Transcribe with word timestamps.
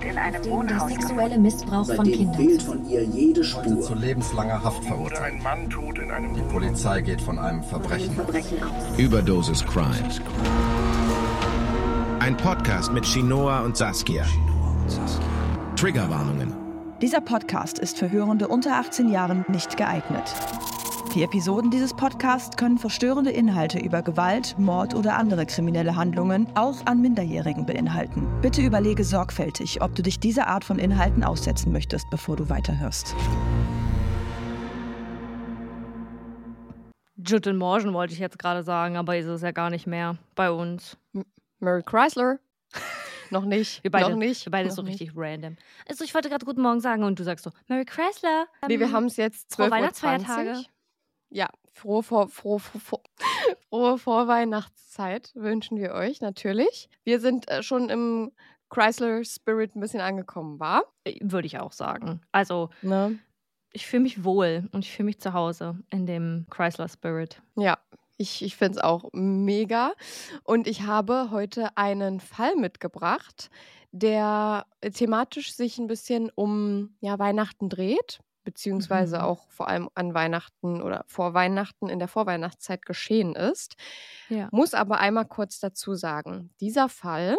Dem 0.00 0.66
der 0.66 0.80
sexuelle 0.80 1.38
Missbrauch 1.38 1.86
von 1.86 2.04
dem 2.04 2.14
Kindern. 2.14 2.36
fehlt 2.36 2.62
von 2.62 2.88
ihr 2.88 3.02
jede 3.04 3.40
zu 3.40 3.46
Spur. 3.46 3.96
lebenslanger 3.96 4.62
Haft 4.62 4.84
verurteilt. 4.84 5.34
ein 5.34 5.42
Mann 5.42 5.68
tot 5.70 5.98
in 5.98 6.10
einem 6.10 6.34
Die 6.34 6.40
Polizei 6.42 7.00
geht 7.00 7.20
von 7.20 7.38
einem 7.38 7.62
Verbrechen 7.62 8.18
aus. 8.20 8.98
Überdosis 8.98 9.64
Crime. 9.64 10.08
Ein 12.20 12.36
Podcast 12.36 12.92
mit 12.92 13.06
Shinoa 13.06 13.60
und 13.60 13.76
Saskia. 13.76 14.24
Triggerwarnungen. 15.76 16.54
Dieser 17.02 17.20
Podcast 17.20 17.78
ist 17.78 17.98
für 17.98 18.10
Hörende 18.10 18.48
unter 18.48 18.76
18 18.76 19.08
Jahren 19.08 19.44
nicht 19.48 19.76
geeignet. 19.76 20.34
Die 21.14 21.22
Episoden 21.22 21.70
dieses 21.70 21.94
Podcasts 21.94 22.54
können 22.56 22.76
verstörende 22.76 23.30
Inhalte 23.30 23.78
über 23.78 24.02
Gewalt, 24.02 24.58
Mord 24.58 24.94
oder 24.94 25.16
andere 25.16 25.46
kriminelle 25.46 25.96
Handlungen 25.96 26.46
auch 26.54 26.84
an 26.84 27.00
Minderjährigen 27.00 27.64
beinhalten. 27.64 28.28
Bitte 28.42 28.60
überlege 28.60 29.02
sorgfältig, 29.04 29.80
ob 29.80 29.94
du 29.94 30.02
dich 30.02 30.20
dieser 30.20 30.48
Art 30.48 30.64
von 30.64 30.78
Inhalten 30.78 31.24
aussetzen 31.24 31.72
möchtest, 31.72 32.10
bevor 32.10 32.36
du 32.36 32.50
weiterhörst. 32.50 33.16
Guten 37.26 37.56
Morgen 37.56 37.94
wollte 37.94 38.12
ich 38.12 38.18
jetzt 38.18 38.38
gerade 38.38 38.62
sagen, 38.62 38.98
aber 38.98 39.16
ist 39.16 39.26
es 39.26 39.40
ja 39.40 39.50
gar 39.50 39.70
nicht 39.70 39.86
mehr 39.86 40.18
bei 40.34 40.50
uns. 40.50 40.98
Mary 41.58 41.82
Chrysler. 41.82 42.38
noch 43.30 43.46
nicht. 43.46 43.82
Wir 43.82 43.90
beide, 43.90 44.10
noch 44.10 44.18
nicht. 44.18 44.44
Wir 44.44 44.50
beide 44.50 44.68
noch 44.68 44.76
so 44.76 44.82
nicht. 44.82 45.00
richtig 45.00 45.16
random. 45.16 45.56
Also 45.88 46.04
ich 46.04 46.12
wollte 46.12 46.28
gerade 46.28 46.44
Guten 46.44 46.60
Morgen 46.60 46.80
sagen 46.80 47.02
und 47.02 47.18
du 47.18 47.24
sagst 47.24 47.44
so, 47.44 47.50
Mary 47.66 47.86
Chrysler. 47.86 48.46
Nee, 48.68 48.78
wir 48.78 48.86
ähm, 48.86 48.92
haben 48.92 49.06
es 49.06 49.16
jetzt 49.16 49.54
frohe 49.54 49.66
12.20 49.66 49.68
Uhr. 49.68 49.70
Weihnachtsfeiertage. 49.72 50.64
Ja, 51.30 51.48
frohe, 51.72 52.02
vor, 52.02 52.28
frohe, 52.28 52.58
frohe, 52.58 53.00
frohe, 53.68 53.98
Vorweihnachtszeit 53.98 55.32
wünschen 55.34 55.78
wir 55.78 55.92
euch 55.92 56.20
natürlich. 56.20 56.88
Wir 57.04 57.20
sind 57.20 57.48
äh, 57.48 57.62
schon 57.62 57.90
im 57.90 58.32
Chrysler 58.70 59.24
Spirit 59.24 59.74
ein 59.76 59.80
bisschen 59.80 60.00
angekommen, 60.00 60.58
war? 60.60 60.84
äh, 61.04 61.18
Würde 61.22 61.46
ich 61.46 61.58
auch 61.58 61.72
sagen. 61.72 62.20
Also 62.32 62.70
Ne? 62.82 63.18
ich 63.72 63.86
fühle 63.86 64.02
mich 64.02 64.24
wohl 64.24 64.68
und 64.72 64.84
ich 64.84 64.92
fühle 64.92 65.06
mich 65.06 65.20
zu 65.20 65.32
Hause 65.34 65.78
in 65.90 66.06
dem 66.06 66.46
Chrysler 66.50 66.88
Spirit. 66.88 67.40
Ja, 67.56 67.78
ich, 68.16 68.42
ich 68.42 68.56
finde 68.56 68.78
es 68.78 68.84
auch 68.84 69.10
mega. 69.12 69.92
Und 70.44 70.66
ich 70.66 70.82
habe 70.82 71.30
heute 71.30 71.76
einen 71.76 72.20
Fall 72.20 72.56
mitgebracht, 72.56 73.50
der 73.92 74.66
äh, 74.80 74.90
thematisch 74.90 75.52
sich 75.54 75.78
ein 75.78 75.86
bisschen 75.86 76.30
um 76.34 76.96
ja, 77.00 77.18
Weihnachten 77.18 77.68
dreht, 77.68 78.18
beziehungsweise 78.48 79.18
Mhm. 79.18 79.22
auch 79.24 79.50
vor 79.50 79.68
allem 79.68 79.90
an 79.94 80.14
Weihnachten 80.14 80.80
oder 80.80 81.04
vor 81.06 81.34
Weihnachten 81.34 81.90
in 81.90 81.98
der 81.98 82.08
Vorweihnachtszeit 82.08 82.86
geschehen 82.86 83.34
ist. 83.36 83.76
Ja. 84.30 84.48
Muss 84.52 84.72
aber 84.72 85.00
einmal 85.00 85.26
kurz 85.26 85.60
dazu 85.60 85.94
sagen, 85.94 86.50
dieser 86.60 86.88
Fall 86.88 87.36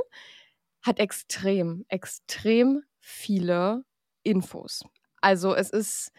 hat 0.84 1.00
extrem, 1.00 1.84
extrem 1.88 2.84
viele 3.00 3.84
Infos. 4.22 4.84
Also 5.20 5.56
es 5.56 5.72
ist 5.72 6.12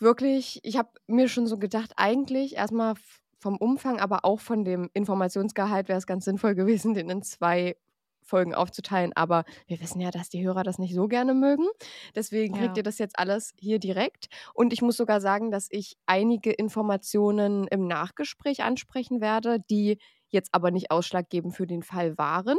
wirklich, 0.00 0.58
ich 0.64 0.76
habe 0.76 0.90
mir 1.06 1.28
schon 1.28 1.46
so 1.46 1.56
gedacht, 1.58 1.92
eigentlich 1.96 2.56
erstmal 2.56 2.94
vom 3.38 3.56
Umfang, 3.58 4.00
aber 4.00 4.24
auch 4.24 4.40
von 4.40 4.64
dem 4.64 4.90
Informationsgehalt 4.92 5.88
wäre 5.88 5.98
es 5.98 6.06
ganz 6.06 6.24
sinnvoll 6.24 6.56
gewesen, 6.56 6.94
den 6.94 7.08
in 7.10 7.22
zwei 7.22 7.76
Folgen 8.22 8.54
aufzuteilen. 8.54 9.12
Aber 9.14 9.44
wir 9.66 9.80
wissen 9.80 10.00
ja, 10.00 10.10
dass 10.10 10.28
die 10.28 10.44
Hörer 10.44 10.62
das 10.62 10.78
nicht 10.78 10.94
so 10.94 11.08
gerne 11.08 11.34
mögen. 11.34 11.66
Deswegen 12.14 12.54
kriegt 12.54 12.76
Ja. 12.76 12.76
ihr 12.78 12.82
das 12.82 12.98
jetzt 12.98 13.18
alles 13.18 13.52
hier 13.58 13.78
direkt. 13.78 14.26
Und 14.54 14.72
ich 14.72 14.82
muss 14.82 14.96
sogar 14.96 15.20
sagen, 15.20 15.50
dass 15.50 15.68
ich 15.70 15.96
einige 16.06 16.52
Informationen 16.52 17.66
im 17.68 17.86
Nachgespräch 17.86 18.62
ansprechen 18.62 19.20
werde, 19.20 19.58
die 19.70 19.98
jetzt 20.28 20.50
aber 20.52 20.70
nicht 20.70 20.90
ausschlaggebend 20.90 21.54
für 21.56 21.66
den 21.66 21.82
Fall 21.82 22.16
waren, 22.16 22.56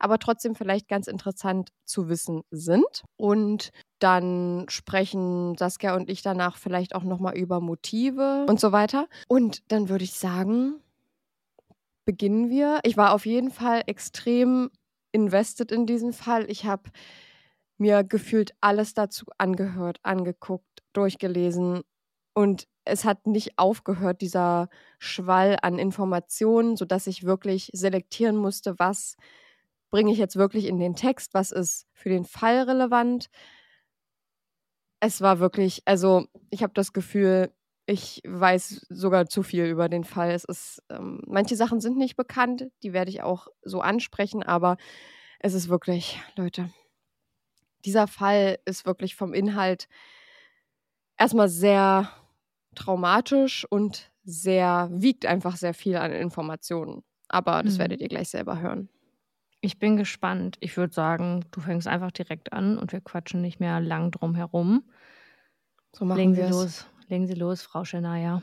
aber 0.00 0.18
trotzdem 0.18 0.54
vielleicht 0.56 0.88
ganz 0.88 1.06
interessant 1.06 1.70
zu 1.84 2.08
wissen 2.08 2.42
sind. 2.50 3.02
Und 3.16 3.70
dann 4.00 4.66
sprechen 4.68 5.56
Saskia 5.58 5.94
und 5.94 6.10
ich 6.10 6.22
danach 6.22 6.56
vielleicht 6.56 6.94
auch 6.94 7.04
nochmal 7.04 7.36
über 7.36 7.60
Motive 7.60 8.46
und 8.48 8.58
so 8.58 8.72
weiter. 8.72 9.06
Und 9.28 9.62
dann 9.70 9.88
würde 9.88 10.04
ich 10.04 10.14
sagen, 10.14 10.80
beginnen 12.04 12.50
wir. 12.50 12.80
Ich 12.84 12.96
war 12.96 13.12
auf 13.14 13.26
jeden 13.26 13.50
Fall 13.50 13.82
extrem 13.86 14.70
invested 15.12 15.72
in 15.72 15.86
diesen 15.86 16.12
Fall. 16.12 16.50
Ich 16.50 16.64
habe 16.64 16.90
mir 17.78 18.04
gefühlt 18.04 18.54
alles 18.60 18.94
dazu 18.94 19.26
angehört, 19.38 19.98
angeguckt, 20.02 20.82
durchgelesen 20.92 21.82
und 22.34 22.66
es 22.84 23.04
hat 23.04 23.26
nicht 23.26 23.58
aufgehört, 23.58 24.20
dieser 24.22 24.68
Schwall 24.98 25.56
an 25.62 25.78
Informationen, 25.78 26.76
sodass 26.76 27.06
ich 27.06 27.24
wirklich 27.24 27.70
selektieren 27.72 28.36
musste, 28.36 28.78
was 28.78 29.16
bringe 29.90 30.10
ich 30.12 30.18
jetzt 30.18 30.36
wirklich 30.36 30.66
in 30.66 30.78
den 30.78 30.96
Text, 30.96 31.34
was 31.34 31.52
ist 31.52 31.86
für 31.92 32.08
den 32.08 32.24
Fall 32.24 32.62
relevant. 32.62 33.28
Es 35.00 35.20
war 35.20 35.38
wirklich, 35.38 35.82
also 35.84 36.26
ich 36.50 36.62
habe 36.62 36.72
das 36.74 36.92
Gefühl, 36.92 37.52
ich 37.86 38.22
weiß 38.26 38.86
sogar 38.90 39.26
zu 39.28 39.42
viel 39.42 39.64
über 39.66 39.88
den 39.88 40.04
Fall. 40.04 40.30
Es 40.32 40.44
ist, 40.44 40.82
ähm, 40.90 41.20
manche 41.26 41.56
Sachen 41.56 41.80
sind 41.80 41.96
nicht 41.98 42.16
bekannt, 42.16 42.66
die 42.82 42.92
werde 42.92 43.10
ich 43.10 43.22
auch 43.22 43.48
so 43.62 43.80
ansprechen, 43.80 44.42
aber 44.42 44.76
es 45.40 45.54
ist 45.54 45.68
wirklich, 45.68 46.20
Leute, 46.36 46.70
dieser 47.84 48.06
Fall 48.06 48.58
ist 48.64 48.86
wirklich 48.86 49.14
vom 49.16 49.34
Inhalt 49.34 49.88
erstmal 51.18 51.48
sehr 51.48 52.08
traumatisch 52.74 53.66
und 53.70 54.10
sehr, 54.24 54.88
wiegt 54.92 55.26
einfach 55.26 55.56
sehr 55.56 55.74
viel 55.74 55.96
an 55.96 56.12
Informationen. 56.12 57.02
Aber 57.28 57.62
das 57.62 57.78
Mhm. 57.78 57.78
werdet 57.78 58.00
ihr 58.00 58.08
gleich 58.08 58.28
selber 58.30 58.60
hören. 58.60 58.88
Ich 59.62 59.78
bin 59.78 59.96
gespannt. 59.96 60.56
Ich 60.60 60.76
würde 60.76 60.92
sagen, 60.92 61.44
du 61.52 61.60
fängst 61.60 61.86
einfach 61.88 62.10
direkt 62.12 62.52
an 62.52 62.76
und 62.78 62.92
wir 62.92 63.00
quatschen 63.00 63.40
nicht 63.40 63.60
mehr 63.60 63.80
lang 63.80 64.10
drum 64.10 64.34
herum. 64.34 64.84
So 65.96 66.04
machen 66.04 66.34
Legen 66.34 66.34
wir 66.34 66.48
es. 66.48 66.50
los. 66.50 66.86
Legen 67.12 67.26
Sie 67.26 67.34
los, 67.34 67.60
Frau 67.60 67.84
Schenaya. 67.84 68.40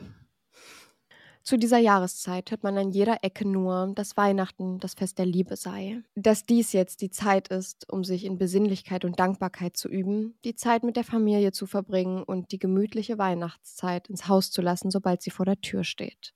Zu 1.42 1.56
dieser 1.56 1.78
Jahreszeit 1.78 2.52
hört 2.52 2.62
man 2.62 2.78
an 2.78 2.92
jeder 2.92 3.24
Ecke 3.24 3.44
nur, 3.44 3.90
dass 3.96 4.16
Weihnachten 4.16 4.78
das 4.78 4.94
Fest 4.94 5.18
der 5.18 5.26
Liebe 5.26 5.56
sei. 5.56 6.04
Dass 6.14 6.46
dies 6.46 6.72
jetzt 6.72 7.00
die 7.00 7.10
Zeit 7.10 7.48
ist, 7.48 7.92
um 7.92 8.04
sich 8.04 8.24
in 8.24 8.38
Besinnlichkeit 8.38 9.04
und 9.04 9.18
Dankbarkeit 9.18 9.76
zu 9.76 9.88
üben, 9.88 10.38
die 10.44 10.54
Zeit 10.54 10.84
mit 10.84 10.94
der 10.94 11.02
Familie 11.02 11.50
zu 11.50 11.66
verbringen 11.66 12.22
und 12.22 12.52
die 12.52 12.60
gemütliche 12.60 13.18
Weihnachtszeit 13.18 14.08
ins 14.08 14.28
Haus 14.28 14.52
zu 14.52 14.62
lassen, 14.62 14.92
sobald 14.92 15.20
sie 15.20 15.32
vor 15.32 15.46
der 15.46 15.60
Tür 15.60 15.82
steht. 15.82 16.32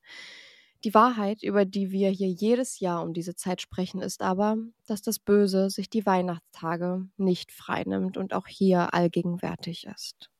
Die 0.82 0.92
Wahrheit, 0.92 1.44
über 1.44 1.64
die 1.64 1.92
wir 1.92 2.10
hier 2.10 2.30
jedes 2.30 2.80
Jahr 2.80 3.04
um 3.04 3.14
diese 3.14 3.36
Zeit 3.36 3.60
sprechen, 3.60 4.02
ist 4.02 4.22
aber, 4.22 4.56
dass 4.86 5.02
das 5.02 5.20
Böse 5.20 5.70
sich 5.70 5.88
die 5.88 6.04
Weihnachtstage 6.04 7.06
nicht 7.16 7.52
freinimmt 7.52 8.16
und 8.16 8.34
auch 8.34 8.48
hier 8.48 8.92
allgegenwärtig 8.92 9.86
ist. 9.86 10.30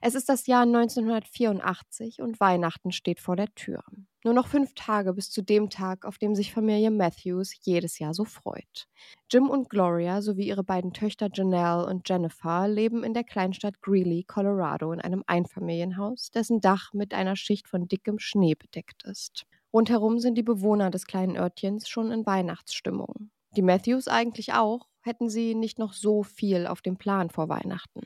Es 0.00 0.14
ist 0.14 0.28
das 0.28 0.46
Jahr 0.46 0.62
1984 0.62 2.20
und 2.20 2.40
Weihnachten 2.40 2.92
steht 2.92 3.20
vor 3.20 3.36
der 3.36 3.54
Tür. 3.54 3.82
Nur 4.24 4.32
noch 4.32 4.48
fünf 4.48 4.74
Tage 4.74 5.12
bis 5.12 5.30
zu 5.30 5.42
dem 5.42 5.68
Tag, 5.68 6.06
auf 6.06 6.16
dem 6.16 6.34
sich 6.34 6.52
Familie 6.52 6.90
Matthews 6.90 7.52
jedes 7.60 7.98
Jahr 7.98 8.14
so 8.14 8.24
freut. 8.24 8.88
Jim 9.30 9.50
und 9.50 9.68
Gloria 9.68 10.22
sowie 10.22 10.46
ihre 10.48 10.64
beiden 10.64 10.92
Töchter 10.94 11.28
Janelle 11.32 11.86
und 11.86 12.08
Jennifer 12.08 12.66
leben 12.66 13.04
in 13.04 13.12
der 13.12 13.24
Kleinstadt 13.24 13.82
Greeley, 13.82 14.24
Colorado, 14.24 14.92
in 14.92 15.00
einem 15.00 15.24
Einfamilienhaus, 15.26 16.30
dessen 16.30 16.60
Dach 16.60 16.94
mit 16.94 17.12
einer 17.12 17.36
Schicht 17.36 17.68
von 17.68 17.86
dickem 17.86 18.18
Schnee 18.18 18.54
bedeckt 18.54 19.04
ist. 19.04 19.44
Rundherum 19.74 20.18
sind 20.18 20.36
die 20.36 20.42
Bewohner 20.42 20.90
des 20.90 21.06
kleinen 21.06 21.36
Örtchens 21.36 21.88
schon 21.88 22.10
in 22.10 22.24
Weihnachtsstimmung. 22.24 23.30
Die 23.56 23.62
Matthews 23.62 24.08
eigentlich 24.08 24.54
auch, 24.54 24.88
hätten 25.02 25.28
sie 25.28 25.54
nicht 25.54 25.78
noch 25.78 25.92
so 25.92 26.22
viel 26.22 26.66
auf 26.66 26.80
dem 26.80 26.96
Plan 26.96 27.28
vor 27.28 27.48
Weihnachten. 27.48 28.02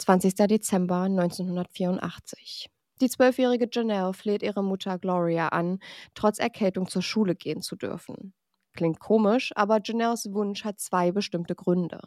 20. 0.00 0.34
Dezember 0.34 1.02
1984. 1.02 2.70
Die 3.02 3.10
zwölfjährige 3.10 3.68
Janelle 3.70 4.14
fleht 4.14 4.42
ihre 4.42 4.64
Mutter 4.64 4.98
Gloria 4.98 5.48
an, 5.48 5.78
trotz 6.14 6.38
Erkältung 6.38 6.88
zur 6.88 7.02
Schule 7.02 7.34
gehen 7.34 7.60
zu 7.60 7.76
dürfen. 7.76 8.32
Klingt 8.72 8.98
komisch, 8.98 9.52
aber 9.56 9.80
Janelles 9.84 10.32
Wunsch 10.32 10.64
hat 10.64 10.80
zwei 10.80 11.12
bestimmte 11.12 11.54
Gründe. 11.54 12.00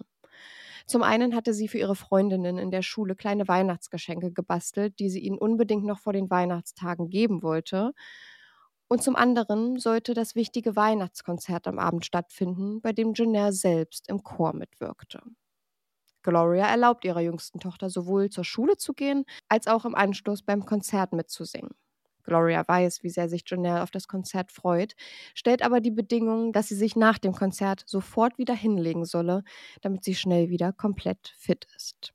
Zum 0.87 1.03
einen 1.03 1.35
hatte 1.35 1.53
sie 1.53 1.67
für 1.67 1.77
ihre 1.77 1.95
Freundinnen 1.95 2.57
in 2.57 2.71
der 2.71 2.81
Schule 2.81 3.15
kleine 3.15 3.47
Weihnachtsgeschenke 3.47 4.31
gebastelt, 4.31 4.97
die 4.97 5.09
sie 5.09 5.19
ihnen 5.19 5.37
unbedingt 5.37 5.85
noch 5.85 5.99
vor 5.99 6.13
den 6.13 6.31
Weihnachtstagen 6.31 7.09
geben 7.09 7.43
wollte. 7.43 7.93
Und 8.87 9.03
zum 9.03 9.15
anderen 9.15 9.77
sollte 9.77 10.15
das 10.15 10.33
wichtige 10.33 10.75
Weihnachtskonzert 10.75 11.67
am 11.67 11.77
Abend 11.77 12.05
stattfinden, 12.05 12.81
bei 12.81 12.91
dem 12.91 13.13
Janelle 13.13 13.53
selbst 13.53 14.09
im 14.09 14.23
Chor 14.23 14.53
mitwirkte. 14.53 15.21
Gloria 16.23 16.67
erlaubt 16.67 17.05
ihrer 17.05 17.21
jüngsten 17.21 17.59
Tochter 17.59 17.89
sowohl 17.89 18.29
zur 18.29 18.43
Schule 18.45 18.77
zu 18.77 18.93
gehen, 18.93 19.25
als 19.49 19.67
auch 19.67 19.85
im 19.85 19.95
Anschluss 19.95 20.41
beim 20.41 20.65
Konzert 20.65 21.13
mitzusingen. 21.13 21.71
Gloria 22.23 22.65
weiß, 22.67 23.03
wie 23.03 23.09
sehr 23.09 23.29
sich 23.29 23.43
Janelle 23.45 23.83
auf 23.83 23.91
das 23.91 24.07
Konzert 24.07 24.51
freut, 24.51 24.93
stellt 25.35 25.61
aber 25.61 25.81
die 25.81 25.91
Bedingung, 25.91 26.53
dass 26.53 26.69
sie 26.69 26.75
sich 26.75 26.95
nach 26.95 27.17
dem 27.19 27.33
Konzert 27.33 27.83
sofort 27.85 28.37
wieder 28.37 28.55
hinlegen 28.55 29.05
solle, 29.05 29.43
damit 29.81 30.03
sie 30.05 30.15
schnell 30.15 30.49
wieder 30.49 30.71
komplett 30.71 31.33
fit 31.37 31.67
ist. 31.75 32.13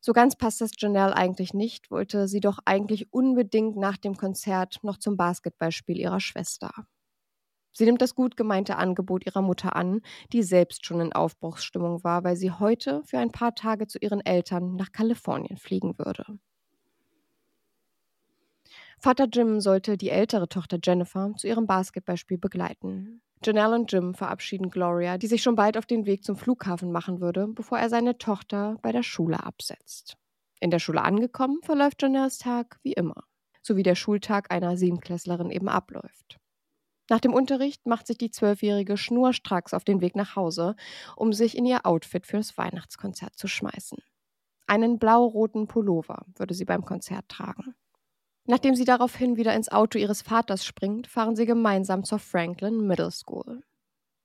So 0.00 0.12
ganz 0.12 0.36
passt 0.36 0.60
das 0.60 0.70
Janelle 0.78 1.14
eigentlich 1.14 1.52
nicht, 1.52 1.90
wollte 1.90 2.26
sie 2.28 2.40
doch 2.40 2.60
eigentlich 2.64 3.12
unbedingt 3.12 3.76
nach 3.76 3.98
dem 3.98 4.16
Konzert 4.16 4.78
noch 4.82 4.96
zum 4.96 5.16
Basketballspiel 5.16 5.98
ihrer 5.98 6.20
Schwester. 6.20 6.70
Sie 7.72 7.84
nimmt 7.84 8.02
das 8.02 8.14
gut 8.14 8.36
gemeinte 8.36 8.76
Angebot 8.76 9.26
ihrer 9.26 9.42
Mutter 9.42 9.76
an, 9.76 10.00
die 10.32 10.42
selbst 10.42 10.86
schon 10.86 11.00
in 11.00 11.12
Aufbruchsstimmung 11.12 12.02
war, 12.04 12.24
weil 12.24 12.36
sie 12.36 12.50
heute 12.50 13.02
für 13.04 13.18
ein 13.18 13.32
paar 13.32 13.54
Tage 13.54 13.86
zu 13.86 13.98
ihren 13.98 14.24
Eltern 14.24 14.76
nach 14.76 14.92
Kalifornien 14.92 15.56
fliegen 15.56 15.98
würde. 15.98 16.24
Vater 18.98 19.28
Jim 19.32 19.60
sollte 19.60 19.96
die 19.96 20.10
ältere 20.10 20.48
Tochter 20.48 20.78
Jennifer 20.82 21.32
zu 21.36 21.46
ihrem 21.46 21.66
Basketballspiel 21.66 22.36
begleiten. 22.36 23.22
Janelle 23.42 23.74
und 23.74 23.90
Jim 23.90 24.12
verabschieden 24.12 24.68
Gloria, 24.68 25.16
die 25.16 25.26
sich 25.26 25.42
schon 25.42 25.54
bald 25.54 25.78
auf 25.78 25.86
den 25.86 26.04
Weg 26.04 26.22
zum 26.24 26.36
Flughafen 26.36 26.92
machen 26.92 27.22
würde, 27.22 27.46
bevor 27.48 27.78
er 27.78 27.88
seine 27.88 28.18
Tochter 28.18 28.76
bei 28.82 28.92
der 28.92 29.02
Schule 29.02 29.42
absetzt. 29.42 30.18
In 30.60 30.70
der 30.70 30.78
Schule 30.78 31.00
angekommen, 31.00 31.60
verläuft 31.62 32.02
Janelles 32.02 32.36
Tag 32.36 32.78
wie 32.82 32.92
immer, 32.92 33.24
so 33.62 33.76
wie 33.76 33.82
der 33.82 33.94
Schultag 33.94 34.52
einer 34.52 34.76
Siebenklässlerin 34.76 35.50
eben 35.50 35.70
abläuft. 35.70 36.38
Nach 37.10 37.18
dem 37.18 37.34
Unterricht 37.34 37.86
macht 37.88 38.06
sich 38.06 38.18
die 38.18 38.30
Zwölfjährige 38.30 38.96
schnurstracks 38.96 39.74
auf 39.74 39.82
den 39.82 40.00
Weg 40.00 40.14
nach 40.14 40.36
Hause, 40.36 40.76
um 41.16 41.32
sich 41.32 41.58
in 41.58 41.66
ihr 41.66 41.84
Outfit 41.84 42.24
fürs 42.24 42.56
Weihnachtskonzert 42.56 43.34
zu 43.36 43.48
schmeißen. 43.48 43.98
Einen 44.68 45.00
blau-roten 45.00 45.66
Pullover 45.66 46.24
würde 46.36 46.54
sie 46.54 46.64
beim 46.64 46.84
Konzert 46.84 47.28
tragen. 47.28 47.74
Nachdem 48.46 48.76
sie 48.76 48.84
daraufhin 48.84 49.36
wieder 49.36 49.56
ins 49.56 49.70
Auto 49.70 49.98
ihres 49.98 50.22
Vaters 50.22 50.64
springt, 50.64 51.08
fahren 51.08 51.34
sie 51.34 51.46
gemeinsam 51.46 52.04
zur 52.04 52.20
Franklin 52.20 52.86
Middle 52.86 53.10
School. 53.10 53.64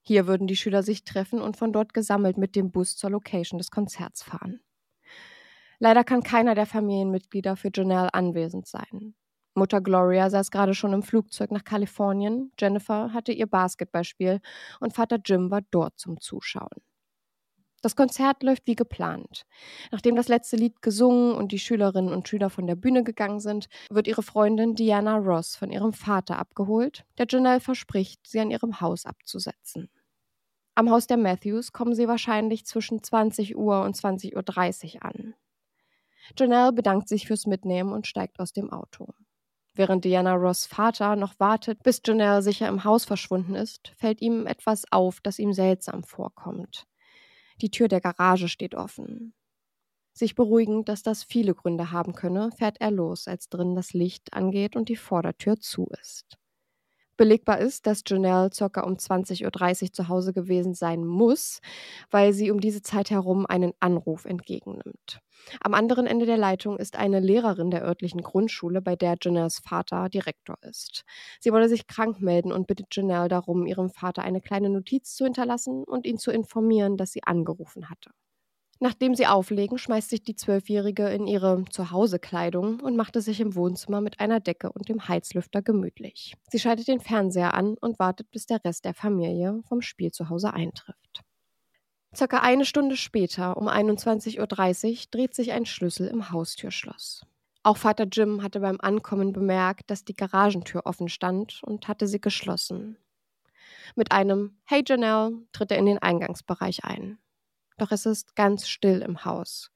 Hier 0.04 0.28
würden 0.28 0.46
die 0.46 0.56
Schüler 0.56 0.84
sich 0.84 1.04
treffen 1.04 1.42
und 1.42 1.58
von 1.58 1.74
dort 1.74 1.96
gesammelt 1.96 2.38
mit 2.38 2.56
dem 2.56 2.70
Bus 2.70 2.96
zur 2.96 3.10
Location 3.10 3.58
des 3.58 3.72
Konzerts 3.72 4.22
fahren. 4.22 4.60
Leider 5.80 6.04
kann 6.04 6.22
keiner 6.22 6.54
der 6.54 6.68
Familienmitglieder 6.68 7.56
für 7.56 7.72
Janelle 7.74 8.14
anwesend 8.14 8.68
sein. 8.68 9.16
Mutter 9.56 9.82
Gloria 9.82 10.30
saß 10.30 10.52
gerade 10.52 10.74
schon 10.74 10.94
im 10.94 11.02
Flugzeug 11.02 11.52
nach 11.52 11.64
Kalifornien, 11.64 12.52
Jennifer 12.60 13.14
hatte 13.14 13.32
ihr 13.32 13.48
Basketballspiel 13.48 14.42
und 14.80 14.94
Vater 14.94 15.18
Jim 15.24 15.50
war 15.50 15.62
dort 15.72 15.98
zum 15.98 16.20
Zuschauen. 16.20 16.82
Das 17.82 17.96
Konzert 17.96 18.42
läuft 18.42 18.66
wie 18.66 18.76
geplant. 18.76 19.46
Nachdem 19.92 20.16
das 20.16 20.28
letzte 20.28 20.56
Lied 20.56 20.82
gesungen 20.82 21.36
und 21.36 21.52
die 21.52 21.60
Schülerinnen 21.60 22.12
und 22.12 22.28
Schüler 22.28 22.50
von 22.50 22.66
der 22.66 22.76
Bühne 22.76 23.04
gegangen 23.04 23.40
sind, 23.40 23.68
wird 23.92 24.08
ihre 24.08 24.24
Freundin 24.24 24.74
Diana 24.74 25.18
Ross 25.18 25.56
von 25.56 25.72
ihrem 25.72 25.94
Vater 25.94 26.40
abgeholt, 26.40 27.06
der 27.20 27.28
Janelle 27.30 27.60
verspricht, 27.60 28.26
sie 28.26 28.40
an 28.40 28.50
ihrem 28.50 28.82
Haus 28.82 29.06
abzusetzen. 29.06 29.90
Am 30.74 30.90
Haus 30.90 31.06
der 31.08 31.18
Matthews 31.18 31.72
kommen 31.72 31.94
sie 31.94 32.08
wahrscheinlich 32.08 32.66
zwischen 32.66 33.04
20 33.04 33.56
Uhr 33.56 33.84
und 33.84 33.96
20.30 33.96 34.96
Uhr 34.96 35.06
an. 35.06 35.36
Janelle 36.38 36.74
bedankt 36.74 37.08
sich 37.08 37.28
fürs 37.28 37.46
Mitnehmen 37.46 37.94
und 37.94 38.08
steigt 38.08 38.40
aus 38.40 38.52
dem 38.52 38.72
Auto. 38.72 39.14
Während 39.76 40.06
Diana 40.06 40.36
Ross 40.36 40.66
Vater 40.66 41.18
noch 41.18 41.38
wartet, 41.38 41.84
bis 41.84 42.02
Janelle 42.06 42.42
sicher 42.42 42.70
im 42.70 42.86
Haus 42.86 43.04
verschwunden 43.04 43.56
ist, 43.56 43.90
fällt 43.98 44.22
ihm 44.22 44.48
etwas 44.48 44.90
auf, 44.92 45.20
das 45.20 45.38
ihm 45.38 45.52
seltsam 45.52 46.04
vorkommt. 46.04 46.88
Die 47.62 47.70
Tür 47.70 47.90
der 47.90 48.00
Garage 48.00 48.48
steht 48.48 48.74
offen. 48.74 49.34
Sich 50.14 50.34
beruhigend, 50.34 50.88
dass 50.88 51.04
das 51.04 51.26
viele 51.26 51.54
Gründe 51.54 51.92
haben 51.92 52.14
könne, 52.14 52.52
fährt 52.52 52.80
er 52.80 52.92
los, 52.92 53.28
als 53.28 53.50
drin 53.50 53.76
das 53.76 53.92
Licht 53.92 54.34
angeht 54.34 54.78
und 54.78 54.88
die 54.88 54.96
Vordertür 54.96 55.60
zu 55.60 55.88
ist. 56.02 56.38
Belegbar 57.18 57.60
ist, 57.60 57.88
dass 57.88 58.04
Janelle 58.06 58.50
ca. 58.50 58.82
um 58.82 58.96
20.30 58.96 59.84
Uhr 59.84 59.94
zu 59.94 60.08
Hause 60.10 60.34
gewesen 60.34 60.74
sein 60.74 61.06
muss, 61.06 61.62
weil 62.12 62.34
sie 62.34 62.52
um 62.52 62.60
diese 62.60 62.82
Zeit 62.82 63.10
herum 63.10 63.46
einen 63.46 63.74
Anruf 63.80 64.26
entgegennimmt. 64.26 65.20
Am 65.62 65.74
anderen 65.74 66.08
Ende 66.08 66.26
der 66.26 66.38
Leitung 66.38 66.78
ist 66.78 66.96
eine 66.98 67.20
Lehrerin 67.20 67.72
der 67.72 67.84
örtlichen 67.84 68.22
Grundschule, 68.22 68.82
bei 68.82 68.96
der 68.96 69.16
Janelles 69.22 69.60
Vater 69.60 70.10
Direktor 70.10 70.58
ist. 70.62 71.04
Sie 71.40 71.52
wolle 71.52 71.70
sich 71.70 71.88
krank 71.88 72.22
melden 72.22 72.52
und 72.52 72.68
bittet 72.68 72.88
Janelle 72.92 73.30
darum, 73.30 73.66
ihrem 73.66 73.90
Vater 73.90 74.24
eine 74.24 74.42
kleine 74.42 74.70
Notiz 74.70 75.16
zu 75.16 75.24
hinterlassen 75.24 75.84
und 75.84 76.06
ihn 76.06 76.18
zu 76.18 76.32
informieren, 76.32 76.98
dass 76.98 77.12
sie 77.12 77.24
angerufen 77.24 77.90
hatte. 77.90 78.12
Nachdem 78.80 79.16
sie 79.16 79.26
auflegen, 79.26 79.78
schmeißt 79.78 80.10
sich 80.10 80.24
die 80.24 80.36
Zwölfjährige 80.36 81.08
in 81.08 81.28
ihre 81.28 81.64
Zuhausekleidung 81.70 82.82
und 82.82 82.98
macht 82.98 83.16
es 83.16 83.26
sich 83.26 83.40
im 83.40 83.56
Wohnzimmer 83.56 84.02
mit 84.02 84.20
einer 84.20 84.42
Decke 84.42 84.72
und 84.72 84.90
dem 84.90 85.08
Heizlüfter 85.08 85.62
gemütlich. 85.62 86.36
Sie 86.50 86.60
schaltet 86.60 86.90
den 86.90 87.00
Fernseher 87.00 87.54
an 87.54 87.76
und 87.80 88.00
wartet, 88.00 88.30
bis 88.32 88.46
der 88.46 88.64
Rest 88.66 88.84
der 88.84 88.94
Familie 88.94 89.62
vom 89.68 89.82
Spiel 89.82 90.12
zu 90.12 90.30
Hause 90.30 90.54
eintrifft. 90.54 91.22
Circa 92.14 92.40
eine 92.40 92.66
Stunde 92.66 92.98
später, 92.98 93.58
um 93.58 93.68
21.30 93.68 94.40
Uhr, 94.40 95.06
dreht 95.12 95.36
sich 95.36 95.52
ein 95.52 95.66
Schlüssel 95.66 96.08
im 96.08 96.32
Haustürschloss. 96.32 97.26
Auch 97.64 97.78
Vater 97.78 98.06
Jim 98.12 98.44
hatte 98.44 98.60
beim 98.60 98.80
Ankommen 98.80 99.34
bemerkt, 99.34 99.90
dass 99.90 100.06
die 100.06 100.16
Garagentür 100.16 100.86
offen 100.86 101.10
stand 101.10 101.62
und 101.64 101.88
hatte 101.88 102.08
sie 102.08 102.22
geschlossen. 102.22 102.98
Mit 103.96 104.12
einem 104.12 104.58
Hey 104.66 104.84
Janelle 104.86 105.32
tritt 105.52 105.72
er 105.72 105.78
in 105.78 105.88
den 105.88 105.98
Eingangsbereich 105.98 106.84
ein. 106.84 107.18
Doch 107.78 107.92
es 107.92 108.06
ist 108.06 108.36
ganz 108.36 108.68
still 108.68 109.02
im 109.02 109.26
Haus. 109.26 109.72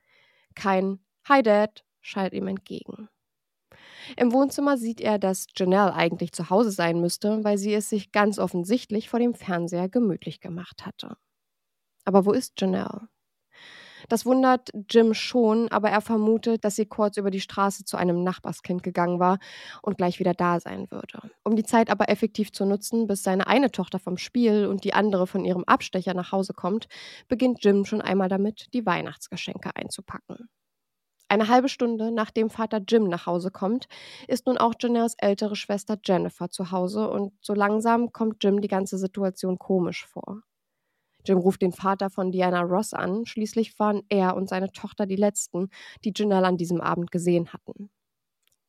Kein 0.56 1.00
Hi 1.28 1.44
Dad 1.44 1.84
schallt 2.02 2.34
ihm 2.34 2.48
entgegen. 2.48 3.10
Im 4.18 4.32
Wohnzimmer 4.34 4.78
sieht 4.78 5.02
er, 5.02 5.20
dass 5.20 5.48
Janelle 5.56 5.94
eigentlich 5.94 6.32
zu 6.32 6.50
Hause 6.50 6.72
sein 6.72 7.00
müsste, 7.00 7.44
weil 7.44 7.58
sie 7.58 7.74
es 7.74 7.90
sich 7.90 8.12
ganz 8.12 8.40
offensichtlich 8.40 9.10
vor 9.10 9.20
dem 9.20 9.36
Fernseher 9.36 9.90
gemütlich 9.90 10.40
gemacht 10.40 10.86
hatte. 10.86 11.18
Aber 12.06 12.26
wo 12.26 12.32
ist 12.34 12.60
Janelle? 12.60 13.10
Das 14.10 14.26
wundert 14.26 14.72
Jim 14.90 15.14
schon, 15.14 15.70
aber 15.70 15.92
er 15.92 16.02
vermutet, 16.02 16.66
dass 16.66 16.76
sie 16.76 16.88
kurz 16.88 17.18
über 17.18 17.30
die 17.30 17.40
Straße 17.40 17.86
zu 17.86 17.96
einem 17.96 18.24
Nachbarskind 18.24 18.82
gegangen 18.82 19.20
war 19.20 19.38
und 19.84 19.98
gleich 19.98 20.20
wieder 20.20 20.34
da 20.34 20.60
sein 20.60 20.90
würde. 20.90 21.30
Um 21.44 21.56
die 21.56 21.64
Zeit 21.64 21.92
aber 21.92 22.10
effektiv 22.10 22.52
zu 22.52 22.66
nutzen, 22.66 23.06
bis 23.06 23.22
seine 23.22 23.46
eine 23.46 23.72
Tochter 23.72 24.00
vom 24.00 24.18
Spiel 24.18 24.66
und 24.66 24.84
die 24.84 24.96
andere 24.96 25.28
von 25.28 25.46
ihrem 25.46 25.64
Abstecher 25.64 26.16
nach 26.16 26.32
Hause 26.32 26.54
kommt, 26.54 26.88
beginnt 27.28 27.64
Jim 27.64 27.86
schon 27.86 28.02
einmal 28.02 28.30
damit, 28.30 28.74
die 28.74 28.86
Weihnachtsgeschenke 28.86 29.76
einzupacken. 29.76 30.50
Eine 31.28 31.48
halbe 31.48 31.70
Stunde 31.70 32.12
nachdem 32.12 32.50
Vater 32.50 32.82
Jim 32.88 33.08
nach 33.08 33.28
Hause 33.28 33.52
kommt, 33.52 33.88
ist 34.28 34.48
nun 34.48 34.58
auch 34.58 34.74
Janelles 34.80 35.14
ältere 35.20 35.56
Schwester 35.56 36.00
Jennifer 36.04 36.50
zu 36.50 36.72
Hause 36.72 37.08
und 37.08 37.34
so 37.42 37.54
langsam 37.54 38.12
kommt 38.12 38.44
Jim 38.44 38.60
die 38.60 38.68
ganze 38.68 38.98
Situation 38.98 39.60
komisch 39.60 40.08
vor. 40.08 40.42
Jim 41.30 41.38
ruft 41.38 41.62
den 41.62 41.72
Vater 41.72 42.10
von 42.10 42.32
Diana 42.32 42.62
Ross 42.62 42.94
an. 42.94 43.28
Schließlich 43.28 43.78
waren 43.78 44.02
er 44.10 44.36
und 44.36 44.50
seine 44.50 44.72
Tochter 44.72 45.06
die 45.06 45.16
letzten, 45.16 45.70
die 46.04 46.12
Janelle 46.16 46.48
an 46.48 46.58
diesem 46.58 46.82
Abend 46.82 47.12
gesehen 47.12 47.54
hatten. 47.54 47.92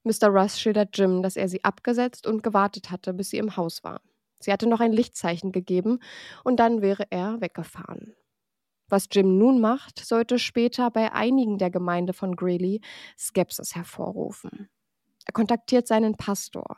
Mr. 0.04 0.28
Ross 0.28 0.60
schildert 0.60 0.96
Jim, 0.96 1.22
dass 1.22 1.36
er 1.36 1.48
sie 1.48 1.64
abgesetzt 1.64 2.26
und 2.26 2.42
gewartet 2.42 2.90
hatte, 2.90 3.14
bis 3.14 3.30
sie 3.30 3.38
im 3.38 3.56
Haus 3.56 3.82
war. 3.82 4.02
Sie 4.40 4.52
hatte 4.52 4.68
noch 4.68 4.80
ein 4.80 4.92
Lichtzeichen 4.92 5.52
gegeben 5.52 6.00
und 6.44 6.60
dann 6.60 6.82
wäre 6.82 7.06
er 7.10 7.40
weggefahren. 7.40 8.14
Was 8.88 9.08
Jim 9.10 9.38
nun 9.38 9.60
macht, 9.60 10.04
sollte 10.04 10.38
später 10.38 10.90
bei 10.90 11.12
einigen 11.12 11.58
der 11.58 11.70
Gemeinde 11.70 12.12
von 12.12 12.36
Greeley 12.36 12.80
Skepsis 13.18 13.74
hervorrufen. 13.74 14.68
Er 15.26 15.32
kontaktiert 15.32 15.86
seinen 15.86 16.16
Pastor. 16.16 16.76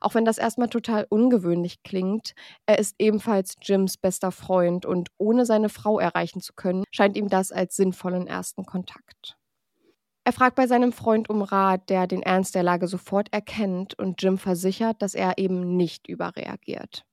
Auch 0.00 0.14
wenn 0.14 0.24
das 0.24 0.38
erstmal 0.38 0.68
total 0.68 1.06
ungewöhnlich 1.08 1.82
klingt, 1.82 2.34
er 2.66 2.78
ist 2.78 2.96
ebenfalls 2.98 3.54
Jims 3.62 3.96
bester 3.96 4.32
Freund 4.32 4.86
und 4.86 5.08
ohne 5.18 5.46
seine 5.46 5.68
Frau 5.68 5.98
erreichen 5.98 6.40
zu 6.40 6.52
können, 6.54 6.84
scheint 6.90 7.16
ihm 7.16 7.28
das 7.28 7.52
als 7.52 7.76
sinnvollen 7.76 8.26
ersten 8.26 8.64
Kontakt. 8.64 9.36
Er 10.24 10.32
fragt 10.32 10.56
bei 10.56 10.66
seinem 10.66 10.92
Freund 10.92 11.30
um 11.30 11.40
Rat, 11.40 11.88
der 11.88 12.06
den 12.06 12.22
Ernst 12.22 12.54
der 12.54 12.62
Lage 12.62 12.86
sofort 12.86 13.32
erkennt 13.32 13.98
und 13.98 14.22
Jim 14.22 14.36
versichert, 14.36 15.00
dass 15.00 15.14
er 15.14 15.38
eben 15.38 15.76
nicht 15.76 16.06
überreagiert. 16.06 17.06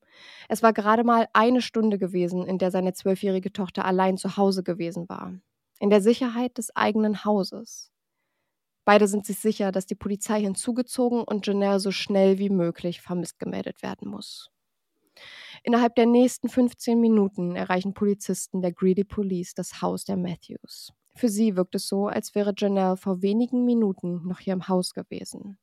Es 0.49 0.61
war 0.63 0.73
gerade 0.73 1.03
mal 1.03 1.27
eine 1.33 1.61
Stunde 1.61 1.97
gewesen, 1.97 2.45
in 2.45 2.57
der 2.57 2.71
seine 2.71 2.93
zwölfjährige 2.93 3.53
Tochter 3.53 3.85
allein 3.85 4.17
zu 4.17 4.37
Hause 4.37 4.63
gewesen 4.63 5.07
war. 5.07 5.33
In 5.79 5.89
der 5.89 6.01
Sicherheit 6.01 6.57
des 6.57 6.75
eigenen 6.75 7.23
Hauses. 7.23 7.91
Beide 8.85 9.07
sind 9.07 9.25
sich 9.25 9.39
sicher, 9.39 9.71
dass 9.71 9.87
die 9.87 9.95
Polizei 9.95 10.41
hinzugezogen 10.41 11.23
und 11.23 11.45
Janelle 11.45 11.79
so 11.79 11.91
schnell 11.91 12.37
wie 12.37 12.49
möglich 12.49 13.01
vermisst 13.01 13.39
gemeldet 13.39 13.81
werden 13.81 14.07
muss. 14.07 14.51
Innerhalb 15.63 15.95
der 15.95 16.05
nächsten 16.05 16.49
15 16.49 16.99
Minuten 16.99 17.55
erreichen 17.55 17.95
Polizisten 17.95 18.61
der 18.61 18.71
Greedy 18.71 19.03
Police 19.03 19.55
das 19.55 19.81
Haus 19.81 20.05
der 20.05 20.17
Matthews. 20.17 20.93
Für 21.15 21.29
sie 21.29 21.55
wirkt 21.55 21.75
es 21.75 21.87
so, 21.87 22.07
als 22.07 22.35
wäre 22.35 22.53
Janelle 22.55 22.97
vor 22.97 23.21
wenigen 23.21 23.65
Minuten 23.65 24.27
noch 24.27 24.39
hier 24.39 24.53
im 24.53 24.67
Haus 24.67 24.93
gewesen. 24.93 25.57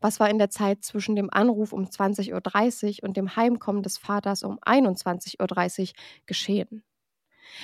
Was 0.00 0.20
war 0.20 0.30
in 0.30 0.38
der 0.38 0.50
Zeit 0.50 0.84
zwischen 0.84 1.16
dem 1.16 1.30
Anruf 1.32 1.72
um 1.72 1.84
20.30 1.84 3.02
Uhr 3.02 3.08
und 3.08 3.16
dem 3.16 3.34
Heimkommen 3.34 3.82
des 3.82 3.98
Vaters 3.98 4.44
um 4.44 4.58
21.30 4.60 5.88
Uhr 5.88 5.94
geschehen? 6.26 6.84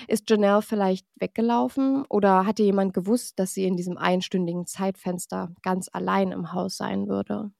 Ist 0.09 0.29
Janelle 0.31 0.62
vielleicht 0.62 1.07
weggelaufen 1.17 2.05
oder 2.09 2.47
hatte 2.47 2.62
jemand 2.62 2.95
gewusst, 2.95 3.38
dass 3.38 3.55
sie 3.55 3.64
in 3.64 3.76
diesem 3.76 3.99
einstündigen 3.99 4.67
Zeitfenster 4.67 5.53
ganz 5.62 5.88
allein 5.93 6.33
im 6.33 6.53
Haus 6.53 6.76
sein 6.76 7.09
würde? 7.09 7.50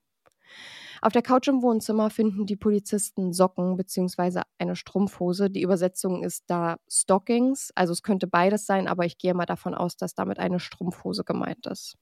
Auf 1.01 1.13
der 1.13 1.21
Couch 1.21 1.47
im 1.47 1.61
Wohnzimmer 1.61 2.09
finden 2.09 2.45
die 2.45 2.55
Polizisten 2.55 3.33
Socken 3.33 3.75
bzw. 3.77 4.41
eine 4.57 4.75
Strumpfhose. 4.75 5.49
Die 5.49 5.61
Übersetzung 5.61 6.23
ist 6.23 6.45
da 6.47 6.77
Stockings, 6.89 7.71
also 7.75 7.93
es 7.93 8.01
könnte 8.01 8.27
beides 8.27 8.65
sein, 8.65 8.87
aber 8.87 9.05
ich 9.05 9.17
gehe 9.17 9.33
mal 9.33 9.45
davon 9.45 9.75
aus, 9.75 9.97
dass 9.97 10.15
damit 10.15 10.39
eine 10.39 10.59
Strumpfhose 10.59 11.23
gemeint 11.23 11.67
ist. 11.67 11.97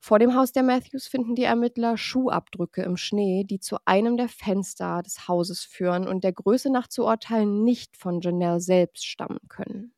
Vor 0.00 0.18
dem 0.18 0.34
Haus 0.34 0.52
der 0.52 0.62
Matthews 0.62 1.08
finden 1.08 1.34
die 1.34 1.42
Ermittler 1.44 1.96
Schuhabdrücke 1.96 2.82
im 2.82 2.96
Schnee, 2.96 3.44
die 3.44 3.58
zu 3.58 3.76
einem 3.84 4.16
der 4.16 4.28
Fenster 4.28 5.02
des 5.02 5.28
Hauses 5.28 5.64
führen 5.64 6.06
und 6.06 6.24
der 6.24 6.32
Größe 6.32 6.70
nach 6.70 6.86
zu 6.86 7.04
urteilen 7.04 7.64
nicht 7.64 7.96
von 7.96 8.20
Janelle 8.20 8.60
selbst 8.60 9.06
stammen 9.06 9.40
können. 9.48 9.92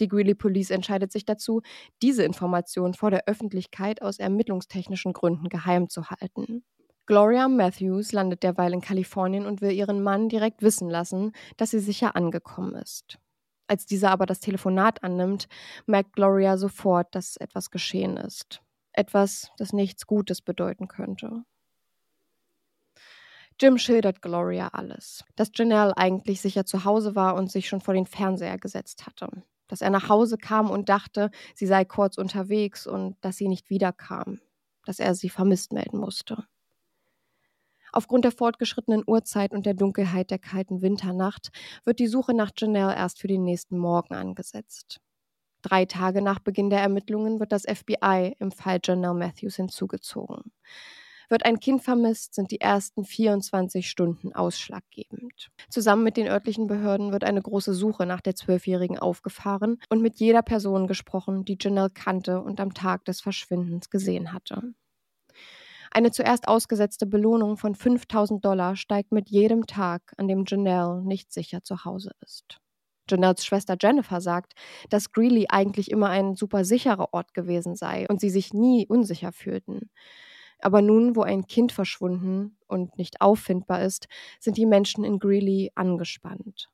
Die 0.00 0.08
Greeley 0.08 0.34
Police 0.34 0.70
entscheidet 0.70 1.10
sich 1.10 1.24
dazu, 1.24 1.62
diese 2.02 2.22
Information 2.22 2.94
vor 2.94 3.10
der 3.10 3.26
Öffentlichkeit 3.26 4.00
aus 4.00 4.18
ermittlungstechnischen 4.18 5.12
Gründen 5.12 5.48
geheim 5.48 5.88
zu 5.88 6.10
halten. 6.10 6.64
Gloria 7.06 7.48
Matthews 7.48 8.12
landet 8.12 8.42
derweil 8.42 8.72
in 8.72 8.80
Kalifornien 8.80 9.46
und 9.46 9.60
will 9.60 9.72
ihren 9.72 10.02
Mann 10.02 10.28
direkt 10.28 10.62
wissen 10.62 10.88
lassen, 10.88 11.32
dass 11.56 11.70
sie 11.70 11.78
sicher 11.80 12.14
angekommen 12.14 12.74
ist. 12.74 13.18
Als 13.68 13.86
dieser 13.86 14.10
aber 14.10 14.26
das 14.26 14.40
Telefonat 14.40 15.02
annimmt, 15.02 15.48
merkt 15.86 16.12
Gloria 16.12 16.56
sofort, 16.56 17.14
dass 17.14 17.36
etwas 17.36 17.70
geschehen 17.70 18.16
ist 18.16 18.60
etwas, 18.96 19.50
das 19.58 19.72
nichts 19.72 20.06
Gutes 20.06 20.42
bedeuten 20.42 20.88
könnte. 20.88 21.44
Jim 23.58 23.78
schildert 23.78 24.20
Gloria 24.20 24.68
alles. 24.68 25.24
Dass 25.34 25.50
Janelle 25.54 25.96
eigentlich 25.96 26.40
sicher 26.42 26.66
zu 26.66 26.84
Hause 26.84 27.14
war 27.14 27.36
und 27.36 27.50
sich 27.50 27.68
schon 27.68 27.80
vor 27.80 27.94
den 27.94 28.06
Fernseher 28.06 28.58
gesetzt 28.58 29.06
hatte. 29.06 29.28
Dass 29.66 29.80
er 29.80 29.90
nach 29.90 30.08
Hause 30.08 30.36
kam 30.36 30.70
und 30.70 30.88
dachte, 30.90 31.30
sie 31.54 31.66
sei 31.66 31.84
kurz 31.84 32.18
unterwegs 32.18 32.86
und 32.86 33.16
dass 33.22 33.38
sie 33.38 33.48
nicht 33.48 33.70
wiederkam. 33.70 34.40
Dass 34.84 34.98
er 34.98 35.14
sie 35.14 35.30
vermisst 35.30 35.72
melden 35.72 35.98
musste. 35.98 36.44
Aufgrund 37.92 38.26
der 38.26 38.32
fortgeschrittenen 38.32 39.04
Uhrzeit 39.06 39.52
und 39.52 39.64
der 39.64 39.72
Dunkelheit 39.72 40.30
der 40.30 40.38
kalten 40.38 40.82
Winternacht 40.82 41.50
wird 41.84 41.98
die 41.98 42.08
Suche 42.08 42.34
nach 42.34 42.50
Janelle 42.54 42.94
erst 42.94 43.18
für 43.18 43.28
den 43.28 43.42
nächsten 43.42 43.78
Morgen 43.78 44.14
angesetzt. 44.14 45.00
Drei 45.66 45.84
Tage 45.84 46.22
nach 46.22 46.38
Beginn 46.38 46.70
der 46.70 46.78
Ermittlungen 46.78 47.40
wird 47.40 47.50
das 47.50 47.64
FBI 47.64 48.36
im 48.38 48.52
Fall 48.52 48.78
Janelle 48.84 49.14
Matthews 49.14 49.56
hinzugezogen. 49.56 50.52
Wird 51.28 51.44
ein 51.44 51.58
Kind 51.58 51.82
vermisst, 51.82 52.36
sind 52.36 52.52
die 52.52 52.60
ersten 52.60 53.04
24 53.04 53.90
Stunden 53.90 54.32
ausschlaggebend. 54.32 55.50
Zusammen 55.68 56.04
mit 56.04 56.16
den 56.16 56.28
örtlichen 56.28 56.68
Behörden 56.68 57.10
wird 57.10 57.24
eine 57.24 57.42
große 57.42 57.74
Suche 57.74 58.06
nach 58.06 58.20
der 58.20 58.36
Zwölfjährigen 58.36 59.00
aufgefahren 59.00 59.80
und 59.88 60.02
mit 60.02 60.20
jeder 60.20 60.42
Person 60.42 60.86
gesprochen, 60.86 61.44
die 61.44 61.58
Janelle 61.60 61.90
kannte 61.90 62.40
und 62.40 62.60
am 62.60 62.72
Tag 62.72 63.04
des 63.04 63.20
Verschwindens 63.20 63.90
gesehen 63.90 64.32
hatte. 64.32 64.72
Eine 65.90 66.12
zuerst 66.12 66.46
ausgesetzte 66.46 67.06
Belohnung 67.06 67.56
von 67.56 67.74
5000 67.74 68.44
Dollar 68.44 68.76
steigt 68.76 69.10
mit 69.10 69.30
jedem 69.30 69.66
Tag, 69.66 70.12
an 70.16 70.28
dem 70.28 70.44
Janelle 70.46 71.02
nicht 71.02 71.32
sicher 71.32 71.64
zu 71.64 71.84
Hause 71.84 72.12
ist. 72.20 72.60
Janelles 73.10 73.44
Schwester 73.44 73.76
Jennifer 73.80 74.20
sagt, 74.20 74.54
dass 74.90 75.12
Greeley 75.12 75.46
eigentlich 75.48 75.90
immer 75.90 76.08
ein 76.08 76.34
super 76.34 76.64
sicherer 76.64 77.12
Ort 77.12 77.34
gewesen 77.34 77.76
sei 77.76 78.06
und 78.08 78.20
sie 78.20 78.30
sich 78.30 78.52
nie 78.54 78.86
unsicher 78.86 79.32
fühlten. 79.32 79.90
Aber 80.60 80.82
nun, 80.82 81.16
wo 81.16 81.22
ein 81.22 81.46
Kind 81.46 81.72
verschwunden 81.72 82.56
und 82.66 82.96
nicht 82.98 83.20
auffindbar 83.20 83.82
ist, 83.82 84.08
sind 84.40 84.56
die 84.56 84.66
Menschen 84.66 85.04
in 85.04 85.18
Greeley 85.18 85.70
angespannt. 85.74 86.68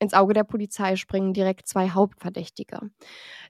Ins 0.00 0.14
Auge 0.14 0.34
der 0.34 0.44
Polizei 0.44 0.96
springen 0.96 1.32
direkt 1.32 1.68
zwei 1.68 1.90
Hauptverdächtige. 1.90 2.90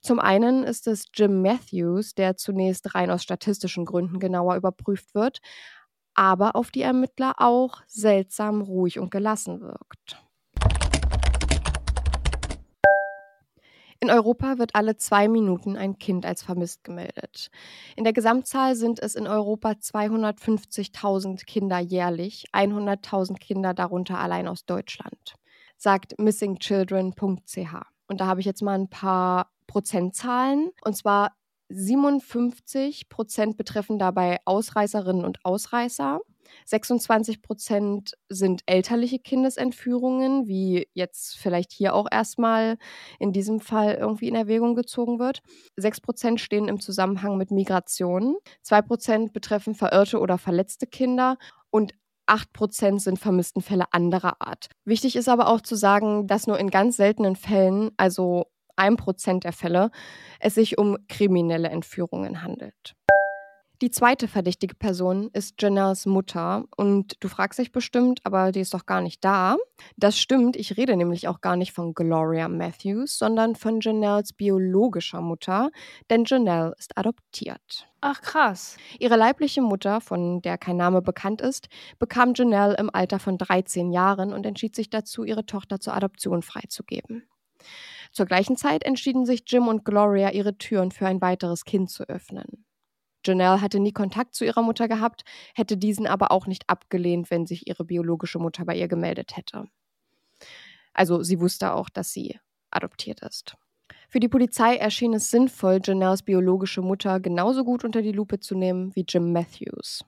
Zum 0.02 0.20
einen 0.20 0.64
ist 0.64 0.86
es 0.86 1.06
Jim 1.14 1.42
Matthews, 1.42 2.14
der 2.14 2.36
zunächst 2.36 2.94
rein 2.94 3.10
aus 3.10 3.22
statistischen 3.22 3.84
Gründen 3.86 4.20
genauer 4.20 4.56
überprüft 4.56 5.14
wird, 5.14 5.40
aber 6.14 6.56
auf 6.56 6.70
die 6.70 6.82
Ermittler 6.82 7.34
auch 7.38 7.82
seltsam 7.86 8.62
ruhig 8.62 8.98
und 9.00 9.10
gelassen 9.10 9.60
wirkt. 9.60 10.23
In 14.04 14.10
Europa 14.10 14.58
wird 14.58 14.74
alle 14.74 14.98
zwei 14.98 15.28
Minuten 15.28 15.78
ein 15.78 15.98
Kind 15.98 16.26
als 16.26 16.42
vermisst 16.42 16.84
gemeldet. 16.84 17.50
In 17.96 18.04
der 18.04 18.12
Gesamtzahl 18.12 18.76
sind 18.76 19.00
es 19.00 19.14
in 19.14 19.26
Europa 19.26 19.70
250.000 19.70 21.46
Kinder 21.46 21.78
jährlich, 21.78 22.44
100.000 22.52 23.38
Kinder 23.38 23.72
darunter 23.72 24.18
allein 24.18 24.46
aus 24.46 24.66
Deutschland, 24.66 25.36
sagt 25.78 26.18
missingchildren.ch. 26.18 27.74
Und 28.06 28.20
da 28.20 28.26
habe 28.26 28.40
ich 28.40 28.46
jetzt 28.46 28.60
mal 28.60 28.78
ein 28.78 28.90
paar 28.90 29.50
Prozentzahlen. 29.66 30.70
Und 30.84 30.98
zwar 30.98 31.34
57 31.70 33.08
Prozent 33.08 33.56
betreffen 33.56 33.98
dabei 33.98 34.36
Ausreißerinnen 34.44 35.24
und 35.24 35.42
Ausreißer. 35.46 36.20
26 36.66 37.42
Prozent 37.42 38.14
sind 38.28 38.62
elterliche 38.66 39.18
Kindesentführungen, 39.18 40.46
wie 40.46 40.88
jetzt 40.94 41.36
vielleicht 41.36 41.72
hier 41.72 41.94
auch 41.94 42.06
erstmal 42.10 42.76
in 43.18 43.32
diesem 43.32 43.60
Fall 43.60 43.94
irgendwie 43.94 44.28
in 44.28 44.34
Erwägung 44.34 44.74
gezogen 44.74 45.18
wird. 45.18 45.40
6 45.76 46.00
Prozent 46.00 46.40
stehen 46.40 46.68
im 46.68 46.80
Zusammenhang 46.80 47.36
mit 47.36 47.50
Migration. 47.50 48.36
2 48.62 48.82
Prozent 48.82 49.32
betreffen 49.32 49.74
verirrte 49.74 50.20
oder 50.20 50.38
verletzte 50.38 50.86
Kinder 50.86 51.36
und 51.70 51.94
8 52.26 52.52
Prozent 52.52 53.02
sind 53.02 53.18
vermissten 53.18 53.62
Fälle 53.62 53.92
anderer 53.92 54.40
Art. 54.40 54.68
Wichtig 54.84 55.16
ist 55.16 55.28
aber 55.28 55.48
auch 55.48 55.60
zu 55.60 55.74
sagen, 55.74 56.26
dass 56.26 56.46
nur 56.46 56.58
in 56.58 56.70
ganz 56.70 56.96
seltenen 56.96 57.36
Fällen, 57.36 57.90
also 57.96 58.46
1 58.76 58.96
Prozent 58.96 59.44
der 59.44 59.52
Fälle, 59.52 59.90
es 60.40 60.54
sich 60.54 60.78
um 60.78 60.96
kriminelle 61.08 61.68
Entführungen 61.68 62.42
handelt. 62.42 62.94
Die 63.82 63.90
zweite 63.90 64.28
verdächtige 64.28 64.76
Person 64.76 65.30
ist 65.32 65.60
Janelles 65.60 66.06
Mutter. 66.06 66.64
Und 66.76 67.16
du 67.18 67.28
fragst 67.28 67.58
dich 67.58 67.72
bestimmt, 67.72 68.20
aber 68.22 68.52
die 68.52 68.60
ist 68.60 68.72
doch 68.72 68.86
gar 68.86 69.00
nicht 69.00 69.24
da. 69.24 69.56
Das 69.96 70.16
stimmt, 70.16 70.54
ich 70.54 70.76
rede 70.76 70.96
nämlich 70.96 71.26
auch 71.26 71.40
gar 71.40 71.56
nicht 71.56 71.72
von 71.72 71.92
Gloria 71.92 72.48
Matthews, 72.48 73.18
sondern 73.18 73.56
von 73.56 73.80
Janelles 73.80 74.32
biologischer 74.32 75.20
Mutter, 75.20 75.70
denn 76.08 76.24
Janelle 76.24 76.74
ist 76.78 76.96
adoptiert. 76.96 77.88
Ach 78.00 78.22
krass. 78.22 78.76
Ihre 79.00 79.16
leibliche 79.16 79.60
Mutter, 79.60 80.00
von 80.00 80.40
der 80.40 80.56
kein 80.56 80.76
Name 80.76 81.02
bekannt 81.02 81.40
ist, 81.40 81.68
bekam 81.98 82.32
Janelle 82.34 82.76
im 82.76 82.90
Alter 82.92 83.18
von 83.18 83.38
13 83.38 83.92
Jahren 83.92 84.32
und 84.32 84.46
entschied 84.46 84.76
sich 84.76 84.88
dazu, 84.88 85.24
ihre 85.24 85.46
Tochter 85.46 85.80
zur 85.80 85.94
Adoption 85.94 86.42
freizugeben. 86.42 87.26
Zur 88.12 88.26
gleichen 88.26 88.56
Zeit 88.56 88.84
entschieden 88.84 89.26
sich 89.26 89.42
Jim 89.48 89.66
und 89.66 89.84
Gloria, 89.84 90.30
ihre 90.30 90.56
Türen 90.58 90.92
für 90.92 91.08
ein 91.08 91.20
weiteres 91.20 91.64
Kind 91.64 91.90
zu 91.90 92.04
öffnen. 92.08 92.64
Janelle 93.24 93.60
hatte 93.60 93.80
nie 93.80 93.92
Kontakt 93.92 94.34
zu 94.34 94.44
ihrer 94.44 94.62
Mutter 94.62 94.88
gehabt, 94.88 95.24
hätte 95.54 95.76
diesen 95.76 96.06
aber 96.06 96.30
auch 96.30 96.46
nicht 96.46 96.68
abgelehnt, 96.68 97.30
wenn 97.30 97.46
sich 97.46 97.66
ihre 97.66 97.84
biologische 97.84 98.38
Mutter 98.38 98.64
bei 98.64 98.76
ihr 98.76 98.88
gemeldet 98.88 99.36
hätte. 99.36 99.64
Also 100.92 101.22
sie 101.22 101.40
wusste 101.40 101.72
auch, 101.74 101.88
dass 101.88 102.12
sie 102.12 102.38
adoptiert 102.70 103.22
ist. 103.22 103.56
Für 104.08 104.20
die 104.20 104.28
Polizei 104.28 104.76
erschien 104.76 105.14
es 105.14 105.30
sinnvoll, 105.30 105.80
Janelles 105.82 106.22
biologische 106.22 106.82
Mutter 106.82 107.20
genauso 107.20 107.64
gut 107.64 107.84
unter 107.84 108.00
die 108.00 108.12
Lupe 108.12 108.40
zu 108.40 108.54
nehmen 108.54 108.94
wie 108.94 109.04
Jim 109.08 109.32
Matthews. 109.32 110.04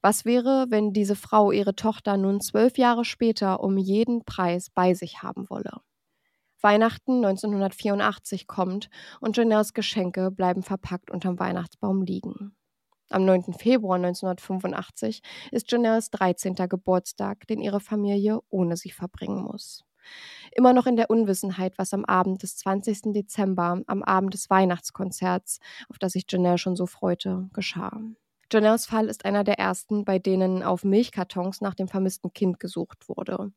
Was 0.00 0.24
wäre, 0.24 0.66
wenn 0.70 0.92
diese 0.92 1.16
Frau 1.16 1.52
ihre 1.52 1.74
Tochter 1.74 2.16
nun 2.16 2.40
zwölf 2.40 2.78
Jahre 2.78 3.04
später 3.04 3.60
um 3.60 3.78
jeden 3.78 4.24
Preis 4.24 4.70
bei 4.70 4.94
sich 4.94 5.22
haben 5.22 5.48
wolle? 5.50 5.80
Weihnachten 6.62 7.24
1984 7.24 8.46
kommt 8.46 8.88
und 9.20 9.36
Janelles 9.36 9.74
Geschenke 9.74 10.30
bleiben 10.30 10.62
verpackt 10.62 11.10
unterm 11.10 11.38
Weihnachtsbaum 11.38 12.02
liegen. 12.02 12.54
Am 13.10 13.24
9. 13.24 13.54
Februar 13.54 13.96
1985 13.96 15.22
ist 15.50 15.70
Janelles 15.70 16.10
13. 16.10 16.54
Geburtstag, 16.68 17.46
den 17.46 17.60
ihre 17.60 17.80
Familie 17.80 18.40
ohne 18.48 18.76
sie 18.76 18.90
verbringen 18.90 19.42
muss. 19.42 19.84
Immer 20.52 20.72
noch 20.72 20.86
in 20.86 20.96
der 20.96 21.10
Unwissenheit, 21.10 21.78
was 21.78 21.94
am 21.94 22.04
Abend 22.04 22.42
des 22.42 22.56
20. 22.56 23.12
Dezember, 23.12 23.82
am 23.86 24.02
Abend 24.02 24.34
des 24.34 24.50
Weihnachtskonzerts, 24.50 25.58
auf 25.88 25.98
das 25.98 26.12
sich 26.12 26.24
Janelle 26.28 26.58
schon 26.58 26.76
so 26.76 26.86
freute, 26.86 27.48
geschah. 27.52 28.00
Janelles 28.52 28.86
Fall 28.86 29.06
ist 29.06 29.24
einer 29.24 29.44
der 29.44 29.58
ersten, 29.58 30.04
bei 30.04 30.18
denen 30.18 30.62
auf 30.62 30.84
Milchkartons 30.84 31.60
nach 31.60 31.74
dem 31.74 31.88
vermissten 31.88 32.32
Kind 32.32 32.60
gesucht 32.60 33.08
wurde. 33.08 33.52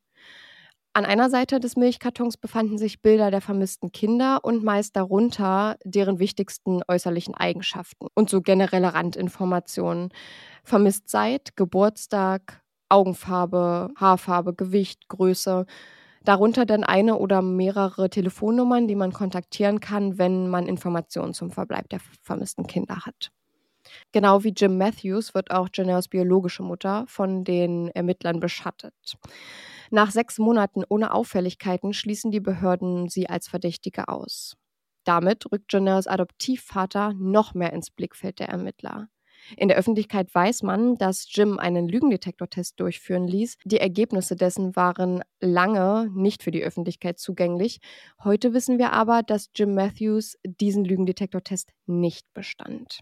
An 0.98 1.04
einer 1.04 1.30
Seite 1.30 1.60
des 1.60 1.76
Milchkartons 1.76 2.38
befanden 2.38 2.78
sich 2.78 3.02
Bilder 3.02 3.30
der 3.30 3.42
vermissten 3.42 3.92
Kinder 3.92 4.40
und 4.44 4.64
meist 4.64 4.96
darunter 4.96 5.76
deren 5.84 6.20
wichtigsten 6.20 6.84
äußerlichen 6.88 7.36
Eigenschaften 7.36 8.08
und 8.14 8.30
so 8.30 8.42
generelle 8.42 8.94
Randinformationen. 8.94 10.14
Vermisst 10.64 11.10
seit, 11.10 11.58
Geburtstag, 11.58 12.62
Augenfarbe, 12.88 13.90
Haarfarbe, 13.98 14.54
Gewicht, 14.54 15.10
Größe. 15.10 15.66
Darunter 16.24 16.66
dann 16.66 16.86
eine 16.86 17.18
oder 17.18 17.42
mehrere 17.42 18.10
Telefonnummern, 18.10 18.88
die 18.88 18.96
man 18.96 19.12
kontaktieren 19.12 19.82
kann, 19.82 20.18
wenn 20.18 20.48
man 20.48 20.66
Informationen 20.66 21.34
zum 21.34 21.52
Verbleib 21.52 21.90
der 21.90 22.00
vermissten 22.22 22.68
Kinder 22.68 23.06
hat. 23.06 23.32
Genau 24.14 24.46
wie 24.46 24.54
Jim 24.56 24.78
Matthews 24.78 25.36
wird 25.36 25.52
auch 25.52 25.68
Janelles 25.74 26.08
biologische 26.08 26.64
Mutter 26.64 27.04
von 27.10 27.44
den 27.44 27.90
Ermittlern 27.90 28.40
beschattet. 28.40 28.94
Nach 29.92 30.12
sechs 30.12 30.38
Monaten 30.40 30.84
ohne 30.88 31.14
Auffälligkeiten 31.14 31.94
schließen 31.94 32.32
die 32.32 32.40
Behörden 32.40 33.10
sie 33.10 33.30
als 33.30 33.48
Verdächtige 33.48 34.08
aus. 34.08 34.56
Damit 35.04 35.52
rückt 35.52 35.72
Janelles 35.72 36.08
Adoptivvater 36.08 37.14
noch 37.14 37.54
mehr 37.54 37.74
ins 37.74 37.92
Blickfeld 37.92 38.40
der 38.40 38.50
Ermittler. 38.50 39.08
In 39.58 39.68
der 39.68 39.78
Öffentlichkeit 39.78 40.34
weiß 40.34 40.64
man, 40.64 40.96
dass 40.96 41.28
Jim 41.30 41.60
einen 41.60 41.88
Lügendetektortest 41.88 42.80
durchführen 42.80 43.28
ließ. 43.28 43.58
Die 43.64 43.80
Ergebnisse 43.80 44.36
dessen 44.36 44.76
waren 44.76 45.24
lange 45.40 46.10
nicht 46.14 46.42
für 46.42 46.52
die 46.52 46.64
Öffentlichkeit 46.64 47.20
zugänglich. 47.20 47.80
Heute 48.24 48.54
wissen 48.54 48.80
wir 48.80 48.92
aber, 48.94 49.22
dass 49.22 49.52
Jim 49.56 49.76
Matthews 49.76 50.38
diesen 50.44 50.84
Lügendetektortest 50.84 51.70
nicht 51.86 52.26
bestand. 52.34 53.02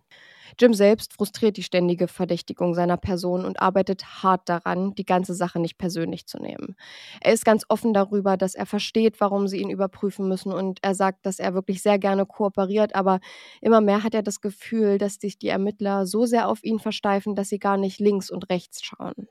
Jim 0.59 0.73
selbst 0.73 1.13
frustriert 1.13 1.57
die 1.57 1.63
ständige 1.63 2.07
Verdächtigung 2.07 2.73
seiner 2.73 2.97
Person 2.97 3.45
und 3.45 3.61
arbeitet 3.61 4.23
hart 4.23 4.49
daran, 4.49 4.95
die 4.95 5.05
ganze 5.05 5.33
Sache 5.33 5.59
nicht 5.59 5.77
persönlich 5.77 6.27
zu 6.27 6.39
nehmen. 6.39 6.75
Er 7.21 7.33
ist 7.33 7.45
ganz 7.45 7.63
offen 7.69 7.93
darüber, 7.93 8.37
dass 8.37 8.55
er 8.55 8.65
versteht, 8.65 9.19
warum 9.19 9.47
sie 9.47 9.57
ihn 9.57 9.69
überprüfen 9.69 10.27
müssen 10.27 10.51
und 10.51 10.79
er 10.81 10.95
sagt, 10.95 11.25
dass 11.25 11.39
er 11.39 11.53
wirklich 11.53 11.81
sehr 11.81 11.99
gerne 11.99 12.25
kooperiert, 12.25 12.95
aber 12.95 13.19
immer 13.61 13.81
mehr 13.81 14.03
hat 14.03 14.13
er 14.13 14.23
das 14.23 14.41
Gefühl, 14.41 14.97
dass 14.97 15.15
sich 15.15 15.37
die 15.37 15.49
Ermittler 15.49 16.05
so 16.05 16.25
sehr 16.25 16.47
auf 16.47 16.63
ihn 16.63 16.79
versteifen, 16.79 17.35
dass 17.35 17.49
sie 17.49 17.59
gar 17.59 17.77
nicht 17.77 17.99
links 17.99 18.29
und 18.29 18.49
rechts 18.49 18.83
schauen. 18.83 19.27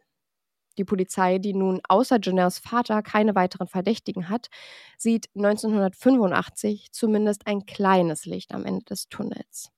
Die 0.78 0.84
Polizei, 0.84 1.38
die 1.38 1.52
nun 1.52 1.80
außer 1.88 2.18
Janelles 2.22 2.58
Vater 2.58 3.02
keine 3.02 3.34
weiteren 3.34 3.68
Verdächtigen 3.68 4.28
hat, 4.28 4.48
sieht 4.96 5.28
1985 5.34 6.92
zumindest 6.92 7.46
ein 7.46 7.66
kleines 7.66 8.24
Licht 8.24 8.54
am 8.54 8.64
Ende 8.64 8.84
des 8.84 9.08
Tunnels. 9.08 9.70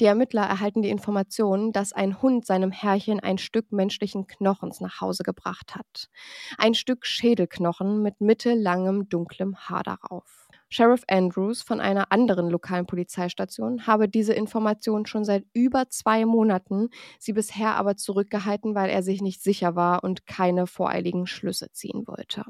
Die 0.00 0.06
Ermittler 0.06 0.42
erhalten 0.42 0.82
die 0.82 0.88
Information, 0.88 1.70
dass 1.72 1.92
ein 1.92 2.22
Hund 2.22 2.46
seinem 2.46 2.70
Herrchen 2.70 3.20
ein 3.20 3.38
Stück 3.38 3.72
menschlichen 3.72 4.26
Knochens 4.26 4.80
nach 4.80 5.00
Hause 5.00 5.22
gebracht 5.22 5.76
hat. 5.76 6.08
Ein 6.56 6.74
Stück 6.74 7.04
Schädelknochen 7.04 8.02
mit 8.02 8.20
mittellangem 8.20 9.08
dunklem 9.08 9.56
Haar 9.56 9.82
darauf. 9.82 10.48
Sheriff 10.70 11.02
Andrews 11.06 11.60
von 11.60 11.80
einer 11.80 12.10
anderen 12.12 12.48
lokalen 12.48 12.86
Polizeistation 12.86 13.86
habe 13.86 14.08
diese 14.08 14.32
Information 14.32 15.04
schon 15.04 15.22
seit 15.22 15.44
über 15.52 15.90
zwei 15.90 16.24
Monaten, 16.24 16.88
sie 17.18 17.34
bisher 17.34 17.76
aber 17.76 17.96
zurückgehalten, 17.96 18.74
weil 18.74 18.88
er 18.88 19.02
sich 19.02 19.20
nicht 19.20 19.42
sicher 19.42 19.76
war 19.76 20.02
und 20.02 20.26
keine 20.26 20.66
voreiligen 20.66 21.26
Schlüsse 21.26 21.70
ziehen 21.72 22.06
wollte. 22.06 22.44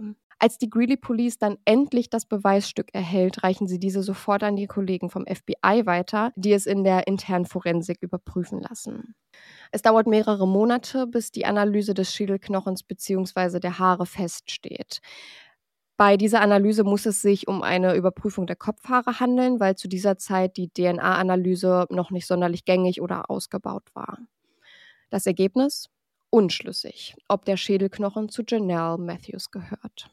Als 0.44 0.58
die 0.58 0.68
Greeley 0.68 0.96
Police 0.96 1.38
dann 1.38 1.56
endlich 1.64 2.10
das 2.10 2.26
Beweisstück 2.26 2.88
erhält, 2.92 3.44
reichen 3.44 3.68
sie 3.68 3.78
diese 3.78 4.02
sofort 4.02 4.42
an 4.42 4.56
die 4.56 4.66
Kollegen 4.66 5.08
vom 5.08 5.24
FBI 5.24 5.86
weiter, 5.86 6.32
die 6.34 6.52
es 6.52 6.66
in 6.66 6.82
der 6.82 7.06
internen 7.06 7.46
Forensik 7.46 7.98
überprüfen 8.00 8.60
lassen. 8.60 9.14
Es 9.70 9.82
dauert 9.82 10.08
mehrere 10.08 10.48
Monate, 10.48 11.06
bis 11.06 11.30
die 11.30 11.46
Analyse 11.46 11.94
des 11.94 12.12
Schädelknochens 12.12 12.82
bzw. 12.82 13.60
der 13.60 13.78
Haare 13.78 14.04
feststeht. 14.04 14.98
Bei 15.96 16.16
dieser 16.16 16.40
Analyse 16.40 16.82
muss 16.82 17.06
es 17.06 17.22
sich 17.22 17.46
um 17.46 17.62
eine 17.62 17.94
Überprüfung 17.94 18.48
der 18.48 18.56
Kopfhaare 18.56 19.20
handeln, 19.20 19.60
weil 19.60 19.76
zu 19.76 19.86
dieser 19.86 20.18
Zeit 20.18 20.56
die 20.56 20.70
DNA-Analyse 20.70 21.86
noch 21.88 22.10
nicht 22.10 22.26
sonderlich 22.26 22.64
gängig 22.64 23.00
oder 23.00 23.30
ausgebaut 23.30 23.94
war. 23.94 24.18
Das 25.08 25.24
Ergebnis? 25.24 25.88
Unschlüssig, 26.30 27.14
ob 27.28 27.44
der 27.44 27.56
Schädelknochen 27.56 28.28
zu 28.28 28.42
Janelle 28.44 28.98
Matthews 28.98 29.52
gehört. 29.52 30.10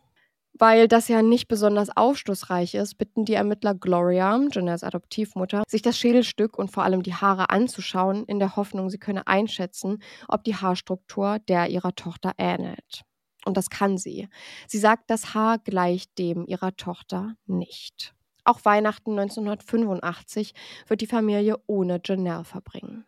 Weil 0.62 0.90
das 0.90 1.08
ja 1.08 1.22
nicht 1.22 1.48
besonders 1.48 1.96
aufschlussreich 1.96 2.76
ist, 2.76 2.98
bitten 2.98 3.24
die 3.24 3.34
Ermittler 3.34 3.74
Gloria, 3.74 4.38
Janelles 4.52 4.84
Adoptivmutter, 4.84 5.64
sich 5.70 5.82
das 5.82 5.98
Schädelstück 5.98 6.60
und 6.60 6.70
vor 6.70 6.84
allem 6.84 7.02
die 7.02 7.16
Haare 7.16 7.50
anzuschauen, 7.50 8.26
in 8.26 8.40
der 8.40 8.58
Hoffnung, 8.58 8.90
sie 8.90 8.98
könne 8.98 9.26
einschätzen, 9.26 10.04
ob 10.28 10.44
die 10.44 10.58
Haarstruktur 10.58 11.40
der 11.48 11.70
ihrer 11.70 11.96
Tochter 11.96 12.34
ähnelt. 12.38 13.04
Und 13.46 13.56
das 13.56 13.70
kann 13.70 13.98
sie. 13.98 14.28
Sie 14.68 14.80
sagt, 14.80 15.10
das 15.10 15.34
Haar 15.34 15.60
gleicht 15.60 16.20
dem 16.20 16.46
ihrer 16.46 16.76
Tochter 16.76 17.36
nicht. 17.46 18.14
Auch 18.44 18.66
Weihnachten 18.66 19.12
1985 19.12 20.54
wird 20.88 21.00
die 21.00 21.08
Familie 21.08 21.56
ohne 21.68 22.02
Janelle 22.04 22.44
verbringen. 22.44 23.06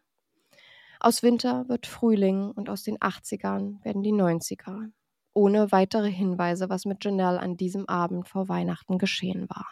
Aus 1.02 1.22
Winter 1.22 1.68
wird 1.68 1.86
Frühling 1.86 2.52
und 2.52 2.70
aus 2.70 2.84
den 2.84 2.98
80ern 2.98 3.84
werden 3.84 4.04
die 4.04 4.14
90er 4.14 4.92
ohne 5.34 5.72
weitere 5.72 6.10
Hinweise, 6.12 6.70
was 6.70 6.86
mit 6.86 7.04
Janelle 7.04 7.40
an 7.40 7.58
diesem 7.58 7.88
Abend 7.88 8.28
vor 8.28 8.50
Weihnachten 8.50 8.98
geschehen 8.98 9.50
war. 9.50 9.70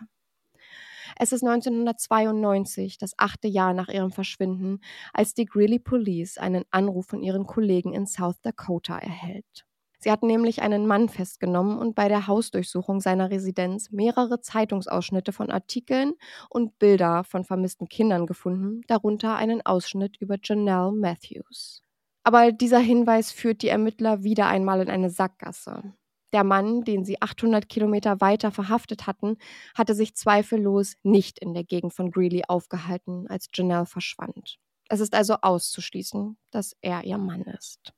Es 1.18 1.32
ist 1.32 1.44
1992, 1.44 2.98
das 2.98 3.14
achte 3.18 3.48
Jahr 3.48 3.74
nach 3.74 3.90
ihrem 3.90 4.12
Verschwinden, 4.12 4.80
als 5.14 5.34
die 5.34 5.46
Greeley 5.46 5.80
Police 5.80 6.38
einen 6.38 6.66
Anruf 6.72 7.08
von 7.08 7.24
ihren 7.24 7.46
Kollegen 7.46 7.94
in 7.94 8.06
South 8.06 8.42
Dakota 8.42 8.98
erhält. 8.98 9.66
Sie 10.02 10.12
hatten 10.12 10.28
nämlich 10.28 10.62
einen 10.62 10.88
Mann 10.88 11.10
festgenommen 11.10 11.78
und 11.78 11.94
bei 11.94 12.08
der 12.08 12.28
Hausdurchsuchung 12.28 13.02
seiner 13.02 13.32
Residenz 13.32 13.92
mehrere 13.92 14.40
Zeitungsausschnitte 14.40 15.34
von 15.34 15.52
Artikeln 15.52 16.14
und 16.50 16.80
Bilder 16.80 17.26
von 17.26 17.44
vermissten 17.44 17.90
Kindern 17.90 18.26
gefunden, 18.26 18.82
darunter 18.88 19.36
einen 19.36 19.66
Ausschnitt 19.66 20.16
über 20.22 20.38
Janelle 20.42 20.94
Matthews. 20.94 21.84
Aber 22.30 22.52
dieser 22.52 22.78
Hinweis 22.78 23.32
führt 23.32 23.64
die 23.64 23.70
Ermittler 23.70 24.22
wieder 24.22 24.46
einmal 24.46 24.82
in 24.82 24.90
eine 24.92 25.10
Sackgasse. 25.10 25.96
Der 26.32 26.44
Mann, 26.44 26.84
den 26.84 27.04
sie 27.04 27.20
800 27.20 27.68
Kilometer 27.68 28.22
weiter 28.22 28.52
verhaftet 28.52 29.08
hatten, 29.08 29.38
hatte 29.74 29.96
sich 29.96 30.16
zweifellos 30.16 30.94
nicht 31.02 31.40
in 31.40 31.56
der 31.56 31.64
Gegend 31.64 31.92
von 31.92 32.12
Greeley 32.12 32.44
aufgehalten, 32.48 33.26
als 33.26 33.48
Janelle 33.52 33.88
verschwand. 33.88 34.60
Es 34.90 35.00
ist 35.00 35.16
also 35.16 35.38
auszuschließen, 35.42 36.38
dass 36.52 36.78
er 36.82 37.04
ihr 37.04 37.18
Mann 37.18 37.42
ist. 37.42 37.94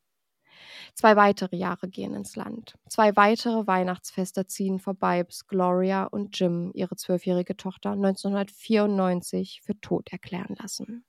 Zwei 0.95 1.17
weitere 1.17 1.57
Jahre 1.57 1.89
gehen 1.89 2.13
ins 2.13 2.37
Land. 2.37 2.75
Zwei 2.87 3.13
weitere 3.17 3.67
Weihnachtsfeste 3.67 4.47
ziehen 4.47 4.79
vorbei, 4.79 5.25
bis 5.25 5.45
Gloria 5.45 6.05
und 6.05 6.39
Jim 6.39 6.71
ihre 6.73 6.95
zwölfjährige 6.95 7.57
Tochter 7.57 7.91
1994 7.91 9.59
für 9.61 9.77
tot 9.81 10.07
erklären 10.13 10.55
lassen. 10.57 11.03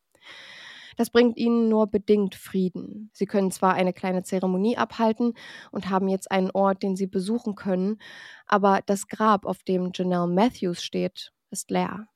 Das 0.96 1.10
bringt 1.10 1.36
ihnen 1.36 1.68
nur 1.68 1.86
bedingt 1.86 2.34
Frieden. 2.34 3.10
Sie 3.12 3.26
können 3.26 3.50
zwar 3.50 3.74
eine 3.74 3.92
kleine 3.92 4.22
Zeremonie 4.22 4.76
abhalten 4.76 5.34
und 5.70 5.90
haben 5.90 6.08
jetzt 6.08 6.30
einen 6.30 6.50
Ort, 6.50 6.82
den 6.82 6.96
sie 6.96 7.06
besuchen 7.06 7.54
können, 7.54 7.98
aber 8.46 8.80
das 8.84 9.06
Grab, 9.06 9.46
auf 9.46 9.62
dem 9.62 9.92
Janelle 9.94 10.26
Matthews 10.26 10.82
steht, 10.82 11.32
ist 11.50 11.70
leer. 11.70 12.06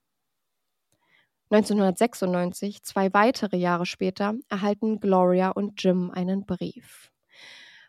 1996, 1.50 2.82
zwei 2.82 3.12
weitere 3.14 3.56
Jahre 3.56 3.86
später, 3.86 4.34
erhalten 4.48 4.98
Gloria 4.98 5.50
und 5.50 5.82
Jim 5.82 6.10
einen 6.10 6.44
Brief 6.44 7.12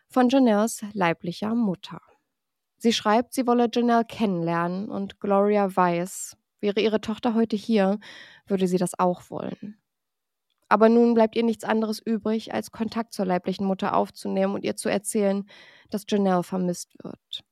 von 0.08 0.28
Janelles 0.28 0.82
leiblicher 0.92 1.54
Mutter. 1.54 2.00
Sie 2.78 2.92
schreibt, 2.92 3.34
sie 3.34 3.46
wolle 3.46 3.68
Janelle 3.72 4.04
kennenlernen 4.04 4.88
und 4.88 5.20
Gloria 5.20 5.74
weiß, 5.74 6.36
wäre 6.60 6.80
ihre 6.80 7.00
Tochter 7.00 7.34
heute 7.34 7.56
hier, 7.56 7.98
würde 8.46 8.68
sie 8.68 8.78
das 8.78 8.98
auch 8.98 9.30
wollen. 9.30 9.78
Aber 10.68 10.88
nun 10.88 11.14
bleibt 11.14 11.34
ihr 11.36 11.44
nichts 11.44 11.64
anderes 11.64 11.98
übrig, 11.98 12.52
als 12.52 12.70
Kontakt 12.70 13.14
zur 13.14 13.24
leiblichen 13.24 13.66
Mutter 13.66 13.94
aufzunehmen 13.94 14.54
und 14.54 14.64
ihr 14.64 14.76
zu 14.76 14.88
erzählen, 14.88 15.48
dass 15.90 16.04
Janelle 16.08 16.42
vermisst 16.42 16.92
wird. 17.02 17.44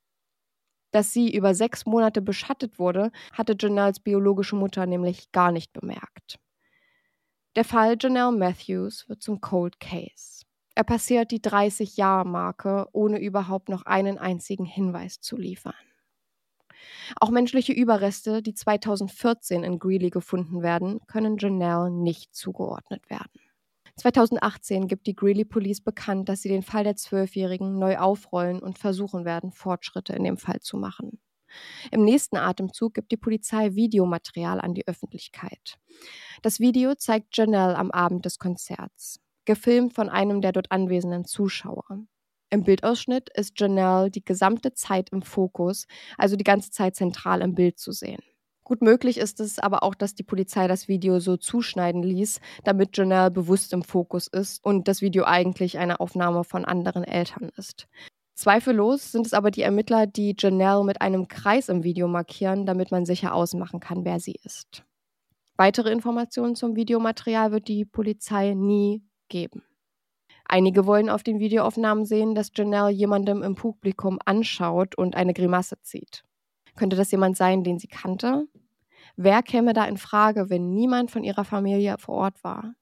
Dass 0.90 1.12
sie 1.12 1.34
über 1.34 1.54
sechs 1.54 1.86
Monate 1.86 2.22
beschattet 2.22 2.78
wurde, 2.78 3.10
hatte 3.32 3.56
Janelles 3.58 4.00
biologische 4.00 4.56
Mutter 4.56 4.86
nämlich 4.86 5.32
gar 5.32 5.52
nicht 5.52 5.72
bemerkt. 5.72 6.38
Der 7.56 7.64
Fall 7.64 7.96
Janelle 7.98 8.32
Matthews 8.32 9.08
wird 9.08 9.22
zum 9.22 9.40
Cold 9.40 9.80
Case. 9.80 10.44
Er 10.74 10.84
passiert 10.84 11.30
die 11.30 11.40
30-Jahr-Marke, 11.40 12.86
ohne 12.92 13.18
überhaupt 13.18 13.70
noch 13.70 13.86
einen 13.86 14.18
einzigen 14.18 14.66
Hinweis 14.66 15.20
zu 15.20 15.38
liefern. 15.38 15.74
Auch 17.20 17.30
menschliche 17.30 17.72
Überreste, 17.72 18.42
die 18.42 18.54
2014 18.54 19.64
in 19.64 19.78
Greeley 19.78 20.10
gefunden 20.10 20.62
werden, 20.62 21.00
können 21.06 21.38
Janelle 21.38 21.90
nicht 21.90 22.34
zugeordnet 22.34 23.08
werden. 23.10 23.40
2018 23.96 24.88
gibt 24.88 25.06
die 25.06 25.16
Greeley 25.16 25.44
Police 25.44 25.80
bekannt, 25.80 26.28
dass 26.28 26.42
sie 26.42 26.50
den 26.50 26.62
Fall 26.62 26.84
der 26.84 26.96
Zwölfjährigen 26.96 27.78
neu 27.78 27.96
aufrollen 27.96 28.60
und 28.60 28.78
versuchen 28.78 29.24
werden, 29.24 29.52
Fortschritte 29.52 30.12
in 30.12 30.24
dem 30.24 30.36
Fall 30.36 30.60
zu 30.60 30.76
machen. 30.76 31.18
Im 31.90 32.04
nächsten 32.04 32.36
Atemzug 32.36 32.94
gibt 32.94 33.10
die 33.10 33.16
Polizei 33.16 33.74
Videomaterial 33.74 34.60
an 34.60 34.74
die 34.74 34.86
Öffentlichkeit. 34.86 35.78
Das 36.42 36.60
Video 36.60 36.94
zeigt 36.94 37.36
Janelle 37.36 37.76
am 37.76 37.90
Abend 37.90 38.26
des 38.26 38.38
Konzerts, 38.38 39.20
gefilmt 39.46 39.94
von 39.94 40.10
einem 40.10 40.42
der 40.42 40.52
dort 40.52 40.70
anwesenden 40.70 41.24
Zuschauer. 41.24 42.06
Im 42.48 42.62
Bildausschnitt 42.62 43.28
ist 43.34 43.58
Janelle 43.60 44.10
die 44.10 44.24
gesamte 44.24 44.72
Zeit 44.72 45.10
im 45.10 45.22
Fokus, 45.22 45.86
also 46.16 46.36
die 46.36 46.44
ganze 46.44 46.70
Zeit 46.70 46.94
zentral 46.94 47.40
im 47.40 47.54
Bild 47.54 47.78
zu 47.78 47.90
sehen. 47.92 48.20
Gut 48.62 48.82
möglich 48.82 49.18
ist 49.18 49.38
es 49.40 49.58
aber 49.58 49.82
auch, 49.82 49.94
dass 49.94 50.14
die 50.14 50.24
Polizei 50.24 50.66
das 50.66 50.88
Video 50.88 51.20
so 51.20 51.36
zuschneiden 51.36 52.02
ließ, 52.02 52.40
damit 52.64 52.96
Janelle 52.96 53.30
bewusst 53.30 53.72
im 53.72 53.82
Fokus 53.82 54.26
ist 54.26 54.64
und 54.64 54.88
das 54.88 55.02
Video 55.02 55.24
eigentlich 55.24 55.78
eine 55.78 56.00
Aufnahme 56.00 56.44
von 56.44 56.64
anderen 56.64 57.04
Eltern 57.04 57.50
ist. 57.56 57.86
Zweifellos 58.34 59.12
sind 59.12 59.26
es 59.26 59.34
aber 59.34 59.50
die 59.50 59.62
Ermittler, 59.62 60.06
die 60.06 60.34
Janelle 60.38 60.84
mit 60.84 61.00
einem 61.00 61.26
Kreis 61.26 61.68
im 61.68 61.84
Video 61.84 62.06
markieren, 62.06 62.66
damit 62.66 62.90
man 62.90 63.06
sicher 63.06 63.34
ausmachen 63.34 63.80
kann, 63.80 64.04
wer 64.04 64.20
sie 64.20 64.36
ist. 64.44 64.84
Weitere 65.56 65.90
Informationen 65.90 66.54
zum 66.54 66.76
Videomaterial 66.76 67.50
wird 67.50 67.68
die 67.68 67.84
Polizei 67.84 68.54
nie 68.54 69.02
geben. 69.28 69.62
Einige 70.48 70.86
wollen 70.86 71.10
auf 71.10 71.22
den 71.22 71.40
Videoaufnahmen 71.40 72.04
sehen, 72.04 72.34
dass 72.34 72.52
Janelle 72.54 72.90
jemandem 72.90 73.42
im 73.42 73.56
Publikum 73.56 74.18
anschaut 74.24 74.94
und 74.96 75.16
eine 75.16 75.34
Grimasse 75.34 75.80
zieht. 75.82 76.24
Könnte 76.76 76.96
das 76.96 77.10
jemand 77.10 77.36
sein, 77.36 77.64
den 77.64 77.78
sie 77.78 77.88
kannte? 77.88 78.46
Wer 79.16 79.42
käme 79.42 79.72
da 79.72 79.86
in 79.86 79.96
Frage, 79.96 80.50
wenn 80.50 80.74
niemand 80.74 81.10
von 81.10 81.24
ihrer 81.24 81.44
Familie 81.44 81.96
vor 81.98 82.16
Ort 82.16 82.44
war? 82.44 82.74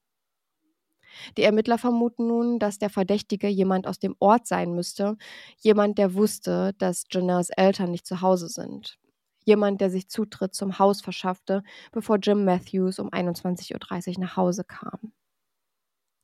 Die 1.37 1.43
Ermittler 1.43 1.79
vermuten 1.79 2.27
nun, 2.27 2.59
dass 2.59 2.79
der 2.79 2.91
Verdächtige 2.91 3.49
jemand 3.49 3.87
aus 3.87 3.99
dem 3.99 4.17
Ort 4.19 4.47
sein 4.47 4.75
müsste, 4.75 5.17
jemand, 5.59 5.97
der 5.97 6.15
wusste, 6.15 6.75
dass 6.79 7.05
Janelles 7.11 7.51
Eltern 7.51 7.93
nicht 7.93 8.07
zu 8.07 8.21
Hause 8.21 8.49
sind. 8.49 8.99
Jemand, 9.45 9.81
der 9.81 9.91
sich 9.91 10.09
Zutritt 10.09 10.55
zum 10.55 10.79
Haus 10.79 11.03
verschaffte, 11.03 11.63
bevor 11.93 12.17
Jim 12.17 12.45
Matthews 12.45 12.99
um 12.99 13.11
21.30 13.11 14.15
Uhr 14.15 14.21
nach 14.21 14.37
Hause 14.37 14.65
kam. 14.65 15.13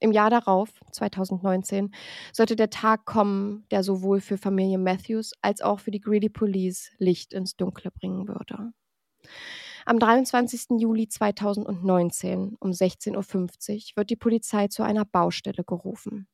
Im 0.01 0.13
Jahr 0.13 0.31
darauf, 0.31 0.71
2019, 0.93 1.95
sollte 2.33 2.57
der 2.57 2.71
Tag 2.71 3.05
kommen, 3.05 3.67
der 3.71 3.83
sowohl 3.83 4.21
für 4.21 4.39
Familie 4.39 4.79
Matthews 4.79 5.33
als 5.43 5.61
auch 5.61 5.81
für 5.81 5.91
die 5.91 6.01
Greedy 6.01 6.31
Police 6.31 6.91
Licht 6.99 7.35
ins 7.35 7.57
Dunkle 7.57 7.91
bringen 7.91 8.27
würde. 8.27 8.73
Am 9.85 9.99
23. 9.99 10.81
Juli 10.81 11.09
2019 11.09 12.57
um 12.61 12.71
16.50 12.71 13.13
Uhr 13.93 13.97
wird 13.97 14.11
die 14.11 14.17
Polizei 14.17 14.69
zu 14.69 14.83
einer 14.83 15.05
Baustelle 15.05 15.65
gerufen. 15.65 16.29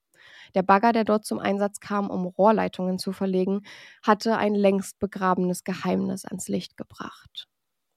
Der 0.55 0.63
Bagger, 0.63 0.93
der 0.93 1.05
dort 1.05 1.25
zum 1.25 1.39
Einsatz 1.39 1.81
kam, 1.81 2.11
um 2.11 2.27
Rohrleitungen 2.27 2.99
zu 2.99 3.13
verlegen, 3.13 3.63
hatte 4.03 4.37
ein 4.37 4.55
längst 4.55 4.99
begrabenes 4.99 5.65
Geheimnis 5.65 6.25
ans 6.25 6.49
Licht 6.49 6.77
gebracht. 6.77 7.49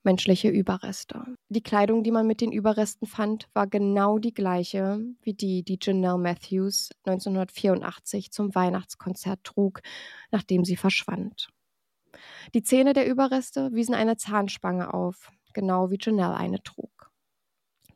Menschliche 0.03 0.49
Überreste. 0.49 1.23
Die 1.49 1.62
Kleidung, 1.62 2.03
die 2.03 2.12
man 2.12 2.25
mit 2.25 2.39
den 2.39 2.53
Überresten 2.53 3.05
fand, 3.05 3.49
war 3.53 3.67
genau 3.67 4.17
die 4.17 4.33
gleiche 4.33 5.01
wie 5.21 5.33
die, 5.33 5.63
die 5.63 5.77
Janelle 5.81 6.17
Matthews 6.17 6.89
1984 7.05 8.31
zum 8.31 8.55
Weihnachtskonzert 8.55 9.43
trug, 9.43 9.81
nachdem 10.31 10.63
sie 10.63 10.77
verschwand. 10.77 11.49
Die 12.53 12.63
Zähne 12.63 12.93
der 12.93 13.07
Überreste 13.07 13.73
wiesen 13.73 13.93
eine 13.93 14.15
Zahnspange 14.15 14.93
auf, 14.93 15.31
genau 15.53 15.91
wie 15.91 15.97
Janelle 15.99 16.35
eine 16.35 16.63
trug. 16.63 17.12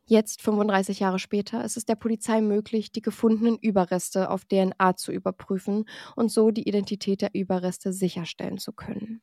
Jetzt, 0.06 0.42
35 0.42 1.00
Jahre 1.00 1.18
später, 1.18 1.64
ist 1.64 1.78
es 1.78 1.86
der 1.86 1.94
Polizei 1.94 2.42
möglich, 2.42 2.92
die 2.92 3.00
gefundenen 3.00 3.56
Überreste 3.56 4.28
auf 4.28 4.44
DNA 4.44 4.96
zu 4.96 5.12
überprüfen 5.12 5.86
und 6.14 6.30
so 6.30 6.50
die 6.50 6.68
Identität 6.68 7.22
der 7.22 7.34
Überreste 7.34 7.94
sicherstellen 7.94 8.58
zu 8.58 8.72
können. 8.72 9.22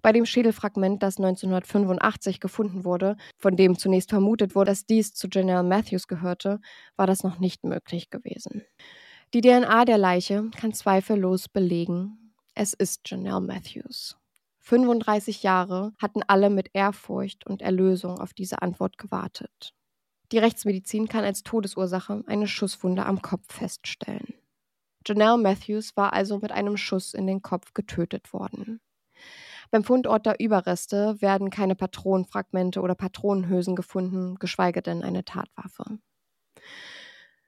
Bei 0.00 0.12
dem 0.12 0.26
Schädelfragment, 0.26 1.02
das 1.02 1.18
1985 1.18 2.40
gefunden 2.40 2.84
wurde, 2.84 3.16
von 3.36 3.56
dem 3.56 3.78
zunächst 3.78 4.10
vermutet 4.10 4.54
wurde, 4.54 4.70
dass 4.70 4.86
dies 4.86 5.12
zu 5.14 5.28
Janelle 5.30 5.62
Matthews 5.62 6.06
gehörte, 6.06 6.60
war 6.96 7.06
das 7.06 7.24
noch 7.24 7.38
nicht 7.38 7.64
möglich 7.64 8.10
gewesen. 8.10 8.62
Die 9.34 9.40
DNA 9.40 9.84
der 9.84 9.98
Leiche 9.98 10.50
kann 10.56 10.72
zweifellos 10.72 11.48
belegen, 11.48 12.32
es 12.54 12.74
ist 12.74 13.08
Janelle 13.08 13.40
Matthews. 13.40 14.16
35 14.60 15.42
Jahre 15.42 15.92
hatten 15.98 16.22
alle 16.26 16.50
mit 16.50 16.70
Ehrfurcht 16.74 17.46
und 17.46 17.62
Erlösung 17.62 18.18
auf 18.20 18.34
diese 18.34 18.62
Antwort 18.62 18.98
gewartet. 18.98 19.74
Die 20.30 20.38
Rechtsmedizin 20.38 21.08
kann 21.08 21.24
als 21.24 21.42
Todesursache 21.42 22.22
eine 22.26 22.46
Schusswunde 22.46 23.06
am 23.06 23.22
Kopf 23.22 23.52
feststellen. 23.52 24.34
Janelle 25.06 25.38
Matthews 25.38 25.96
war 25.96 26.12
also 26.12 26.38
mit 26.38 26.52
einem 26.52 26.76
Schuss 26.76 27.14
in 27.14 27.26
den 27.26 27.40
Kopf 27.40 27.72
getötet 27.72 28.32
worden. 28.32 28.80
Beim 29.70 29.84
Fundort 29.84 30.26
der 30.26 30.40
Überreste 30.40 31.20
werden 31.20 31.50
keine 31.50 31.74
Patronenfragmente 31.74 32.80
oder 32.80 32.94
Patronenhülsen 32.94 33.76
gefunden, 33.76 34.36
geschweige 34.38 34.82
denn 34.82 35.02
eine 35.02 35.24
Tatwaffe. 35.24 35.98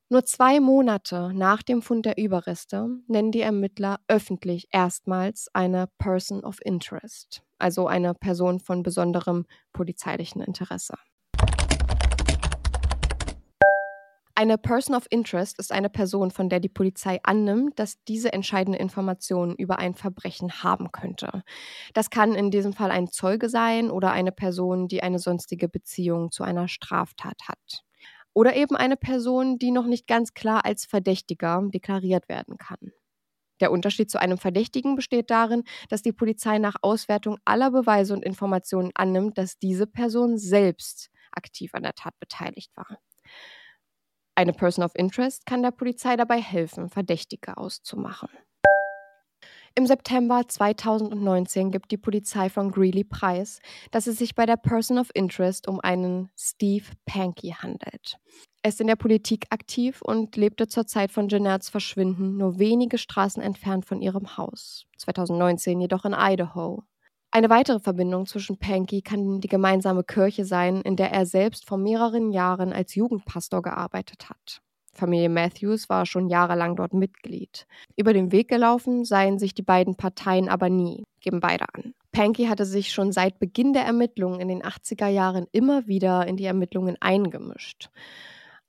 Nur 0.08 0.24
zwei 0.24 0.58
Monate 0.60 1.32
nach 1.34 1.62
dem 1.62 1.82
Fund 1.82 2.04
der 2.04 2.18
Überreste 2.18 2.88
nennen 3.06 3.30
die 3.30 3.42
Ermittler 3.42 4.00
öffentlich 4.08 4.66
erstmals 4.72 5.48
eine 5.54 5.86
Person 5.98 6.44
of 6.44 6.58
Interest, 6.64 7.42
also 7.58 7.86
eine 7.86 8.14
Person 8.14 8.58
von 8.58 8.82
besonderem 8.82 9.46
polizeilichen 9.72 10.42
Interesse. 10.42 10.94
Eine 14.40 14.56
Person 14.56 14.96
of 14.96 15.06
Interest 15.10 15.58
ist 15.58 15.70
eine 15.70 15.90
Person, 15.90 16.30
von 16.30 16.48
der 16.48 16.60
die 16.60 16.70
Polizei 16.70 17.20
annimmt, 17.24 17.78
dass 17.78 18.02
diese 18.04 18.32
entscheidende 18.32 18.78
Informationen 18.78 19.54
über 19.54 19.78
ein 19.78 19.94
Verbrechen 19.94 20.62
haben 20.62 20.92
könnte. 20.92 21.42
Das 21.92 22.08
kann 22.08 22.34
in 22.34 22.50
diesem 22.50 22.72
Fall 22.72 22.90
ein 22.90 23.08
Zeuge 23.08 23.50
sein 23.50 23.90
oder 23.90 24.12
eine 24.12 24.32
Person, 24.32 24.88
die 24.88 25.02
eine 25.02 25.18
sonstige 25.18 25.68
Beziehung 25.68 26.30
zu 26.30 26.42
einer 26.42 26.68
Straftat 26.68 27.36
hat. 27.48 27.84
Oder 28.32 28.56
eben 28.56 28.76
eine 28.76 28.96
Person, 28.96 29.58
die 29.58 29.72
noch 29.72 29.84
nicht 29.84 30.06
ganz 30.06 30.32
klar 30.32 30.64
als 30.64 30.86
Verdächtiger 30.86 31.62
deklariert 31.68 32.30
werden 32.30 32.56
kann. 32.56 32.92
Der 33.60 33.70
Unterschied 33.70 34.10
zu 34.10 34.18
einem 34.18 34.38
Verdächtigen 34.38 34.96
besteht 34.96 35.30
darin, 35.30 35.64
dass 35.90 36.00
die 36.00 36.14
Polizei 36.14 36.56
nach 36.56 36.76
Auswertung 36.80 37.36
aller 37.44 37.70
Beweise 37.72 38.14
und 38.14 38.24
Informationen 38.24 38.90
annimmt, 38.94 39.36
dass 39.36 39.58
diese 39.58 39.86
Person 39.86 40.38
selbst 40.38 41.10
aktiv 41.30 41.74
an 41.74 41.82
der 41.82 41.92
Tat 41.92 42.18
beteiligt 42.18 42.74
war. 42.74 42.96
Eine 44.40 44.54
Person 44.54 44.82
of 44.82 44.92
Interest 44.94 45.44
kann 45.44 45.60
der 45.60 45.70
Polizei 45.70 46.16
dabei 46.16 46.40
helfen, 46.40 46.88
Verdächtige 46.88 47.58
auszumachen. 47.58 48.30
Im 49.74 49.84
September 49.84 50.48
2019 50.48 51.70
gibt 51.70 51.90
die 51.90 51.98
Polizei 51.98 52.48
von 52.48 52.70
Greeley 52.70 53.04
preis, 53.04 53.60
dass 53.90 54.06
es 54.06 54.16
sich 54.16 54.34
bei 54.34 54.46
der 54.46 54.56
Person 54.56 54.98
of 54.98 55.10
Interest 55.12 55.68
um 55.68 55.78
einen 55.80 56.30
Steve 56.38 56.86
Pankey 57.04 57.50
handelt. 57.50 58.16
Er 58.62 58.70
ist 58.70 58.80
in 58.80 58.86
der 58.86 58.96
Politik 58.96 59.44
aktiv 59.50 60.00
und 60.00 60.34
lebte 60.36 60.68
zur 60.68 60.86
Zeit 60.86 61.12
von 61.12 61.28
Jeanettes 61.28 61.68
Verschwinden 61.68 62.38
nur 62.38 62.58
wenige 62.58 62.96
Straßen 62.96 63.42
entfernt 63.42 63.84
von 63.84 64.00
ihrem 64.00 64.38
Haus, 64.38 64.86
2019 64.96 65.82
jedoch 65.82 66.06
in 66.06 66.14
Idaho. 66.16 66.82
Eine 67.32 67.48
weitere 67.48 67.78
Verbindung 67.78 68.26
zwischen 68.26 68.58
Panky 68.58 69.02
kann 69.02 69.40
die 69.40 69.48
gemeinsame 69.48 70.02
Kirche 70.02 70.44
sein, 70.44 70.80
in 70.82 70.96
der 70.96 71.12
er 71.12 71.26
selbst 71.26 71.64
vor 71.64 71.78
mehreren 71.78 72.32
Jahren 72.32 72.72
als 72.72 72.96
Jugendpastor 72.96 73.62
gearbeitet 73.62 74.28
hat. 74.28 74.60
Familie 74.92 75.28
Matthews 75.28 75.88
war 75.88 76.06
schon 76.06 76.28
jahrelang 76.28 76.74
dort 76.74 76.92
Mitglied. 76.92 77.66
Über 77.96 78.12
den 78.12 78.32
Weg 78.32 78.48
gelaufen 78.48 79.04
seien 79.04 79.38
sich 79.38 79.54
die 79.54 79.62
beiden 79.62 79.94
Parteien 79.96 80.48
aber 80.48 80.68
nie, 80.68 81.04
geben 81.20 81.38
beide 81.38 81.66
an. 81.72 81.94
Panky 82.10 82.46
hatte 82.46 82.64
sich 82.64 82.92
schon 82.92 83.12
seit 83.12 83.38
Beginn 83.38 83.72
der 83.72 83.84
Ermittlungen 83.84 84.40
in 84.40 84.48
den 84.48 84.62
80er 84.62 85.06
Jahren 85.06 85.46
immer 85.52 85.86
wieder 85.86 86.26
in 86.26 86.36
die 86.36 86.46
Ermittlungen 86.46 86.96
eingemischt. 87.00 87.90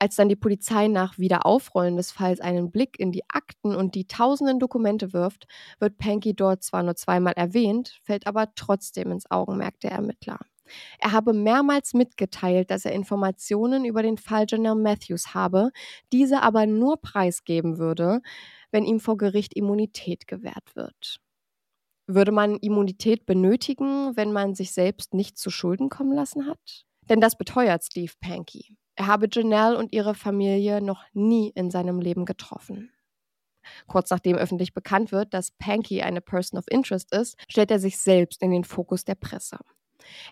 Als 0.01 0.15
dann 0.15 0.29
die 0.29 0.35
Polizei 0.35 0.87
nach 0.87 1.19
Wiederaufrollen 1.19 1.95
des 1.95 2.11
Falls 2.11 2.39
einen 2.39 2.71
Blick 2.71 2.99
in 2.99 3.11
die 3.11 3.21
Akten 3.29 3.75
und 3.75 3.93
die 3.93 4.07
tausenden 4.07 4.57
Dokumente 4.57 5.13
wirft, 5.13 5.45
wird 5.79 5.99
Panky 5.99 6.33
dort 6.33 6.63
zwar 6.63 6.81
nur 6.81 6.95
zweimal 6.95 7.33
erwähnt, 7.33 7.99
fällt 8.03 8.25
aber 8.25 8.47
trotzdem 8.55 9.11
ins 9.11 9.29
Augenmerk 9.29 9.79
der 9.81 9.91
Ermittler. 9.91 10.39
Er 10.97 11.11
habe 11.11 11.33
mehrmals 11.33 11.93
mitgeteilt, 11.93 12.71
dass 12.71 12.83
er 12.83 12.93
Informationen 12.93 13.85
über 13.85 14.01
den 14.01 14.17
Fall 14.17 14.47
Janelle 14.49 14.73
Matthews 14.73 15.35
habe, 15.35 15.69
diese 16.11 16.41
aber 16.41 16.65
nur 16.65 16.99
preisgeben 16.99 17.77
würde, 17.77 18.21
wenn 18.71 18.85
ihm 18.85 18.99
vor 18.99 19.17
Gericht 19.17 19.53
Immunität 19.53 20.25
gewährt 20.25 20.75
wird. 20.75 21.19
Würde 22.07 22.31
man 22.31 22.55
Immunität 22.55 23.27
benötigen, 23.27 24.17
wenn 24.17 24.31
man 24.31 24.55
sich 24.55 24.71
selbst 24.71 25.13
nicht 25.13 25.37
zu 25.37 25.51
Schulden 25.51 25.89
kommen 25.89 26.13
lassen 26.13 26.47
hat? 26.47 26.85
Denn 27.07 27.21
das 27.21 27.37
beteuert 27.37 27.83
Steve 27.83 28.13
Panky. 28.19 28.79
Er 28.95 29.07
habe 29.07 29.27
Janelle 29.31 29.77
und 29.77 29.93
ihre 29.93 30.15
Familie 30.15 30.81
noch 30.81 31.03
nie 31.13 31.49
in 31.55 31.71
seinem 31.71 31.99
Leben 31.99 32.25
getroffen. 32.25 32.91
Kurz 33.87 34.09
nachdem 34.09 34.37
öffentlich 34.37 34.73
bekannt 34.73 35.11
wird, 35.11 35.33
dass 35.33 35.51
Panky 35.51 36.01
eine 36.01 36.21
Person 36.21 36.57
of 36.59 36.65
Interest 36.69 37.13
ist, 37.13 37.37
stellt 37.47 37.71
er 37.71 37.79
sich 37.79 37.97
selbst 37.97 38.41
in 38.41 38.51
den 38.51 38.63
Fokus 38.63 39.05
der 39.05 39.15
Presse. 39.15 39.59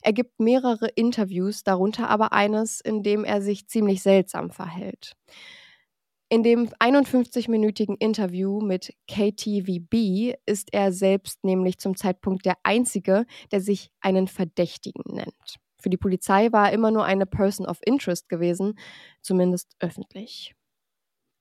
Er 0.01 0.13
gibt 0.13 0.39
mehrere 0.39 0.87
Interviews, 0.87 1.63
darunter 1.63 2.09
aber 2.09 2.33
eines, 2.33 2.81
in 2.81 3.03
dem 3.03 3.23
er 3.23 3.41
sich 3.41 3.67
ziemlich 3.67 4.01
seltsam 4.01 4.49
verhält. 4.49 5.15
In 6.31 6.43
dem 6.43 6.69
51-minütigen 6.79 7.95
Interview 7.97 8.61
mit 8.61 8.93
KTVB 9.07 10.35
ist 10.45 10.71
er 10.71 10.91
selbst 10.91 11.43
nämlich 11.43 11.79
zum 11.79 11.97
Zeitpunkt 11.97 12.45
der 12.45 12.57
Einzige, 12.63 13.25
der 13.51 13.61
sich 13.61 13.89
einen 13.99 14.27
Verdächtigen 14.27 15.03
nennt. 15.07 15.59
Für 15.81 15.89
die 15.89 15.97
Polizei 15.97 16.51
war 16.51 16.67
er 16.67 16.73
immer 16.73 16.91
nur 16.91 17.05
eine 17.05 17.25
Person 17.25 17.65
of 17.65 17.79
Interest 17.85 18.29
gewesen, 18.29 18.77
zumindest 19.21 19.75
öffentlich. 19.79 20.55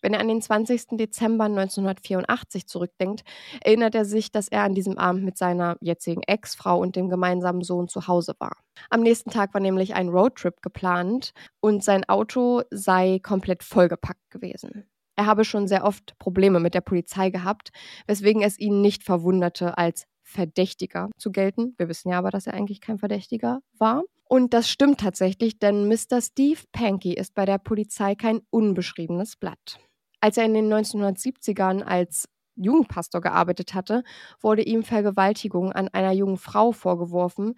Wenn 0.01 0.14
er 0.14 0.20
an 0.20 0.29
den 0.29 0.40
20. 0.40 0.96
Dezember 0.96 1.44
1984 1.44 2.68
zurückdenkt, 2.68 3.24
erinnert 3.62 3.94
er 3.96 4.05
sich, 4.05 4.31
dass 4.31 4.48
er 4.48 4.62
an 4.62 4.74
diesem 4.74 4.96
Abend 4.96 5.24
mit 5.24 5.37
seiner 5.37 5.77
jetzigen 5.81 6.22
Ex-Frau 6.22 6.79
und 6.79 6.94
dem 6.94 7.09
gemeinsamen 7.09 7.62
Sohn 7.62 7.88
zu 7.88 8.07
Hause 8.07 8.35
war. 8.38 8.59
Am 8.90 9.01
nächsten 9.01 9.31
Tag 9.31 9.55
war 9.55 9.61
nämlich 9.61 9.94
ein 9.94 10.09
Roadtrip 10.09 10.62
geplant 10.62 11.33
und 11.61 11.83
sein 11.83 12.09
Auto 12.09 12.62
sei 12.70 13.18
komplett 13.22 13.64
vollgepackt 13.64 14.31
gewesen. 14.31 14.88
Er 15.16 15.27
habe 15.27 15.44
schon 15.44 15.66
sehr 15.66 15.83
oft 15.83 16.16
Probleme 16.20 16.61
mit 16.61 16.74
der 16.74 16.81
Polizei 16.81 17.31
gehabt, 17.31 17.70
weswegen 18.07 18.42
es 18.42 18.57
ihn 18.57 18.81
nicht 18.81 19.03
verwunderte, 19.03 19.77
als 19.77 20.07
Verdächtiger 20.22 21.11
zu 21.18 21.33
gelten. 21.33 21.74
Wir 21.77 21.88
wissen 21.88 22.11
ja 22.11 22.18
aber, 22.18 22.31
dass 22.31 22.46
er 22.46 22.55
eigentlich 22.55 22.81
kein 22.81 22.98
Verdächtiger 22.98 23.61
war. 23.79 24.05
Und 24.29 24.53
das 24.53 24.69
stimmt 24.69 25.01
tatsächlich, 25.01 25.59
denn 25.59 25.88
Mr. 25.88 26.21
Steve 26.21 26.61
Pankey 26.71 27.14
ist 27.14 27.35
bei 27.35 27.47
der 27.47 27.59
Polizei 27.59 28.14
kein 28.14 28.43
unbeschriebenes 28.51 29.37
Blatt. 29.37 29.81
Als 30.21 30.37
er 30.37 30.45
in 30.45 30.55
den 30.55 30.73
1970ern 30.73 31.83
als 31.83 32.29
Jugendpastor 32.57 33.23
gearbeitet 33.23 33.73
hatte, 33.73 34.03
wurde 34.41 34.62
ihm 34.62 34.83
Vergewaltigung 34.83 35.73
an 35.73 35.88
einer 35.88 36.12
jungen 36.12 36.37
Frau 36.37 36.73
vorgeworfen, 36.73 37.55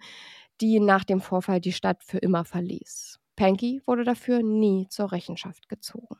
die 0.61 0.79
nach 0.79 1.03
dem 1.03 1.19
Vorfall 1.19 1.59
die 1.59 1.73
Stadt 1.73 2.03
für 2.03 2.19
immer 2.19 2.45
verließ. 2.45 3.19
Pankey 3.35 3.81
wurde 3.85 4.03
dafür 4.03 4.41
nie 4.41 4.87
zur 4.89 5.11
Rechenschaft 5.11 5.67
gezogen. 5.67 6.17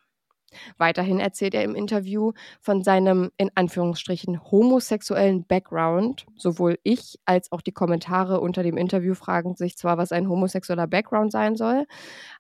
Weiterhin 0.77 1.19
erzählt 1.19 1.53
er 1.53 1.63
im 1.63 1.75
Interview 1.75 2.33
von 2.59 2.83
seinem 2.83 3.31
in 3.37 3.51
Anführungsstrichen 3.55 4.43
homosexuellen 4.51 5.45
Background. 5.45 6.25
Sowohl 6.35 6.77
ich 6.83 7.19
als 7.25 7.51
auch 7.51 7.61
die 7.61 7.71
Kommentare 7.71 8.39
unter 8.41 8.63
dem 8.63 8.77
Interview 8.77 9.13
fragen 9.13 9.55
sich 9.55 9.77
zwar, 9.77 9.97
was 9.97 10.11
ein 10.11 10.29
homosexueller 10.29 10.87
Background 10.87 11.31
sein 11.31 11.55
soll, 11.55 11.85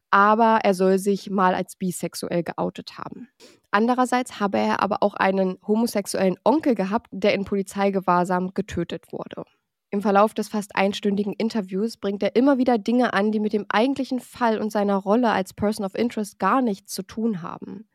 aber 0.09 0.59
er 0.63 0.73
soll 0.73 0.99
sich 0.99 1.29
mal 1.29 1.55
als 1.55 1.75
bisexuell 1.75 2.43
geoutet 2.43 2.97
haben. 2.97 3.29
Andererseits 3.71 4.39
habe 4.39 4.57
er 4.59 4.83
aber 4.83 5.01
auch 5.01 5.13
einen 5.13 5.57
homosexuellen 5.65 6.37
Onkel 6.43 6.75
gehabt, 6.75 7.07
der 7.11 7.33
in 7.33 7.45
Polizeigewahrsam 7.45 8.53
getötet 8.53 9.05
wurde. 9.11 9.45
Im 9.93 10.01
Verlauf 10.01 10.33
des 10.33 10.47
fast 10.47 10.75
einstündigen 10.75 11.33
Interviews 11.33 11.97
bringt 11.97 12.23
er 12.23 12.37
immer 12.37 12.57
wieder 12.57 12.77
Dinge 12.77 13.13
an, 13.13 13.33
die 13.33 13.41
mit 13.41 13.51
dem 13.51 13.65
eigentlichen 13.67 14.21
Fall 14.21 14.57
und 14.57 14.71
seiner 14.71 14.95
Rolle 14.95 15.31
als 15.31 15.53
Person 15.53 15.85
of 15.85 15.95
Interest 15.95 16.39
gar 16.39 16.61
nichts 16.61 16.93
zu 16.93 17.03
tun 17.03 17.41
haben. 17.41 17.89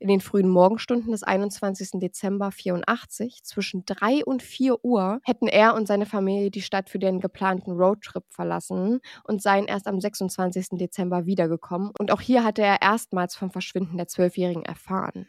In 0.00 0.08
den 0.08 0.22
frühen 0.22 0.48
Morgenstunden 0.48 1.12
des 1.12 1.22
21. 1.22 2.00
Dezember 2.00 2.50
84 2.50 3.44
zwischen 3.44 3.84
3 3.84 4.24
und 4.24 4.42
4 4.42 4.82
Uhr 4.82 5.20
hätten 5.24 5.46
er 5.46 5.74
und 5.74 5.86
seine 5.86 6.06
Familie 6.06 6.50
die 6.50 6.62
Stadt 6.62 6.88
für 6.88 6.98
den 6.98 7.20
geplanten 7.20 7.72
Roadtrip 7.72 8.24
verlassen 8.30 9.00
und 9.24 9.42
seien 9.42 9.66
erst 9.66 9.86
am 9.86 10.00
26. 10.00 10.78
Dezember 10.78 11.26
wiedergekommen. 11.26 11.92
Und 11.98 12.12
auch 12.12 12.22
hier 12.22 12.44
hatte 12.44 12.62
er 12.62 12.80
erstmals 12.80 13.36
vom 13.36 13.50
Verschwinden 13.50 13.98
der 13.98 14.08
Zwölfjährigen 14.08 14.64
erfahren. 14.64 15.26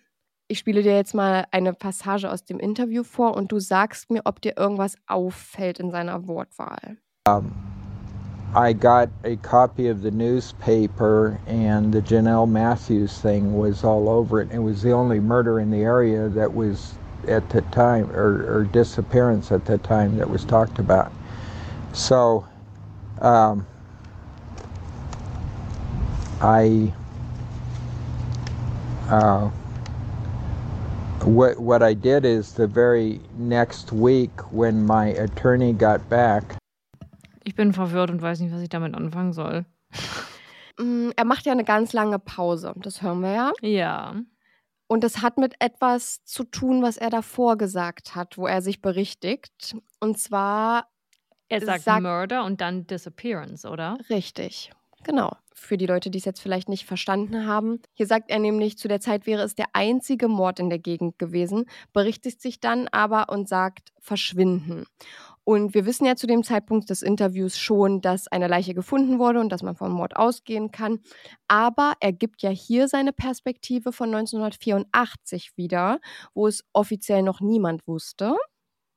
Ich 0.48 0.60
spiele 0.60 0.84
dir 0.84 0.96
jetzt 0.96 1.14
mal 1.14 1.48
eine 1.52 1.74
Passage 1.74 2.32
aus 2.32 2.46
dem 2.46 2.60
Interview 2.60 3.04
vor 3.04 3.36
und 3.36 3.52
du 3.52 3.60
sagst 3.60 4.10
mir, 4.10 4.22
ob 4.24 4.42
dir 4.42 4.58
irgendwas 4.58 4.96
auffällt 5.06 5.80
in 5.80 5.92
seiner 5.92 6.28
Wortwahl. 6.28 6.98
Um. 7.28 7.71
I 8.54 8.74
got 8.74 9.10
a 9.24 9.38
copy 9.38 9.88
of 9.88 10.02
the 10.02 10.12
newspaper, 10.12 11.40
and 11.48 11.94
the 11.94 12.02
Janelle 12.02 12.50
Matthews 12.50 13.18
thing 13.18 13.58
was 13.58 13.86
all 13.86 14.10
over 14.10 14.42
it. 14.42 14.52
It 14.52 14.60
was 14.60 14.82
the 14.82 14.92
only 14.92 15.22
murder 15.22 15.62
in 15.62 15.72
the 15.72 15.84
area 15.84 16.28
that 16.28 16.54
was 16.54 16.96
at 17.30 17.50
the 17.50 17.62
time, 17.62 18.12
or, 18.12 18.46
or 18.54 18.64
disappearance 18.66 19.54
at 19.54 19.64
the 19.64 19.78
time 19.78 20.18
that 20.18 20.30
was 20.30 20.44
talked 20.44 20.80
about. 20.80 21.14
So, 21.94 22.46
um, 23.22 23.66
I, 26.42 26.92
uh, 29.10 29.50
what 31.24 31.58
what 31.60 31.84
I 31.84 31.94
did 31.94 32.26
is 32.26 32.52
the 32.52 32.68
very 32.68 33.22
next 33.38 33.94
week 33.94 34.52
when 34.52 34.84
my 34.86 35.08
attorney 35.08 35.72
got 35.72 36.10
back. 36.10 36.61
Ich 37.44 37.56
bin 37.56 37.74
verwirrt 37.74 38.12
und 38.12 38.22
weiß 38.22 38.40
nicht, 38.40 38.54
was 38.54 38.62
ich 38.62 38.70
damit 38.70 38.96
anfangen 38.96 39.34
soll. 39.34 39.66
Mm, 40.80 41.10
er 41.16 41.26
macht 41.26 41.46
ja 41.46 41.52
eine 41.52 41.64
ganz 41.64 41.94
lange 41.94 42.20
Pause, 42.20 42.74
das 42.78 43.02
hören 43.02 43.22
wir 43.22 43.34
ja. 43.34 43.52
Ja. 43.62 44.16
Und 44.88 45.04
das 45.06 45.22
hat 45.22 45.38
mit 45.38 45.56
etwas 45.60 46.24
zu 46.26 46.44
tun, 46.44 46.82
was 46.82 46.98
er 46.98 47.10
davor 47.10 47.58
gesagt 47.58 48.16
hat, 48.16 48.38
wo 48.38 48.46
er 48.46 48.62
sich 48.62 48.82
berichtigt. 48.82 49.76
Und 50.00 50.20
zwar. 50.20 50.88
Er 51.48 51.62
sagt, 51.62 51.84
sagt 51.84 52.04
Murder 52.04 52.44
und 52.44 52.62
dann 52.62 52.88
Disappearance, 52.88 53.68
oder? 53.68 53.98
Richtig. 54.10 54.72
Genau. 55.04 55.36
Für 55.54 55.78
die 55.78 55.86
Leute, 55.86 56.10
die 56.10 56.18
es 56.18 56.26
jetzt 56.26 56.42
vielleicht 56.42 56.70
nicht 56.70 56.86
verstanden 56.86 57.46
haben. 57.46 57.82
Hier 57.94 58.06
sagt 58.06 58.30
er 58.30 58.40
nämlich, 58.40 58.78
zu 58.78 58.88
der 58.88 59.00
Zeit 59.00 59.26
wäre 59.26 59.44
es 59.44 59.56
der 59.56 59.68
einzige 59.74 60.28
Mord 60.28 60.60
in 60.60 60.70
der 60.70 60.80
Gegend 60.80 61.18
gewesen, 61.20 61.66
berichtet 61.94 62.42
sich 62.42 62.60
dann 62.60 62.88
aber 62.90 63.30
und 63.30 63.48
sagt 63.48 63.94
verschwinden. 64.00 64.86
Und 65.44 65.74
wir 65.74 65.86
wissen 65.86 66.06
ja 66.06 66.16
zu 66.16 66.28
dem 66.28 66.44
Zeitpunkt 66.44 66.90
des 66.90 67.02
Interviews 67.02 67.58
schon, 67.58 68.02
dass 68.02 68.28
eine 68.28 68.48
Leiche 68.48 68.74
gefunden 68.74 69.18
wurde 69.18 69.40
und 69.40 69.50
dass 69.50 69.64
man 69.64 69.76
vom 69.76 69.92
Mord 69.92 70.16
ausgehen 70.16 70.72
kann. 70.72 71.00
Aber 71.48 71.94
er 72.00 72.14
gibt 72.14 72.44
ja 72.44 72.52
hier 72.52 72.88
seine 72.88 73.12
Perspektive 73.12 73.92
von 73.92 74.14
1984 74.14 75.58
wieder, 75.58 76.00
wo 76.34 76.48
es 76.48 76.64
offiziell 76.74 77.24
noch 77.24 77.42
niemand 77.42 77.88
wusste. 77.88 78.36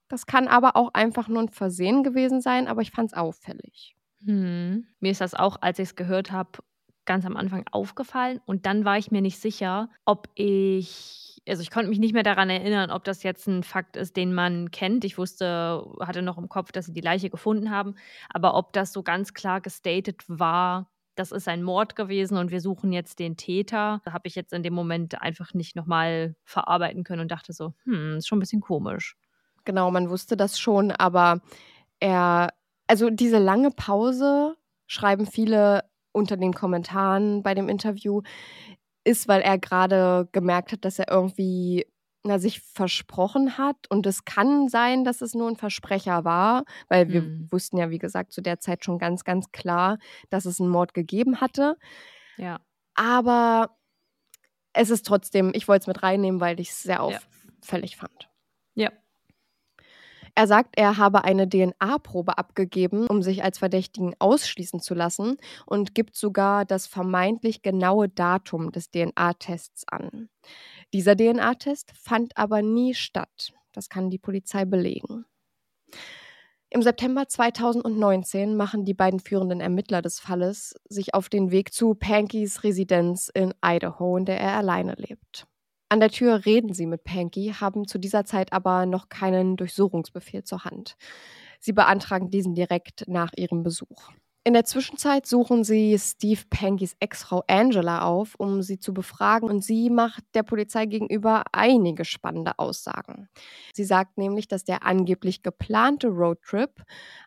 Das 0.08 0.26
kann 0.26 0.48
aber 0.48 0.76
auch 0.76 0.90
einfach 0.92 1.28
nur 1.28 1.42
ein 1.42 1.48
Versehen 1.48 2.02
gewesen 2.02 2.40
sein, 2.40 2.68
aber 2.68 2.82
ich 2.82 2.90
fand 2.90 3.12
es 3.12 3.16
auffällig. 3.16 3.96
Hm. 4.24 4.86
Mir 5.00 5.10
ist 5.10 5.20
das 5.20 5.34
auch, 5.34 5.56
als 5.60 5.78
ich 5.78 5.88
es 5.88 5.96
gehört 5.96 6.30
habe, 6.30 6.58
ganz 7.04 7.26
am 7.26 7.36
Anfang 7.36 7.64
aufgefallen. 7.70 8.40
Und 8.46 8.66
dann 8.66 8.84
war 8.84 8.98
ich 8.98 9.10
mir 9.10 9.20
nicht 9.20 9.38
sicher, 9.38 9.88
ob 10.04 10.28
ich 10.34 11.24
also 11.48 11.62
ich 11.62 11.70
konnte 11.70 11.90
mich 11.90 11.98
nicht 11.98 12.14
mehr 12.14 12.22
daran 12.22 12.48
erinnern, 12.48 12.90
ob 12.90 13.04
das 13.04 13.22
jetzt 13.22 13.46
ein 13.46 13.62
Fakt 13.62 13.96
ist, 13.96 14.16
den 14.16 14.32
man 14.32 14.70
kennt. 14.70 15.04
Ich 15.04 15.18
wusste, 15.18 15.84
hatte 16.00 16.22
noch 16.22 16.38
im 16.38 16.48
Kopf, 16.48 16.72
dass 16.72 16.86
sie 16.86 16.92
die 16.92 17.00
Leiche 17.00 17.30
gefunden 17.30 17.70
haben, 17.70 17.96
aber 18.30 18.54
ob 18.54 18.72
das 18.72 18.92
so 18.92 19.02
ganz 19.02 19.34
klar 19.34 19.60
gestated 19.60 20.24
war, 20.26 20.90
das 21.16 21.32
ist 21.32 21.46
ein 21.46 21.62
Mord 21.62 21.96
gewesen 21.96 22.36
und 22.38 22.50
wir 22.50 22.60
suchen 22.60 22.92
jetzt 22.92 23.18
den 23.18 23.36
Täter, 23.36 24.00
da 24.04 24.12
habe 24.12 24.26
ich 24.26 24.34
jetzt 24.34 24.52
in 24.52 24.62
dem 24.62 24.74
Moment 24.74 25.20
einfach 25.20 25.54
nicht 25.54 25.76
nochmal 25.76 26.34
verarbeiten 26.44 27.04
können 27.04 27.22
und 27.22 27.30
dachte 27.30 27.52
so, 27.52 27.74
hm, 27.84 28.16
ist 28.16 28.26
schon 28.26 28.38
ein 28.38 28.40
bisschen 28.40 28.60
komisch. 28.60 29.16
Genau, 29.64 29.90
man 29.90 30.10
wusste 30.10 30.36
das 30.36 30.58
schon, 30.58 30.90
aber 30.90 31.40
er, 32.00 32.52
also 32.86 33.10
diese 33.10 33.38
lange 33.38 33.70
Pause 33.70 34.56
schreiben 34.86 35.26
viele 35.26 35.84
unter 36.14 36.36
den 36.36 36.54
Kommentaren 36.54 37.42
bei 37.42 37.54
dem 37.54 37.68
Interview, 37.68 38.22
ist, 39.04 39.28
weil 39.28 39.42
er 39.42 39.58
gerade 39.58 40.28
gemerkt 40.32 40.72
hat, 40.72 40.84
dass 40.84 40.98
er 40.98 41.10
irgendwie 41.10 41.86
na, 42.22 42.38
sich 42.38 42.60
versprochen 42.60 43.58
hat. 43.58 43.76
Und 43.90 44.06
es 44.06 44.24
kann 44.24 44.68
sein, 44.68 45.04
dass 45.04 45.20
es 45.20 45.34
nur 45.34 45.48
ein 45.48 45.56
Versprecher 45.56 46.24
war, 46.24 46.64
weil 46.88 47.10
wir 47.10 47.20
hm. 47.20 47.48
wussten 47.50 47.76
ja, 47.76 47.90
wie 47.90 47.98
gesagt, 47.98 48.32
zu 48.32 48.40
der 48.40 48.60
Zeit 48.60 48.84
schon 48.84 48.98
ganz, 48.98 49.24
ganz 49.24 49.52
klar, 49.52 49.98
dass 50.30 50.46
es 50.46 50.60
einen 50.60 50.70
Mord 50.70 50.94
gegeben 50.94 51.40
hatte. 51.40 51.76
Ja. 52.38 52.60
Aber 52.94 53.76
es 54.72 54.90
ist 54.90 55.06
trotzdem, 55.06 55.52
ich 55.54 55.68
wollte 55.68 55.82
es 55.82 55.86
mit 55.86 56.02
reinnehmen, 56.02 56.40
weil 56.40 56.58
ich 56.60 56.70
es 56.70 56.82
sehr 56.82 57.02
auffällig 57.02 57.92
ja. 57.92 57.98
fand. 57.98 58.30
Ja. 58.74 58.90
Er 60.36 60.48
sagt, 60.48 60.76
er 60.76 60.96
habe 60.96 61.22
eine 61.22 61.48
DNA-Probe 61.48 62.38
abgegeben, 62.38 63.06
um 63.06 63.22
sich 63.22 63.44
als 63.44 63.58
Verdächtigen 63.58 64.14
ausschließen 64.18 64.80
zu 64.80 64.94
lassen 64.94 65.36
und 65.64 65.94
gibt 65.94 66.16
sogar 66.16 66.64
das 66.64 66.88
vermeintlich 66.88 67.62
genaue 67.62 68.08
Datum 68.08 68.72
des 68.72 68.90
DNA-Tests 68.90 69.84
an. 69.86 70.28
Dieser 70.92 71.16
DNA-Test 71.16 71.92
fand 71.96 72.36
aber 72.36 72.62
nie 72.62 72.94
statt. 72.94 73.52
Das 73.72 73.88
kann 73.88 74.10
die 74.10 74.18
Polizei 74.18 74.64
belegen. 74.64 75.24
Im 76.68 76.82
September 76.82 77.28
2019 77.28 78.56
machen 78.56 78.84
die 78.84 78.94
beiden 78.94 79.20
führenden 79.20 79.60
Ermittler 79.60 80.02
des 80.02 80.18
Falles 80.18 80.74
sich 80.88 81.14
auf 81.14 81.28
den 81.28 81.52
Weg 81.52 81.72
zu 81.72 81.94
Pankys 81.94 82.64
Residenz 82.64 83.30
in 83.32 83.54
Idaho, 83.64 84.16
in 84.16 84.24
der 84.24 84.40
er 84.40 84.56
alleine 84.56 84.94
lebt. 84.96 85.46
An 85.94 86.00
der 86.00 86.10
Tür 86.10 86.44
reden 86.44 86.74
sie 86.74 86.86
mit 86.86 87.04
Panky, 87.04 87.54
haben 87.60 87.86
zu 87.86 87.98
dieser 87.98 88.24
Zeit 88.24 88.52
aber 88.52 88.84
noch 88.84 89.08
keinen 89.08 89.56
Durchsuchungsbefehl 89.56 90.42
zur 90.42 90.64
Hand. 90.64 90.96
Sie 91.60 91.72
beantragen 91.72 92.32
diesen 92.32 92.56
direkt 92.56 93.04
nach 93.06 93.30
ihrem 93.36 93.62
Besuch. 93.62 94.10
In 94.42 94.54
der 94.54 94.64
Zwischenzeit 94.64 95.24
suchen 95.24 95.62
sie 95.62 95.96
Steve 95.98 96.42
Pankys 96.50 96.96
Ex-Frau 96.98 97.44
Angela 97.46 98.02
auf, 98.02 98.34
um 98.36 98.60
sie 98.60 98.80
zu 98.80 98.92
befragen, 98.92 99.48
und 99.48 99.62
sie 99.62 99.88
macht 99.88 100.24
der 100.34 100.42
Polizei 100.42 100.86
gegenüber 100.86 101.44
einige 101.52 102.04
spannende 102.04 102.58
Aussagen. 102.58 103.28
Sie 103.72 103.84
sagt 103.84 104.18
nämlich, 104.18 104.48
dass 104.48 104.64
der 104.64 104.84
angeblich 104.84 105.44
geplante 105.44 106.08
Roadtrip 106.08 106.82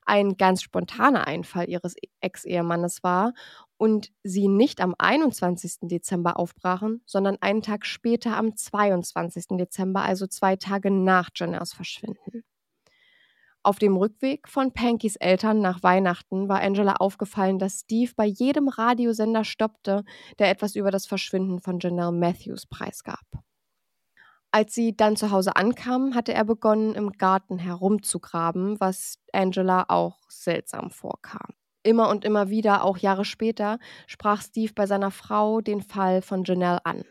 ein 0.06 0.36
ganz 0.36 0.62
spontaner 0.62 1.26
Einfall 1.26 1.70
ihres 1.70 1.96
Ex-Ehemannes 2.20 3.02
war 3.02 3.34
und 3.78 4.12
sie 4.24 4.48
nicht 4.48 4.82
am 4.82 4.96
21. 4.98 5.88
Dezember 5.90 6.38
aufbrachen, 6.40 7.02
sondern 7.06 7.38
einen 7.42 7.62
Tag 7.62 7.86
später 7.86 8.36
am 8.36 8.56
22. 8.56 9.58
Dezember, 9.58 10.02
also 10.02 10.28
zwei 10.28 10.56
Tage 10.56 10.92
nach 10.92 11.30
Janelles 11.36 11.74
Verschwinden. 11.74 12.44
Auf 13.64 13.80
dem 13.80 13.98
Rückweg 13.98 14.48
von 14.48 14.72
Pankys 14.72 15.18
Eltern 15.18 15.60
nach 15.60 15.84
Weihnachten 15.84 16.48
war 16.48 16.62
Angela 16.62 16.94
aufgefallen, 16.94 17.60
dass 17.60 17.82
Steve 17.82 18.12
bei 18.16 18.26
jedem 18.26 18.70
Radiosender 18.70 19.44
stoppte, 19.44 20.06
der 20.40 20.50
etwas 20.50 20.76
über 20.76 20.90
das 20.90 21.06
Verschwinden 21.06 21.60
von 21.60 21.80
Janelle 21.80 22.14
Matthews 22.14 22.66
preisgab. 22.66 23.26
Als 24.52 24.74
sie 24.74 24.96
dann 24.96 25.18
zu 25.18 25.32
Hause 25.32 25.56
ankam, 25.58 26.16
hatte 26.16 26.34
er 26.34 26.46
begonnen, 26.46 26.96
im 26.96 27.12
Garten 27.12 27.60
herumzugraben, 27.60 28.80
was 28.80 29.20
Angela 29.34 29.86
auch 29.90 30.18
seltsam 30.30 30.90
vorkam. 30.90 31.54
Immer 31.88 32.10
und 32.10 32.26
immer 32.26 32.50
wieder, 32.50 32.84
auch 32.84 32.98
Jahre 32.98 33.24
später, 33.24 33.80
sprach 34.08 34.42
Steve 34.42 34.74
bei 34.76 34.86
seiner 34.86 35.10
Frau 35.10 35.62
den 35.62 35.82
Fall 35.82 36.22
von 36.22 36.44
Janelle 36.44 36.86
an. 36.86 37.06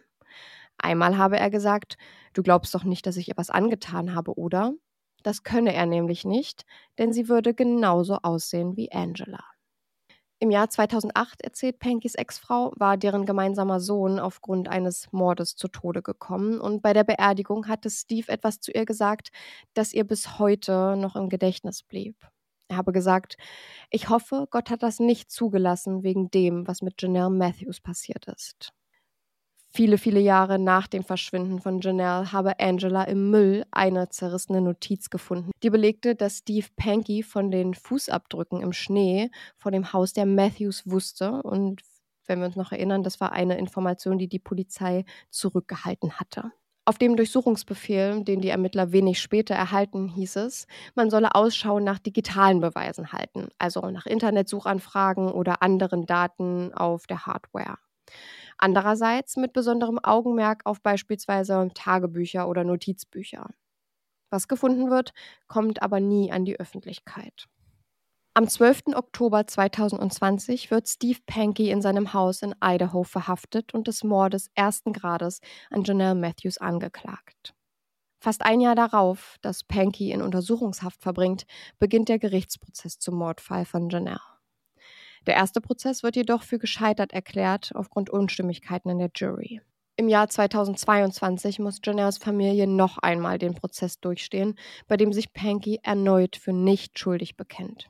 Einmal 0.76 1.16
habe 1.16 1.38
er 1.38 1.48
gesagt, 1.48 1.96
du 2.34 2.42
glaubst 2.42 2.74
doch 2.74 2.84
nicht, 2.84 3.06
dass 3.06 3.16
ich 3.16 3.28
ihr 3.28 3.38
was 3.38 3.48
angetan 3.48 4.14
habe, 4.14 4.38
oder? 4.38 4.74
Das 5.22 5.44
könne 5.44 5.72
er 5.72 5.86
nämlich 5.86 6.26
nicht, 6.26 6.66
denn 6.98 7.14
sie 7.14 7.30
würde 7.30 7.54
genauso 7.54 8.18
aussehen 8.22 8.76
wie 8.76 8.92
Angela. 8.92 9.42
Im 10.40 10.50
Jahr 10.50 10.68
2008, 10.68 11.40
erzählt 11.40 11.78
Pankys 11.78 12.14
Ex-Frau, 12.14 12.74
war 12.76 12.98
deren 12.98 13.24
gemeinsamer 13.24 13.80
Sohn 13.80 14.20
aufgrund 14.20 14.68
eines 14.68 15.10
Mordes 15.10 15.56
zu 15.56 15.68
Tode 15.68 16.02
gekommen. 16.02 16.60
Und 16.60 16.82
bei 16.82 16.92
der 16.92 17.04
Beerdigung 17.04 17.66
hatte 17.66 17.88
Steve 17.88 18.30
etwas 18.30 18.60
zu 18.60 18.72
ihr 18.72 18.84
gesagt, 18.84 19.30
das 19.72 19.94
ihr 19.94 20.04
bis 20.04 20.38
heute 20.38 20.96
noch 20.98 21.16
im 21.16 21.30
Gedächtnis 21.30 21.82
blieb. 21.82 22.28
Er 22.68 22.76
habe 22.76 22.92
gesagt, 22.92 23.36
ich 23.90 24.08
hoffe, 24.08 24.48
Gott 24.50 24.70
hat 24.70 24.82
das 24.82 24.98
nicht 24.98 25.30
zugelassen 25.30 26.02
wegen 26.02 26.30
dem, 26.30 26.66
was 26.66 26.82
mit 26.82 27.00
Janelle 27.00 27.30
Matthews 27.30 27.80
passiert 27.80 28.26
ist. 28.26 28.72
Viele, 29.72 29.98
viele 29.98 30.20
Jahre 30.20 30.58
nach 30.58 30.86
dem 30.86 31.04
Verschwinden 31.04 31.60
von 31.60 31.80
Janelle 31.80 32.32
habe 32.32 32.58
Angela 32.58 33.04
im 33.04 33.30
Müll 33.30 33.66
eine 33.70 34.08
zerrissene 34.08 34.62
Notiz 34.62 35.10
gefunden, 35.10 35.50
die 35.62 35.70
belegte, 35.70 36.14
dass 36.14 36.38
Steve 36.38 36.66
Panky 36.76 37.22
von 37.22 37.50
den 37.50 37.74
Fußabdrücken 37.74 38.62
im 38.62 38.72
Schnee 38.72 39.30
vor 39.56 39.70
dem 39.70 39.92
Haus 39.92 40.14
der 40.14 40.24
Matthews 40.24 40.90
wusste. 40.90 41.42
Und 41.42 41.82
wenn 42.26 42.38
wir 42.38 42.46
uns 42.46 42.56
noch 42.56 42.72
erinnern, 42.72 43.02
das 43.02 43.20
war 43.20 43.32
eine 43.32 43.58
Information, 43.58 44.18
die 44.18 44.28
die 44.28 44.38
Polizei 44.38 45.04
zurückgehalten 45.30 46.12
hatte. 46.18 46.52
Auf 46.88 46.98
dem 46.98 47.16
Durchsuchungsbefehl, 47.16 48.22
den 48.22 48.40
die 48.40 48.48
Ermittler 48.48 48.92
wenig 48.92 49.20
später 49.20 49.56
erhalten, 49.56 50.06
hieß 50.06 50.36
es, 50.36 50.68
man 50.94 51.10
solle 51.10 51.34
Ausschau 51.34 51.80
nach 51.80 51.98
digitalen 51.98 52.60
Beweisen 52.60 53.10
halten, 53.10 53.48
also 53.58 53.90
nach 53.90 54.06
Internetsuchanfragen 54.06 55.32
oder 55.32 55.62
anderen 55.62 56.06
Daten 56.06 56.72
auf 56.74 57.08
der 57.08 57.26
Hardware. 57.26 57.78
Andererseits 58.56 59.36
mit 59.36 59.52
besonderem 59.52 59.98
Augenmerk 59.98 60.62
auf 60.64 60.80
beispielsweise 60.80 61.68
Tagebücher 61.74 62.48
oder 62.48 62.62
Notizbücher. 62.62 63.50
Was 64.30 64.46
gefunden 64.46 64.88
wird, 64.88 65.12
kommt 65.48 65.82
aber 65.82 65.98
nie 65.98 66.30
an 66.30 66.44
die 66.44 66.60
Öffentlichkeit. 66.60 67.48
Am 68.36 68.46
12. 68.46 68.94
Oktober 68.94 69.46
2020 69.46 70.70
wird 70.70 70.86
Steve 70.86 71.20
Panky 71.24 71.70
in 71.70 71.80
seinem 71.80 72.12
Haus 72.12 72.42
in 72.42 72.54
Idaho 72.62 73.02
verhaftet 73.02 73.72
und 73.72 73.88
des 73.88 74.04
Mordes 74.04 74.50
ersten 74.54 74.92
Grades 74.92 75.40
an 75.70 75.84
Janelle 75.84 76.14
Matthews 76.14 76.58
angeklagt. 76.58 77.54
Fast 78.20 78.42
ein 78.42 78.60
Jahr 78.60 78.74
darauf, 78.74 79.36
dass 79.40 79.64
Panky 79.64 80.10
in 80.10 80.20
Untersuchungshaft 80.20 81.00
verbringt, 81.00 81.46
beginnt 81.78 82.10
der 82.10 82.18
Gerichtsprozess 82.18 82.98
zum 82.98 83.14
Mordfall 83.14 83.64
von 83.64 83.88
Janelle. 83.88 84.20
Der 85.26 85.36
erste 85.36 85.62
Prozess 85.62 86.02
wird 86.02 86.16
jedoch 86.16 86.42
für 86.42 86.58
gescheitert 86.58 87.14
erklärt 87.14 87.72
aufgrund 87.74 88.10
Unstimmigkeiten 88.10 88.90
in 88.90 88.98
der 88.98 89.10
Jury. 89.14 89.62
Im 89.96 90.10
Jahr 90.10 90.28
2022 90.28 91.58
muss 91.58 91.80
Janelles 91.82 92.18
Familie 92.18 92.66
noch 92.66 92.98
einmal 92.98 93.38
den 93.38 93.54
Prozess 93.54 93.98
durchstehen, 93.98 94.58
bei 94.88 94.98
dem 94.98 95.14
sich 95.14 95.32
Panky 95.32 95.80
erneut 95.82 96.36
für 96.36 96.52
nicht 96.52 96.98
schuldig 96.98 97.38
bekennt. 97.38 97.88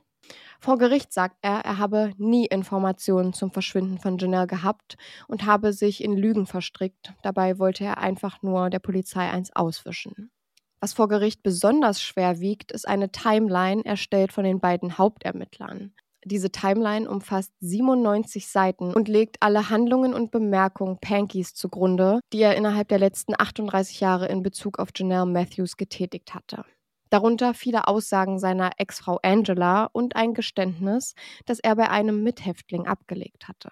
Vor 0.59 0.77
Gericht 0.77 1.13
sagt 1.13 1.37
er, 1.41 1.59
er 1.59 1.77
habe 1.77 2.13
nie 2.17 2.45
Informationen 2.45 3.33
zum 3.33 3.51
Verschwinden 3.51 3.99
von 3.99 4.17
Janelle 4.17 4.47
gehabt 4.47 4.97
und 5.27 5.45
habe 5.45 5.73
sich 5.73 6.03
in 6.03 6.17
Lügen 6.17 6.47
verstrickt. 6.47 7.13
Dabei 7.21 7.59
wollte 7.59 7.83
er 7.83 7.99
einfach 7.99 8.41
nur 8.41 8.69
der 8.69 8.79
Polizei 8.79 9.29
eins 9.29 9.55
auswischen. 9.55 10.31
Was 10.79 10.93
vor 10.93 11.07
Gericht 11.07 11.41
besonders 11.43 12.01
schwer 12.01 12.39
wiegt, 12.39 12.71
ist 12.71 12.87
eine 12.87 13.11
Timeline 13.11 13.83
erstellt 13.83 14.31
von 14.31 14.43
den 14.43 14.59
beiden 14.59 14.97
Hauptermittlern. 14.97 15.93
Diese 16.23 16.51
Timeline 16.51 17.09
umfasst 17.09 17.53
97 17.61 18.47
Seiten 18.47 18.93
und 18.93 19.07
legt 19.07 19.37
alle 19.39 19.69
Handlungen 19.69 20.13
und 20.13 20.29
Bemerkungen 20.29 20.97
Pankys 20.99 21.53
zugrunde, 21.53 22.19
die 22.33 22.41
er 22.41 22.57
innerhalb 22.57 22.89
der 22.89 22.99
letzten 22.99 23.33
38 23.37 24.01
Jahre 24.01 24.27
in 24.27 24.43
Bezug 24.43 24.77
auf 24.77 24.89
Janelle 24.95 25.25
Matthews 25.25 25.77
getätigt 25.77 26.35
hatte. 26.35 26.65
Darunter 27.09 27.53
viele 27.53 27.87
Aussagen 27.87 28.39
seiner 28.39 28.71
Ex-Frau 28.77 29.19
Angela 29.23 29.85
und 29.91 30.15
ein 30.15 30.33
Geständnis, 30.33 31.15
das 31.45 31.59
er 31.59 31.75
bei 31.75 31.89
einem 31.89 32.23
Mithäftling 32.23 32.87
abgelegt 32.87 33.47
hatte. 33.47 33.69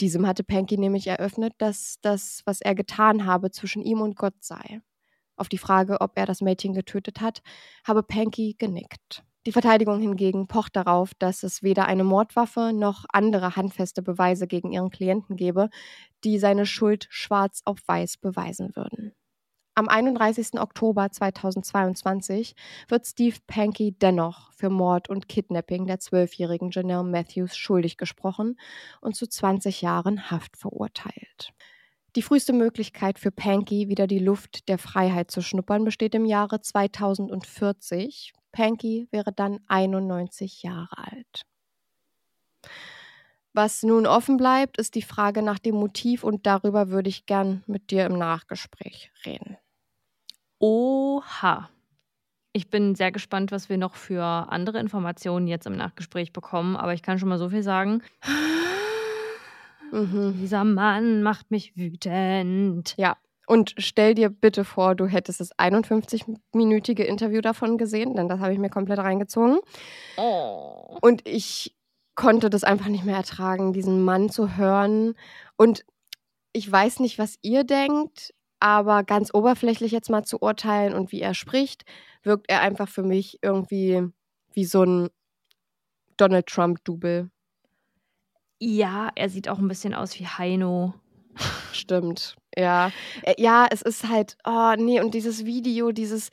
Diesem 0.00 0.26
hatte 0.26 0.44
Panky 0.44 0.78
nämlich 0.78 1.06
eröffnet, 1.06 1.54
dass 1.58 1.98
das, 2.00 2.42
was 2.44 2.60
er 2.60 2.74
getan 2.74 3.26
habe, 3.26 3.50
zwischen 3.50 3.82
ihm 3.82 4.00
und 4.00 4.16
Gott 4.16 4.34
sei. 4.40 4.80
Auf 5.36 5.48
die 5.48 5.58
Frage, 5.58 6.00
ob 6.00 6.18
er 6.18 6.26
das 6.26 6.40
Mädchen 6.40 6.74
getötet 6.74 7.20
hat, 7.20 7.40
habe 7.86 8.02
Panky 8.02 8.56
genickt. 8.58 9.22
Die 9.46 9.52
Verteidigung 9.52 10.00
hingegen 10.00 10.48
pocht 10.48 10.76
darauf, 10.76 11.14
dass 11.14 11.42
es 11.44 11.62
weder 11.62 11.86
eine 11.86 12.04
Mordwaffe 12.04 12.72
noch 12.74 13.06
andere 13.08 13.56
handfeste 13.56 14.02
Beweise 14.02 14.46
gegen 14.46 14.70
ihren 14.72 14.90
Klienten 14.90 15.36
gebe, 15.36 15.70
die 16.24 16.38
seine 16.38 16.66
Schuld 16.66 17.06
schwarz 17.08 17.62
auf 17.64 17.78
weiß 17.86 18.18
beweisen 18.18 18.76
würden. 18.76 19.14
Am 19.76 19.88
31. 19.88 20.60
Oktober 20.60 21.10
2022 21.10 22.54
wird 22.88 23.06
Steve 23.06 23.36
Panky 23.46 23.92
dennoch 23.92 24.52
für 24.52 24.68
Mord 24.68 25.08
und 25.08 25.28
Kidnapping 25.28 25.86
der 25.86 26.00
zwölfjährigen 26.00 26.70
Janelle 26.70 27.04
Matthews 27.04 27.56
schuldig 27.56 27.96
gesprochen 27.96 28.58
und 29.00 29.14
zu 29.14 29.26
20 29.26 29.80
Jahren 29.80 30.30
Haft 30.30 30.56
verurteilt. 30.56 31.52
Die 32.16 32.22
früheste 32.22 32.52
Möglichkeit 32.52 33.20
für 33.20 33.30
Panky, 33.30 33.88
wieder 33.88 34.08
die 34.08 34.18
Luft 34.18 34.68
der 34.68 34.78
Freiheit 34.78 35.30
zu 35.30 35.40
schnuppern, 35.40 35.84
besteht 35.84 36.16
im 36.16 36.24
Jahre 36.24 36.60
2040, 36.60 38.32
Panky 38.50 39.06
wäre 39.12 39.32
dann 39.32 39.60
91 39.68 40.64
Jahre 40.64 40.98
alt. 40.98 41.42
Was 43.52 43.82
nun 43.82 44.06
offen 44.06 44.36
bleibt, 44.36 44.78
ist 44.78 44.94
die 44.94 45.02
Frage 45.02 45.42
nach 45.42 45.58
dem 45.58 45.74
Motiv 45.74 46.22
und 46.22 46.46
darüber 46.46 46.90
würde 46.90 47.08
ich 47.08 47.26
gern 47.26 47.64
mit 47.66 47.90
dir 47.90 48.06
im 48.06 48.16
Nachgespräch 48.16 49.10
reden. 49.26 49.56
Oha. 50.60 51.68
Ich 52.52 52.68
bin 52.68 52.94
sehr 52.94 53.12
gespannt, 53.12 53.52
was 53.52 53.68
wir 53.68 53.78
noch 53.78 53.94
für 53.94 54.22
andere 54.22 54.78
Informationen 54.78 55.46
jetzt 55.46 55.66
im 55.66 55.76
Nachgespräch 55.76 56.32
bekommen, 56.32 56.76
aber 56.76 56.94
ich 56.94 57.02
kann 57.02 57.18
schon 57.18 57.28
mal 57.28 57.38
so 57.38 57.48
viel 57.48 57.62
sagen. 57.62 58.02
Mhm. 59.92 60.34
Dieser 60.40 60.64
Mann 60.64 61.22
macht 61.22 61.50
mich 61.50 61.76
wütend. 61.76 62.94
Ja, 62.96 63.16
und 63.50 63.74
stell 63.78 64.14
dir 64.14 64.30
bitte 64.30 64.64
vor, 64.64 64.94
du 64.94 65.06
hättest 65.06 65.40
das 65.40 65.52
51-minütige 65.58 67.02
Interview 67.02 67.40
davon 67.40 67.78
gesehen, 67.78 68.14
denn 68.14 68.28
das 68.28 68.38
habe 68.38 68.52
ich 68.52 68.60
mir 68.60 68.70
komplett 68.70 69.00
reingezogen. 69.00 69.58
Oh. 70.16 70.96
Und 71.00 71.26
ich 71.26 71.74
konnte 72.20 72.50
das 72.50 72.64
einfach 72.64 72.88
nicht 72.88 73.06
mehr 73.06 73.16
ertragen, 73.16 73.72
diesen 73.72 74.04
Mann 74.04 74.28
zu 74.28 74.58
hören. 74.58 75.14
Und 75.56 75.86
ich 76.52 76.70
weiß 76.70 77.00
nicht, 77.00 77.18
was 77.18 77.38
ihr 77.40 77.64
denkt, 77.64 78.34
aber 78.60 79.04
ganz 79.04 79.32
oberflächlich 79.32 79.90
jetzt 79.90 80.10
mal 80.10 80.22
zu 80.22 80.42
urteilen 80.42 80.92
und 80.92 81.12
wie 81.12 81.22
er 81.22 81.32
spricht, 81.32 81.84
wirkt 82.22 82.50
er 82.50 82.60
einfach 82.60 82.90
für 82.90 83.02
mich 83.02 83.38
irgendwie 83.40 84.06
wie 84.52 84.66
so 84.66 84.82
ein 84.84 85.08
Donald 86.18 86.46
Trump-Double. 86.46 87.30
Ja, 88.58 89.08
er 89.14 89.30
sieht 89.30 89.48
auch 89.48 89.58
ein 89.58 89.68
bisschen 89.68 89.94
aus 89.94 90.20
wie 90.20 90.26
Heino. 90.26 90.92
Stimmt. 91.72 92.36
Ja. 92.54 92.92
Äh, 93.22 93.34
ja, 93.38 93.66
es 93.70 93.80
ist 93.80 94.10
halt, 94.10 94.36
oh 94.44 94.74
nee, 94.76 95.00
und 95.00 95.14
dieses 95.14 95.46
Video, 95.46 95.90
dieses, 95.90 96.28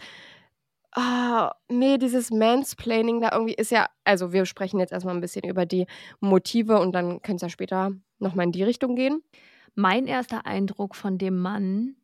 oh, 0.98 1.50
nee, 1.70 1.98
dieses 1.98 2.32
Mansplaining 2.32 3.22
da 3.22 3.32
irgendwie 3.32 3.54
ist 3.54 3.72
ja, 3.72 3.88
also 4.04 4.34
wir 4.34 4.46
sprechen 4.46 4.80
jetzt 4.80 4.92
erstmal 4.92 5.16
ein 5.16 5.22
bisschen 5.22 5.48
über 5.48 5.66
die 5.66 5.86
Motive 6.20 6.80
und 6.80 6.94
dann 6.94 7.22
könnte 7.22 7.38
es 7.38 7.42
ja 7.44 7.50
später 7.50 7.92
nochmal 8.20 8.46
in 8.48 8.52
die 8.52 8.64
Richtung 8.64 8.96
gehen. 8.96 9.22
Mein 9.76 10.08
erster 10.08 10.46
Eindruck 10.48 10.96
von 10.96 11.18
dem 11.20 11.40
Mann, 11.40 11.96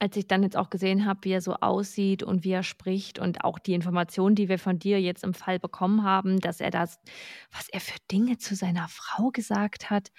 als 0.00 0.16
ich 0.16 0.26
dann 0.26 0.42
jetzt 0.42 0.56
auch 0.56 0.70
gesehen 0.70 1.06
habe, 1.06 1.20
wie 1.24 1.32
er 1.32 1.42
so 1.42 1.54
aussieht 1.54 2.22
und 2.24 2.42
wie 2.44 2.50
er 2.50 2.64
spricht 2.64 3.18
und 3.20 3.44
auch 3.44 3.58
die 3.58 3.74
Informationen, 3.74 4.34
die 4.34 4.48
wir 4.48 4.58
von 4.58 4.78
dir 4.78 5.00
jetzt 5.00 5.22
im 5.22 5.34
Fall 5.34 5.60
bekommen 5.60 6.02
haben, 6.02 6.40
dass 6.40 6.60
er 6.60 6.70
das, 6.70 6.98
was 7.52 7.68
er 7.68 7.80
für 7.80 7.98
Dinge 8.10 8.38
zu 8.38 8.56
seiner 8.56 8.88
Frau 8.88 9.30
gesagt 9.30 9.90
hat, 9.90 10.10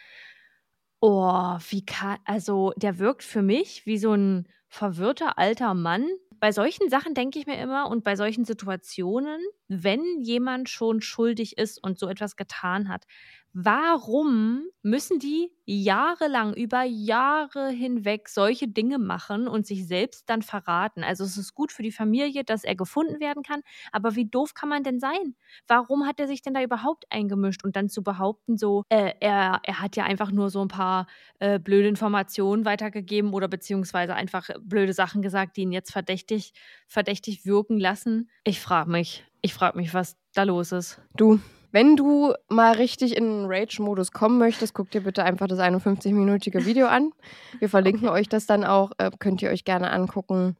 Oh, 1.03 1.57
wie 1.69 1.83
kann 1.83 2.19
also, 2.25 2.73
der 2.77 2.99
wirkt 2.99 3.23
für 3.23 3.41
mich 3.41 3.85
wie 3.87 3.97
so 3.97 4.13
ein 4.13 4.47
verwirrter 4.69 5.37
alter 5.39 5.73
Mann. 5.73 6.07
Bei 6.41 6.51
solchen 6.51 6.89
Sachen 6.89 7.13
denke 7.13 7.39
ich 7.39 7.45
mir 7.47 7.57
immer 7.61 7.89
und 7.89 8.03
bei 8.03 8.15
solchen 8.17 8.45
Situationen, 8.45 9.39
wenn 9.69 10.03
jemand 10.21 10.69
schon 10.69 11.01
schuldig 11.01 11.57
ist 11.57 11.77
und 11.81 11.99
so 11.99 12.09
etwas 12.09 12.35
getan 12.35 12.89
hat, 12.89 13.05
Warum 13.53 14.63
müssen 14.81 15.19
die 15.19 15.51
jahrelang, 15.65 16.53
über 16.53 16.83
Jahre 16.83 17.69
hinweg 17.69 18.29
solche 18.29 18.69
Dinge 18.69 18.97
machen 18.97 19.47
und 19.49 19.67
sich 19.67 19.85
selbst 19.87 20.29
dann 20.29 20.41
verraten? 20.41 21.03
Also 21.03 21.25
es 21.25 21.37
ist 21.37 21.53
gut 21.53 21.73
für 21.73 21.83
die 21.83 21.91
Familie, 21.91 22.45
dass 22.45 22.63
er 22.63 22.75
gefunden 22.75 23.19
werden 23.19 23.43
kann, 23.43 23.61
aber 23.91 24.15
wie 24.15 24.25
doof 24.25 24.53
kann 24.53 24.69
man 24.69 24.83
denn 24.83 25.01
sein? 25.01 25.35
Warum 25.67 26.07
hat 26.07 26.19
er 26.21 26.27
sich 26.27 26.41
denn 26.41 26.53
da 26.53 26.63
überhaupt 26.63 27.05
eingemischt 27.09 27.65
und 27.65 27.75
dann 27.75 27.89
zu 27.89 28.03
behaupten, 28.03 28.57
so, 28.57 28.83
äh, 28.87 29.13
er, 29.19 29.59
er 29.63 29.81
hat 29.81 29.97
ja 29.97 30.05
einfach 30.05 30.31
nur 30.31 30.49
so 30.49 30.61
ein 30.61 30.69
paar 30.69 31.07
äh, 31.39 31.59
blöde 31.59 31.89
Informationen 31.89 32.63
weitergegeben 32.63 33.33
oder 33.33 33.49
beziehungsweise 33.49 34.15
einfach 34.15 34.49
blöde 34.61 34.93
Sachen 34.93 35.21
gesagt, 35.21 35.57
die 35.57 35.63
ihn 35.63 35.73
jetzt 35.73 35.91
verdächtig, 35.91 36.53
verdächtig 36.87 37.45
wirken 37.45 37.77
lassen? 37.77 38.29
Ich 38.45 38.61
frage 38.61 38.89
mich, 38.89 39.25
ich 39.41 39.53
frage 39.53 39.77
mich, 39.77 39.93
was 39.93 40.15
da 40.33 40.43
los 40.43 40.71
ist. 40.71 41.01
Du, 41.17 41.41
wenn 41.71 41.95
du 41.95 42.33
mal 42.49 42.73
richtig 42.73 43.15
in 43.15 43.45
Rage-Modus 43.45 44.11
kommen 44.11 44.37
möchtest, 44.37 44.73
guck 44.73 44.91
dir 44.91 45.01
bitte 45.01 45.23
einfach 45.23 45.47
das 45.47 45.59
51-minütige 45.59 46.65
Video 46.65 46.87
an. 46.87 47.11
Wir 47.59 47.69
verlinken 47.69 48.09
okay. 48.09 48.19
euch 48.19 48.29
das 48.29 48.45
dann 48.45 48.63
auch, 48.63 48.91
äh, 48.97 49.11
könnt 49.19 49.41
ihr 49.41 49.49
euch 49.49 49.63
gerne 49.63 49.91
angucken. 49.91 50.57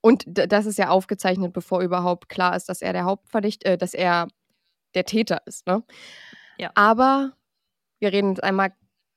Und 0.00 0.24
das 0.26 0.66
ist 0.66 0.78
ja 0.78 0.88
aufgezeichnet, 0.88 1.52
bevor 1.52 1.80
überhaupt 1.80 2.28
klar 2.28 2.56
ist, 2.56 2.68
dass 2.68 2.82
er 2.82 2.92
der 2.92 3.04
Hauptverdicht, 3.04 3.64
äh, 3.64 3.78
dass 3.78 3.94
er 3.94 4.28
der 4.94 5.04
Täter 5.04 5.42
ist. 5.46 5.66
Ne? 5.66 5.82
Ja. 6.58 6.70
Aber 6.74 7.32
wir 7.98 8.12
reden 8.12 8.30
jetzt 8.30 8.42
einmal 8.42 8.72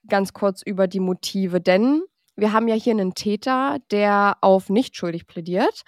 ganz 0.07 0.33
kurz 0.33 0.61
über 0.61 0.87
die 0.87 0.99
Motive, 0.99 1.61
denn 1.61 2.03
wir 2.35 2.51
haben 2.51 2.67
ja 2.67 2.75
hier 2.75 2.91
einen 2.91 3.13
Täter, 3.13 3.77
der 3.91 4.37
auf 4.41 4.69
nicht 4.69 4.95
schuldig 4.95 5.27
plädiert. 5.27 5.83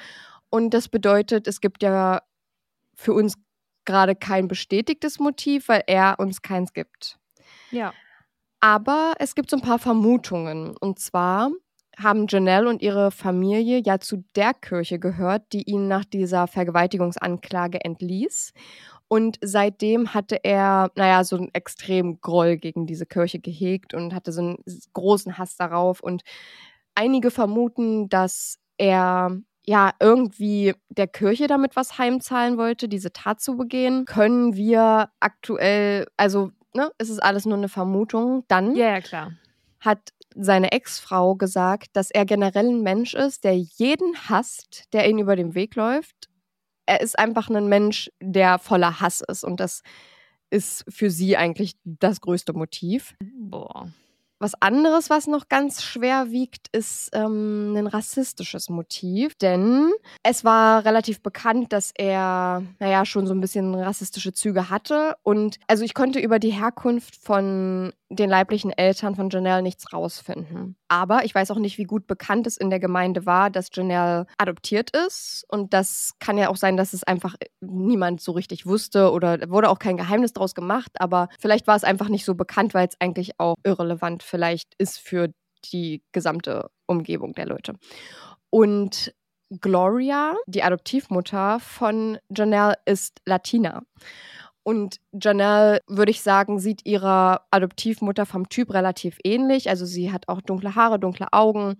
Und 0.49 0.73
das 0.73 0.87
bedeutet, 0.87 1.47
es 1.47 1.59
gibt 1.59 1.83
ja 1.83 2.21
für 2.95 3.13
uns 3.13 3.35
gerade 3.85 4.15
kein 4.15 4.47
bestätigtes 4.47 5.19
Motiv, 5.19 5.69
weil 5.69 5.83
er 5.87 6.15
uns 6.19 6.41
keins 6.41 6.73
gibt. 6.73 7.17
Ja. 7.71 7.93
Aber 8.59 9.13
es 9.19 9.35
gibt 9.35 9.49
so 9.49 9.57
ein 9.57 9.61
paar 9.61 9.79
Vermutungen. 9.79 10.75
Und 10.77 10.99
zwar 10.99 11.51
haben 11.97 12.27
Janelle 12.27 12.69
und 12.69 12.81
ihre 12.81 13.11
Familie 13.11 13.81
ja 13.83 13.99
zu 13.99 14.23
der 14.35 14.53
Kirche 14.53 14.99
gehört, 14.99 15.53
die 15.53 15.63
ihn 15.63 15.87
nach 15.87 16.05
dieser 16.05 16.47
Vergewaltigungsanklage 16.47 17.83
entließ. 17.83 18.53
Und 19.07 19.37
seitdem 19.41 20.13
hatte 20.13 20.43
er, 20.43 20.91
naja, 20.95 21.23
so 21.23 21.37
einen 21.37 21.53
extremen 21.53 22.19
Groll 22.21 22.57
gegen 22.57 22.87
diese 22.87 23.05
Kirche 23.05 23.39
gehegt 23.39 23.93
und 23.93 24.13
hatte 24.13 24.31
so 24.31 24.41
einen 24.41 24.57
großen 24.93 25.37
Hass 25.37 25.57
darauf. 25.57 26.01
Und 26.01 26.23
einige 26.95 27.29
vermuten, 27.29 28.09
dass 28.09 28.57
er 28.77 29.37
ja 29.67 29.93
irgendwie 29.99 30.73
der 30.89 31.07
Kirche 31.07 31.47
damit 31.47 31.75
was 31.75 31.97
heimzahlen 31.97 32.57
wollte, 32.57 32.87
diese 32.87 33.11
Tat 33.13 33.41
zu 33.41 33.57
begehen. 33.57 34.05
Können 34.05 34.55
wir 34.55 35.09
aktuell, 35.19 36.07
also 36.17 36.51
ne, 36.73 36.91
es 36.97 37.09
ist 37.09 37.21
alles 37.21 37.45
nur 37.45 37.57
eine 37.57 37.69
Vermutung. 37.69 38.43
Dann 38.47 38.75
Ja, 38.75 38.89
ja, 38.89 39.01
klar. 39.01 39.31
hat 39.79 39.99
seine 40.35 40.71
Ex-Frau 40.71 41.35
gesagt, 41.35 41.89
dass 41.93 42.11
er 42.11 42.25
generell 42.25 42.67
ein 42.67 42.81
Mensch 42.81 43.13
ist, 43.13 43.43
der 43.43 43.55
jeden 43.55 44.15
hasst, 44.29 44.85
der 44.93 45.09
ihn 45.09 45.19
über 45.19 45.35
den 45.35 45.55
Weg 45.55 45.75
läuft. 45.75 46.29
Er 46.85 47.01
ist 47.01 47.17
einfach 47.17 47.49
ein 47.49 47.67
Mensch, 47.67 48.11
der 48.21 48.59
voller 48.59 48.99
Hass 48.99 49.21
ist 49.21 49.43
und 49.43 49.59
das 49.59 49.81
ist 50.51 50.85
für 50.89 51.09
sie 51.09 51.37
eigentlich 51.37 51.75
das 51.83 52.21
größte 52.21 52.53
Motiv. 52.53 53.15
Boah. 53.21 53.87
Was 54.39 54.53
anderes, 54.61 55.09
was 55.09 55.27
noch 55.27 55.47
ganz 55.47 55.81
schwer 55.81 56.29
wiegt, 56.29 56.67
ist 56.73 57.09
ähm, 57.13 57.73
ein 57.75 57.87
rassistisches 57.87 58.69
Motiv. 58.69 59.35
Denn 59.35 59.91
es 60.23 60.43
war 60.43 60.83
relativ 60.83 61.21
bekannt, 61.21 61.71
dass 61.71 61.91
er, 61.95 62.63
naja, 62.79 63.05
schon 63.05 63.27
so 63.27 63.33
ein 63.33 63.41
bisschen 63.41 63.73
rassistische 63.75 64.33
Züge 64.33 64.69
hatte. 64.69 65.15
Und 65.23 65.57
also 65.67 65.83
ich 65.83 65.93
konnte 65.93 66.19
über 66.19 66.39
die 66.39 66.51
Herkunft 66.51 67.15
von 67.15 67.93
den 68.09 68.29
leiblichen 68.29 68.71
Eltern 68.71 69.15
von 69.15 69.29
Janelle 69.29 69.63
nichts 69.63 69.91
rausfinden. 69.91 70.75
Aber 70.87 71.25
ich 71.25 71.33
weiß 71.33 71.49
auch 71.51 71.57
nicht, 71.57 71.77
wie 71.77 71.85
gut 71.85 72.05
bekannt 72.05 72.45
es 72.45 72.57
in 72.57 72.69
der 72.69 72.79
Gemeinde 72.79 73.25
war, 73.25 73.49
dass 73.49 73.69
Janelle 73.73 74.27
adoptiert 74.37 74.91
ist. 74.91 75.45
Und 75.49 75.73
das 75.73 76.13
kann 76.19 76.37
ja 76.37 76.49
auch 76.49 76.55
sein, 76.55 76.77
dass 76.77 76.93
es 76.93 77.03
einfach 77.03 77.35
niemand 77.61 78.21
so 78.21 78.31
richtig 78.33 78.65
wusste 78.65 79.11
oder 79.11 79.49
wurde 79.49 79.69
auch 79.69 79.79
kein 79.79 79.97
Geheimnis 79.97 80.33
draus 80.33 80.53
gemacht. 80.53 80.91
Aber 80.99 81.29
vielleicht 81.39 81.67
war 81.67 81.75
es 81.75 81.83
einfach 81.83 82.09
nicht 82.09 82.25
so 82.25 82.35
bekannt, 82.35 82.73
weil 82.73 82.87
es 82.87 82.99
eigentlich 82.99 83.39
auch 83.39 83.55
irrelevant 83.63 84.21
vielleicht 84.25 84.73
ist 84.77 84.99
für 84.99 85.29
die 85.71 86.03
gesamte 86.11 86.69
Umgebung 86.85 87.33
der 87.33 87.45
Leute. 87.45 87.73
Und 88.49 89.13
Gloria, 89.61 90.35
die 90.47 90.63
Adoptivmutter 90.63 91.59
von 91.59 92.17
Janelle, 92.35 92.75
ist 92.85 93.21
Latina. 93.25 93.83
Und 94.63 94.97
Janelle, 95.13 95.81
würde 95.87 96.09
ich 96.09 96.21
sagen, 96.21 96.59
sieht 96.59 96.85
ihrer 96.85 97.45
Adoptivmutter 97.51 98.25
vom 98.25 98.49
Typ 98.49 98.73
relativ 98.73 99.19
ähnlich. 99.23 99.69
Also 99.69 99.85
sie 99.85 100.11
hat 100.11 100.27
auch 100.27 100.41
dunkle 100.41 100.73
Haare, 100.73 100.99
dunkle 100.99 101.27
Augen. 101.31 101.75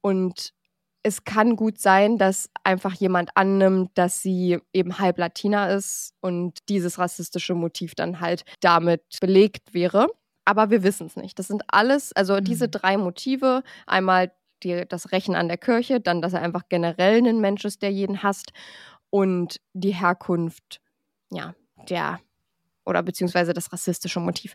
Und 0.00 0.54
es 1.02 1.24
kann 1.24 1.56
gut 1.56 1.78
sein, 1.78 2.16
dass 2.16 2.48
einfach 2.64 2.94
jemand 2.94 3.30
annimmt, 3.34 3.90
dass 3.94 4.22
sie 4.22 4.58
eben 4.72 4.98
halb 4.98 5.18
Latina 5.18 5.68
ist 5.68 6.14
und 6.20 6.58
dieses 6.68 6.98
rassistische 6.98 7.54
Motiv 7.54 7.94
dann 7.94 8.20
halt 8.20 8.44
damit 8.60 9.02
belegt 9.20 9.74
wäre. 9.74 10.08
Aber 10.50 10.70
wir 10.70 10.82
wissen 10.82 11.06
es 11.06 11.14
nicht. 11.14 11.38
Das 11.38 11.46
sind 11.46 11.62
alles, 11.68 12.12
also 12.12 12.34
Mhm. 12.34 12.44
diese 12.44 12.68
drei 12.68 12.96
Motive. 12.96 13.62
Einmal 13.86 14.32
die, 14.64 14.84
das 14.88 15.12
Rächen 15.12 15.36
an 15.36 15.46
der 15.46 15.58
Kirche, 15.58 16.00
dann, 16.00 16.20
dass 16.20 16.32
er 16.32 16.42
einfach 16.42 16.64
generell 16.68 17.24
ein 17.24 17.40
Mensch 17.40 17.64
ist, 17.64 17.82
der 17.82 17.92
jeden 17.92 18.24
hasst 18.24 18.50
und 19.10 19.60
die 19.74 19.94
Herkunft, 19.94 20.80
ja, 21.30 21.54
der 21.88 22.18
oder 22.84 23.02
beziehungsweise 23.04 23.52
das 23.52 23.72
rassistische 23.72 24.18
Motiv. 24.18 24.54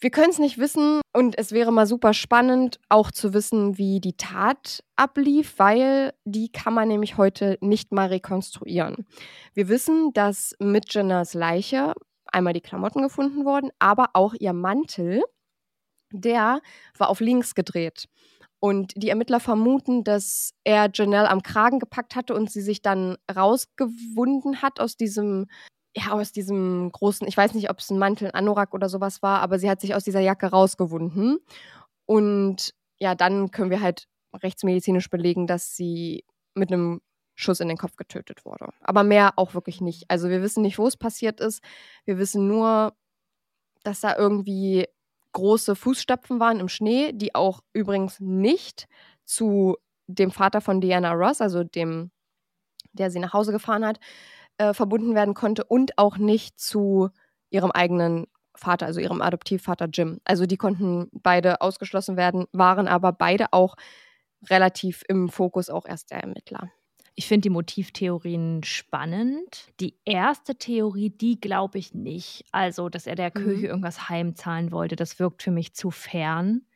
Wir 0.00 0.10
können 0.10 0.30
es 0.30 0.38
nicht 0.40 0.58
wissen 0.58 1.00
und 1.14 1.38
es 1.38 1.52
wäre 1.52 1.72
mal 1.72 1.86
super 1.86 2.12
spannend, 2.12 2.80
auch 2.90 3.10
zu 3.12 3.32
wissen, 3.32 3.78
wie 3.78 4.00
die 4.00 4.16
Tat 4.16 4.82
ablief, 4.96 5.54
weil 5.58 6.12
die 6.24 6.50
kann 6.50 6.74
man 6.74 6.88
nämlich 6.88 7.16
heute 7.16 7.56
nicht 7.60 7.92
mal 7.92 8.08
rekonstruieren. 8.08 9.06
Wir 9.54 9.68
wissen, 9.68 10.12
dass 10.12 10.54
mit 10.58 10.92
Jennas 10.92 11.32
Leiche 11.34 11.94
einmal 12.32 12.52
die 12.52 12.60
Klamotten 12.60 13.02
gefunden 13.02 13.44
wurden, 13.44 13.70
aber 13.78 14.10
auch 14.14 14.34
ihr 14.34 14.52
Mantel, 14.52 15.22
der 16.12 16.60
war 16.96 17.08
auf 17.08 17.20
links 17.20 17.54
gedreht. 17.54 18.08
Und 18.58 18.92
die 18.96 19.10
Ermittler 19.10 19.40
vermuten, 19.40 20.02
dass 20.02 20.52
er 20.64 20.90
Janelle 20.92 21.28
am 21.28 21.42
Kragen 21.42 21.78
gepackt 21.78 22.16
hatte 22.16 22.34
und 22.34 22.50
sie 22.50 22.62
sich 22.62 22.82
dann 22.82 23.16
rausgewunden 23.34 24.62
hat 24.62 24.80
aus 24.80 24.96
diesem, 24.96 25.46
ja, 25.96 26.12
aus 26.12 26.32
diesem 26.32 26.90
großen, 26.90 27.28
ich 27.28 27.36
weiß 27.36 27.54
nicht, 27.54 27.70
ob 27.70 27.78
es 27.80 27.90
ein 27.90 27.98
Mantel, 27.98 28.28
ein 28.28 28.34
Anorak 28.34 28.74
oder 28.74 28.88
sowas 28.88 29.22
war, 29.22 29.40
aber 29.40 29.58
sie 29.58 29.68
hat 29.70 29.80
sich 29.80 29.94
aus 29.94 30.04
dieser 30.04 30.20
Jacke 30.20 30.46
rausgewunden. 30.46 31.38
Und 32.06 32.72
ja, 32.98 33.14
dann 33.14 33.50
können 33.50 33.70
wir 33.70 33.80
halt 33.82 34.08
rechtsmedizinisch 34.34 35.10
belegen, 35.10 35.46
dass 35.46 35.76
sie 35.76 36.24
mit 36.54 36.72
einem 36.72 37.00
Schuss 37.36 37.60
in 37.60 37.68
den 37.68 37.76
Kopf 37.76 37.96
getötet 37.96 38.44
wurde. 38.44 38.70
Aber 38.80 39.04
mehr 39.04 39.34
auch 39.36 39.54
wirklich 39.54 39.80
nicht. 39.80 40.04
Also 40.08 40.28
wir 40.28 40.42
wissen 40.42 40.62
nicht, 40.62 40.78
wo 40.78 40.86
es 40.86 40.96
passiert 40.96 41.38
ist. 41.38 41.62
Wir 42.04 42.18
wissen 42.18 42.48
nur, 42.48 42.94
dass 43.84 44.00
da 44.00 44.16
irgendwie 44.16 44.88
große 45.32 45.76
Fußstapfen 45.76 46.40
waren 46.40 46.60
im 46.60 46.68
Schnee, 46.68 47.12
die 47.12 47.34
auch 47.34 47.60
übrigens 47.74 48.18
nicht 48.20 48.88
zu 49.24 49.76
dem 50.06 50.30
Vater 50.30 50.60
von 50.62 50.80
Diana 50.80 51.12
Ross, 51.12 51.40
also 51.40 51.62
dem, 51.62 52.10
der 52.92 53.10
sie 53.10 53.18
nach 53.18 53.34
Hause 53.34 53.52
gefahren 53.52 53.84
hat, 53.84 54.00
äh, 54.56 54.72
verbunden 54.72 55.14
werden 55.14 55.34
konnte 55.34 55.62
und 55.64 55.98
auch 55.98 56.16
nicht 56.16 56.58
zu 56.58 57.10
ihrem 57.50 57.70
eigenen 57.70 58.26
Vater, 58.54 58.86
also 58.86 59.00
ihrem 59.00 59.20
Adoptivvater 59.20 59.88
Jim. 59.92 60.20
Also 60.24 60.46
die 60.46 60.56
konnten 60.56 61.10
beide 61.12 61.60
ausgeschlossen 61.60 62.16
werden, 62.16 62.46
waren 62.52 62.88
aber 62.88 63.12
beide 63.12 63.52
auch 63.52 63.76
relativ 64.48 65.02
im 65.08 65.28
Fokus 65.28 65.68
auch 65.68 65.86
erst 65.86 66.10
der 66.10 66.20
Ermittler. 66.20 66.70
Ich 67.18 67.26
finde 67.26 67.42
die 67.46 67.50
Motivtheorien 67.50 68.62
spannend. 68.62 69.68
Die 69.80 69.96
erste 70.04 70.56
Theorie, 70.56 71.08
die 71.10 71.40
glaube 71.40 71.78
ich 71.78 71.94
nicht. 71.94 72.44
Also, 72.52 72.88
dass 72.90 73.06
er 73.06 73.14
der 73.14 73.32
Mhm. 73.34 73.42
Kirche 73.42 73.66
irgendwas 73.68 74.08
heimzahlen 74.10 74.70
wollte, 74.70 74.96
das 74.96 75.18
wirkt 75.18 75.42
für 75.42 75.50
mich 75.50 75.74
zu 75.74 75.90
fern. 75.90 76.66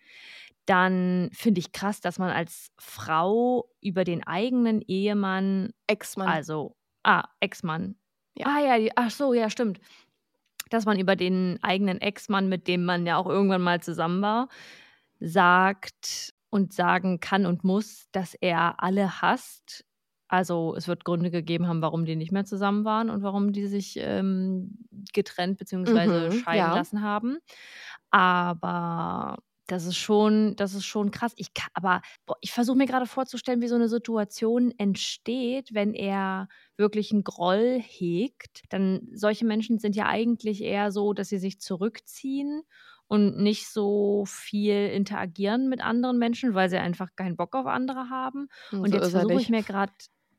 Dann 0.66 1.28
finde 1.32 1.58
ich 1.60 1.72
krass, 1.72 2.00
dass 2.00 2.18
man 2.18 2.30
als 2.30 2.70
Frau 2.78 3.68
über 3.82 4.04
den 4.04 4.26
eigenen 4.26 4.80
Ehemann, 4.82 5.72
Ex-Mann. 5.86 6.28
also, 6.28 6.76
ah, 7.02 7.24
Ex-Mann. 7.40 7.96
Ja. 8.34 8.46
Ah 8.46 8.76
ja, 8.76 8.90
ach 8.96 9.10
so, 9.10 9.34
ja, 9.34 9.50
stimmt. 9.50 9.78
Dass 10.70 10.86
man 10.86 10.98
über 10.98 11.16
den 11.16 11.58
eigenen 11.62 12.00
Ex-Mann, 12.00 12.48
mit 12.48 12.66
dem 12.68 12.84
man 12.84 13.04
ja 13.04 13.16
auch 13.16 13.26
irgendwann 13.26 13.62
mal 13.62 13.82
zusammen 13.82 14.22
war, 14.22 14.48
sagt 15.18 16.32
und 16.50 16.72
sagen 16.72 17.20
kann 17.20 17.46
und 17.46 17.64
muss, 17.64 18.06
dass 18.12 18.34
er 18.34 18.82
alle 18.82 19.20
hasst. 19.20 19.84
Also 20.30 20.76
es 20.76 20.86
wird 20.86 21.04
Gründe 21.04 21.32
gegeben 21.32 21.66
haben, 21.66 21.82
warum 21.82 22.04
die 22.04 22.14
nicht 22.14 22.30
mehr 22.30 22.44
zusammen 22.44 22.84
waren 22.84 23.10
und 23.10 23.24
warum 23.24 23.52
die 23.52 23.66
sich 23.66 23.98
ähm, 23.98 24.78
getrennt 25.12 25.58
bzw. 25.58 26.28
Mhm, 26.28 26.32
scheiden 26.44 26.56
ja. 26.56 26.72
lassen 26.72 27.02
haben. 27.02 27.38
Aber 28.12 29.38
das 29.66 29.86
ist 29.86 29.96
schon, 29.96 30.54
das 30.54 30.74
ist 30.74 30.84
schon 30.84 31.10
krass. 31.10 31.32
Ich 31.34 31.52
kann, 31.52 31.70
aber 31.74 32.00
boah, 32.26 32.36
ich 32.40 32.52
versuche 32.52 32.78
mir 32.78 32.86
gerade 32.86 33.06
vorzustellen, 33.06 33.60
wie 33.60 33.66
so 33.66 33.74
eine 33.74 33.88
Situation 33.88 34.72
entsteht, 34.78 35.74
wenn 35.74 35.94
er 35.94 36.46
wirklich 36.76 37.10
einen 37.10 37.24
Groll 37.24 37.80
hegt. 37.80 38.62
Dann 38.68 39.08
solche 39.12 39.44
Menschen 39.44 39.78
sind 39.80 39.96
ja 39.96 40.06
eigentlich 40.06 40.62
eher 40.62 40.92
so, 40.92 41.12
dass 41.12 41.28
sie 41.28 41.38
sich 41.38 41.60
zurückziehen 41.60 42.62
und 43.08 43.38
nicht 43.38 43.66
so 43.66 44.24
viel 44.28 44.90
interagieren 44.90 45.68
mit 45.68 45.80
anderen 45.80 46.18
Menschen, 46.18 46.54
weil 46.54 46.70
sie 46.70 46.78
einfach 46.78 47.08
keinen 47.16 47.36
Bock 47.36 47.56
auf 47.56 47.66
andere 47.66 48.10
haben. 48.10 48.46
Und 48.70 48.90
so 48.90 48.94
jetzt 48.96 49.08
ist 49.08 49.14
er 49.14 49.22
versuche 49.22 49.42
ich 49.42 49.50
mir 49.50 49.64
gerade, 49.64 49.92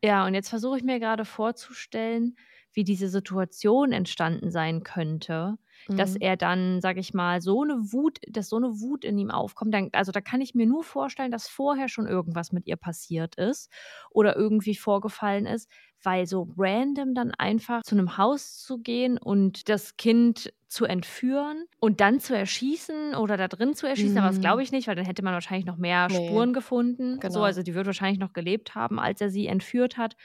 ja, 0.04 0.26
und 0.26 0.34
jetzt 0.34 0.50
versuche 0.50 0.78
ich 0.78 0.84
mir 0.84 1.00
gerade 1.00 1.26
vorzustellen, 1.26 2.36
wie 2.74 2.84
diese 2.84 3.10
Situation 3.10 3.92
entstanden 3.92 4.50
sein 4.50 4.84
könnte, 4.84 5.58
dass 5.96 6.16
Mhm. 6.16 6.22
er 6.22 6.38
dann, 6.38 6.80
sage 6.82 7.00
ich 7.02 7.14
mal, 7.14 7.42
so 7.42 7.64
eine 7.64 7.92
Wut, 7.92 8.20
dass 8.30 8.50
so 8.50 8.56
eine 8.58 8.80
Wut 8.80 9.04
in 9.04 9.18
ihm 9.18 9.30
aufkommt. 9.30 9.74
Dann, 9.74 9.90
also 9.94 10.12
da 10.12 10.22
kann 10.22 10.42
ich 10.42 10.56
mir 10.56 10.66
nur 10.66 10.84
vorstellen, 10.84 11.32
dass 11.32 11.48
vorher 11.50 11.90
schon 11.90 12.08
irgendwas 12.08 12.52
mit 12.52 12.68
ihr 12.68 12.78
passiert 12.78 13.36
ist 13.36 13.70
oder 14.10 14.36
irgendwie 14.38 14.76
vorgefallen 14.76 15.46
ist, 15.46 15.70
weil 16.02 16.26
so 16.28 16.48
random 16.58 17.14
dann 17.14 17.32
einfach 17.32 17.82
zu 17.84 17.96
einem 17.96 18.18
Haus 18.18 18.58
zu 18.60 18.80
gehen 18.80 19.18
und 19.18 19.70
das 19.70 19.98
Kind 19.98 20.54
zu 20.72 20.86
entführen 20.86 21.66
und 21.80 22.00
dann 22.02 22.20
zu 22.20 22.36
erschießen 22.36 23.14
oder 23.16 23.36
da 23.38 23.48
drin 23.50 23.74
zu 23.76 23.88
erschießen, 23.88 24.18
aber 24.18 24.28
das 24.28 24.38
Mhm. 24.38 24.42
glaube 24.42 24.64
ich 24.64 24.72
nicht, 24.72 24.88
weil 24.88 24.96
dann 24.96 25.06
hätte 25.06 25.24
man 25.24 25.34
wahrscheinlich 25.34 25.66
noch 25.66 25.78
mehr 25.78 26.08
Nee. 26.10 26.16
Spuren 26.28 26.54
gefunden. 26.54 27.16
So, 27.16 27.20
Genau. 27.20 27.42
also 27.44 27.62
die 27.62 27.76
wird 27.76 27.86
wahrscheinlich 27.88 28.20
noch 28.20 28.34
gelebt 28.34 28.74
haben, 28.74 29.00
als 29.00 29.20
er 29.22 29.30
sie 29.30 29.48
entführt 29.48 29.98
hat 29.98 30.16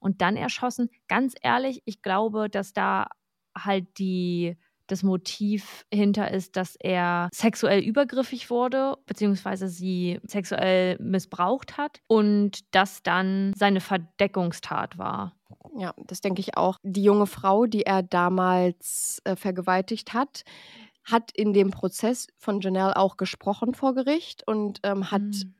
und 0.00 0.22
dann 0.22 0.36
erschossen. 0.36 0.88
Ganz 1.08 1.34
ehrlich, 1.42 1.82
ich 1.84 2.02
glaube, 2.02 2.48
dass 2.48 2.72
da 2.72 3.08
halt 3.56 3.98
die 3.98 4.56
das 4.86 5.02
Motiv 5.04 5.84
hinter 5.92 6.32
ist, 6.32 6.56
dass 6.56 6.74
er 6.76 7.28
sexuell 7.32 7.80
übergriffig 7.80 8.50
wurde, 8.50 8.96
beziehungsweise 9.06 9.68
sie 9.68 10.18
sexuell 10.24 10.96
missbraucht 10.98 11.78
hat 11.78 12.00
und 12.08 12.60
das 12.74 13.02
dann 13.04 13.52
seine 13.54 13.80
Verdeckungstat 13.80 14.98
war. 14.98 15.36
Ja, 15.76 15.94
das 15.96 16.20
denke 16.20 16.40
ich 16.40 16.56
auch. 16.56 16.78
Die 16.82 17.02
junge 17.02 17.26
Frau, 17.26 17.66
die 17.66 17.82
er 17.82 18.02
damals 18.02 19.20
äh, 19.24 19.36
vergewaltigt 19.36 20.14
hat, 20.14 20.42
hat 21.04 21.30
in 21.32 21.52
dem 21.52 21.70
Prozess 21.70 22.26
von 22.36 22.60
Janelle 22.60 22.96
auch 22.96 23.16
gesprochen 23.16 23.74
vor 23.74 23.94
Gericht 23.94 24.46
und 24.46 24.80
ähm, 24.82 25.10
hat 25.10 25.22
mhm 25.22 25.54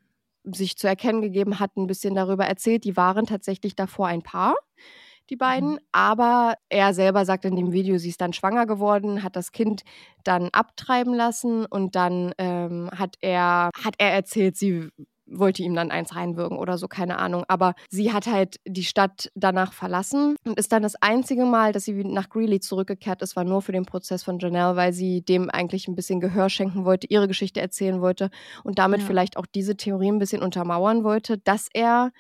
sich 0.45 0.77
zu 0.77 0.87
erkennen 0.89 1.23
gegeben 1.23 1.61
hat, 1.61 1.77
ein 1.77 1.87
bisschen 1.87 2.15
darüber 2.15 2.47
erzählt. 2.47 2.85
Die 2.85 2.97
waren 2.97 3.27
tatsächlich 3.27 3.77
davor 3.77 4.07
ein 4.07 4.23
Paar, 4.23 4.57
die 5.29 5.37
beiden. 5.37 5.73
Mhm. 5.73 5.79
Aber 5.93 6.55
er 6.69 6.95
selber 6.95 7.25
sagt 7.25 7.45
in 7.45 7.57
dem 7.57 7.73
Video, 7.73 7.99
sie 7.99 8.09
ist 8.09 8.21
dann 8.21 8.33
schwanger 8.33 8.67
geworden, 8.67 9.23
hat 9.23 9.37
das 9.37 9.53
Kind 9.53 9.83
dann 10.25 10.49
abtreiben 10.53 11.15
lassen 11.15 11.67
und 11.67 11.95
dann 11.95 12.33
ähm, 12.39 12.91
hat 12.93 13.17
er 13.21 13.71
hat 13.83 13.95
er 13.99 14.13
erzählt, 14.13 14.57
sie 14.57 14.89
wollte 15.31 15.63
ihm 15.63 15.75
dann 15.75 15.91
eins 15.91 16.15
reinwürgen 16.15 16.59
oder 16.59 16.79
so, 16.79 16.89
keine 16.89 17.19
Ahnung. 17.19 17.45
Aber 17.49 17.75
sie 17.89 18.13
hat 18.13 18.27
halt 18.27 18.57
die 18.67 18.85
Stadt 18.85 19.31
danach 19.35 19.73
verlassen 19.73 20.37
und 20.45 20.59
ist 20.59 20.73
dann 20.73 20.83
das 20.83 20.97
einzige 20.97 21.45
Mal, 21.45 21.73
dass 21.73 21.85
sie 21.85 22.05
nach 22.05 22.29
Greeley 22.29 22.61
zurückgekehrt 22.61 23.23
ist, 23.23 23.37
war 23.37 23.45
nur 23.45 23.63
für 23.63 23.73
den 23.73 23.87
Prozess 23.87 24.23
von 24.23 24.39
Janelle, 24.39 24.77
weil 24.77 24.93
sie 24.93 25.23
dem 25.23 25.51
eigentlich 25.51 25.89
ein 25.89 25.95
bisschen 25.95 26.21
Gehör 26.21 26.51
schenken 26.51 26.85
wollte, 26.85 27.07
ihre 27.09 27.29
Geschichte 27.29 27.61
erzählen 27.61 28.01
wollte 28.01 28.31
und 28.65 28.79
damit 28.79 29.01
ja. 29.01 29.07
vielleicht 29.07 29.37
auch 29.37 29.47
diese 29.47 29.77
Theorie 29.77 30.11
ein 30.11 30.19
bisschen 30.19 30.43
untermauern 30.43 31.05
wollte, 31.05 31.39
dass 31.39 31.69
er 31.73 32.11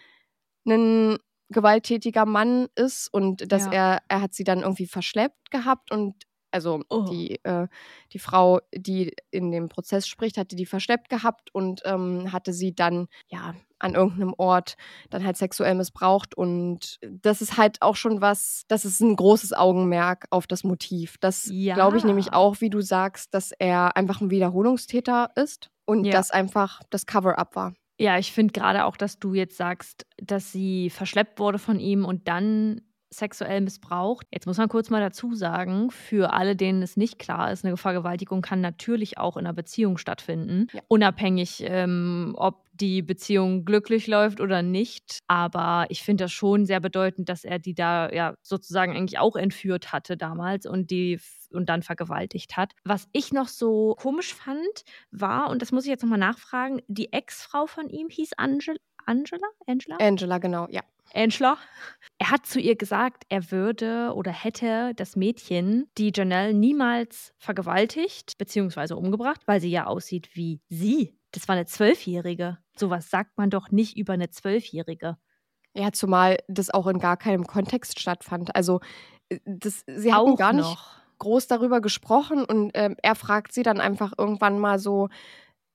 ein 0.66 1.18
gewalttätiger 1.50 2.26
Mann 2.26 2.68
ist 2.76 3.12
und 3.12 3.50
dass 3.50 3.66
ja. 3.66 3.72
er, 3.72 3.98
er 4.08 4.20
hat 4.22 4.34
sie 4.34 4.44
dann 4.44 4.60
irgendwie 4.60 4.86
verschleppt 4.86 5.50
gehabt 5.50 5.90
und 5.90 6.14
also 6.50 6.82
oh. 6.88 7.06
die, 7.10 7.42
äh, 7.44 7.68
die 8.12 8.18
Frau, 8.18 8.60
die 8.74 9.14
in 9.30 9.50
dem 9.50 9.68
Prozess 9.68 10.06
spricht, 10.06 10.36
hatte 10.36 10.56
die 10.56 10.66
verschleppt 10.66 11.08
gehabt 11.08 11.54
und 11.54 11.82
ähm, 11.84 12.32
hatte 12.32 12.52
sie 12.52 12.74
dann 12.74 13.08
ja 13.28 13.54
an 13.80 13.94
irgendeinem 13.94 14.34
Ort 14.36 14.76
dann 15.08 15.24
halt 15.24 15.36
sexuell 15.36 15.74
missbraucht. 15.74 16.36
Und 16.36 16.98
das 17.02 17.40
ist 17.40 17.56
halt 17.56 17.80
auch 17.82 17.96
schon 17.96 18.20
was, 18.20 18.64
das 18.68 18.84
ist 18.84 19.00
ein 19.00 19.16
großes 19.16 19.52
Augenmerk 19.52 20.26
auf 20.30 20.46
das 20.46 20.64
Motiv. 20.64 21.16
Das 21.20 21.48
ja. 21.50 21.74
glaube 21.74 21.96
ich 21.96 22.04
nämlich 22.04 22.32
auch, 22.32 22.60
wie 22.60 22.70
du 22.70 22.80
sagst, 22.80 23.34
dass 23.34 23.52
er 23.58 23.96
einfach 23.96 24.20
ein 24.20 24.30
Wiederholungstäter 24.30 25.30
ist 25.34 25.70
und 25.86 26.04
ja. 26.04 26.12
das 26.12 26.30
einfach 26.30 26.82
das 26.90 27.06
Cover-up 27.06 27.56
war. 27.56 27.74
Ja, 27.98 28.18
ich 28.18 28.32
finde 28.32 28.52
gerade 28.52 28.86
auch, 28.86 28.96
dass 28.96 29.18
du 29.18 29.34
jetzt 29.34 29.56
sagst, 29.56 30.06
dass 30.16 30.52
sie 30.52 30.88
verschleppt 30.88 31.38
wurde 31.38 31.58
von 31.58 31.80
ihm 31.80 32.06
und 32.06 32.28
dann 32.28 32.80
sexuell 33.10 33.60
missbraucht. 33.60 34.26
Jetzt 34.32 34.46
muss 34.46 34.58
man 34.58 34.68
kurz 34.68 34.90
mal 34.90 35.00
dazu 35.00 35.34
sagen, 35.34 35.90
für 35.90 36.32
alle, 36.32 36.56
denen 36.56 36.82
es 36.82 36.96
nicht 36.96 37.18
klar 37.18 37.52
ist, 37.52 37.64
eine 37.64 37.76
Vergewaltigung 37.76 38.40
kann 38.40 38.60
natürlich 38.60 39.18
auch 39.18 39.36
in 39.36 39.46
einer 39.46 39.54
Beziehung 39.54 39.98
stattfinden, 39.98 40.68
ja. 40.72 40.80
unabhängig, 40.88 41.64
ähm, 41.66 42.34
ob 42.36 42.64
die 42.72 43.02
Beziehung 43.02 43.64
glücklich 43.64 44.06
läuft 44.06 44.40
oder 44.40 44.62
nicht. 44.62 45.18
Aber 45.26 45.86
ich 45.90 46.02
finde 46.02 46.24
das 46.24 46.32
schon 46.32 46.64
sehr 46.66 46.80
bedeutend, 46.80 47.28
dass 47.28 47.44
er 47.44 47.58
die 47.58 47.74
da 47.74 48.10
ja 48.10 48.34
sozusagen 48.42 48.96
eigentlich 48.96 49.18
auch 49.18 49.36
entführt 49.36 49.92
hatte 49.92 50.16
damals 50.16 50.66
und 50.66 50.90
die 50.90 51.20
und 51.52 51.68
dann 51.68 51.82
vergewaltigt 51.82 52.56
hat. 52.56 52.72
Was 52.84 53.08
ich 53.12 53.32
noch 53.32 53.48
so 53.48 53.96
komisch 53.98 54.34
fand, 54.34 54.60
war, 55.10 55.50
und 55.50 55.62
das 55.62 55.72
muss 55.72 55.84
ich 55.84 55.90
jetzt 55.90 56.02
nochmal 56.02 56.18
nachfragen, 56.18 56.80
die 56.86 57.12
Ex-Frau 57.12 57.66
von 57.66 57.88
ihm 57.88 58.08
hieß 58.08 58.34
Angel 58.36 58.76
Angela? 59.06 59.46
Angela? 59.66 59.96
Angela, 59.98 60.38
genau, 60.38 60.66
ja. 60.70 60.82
Angela. 61.14 61.56
Er 62.18 62.30
hat 62.30 62.46
zu 62.46 62.60
ihr 62.60 62.76
gesagt, 62.76 63.24
er 63.28 63.50
würde 63.50 64.12
oder 64.14 64.30
hätte 64.30 64.92
das 64.94 65.16
Mädchen, 65.16 65.88
die 65.98 66.12
Janelle, 66.14 66.54
niemals 66.54 67.32
vergewaltigt 67.38 68.38
bzw. 68.38 68.94
umgebracht, 68.94 69.42
weil 69.46 69.60
sie 69.60 69.70
ja 69.70 69.86
aussieht 69.86 70.30
wie 70.34 70.60
sie. 70.68 71.16
Das 71.32 71.48
war 71.48 71.56
eine 71.56 71.66
Zwölfjährige. 71.66 72.58
Sowas 72.76 73.10
sagt 73.10 73.38
man 73.38 73.50
doch 73.50 73.70
nicht 73.70 73.96
über 73.96 74.12
eine 74.12 74.30
Zwölfjährige. 74.30 75.16
Ja, 75.74 75.92
zumal 75.92 76.38
das 76.48 76.70
auch 76.70 76.86
in 76.86 76.98
gar 76.98 77.16
keinem 77.16 77.46
Kontext 77.46 78.00
stattfand. 78.00 78.54
Also, 78.56 78.80
äh, 79.28 79.38
das, 79.44 79.84
sie 79.86 80.12
auch 80.12 80.36
gar 80.36 80.52
nicht 80.52 80.64
noch. 80.64 80.96
groß 81.18 81.46
darüber 81.46 81.80
gesprochen 81.80 82.44
und 82.44 82.74
äh, 82.74 82.94
er 83.02 83.14
fragt 83.14 83.52
sie 83.52 83.62
dann 83.62 83.80
einfach 83.80 84.12
irgendwann 84.18 84.58
mal 84.58 84.78
so, 84.78 85.08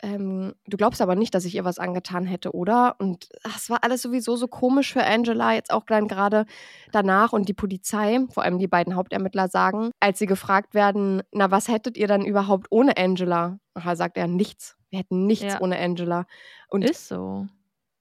ähm, 0.02 0.54
du 0.68 0.78
glaubst 0.78 1.02
aber 1.02 1.16
nicht, 1.16 1.34
dass 1.34 1.46
ich 1.46 1.56
ihr 1.56 1.66
was 1.66 1.80
angetan 1.80 2.26
hätte, 2.26 2.54
oder? 2.54 2.96
Und 3.00 3.30
es 3.56 3.70
war 3.70 3.84
alles 3.84 4.02
sowieso 4.02 4.36
so 4.36 4.48
komisch 4.48 4.94
für 4.94 5.04
Angela, 5.04 5.54
jetzt 5.54 5.72
auch 5.72 5.86
dann 5.86 6.08
gerade 6.08 6.46
danach 6.92 7.34
und 7.34 7.48
die 7.48 7.54
Polizei, 7.54 8.20
vor 8.30 8.44
allem 8.44 8.60
die 8.60 8.68
beiden 8.68 8.96
Hauptermittler 8.96 9.48
sagen, 9.48 9.92
als 10.00 10.20
sie 10.20 10.26
gefragt 10.26 10.74
werden, 10.74 11.24
na, 11.32 11.52
was 11.52 11.68
hättet 11.68 11.98
ihr 11.98 12.08
dann 12.08 12.26
überhaupt 12.26 12.68
ohne 12.70 12.98
Angela? 12.98 13.60
Aha, 13.74 13.96
sagt 13.96 14.18
er, 14.18 14.28
nichts. 14.28 14.78
Wir 14.90 15.00
hätten 15.00 15.26
nichts 15.26 15.54
ja. 15.54 15.62
ohne 15.62 15.80
Angela. 15.80 16.26
Und 16.70 16.84
Ist 16.84 17.08
so. 17.08 17.48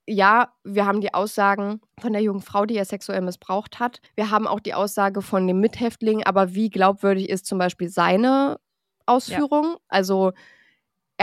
Ja, 0.06 0.52
wir 0.64 0.84
haben 0.84 1.00
die 1.00 1.14
Aussagen 1.14 1.80
von 1.98 2.12
der 2.12 2.20
jungen 2.20 2.42
Frau, 2.42 2.66
die 2.66 2.76
er 2.76 2.84
sexuell 2.84 3.22
missbraucht 3.22 3.80
hat. 3.80 4.00
Wir 4.16 4.30
haben 4.30 4.46
auch 4.46 4.60
die 4.60 4.74
Aussage 4.74 5.22
von 5.22 5.46
dem 5.46 5.60
Mithäftling, 5.60 6.22
aber 6.24 6.54
wie 6.54 6.68
glaubwürdig 6.68 7.30
ist 7.30 7.46
zum 7.46 7.58
Beispiel 7.58 7.88
seine 7.88 8.60
Ausführung? 9.06 9.64
Ja. 9.64 9.78
Also 9.88 10.32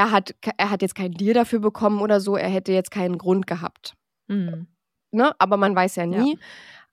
er 0.01 0.11
hat, 0.11 0.35
er 0.57 0.71
hat 0.71 0.81
jetzt 0.81 0.95
keinen 0.95 1.13
Deal 1.13 1.33
dafür 1.33 1.59
bekommen 1.59 2.01
oder 2.01 2.19
so, 2.19 2.35
er 2.35 2.49
hätte 2.49 2.71
jetzt 2.71 2.89
keinen 2.89 3.17
Grund 3.17 3.45
gehabt. 3.45 3.95
Mhm. 4.27 4.67
Ne? 5.11 5.35
Aber 5.39 5.57
man 5.57 5.75
weiß 5.75 5.95
ja 5.97 6.05
nie. 6.05 6.33
Ja. 6.33 6.39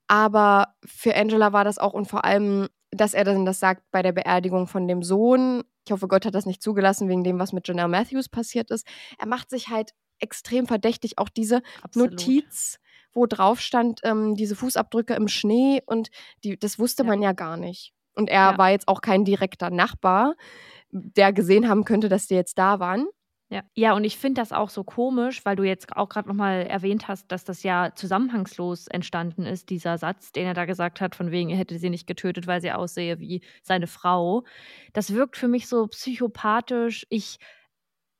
Aber 0.07 0.75
für 0.85 1.15
Angela 1.15 1.53
war 1.53 1.63
das 1.63 1.79
auch 1.79 1.93
und 1.93 2.05
vor 2.05 2.23
allem, 2.23 2.67
dass 2.91 3.13
er 3.13 3.23
dann 3.23 3.45
das 3.45 3.59
sagt 3.59 3.83
bei 3.91 4.01
der 4.01 4.11
Beerdigung 4.11 4.67
von 4.67 4.87
dem 4.87 5.01
Sohn. 5.01 5.63
Ich 5.85 5.91
hoffe, 5.91 6.07
Gott 6.07 6.25
hat 6.25 6.35
das 6.35 6.45
nicht 6.45 6.61
zugelassen 6.61 7.09
wegen 7.09 7.23
dem, 7.23 7.39
was 7.39 7.53
mit 7.53 7.67
Janelle 7.67 7.87
Matthews 7.87 8.29
passiert 8.29 8.69
ist. 8.69 8.87
Er 9.17 9.27
macht 9.27 9.49
sich 9.49 9.69
halt 9.69 9.91
extrem 10.19 10.67
verdächtig. 10.67 11.17
Auch 11.17 11.29
diese 11.29 11.61
Absolut. 11.81 12.11
Notiz, 12.11 12.79
wo 13.13 13.25
drauf 13.25 13.59
stand, 13.59 14.01
ähm, 14.03 14.35
diese 14.35 14.55
Fußabdrücke 14.55 15.13
im 15.15 15.27
Schnee 15.27 15.81
und 15.85 16.09
die, 16.43 16.59
das 16.59 16.77
wusste 16.77 17.03
ja. 17.03 17.09
man 17.09 17.21
ja 17.21 17.31
gar 17.31 17.57
nicht. 17.57 17.93
Und 18.15 18.29
er 18.29 18.51
ja. 18.51 18.57
war 18.57 18.69
jetzt 18.69 18.87
auch 18.87 19.01
kein 19.01 19.25
direkter 19.25 19.69
Nachbar 19.69 20.35
der 20.91 21.33
gesehen 21.33 21.67
haben 21.69 21.85
könnte, 21.85 22.09
dass 22.09 22.27
die 22.27 22.35
jetzt 22.35 22.57
da 22.57 22.79
waren. 22.79 23.07
Ja, 23.51 23.63
ja 23.73 23.93
und 23.93 24.03
ich 24.03 24.17
finde 24.17 24.41
das 24.41 24.51
auch 24.51 24.69
so 24.69 24.83
komisch, 24.83 25.43
weil 25.43 25.55
du 25.55 25.63
jetzt 25.63 25.95
auch 25.95 26.09
gerade 26.09 26.27
nochmal 26.27 26.67
erwähnt 26.67 27.07
hast, 27.07 27.31
dass 27.31 27.43
das 27.43 27.63
ja 27.63 27.91
zusammenhangslos 27.95 28.87
entstanden 28.87 29.45
ist, 29.45 29.69
dieser 29.69 29.97
Satz, 29.97 30.31
den 30.31 30.45
er 30.45 30.53
da 30.53 30.65
gesagt 30.65 31.01
hat, 31.01 31.15
von 31.15 31.31
wegen, 31.31 31.49
er 31.49 31.57
hätte 31.57 31.79
sie 31.79 31.89
nicht 31.89 32.05
getötet, 32.05 32.45
weil 32.45 32.61
sie 32.61 32.71
aussehe 32.71 33.19
wie 33.19 33.41
seine 33.63 33.87
Frau. 33.87 34.43
Das 34.93 35.13
wirkt 35.13 35.35
für 35.37 35.47
mich 35.47 35.67
so 35.67 35.87
psychopathisch. 35.87 37.07
Ich, 37.09 37.37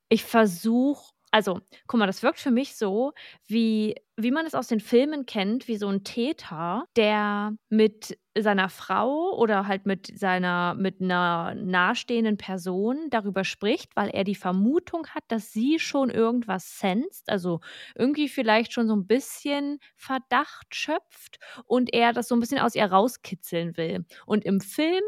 ich 0.08 0.24
versuche 0.24 1.12
also, 1.32 1.60
guck 1.86 2.00
mal, 2.00 2.06
das 2.06 2.22
wirkt 2.22 2.40
für 2.40 2.50
mich 2.50 2.74
so, 2.74 3.12
wie, 3.46 3.94
wie 4.16 4.32
man 4.32 4.46
es 4.46 4.54
aus 4.54 4.66
den 4.66 4.80
Filmen 4.80 5.26
kennt, 5.26 5.68
wie 5.68 5.76
so 5.76 5.88
ein 5.88 6.02
Täter, 6.02 6.84
der 6.96 7.52
mit 7.68 8.18
seiner 8.42 8.68
Frau 8.68 9.36
oder 9.36 9.66
halt 9.66 9.86
mit 9.86 10.18
seiner, 10.18 10.74
mit 10.74 11.00
einer 11.00 11.54
nahestehenden 11.54 12.36
Person 12.36 13.08
darüber 13.10 13.44
spricht, 13.44 13.94
weil 13.96 14.10
er 14.10 14.24
die 14.24 14.34
Vermutung 14.34 15.06
hat, 15.08 15.24
dass 15.28 15.52
sie 15.52 15.78
schon 15.78 16.10
irgendwas 16.10 16.78
senst, 16.78 17.28
also 17.30 17.60
irgendwie 17.94 18.28
vielleicht 18.28 18.72
schon 18.72 18.88
so 18.88 18.96
ein 18.96 19.06
bisschen 19.06 19.78
Verdacht 19.96 20.74
schöpft 20.74 21.38
und 21.66 21.92
er 21.92 22.12
das 22.12 22.28
so 22.28 22.34
ein 22.36 22.40
bisschen 22.40 22.58
aus 22.58 22.74
ihr 22.74 22.86
rauskitzeln 22.86 23.76
will. 23.76 24.04
Und 24.26 24.44
im 24.44 24.60
Film 24.60 25.02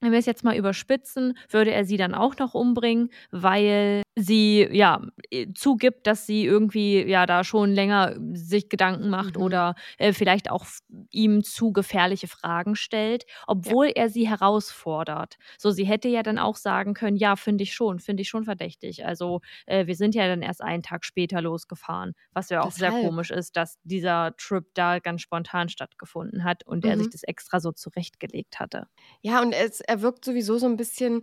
wenn 0.00 0.12
wir 0.12 0.18
es 0.18 0.26
jetzt 0.26 0.44
mal 0.44 0.56
überspitzen, 0.56 1.36
würde 1.48 1.72
er 1.72 1.84
sie 1.84 1.96
dann 1.96 2.14
auch 2.14 2.36
noch 2.38 2.54
umbringen, 2.54 3.10
weil 3.30 4.02
sie 4.16 4.68
ja 4.70 5.00
äh, 5.30 5.46
zugibt, 5.54 6.06
dass 6.06 6.26
sie 6.26 6.44
irgendwie 6.44 7.02
ja 7.02 7.26
da 7.26 7.44
schon 7.44 7.70
länger 7.70 8.16
sich 8.32 8.68
Gedanken 8.68 9.10
macht 9.10 9.36
mhm. 9.36 9.42
oder 9.42 9.74
äh, 9.98 10.12
vielleicht 10.12 10.50
auch 10.50 10.66
ihm 11.10 11.42
zu 11.42 11.72
gefährliche 11.72 12.28
Fragen 12.28 12.76
stellt, 12.76 13.24
obwohl 13.46 13.86
ja. 13.86 13.92
er 13.96 14.08
sie 14.08 14.28
herausfordert. 14.28 15.36
So, 15.58 15.70
sie 15.70 15.84
hätte 15.84 16.08
ja 16.08 16.22
dann 16.22 16.38
auch 16.38 16.56
sagen 16.56 16.94
können, 16.94 17.16
ja, 17.16 17.36
finde 17.36 17.64
ich 17.64 17.74
schon, 17.74 18.00
finde 18.00 18.22
ich 18.22 18.28
schon 18.28 18.44
verdächtig. 18.44 19.04
Also 19.06 19.40
äh, 19.66 19.86
wir 19.86 19.94
sind 19.94 20.14
ja 20.14 20.26
dann 20.26 20.42
erst 20.42 20.62
einen 20.62 20.82
Tag 20.82 21.04
später 21.04 21.40
losgefahren, 21.40 22.14
was 22.32 22.50
ja 22.50 22.60
auch 22.62 22.72
Deshalb. 22.72 22.94
sehr 22.94 23.02
komisch 23.02 23.30
ist, 23.30 23.56
dass 23.56 23.78
dieser 23.84 24.34
Trip 24.36 24.64
da 24.74 24.98
ganz 24.98 25.22
spontan 25.22 25.68
stattgefunden 25.68 26.44
hat 26.44 26.66
und 26.66 26.84
mhm. 26.84 26.90
er 26.90 26.96
sich 26.96 27.06
mhm. 27.06 27.12
das 27.12 27.22
extra 27.22 27.60
so 27.60 27.72
zurechtgelegt 27.72 28.60
hatte. 28.60 28.86
Ja, 29.22 29.40
und 29.40 29.52
es, 29.52 29.80
er 29.90 30.02
wirkt 30.02 30.24
sowieso 30.24 30.56
so 30.58 30.66
ein 30.66 30.76
bisschen 30.76 31.22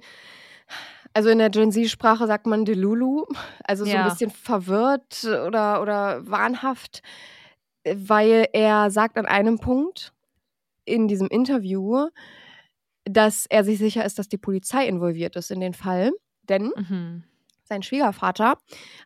also 1.14 1.30
in 1.30 1.40
der 1.40 1.50
Gen 1.50 1.72
Z-Sprache 1.72 2.28
sagt 2.28 2.46
man 2.46 2.66
Delulu, 2.66 3.26
also 3.64 3.86
so 3.86 3.92
ja. 3.92 4.04
ein 4.04 4.10
bisschen 4.10 4.30
verwirrt 4.30 5.24
oder, 5.24 5.82
oder 5.82 6.28
wahnhaft, 6.30 7.02
weil 7.84 8.48
er 8.54 8.92
sagt 8.92 9.18
an 9.18 9.26
einem 9.26 9.58
Punkt 9.58 10.14
in 10.86 11.08
diesem 11.08 11.28
Interview, 11.28 12.10
dass 13.06 13.46
er 13.50 13.64
sich 13.64 13.80
sicher 13.80 14.06
ist, 14.06 14.20
dass 14.20 14.28
die 14.28 14.38
Polizei 14.38 14.86
involviert 14.86 15.36
ist 15.38 15.50
in 15.50 15.60
den 15.60 15.74
Fall. 15.74 16.12
Denn 16.44 16.72
mhm. 16.76 17.24
sein 17.64 17.82
Schwiegervater 17.82 18.58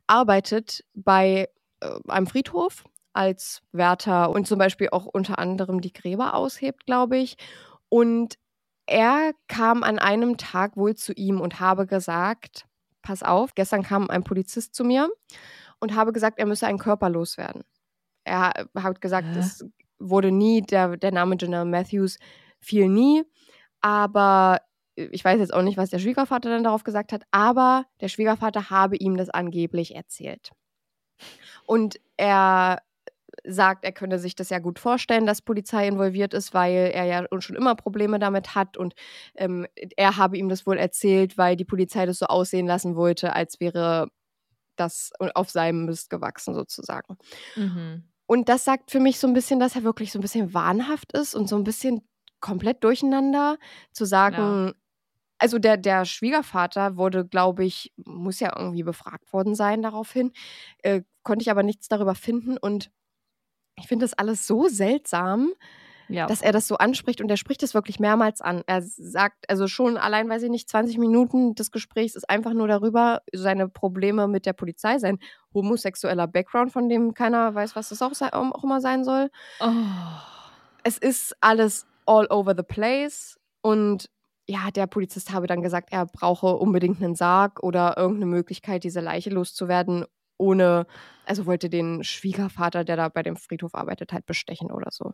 arbeitet 0.07 0.83
bei 0.93 1.47
äh, 1.79 1.99
einem 2.07 2.27
Friedhof 2.27 2.83
als 3.13 3.61
Wärter 3.71 4.31
und 4.31 4.47
zum 4.47 4.57
Beispiel 4.57 4.89
auch 4.91 5.05
unter 5.05 5.39
anderem 5.39 5.81
die 5.81 5.93
Gräber 5.93 6.33
aushebt, 6.33 6.85
glaube 6.85 7.17
ich. 7.17 7.37
Und 7.89 8.37
er 8.91 9.31
kam 9.47 9.83
an 9.83 9.99
einem 9.99 10.37
Tag 10.37 10.75
wohl 10.75 10.95
zu 10.95 11.13
ihm 11.13 11.39
und 11.39 11.61
habe 11.61 11.87
gesagt, 11.87 12.65
pass 13.01 13.23
auf, 13.23 13.55
gestern 13.55 13.83
kam 13.83 14.09
ein 14.09 14.23
Polizist 14.23 14.75
zu 14.75 14.83
mir 14.83 15.09
und 15.79 15.95
habe 15.95 16.11
gesagt, 16.11 16.37
er 16.39 16.45
müsse 16.45 16.67
einen 16.67 16.77
Körper 16.77 17.09
loswerden. 17.09 17.63
Er 18.25 18.51
hat 18.75 18.99
gesagt, 18.99 19.27
Hä? 19.31 19.39
es 19.39 19.65
wurde 19.97 20.31
nie, 20.31 20.61
der, 20.61 20.97
der 20.97 21.11
Name 21.11 21.37
Janelle 21.39 21.65
Matthews 21.65 22.17
fiel 22.59 22.89
nie, 22.89 23.23
aber 23.79 24.59
ich 24.95 25.23
weiß 25.23 25.39
jetzt 25.39 25.53
auch 25.53 25.63
nicht, 25.63 25.77
was 25.77 25.89
der 25.89 25.99
Schwiegervater 25.99 26.49
dann 26.49 26.65
darauf 26.65 26.83
gesagt 26.83 27.13
hat, 27.13 27.23
aber 27.31 27.85
der 28.01 28.09
Schwiegervater 28.09 28.69
habe 28.69 28.97
ihm 28.97 29.15
das 29.15 29.29
angeblich 29.29 29.95
erzählt. 29.95 30.51
Und 31.65 31.97
er 32.17 32.81
sagt, 33.45 33.85
er 33.85 33.91
könne 33.91 34.19
sich 34.19 34.35
das 34.35 34.49
ja 34.49 34.59
gut 34.59 34.79
vorstellen, 34.79 35.25
dass 35.25 35.41
Polizei 35.41 35.87
involviert 35.87 36.33
ist, 36.33 36.53
weil 36.53 36.91
er 36.93 37.05
ja 37.05 37.25
schon 37.39 37.55
immer 37.55 37.75
Probleme 37.75 38.19
damit 38.19 38.55
hat 38.55 38.77
und 38.77 38.93
ähm, 39.35 39.65
er 39.95 40.17
habe 40.17 40.37
ihm 40.37 40.49
das 40.49 40.65
wohl 40.65 40.77
erzählt, 40.77 41.37
weil 41.37 41.55
die 41.55 41.65
Polizei 41.65 42.05
das 42.05 42.19
so 42.19 42.25
aussehen 42.27 42.67
lassen 42.67 42.95
wollte, 42.95 43.33
als 43.33 43.59
wäre 43.59 44.07
das 44.75 45.11
auf 45.35 45.49
seinem 45.49 45.85
Mist 45.85 46.09
gewachsen 46.09 46.53
sozusagen. 46.53 47.17
Mhm. 47.55 48.03
Und 48.25 48.49
das 48.49 48.63
sagt 48.63 48.91
für 48.91 48.99
mich 48.99 49.19
so 49.19 49.27
ein 49.27 49.33
bisschen, 49.33 49.59
dass 49.59 49.75
er 49.75 49.83
wirklich 49.83 50.11
so 50.11 50.19
ein 50.19 50.21
bisschen 50.21 50.53
wahnhaft 50.53 51.11
ist 51.13 51.35
und 51.35 51.47
so 51.47 51.57
ein 51.57 51.63
bisschen 51.63 52.07
komplett 52.39 52.83
durcheinander 52.83 53.57
zu 53.91 54.05
sagen, 54.05 54.73
also 55.37 55.57
der, 55.57 55.77
der 55.77 56.05
Schwiegervater 56.05 56.97
wurde, 56.97 57.25
glaube 57.25 57.65
ich, 57.65 57.91
muss 57.97 58.39
ja 58.39 58.53
irgendwie 58.55 58.83
befragt 58.83 59.33
worden 59.33 59.55
sein 59.55 59.81
daraufhin, 59.81 60.31
äh, 60.83 61.01
konnte 61.23 61.41
ich 61.41 61.51
aber 61.51 61.63
nichts 61.63 61.87
darüber 61.87 62.15
finden 62.15 62.57
und 62.57 62.91
ich 63.75 63.87
finde 63.87 64.03
das 64.05 64.13
alles 64.13 64.45
so 64.47 64.67
seltsam, 64.67 65.51
Ja. 66.07 66.25
dass 66.27 66.41
er 66.41 66.51
das 66.51 66.67
so 66.67 66.77
anspricht 66.77 67.21
und 67.21 67.29
er 67.31 67.37
spricht 67.37 67.63
es 67.63 67.73
wirklich 67.73 67.99
mehrmals 67.99 68.41
an. 68.41 68.63
Er 68.67 68.81
sagt, 68.81 69.49
also 69.49 69.67
schon 69.67 69.97
allein, 69.97 70.29
weiß 70.29 70.43
ich 70.43 70.49
nicht, 70.49 70.69
20 70.69 70.97
Minuten 70.97 71.55
des 71.55 71.71
Gesprächs 71.71 72.15
ist 72.15 72.29
einfach 72.29 72.53
nur 72.53 72.67
darüber, 72.67 73.21
seine 73.33 73.69
Probleme 73.69 74.27
mit 74.27 74.45
der 74.45 74.53
Polizei, 74.53 74.99
sein 74.99 75.19
homosexueller 75.53 76.27
Background, 76.27 76.71
von 76.73 76.89
dem 76.89 77.13
keiner 77.13 77.55
weiß, 77.55 77.75
was 77.75 77.89
das 77.89 78.01
auch, 78.01 78.11
auch 78.33 78.63
immer 78.63 78.81
sein 78.81 79.03
soll. 79.03 79.29
oh. 79.61 79.69
Es 80.83 80.97
ist 80.97 81.35
alles 81.41 81.85
all 82.07 82.25
over 82.31 82.55
the 82.57 82.63
place 82.63 83.39
und 83.61 84.09
ja, 84.47 84.71
der 84.71 84.87
Polizist 84.87 85.31
habe 85.31 85.45
dann 85.47 85.61
gesagt, 85.61 85.89
er 85.91 86.07
brauche 86.07 86.57
unbedingt 86.57 87.01
einen 87.01 87.15
Sarg 87.15 87.61
oder 87.63 87.95
irgendeine 87.97 88.25
Möglichkeit, 88.25 88.83
diese 88.83 88.99
Leiche 88.99 89.29
loszuwerden, 89.29 90.05
ohne, 90.41 90.87
also 91.25 91.45
wollte 91.45 91.69
den 91.69 92.03
Schwiegervater, 92.03 92.83
der 92.83 92.97
da 92.97 93.09
bei 93.09 93.23
dem 93.23 93.37
Friedhof 93.37 93.75
arbeitet, 93.75 94.11
halt 94.11 94.25
bestechen 94.25 94.71
oder 94.71 94.89
so. 94.91 95.13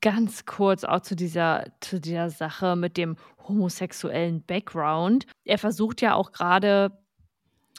Ganz 0.00 0.44
kurz 0.46 0.82
auch 0.82 1.00
zu 1.00 1.14
dieser, 1.14 1.66
zu 1.80 2.00
dieser 2.00 2.30
Sache 2.30 2.74
mit 2.74 2.96
dem 2.96 3.16
homosexuellen 3.46 4.42
Background. 4.44 5.26
Er 5.44 5.58
versucht 5.58 6.00
ja 6.00 6.14
auch 6.14 6.32
gerade, 6.32 7.03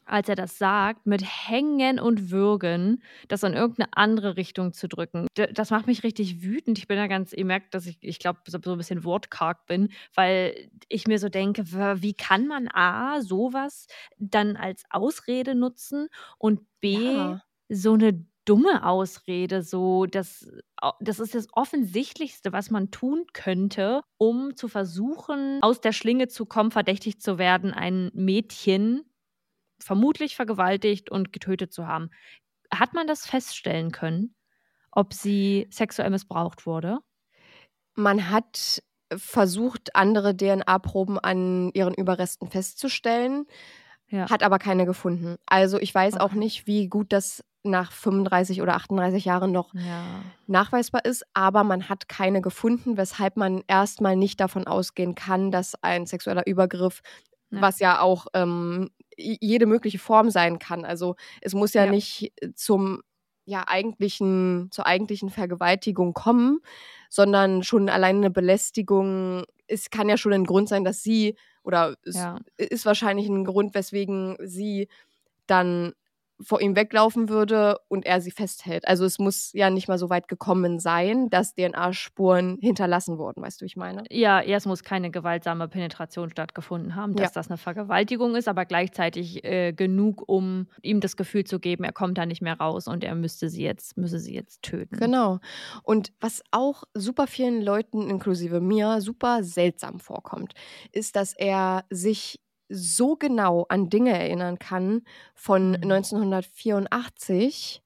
als 0.05 0.29
er 0.29 0.35
das 0.35 0.57
sagt, 0.57 1.05
mit 1.05 1.23
Hängen 1.23 1.99
und 1.99 2.31
Würgen 2.31 3.01
das 3.27 3.43
in 3.43 3.53
irgendeine 3.53 3.89
andere 3.93 4.37
Richtung 4.37 4.73
zu 4.73 4.87
drücken. 4.87 5.27
Das 5.53 5.71
macht 5.71 5.87
mich 5.87 6.03
richtig 6.03 6.43
wütend. 6.43 6.77
Ich 6.77 6.87
bin 6.87 6.97
da 6.97 7.07
ganz, 7.07 7.33
ihr 7.33 7.45
merkt, 7.45 7.73
dass 7.73 7.85
ich, 7.85 7.97
ich 8.01 8.19
glaube, 8.19 8.39
so 8.47 8.59
so 8.63 8.71
ein 8.71 8.77
bisschen 8.77 9.03
wortkarg 9.03 9.65
bin, 9.65 9.89
weil 10.13 10.69
ich 10.89 11.07
mir 11.07 11.19
so 11.19 11.29
denke, 11.29 11.63
wie 12.01 12.13
kann 12.13 12.47
man 12.47 12.67
A, 12.73 13.21
sowas 13.21 13.87
dann 14.17 14.55
als 14.55 14.83
Ausrede 14.89 15.55
nutzen 15.55 16.07
und 16.37 16.61
B, 16.79 17.35
Ja. 17.35 17.41
so 17.69 17.93
eine 17.93 18.25
dumme 18.45 18.85
Ausrede, 18.85 19.63
so 19.63 20.05
das, 20.05 20.47
das 20.99 21.19
ist 21.19 21.33
das 21.33 21.47
Offensichtlichste, 21.53 22.53
was 22.53 22.69
man 22.69 22.91
tun 22.91 23.25
könnte, 23.33 24.01
um 24.17 24.55
zu 24.55 24.67
versuchen, 24.67 25.59
aus 25.61 25.81
der 25.81 25.93
Schlinge 25.93 26.27
zu 26.27 26.45
kommen, 26.45 26.71
verdächtigt 26.71 27.21
zu 27.21 27.37
werden, 27.39 27.73
ein 27.73 28.11
Mädchen 28.13 29.03
vermutlich 29.79 30.35
vergewaltigt 30.35 31.09
und 31.11 31.33
getötet 31.33 31.73
zu 31.73 31.87
haben. 31.87 32.09
Hat 32.73 32.93
man 32.93 33.07
das 33.07 33.25
feststellen 33.25 33.91
können, 33.91 34.35
ob 34.91 35.13
sie 35.13 35.67
sexuell 35.71 36.09
missbraucht 36.11 36.65
wurde? 36.65 36.99
Man 37.95 38.29
hat 38.29 38.81
versucht, 39.15 39.95
andere 39.95 40.35
DNA-Proben 40.35 41.19
an 41.19 41.71
ihren 41.73 41.93
Überresten 41.93 42.49
festzustellen, 42.49 43.45
Ja. 44.07 44.29
hat 44.29 44.43
aber 44.43 44.59
keine 44.59 44.85
gefunden. 44.85 45.37
Also 45.45 45.79
ich 45.79 45.93
weiß 45.93 46.17
auch 46.17 46.33
Okay. 46.33 46.35
nicht, 46.35 46.67
wie 46.67 46.87
gut 46.89 47.13
das 47.13 47.43
nach 47.63 47.91
35 47.91 48.61
oder 48.61 48.75
38 48.75 49.25
Jahren 49.25 49.51
noch 49.51 49.73
Ja. 49.73 50.35
nachweisbar 50.47 51.05
ist, 51.05 51.25
aber 51.33 51.63
man 51.63 51.89
hat 51.89 52.09
keine 52.09 52.41
gefunden, 52.41 52.97
weshalb 52.97 53.37
man 53.37 53.63
erstmal 53.67 54.15
nicht 54.15 54.39
davon 54.39 54.67
ausgehen 54.67 55.15
kann, 55.15 55.51
dass 55.51 55.75
ein 55.83 56.05
sexueller 56.07 56.45
Übergriff, 56.47 57.01
Ja. 57.51 57.61
was 57.61 57.79
ja 57.79 58.01
auch 58.01 58.27
ähm, 58.33 58.91
jede 59.17 59.65
mögliche 59.65 59.99
Form 59.99 60.29
sein 60.29 60.59
kann. 60.59 60.85
Also 60.85 61.15
es 61.41 61.53
muss 61.53 61.73
ja, 61.73 61.85
Ja. 61.85 61.91
nicht 61.91 62.33
zum 62.55 63.01
ja 63.45 63.63
eigentlichen 63.67 64.69
zur 64.71 64.87
eigentlichen 64.87 65.29
Vergewaltigung 65.29 66.13
kommen, 66.13 66.59
sondern 67.09 67.63
schon 67.63 67.89
alleine 67.89 68.19
eine 68.19 68.31
Belästigung. 68.31 69.43
Es 69.67 69.89
kann 69.91 70.09
ja 70.09 70.17
schon 70.17 70.33
ein 70.33 70.45
Grund 70.45 70.69
sein, 70.69 70.83
dass 70.83 71.03
sie 71.03 71.35
oder 71.63 71.95
es 72.05 72.25
Ja. 72.25 72.39
ist 72.57 72.85
wahrscheinlich 72.85 73.27
ein 73.29 73.45
Grund, 73.45 73.75
weswegen 73.75 74.37
sie 74.43 74.87
dann 75.47 75.93
vor 76.41 76.61
ihm 76.61 76.75
weglaufen 76.75 77.29
würde 77.29 77.77
und 77.87 78.05
er 78.05 78.21
sie 78.21 78.31
festhält. 78.31 78.87
Also 78.87 79.05
es 79.05 79.19
muss 79.19 79.51
ja 79.53 79.69
nicht 79.69 79.87
mal 79.87 79.97
so 79.97 80.09
weit 80.09 80.27
gekommen 80.27 80.79
sein, 80.79 81.29
dass 81.29 81.53
DNA-Spuren 81.55 82.57
hinterlassen 82.61 83.17
wurden, 83.17 83.41
weißt 83.43 83.61
du, 83.61 83.63
wie 83.63 83.67
ich 83.67 83.75
meine? 83.77 84.03
Ja, 84.11 84.41
es 84.41 84.65
muss 84.65 84.83
keine 84.83 85.11
gewaltsame 85.11 85.67
Penetration 85.67 86.29
stattgefunden 86.29 86.95
haben, 86.95 87.15
dass 87.15 87.29
Ja. 87.29 87.33
das 87.41 87.49
eine 87.49 87.57
Vergewaltigung 87.57 88.35
ist, 88.35 88.47
aber 88.47 88.65
gleichzeitig 88.65 89.43
äh, 89.43 89.73
genug, 89.73 90.23
um 90.27 90.67
ihm 90.81 90.99
das 90.99 91.15
Gefühl 91.17 91.43
zu 91.45 91.59
geben, 91.59 91.83
er 91.83 91.93
kommt 91.93 92.17
da 92.17 92.25
nicht 92.25 92.41
mehr 92.41 92.57
raus 92.59 92.87
und 92.87 93.03
er 93.03 93.15
müsste 93.15 93.49
sie 93.49 93.63
jetzt, 93.63 93.97
müsse 93.97 94.19
sie 94.19 94.33
jetzt 94.33 94.61
töten. 94.61 94.97
Genau. 94.97 95.39
Und 95.83 96.11
was 96.19 96.41
auch 96.51 96.83
super 96.93 97.27
vielen 97.27 97.61
Leuten, 97.61 98.09
inklusive 98.09 98.59
mir, 98.59 99.01
super 99.01 99.43
seltsam 99.43 99.99
vorkommt, 99.99 100.53
ist, 100.91 101.15
dass 101.15 101.33
er 101.33 101.85
sich 101.89 102.39
so 102.69 103.15
genau 103.15 103.65
an 103.69 103.89
Dinge 103.89 104.11
erinnern 104.17 104.59
kann 104.59 105.03
von 105.33 105.71
Mhm. 105.71 105.83
1984. 105.83 107.81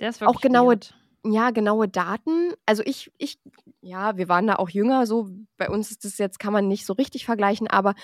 Der 0.00 0.08
ist 0.10 0.22
Auch 0.22 0.40
genaue 0.40 0.72
weird. 0.74 0.94
Ja, 1.22 1.50
genaue 1.50 1.86
Daten. 1.86 2.54
Also 2.64 2.82
ich, 2.86 3.12
ich, 3.18 3.38
ja, 3.82 4.16
wir 4.16 4.28
waren 4.30 4.46
da 4.46 4.54
auch 4.56 4.70
jünger, 4.70 5.04
so 5.06 5.28
bei 5.58 5.68
uns 5.68 5.90
ist 5.90 6.06
das 6.06 6.16
jetzt, 6.16 6.38
kann 6.38 6.54
man 6.54 6.66
nicht 6.66 6.86
so 6.86 6.94
richtig 6.94 7.26
vergleichen, 7.26 7.68
aber 7.68 7.94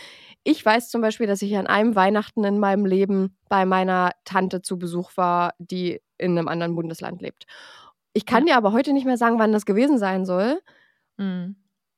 ich 0.45 0.63
weiß 0.65 0.91
zum 0.91 1.01
Beispiel, 1.01 1.27
dass 1.27 1.41
ich 1.41 1.57
an 1.57 1.67
einem 1.67 1.95
Weihnachten 1.97 2.45
in 2.45 2.59
meinem 2.59 2.85
Leben 2.85 3.39
bei 3.49 3.65
meiner 3.65 4.13
Tante 4.25 4.61
zu 4.61 4.79
Besuch 4.79 5.17
war, 5.17 5.55
die 5.59 6.03
in 6.19 6.33
einem 6.39 6.49
anderen 6.49 6.75
Bundesland 6.77 7.23
lebt. 7.23 7.47
Ich 8.13 8.27
kann 8.27 8.45
dir 8.47 8.57
aber 8.57 8.73
heute 8.73 8.93
nicht 8.93 9.07
mehr 9.07 9.17
sagen, 9.19 9.39
wann 9.39 9.53
das 9.53 9.65
gewesen 9.65 9.99
sein 9.99 10.27
soll. 10.27 10.61
Mhm. 11.19 11.57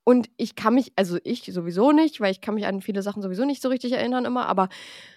Und 0.09 0.31
ich 0.39 0.55
kann 0.55 0.73
mich, 0.73 0.93
also 0.97 1.19
ich 1.23 1.43
sowieso 1.53 1.93
nicht, 1.93 2.19
weil 2.19 2.31
ich 2.31 2.41
kann 2.41 2.55
mich 2.55 2.65
an 2.65 2.81
viele 2.81 3.03
Sachen 3.03 3.21
sowieso 3.21 3.45
nicht 3.45 3.61
so 3.61 3.69
richtig 3.69 3.93
erinnern 3.93 4.25
immer, 4.25 4.47
aber 4.47 4.71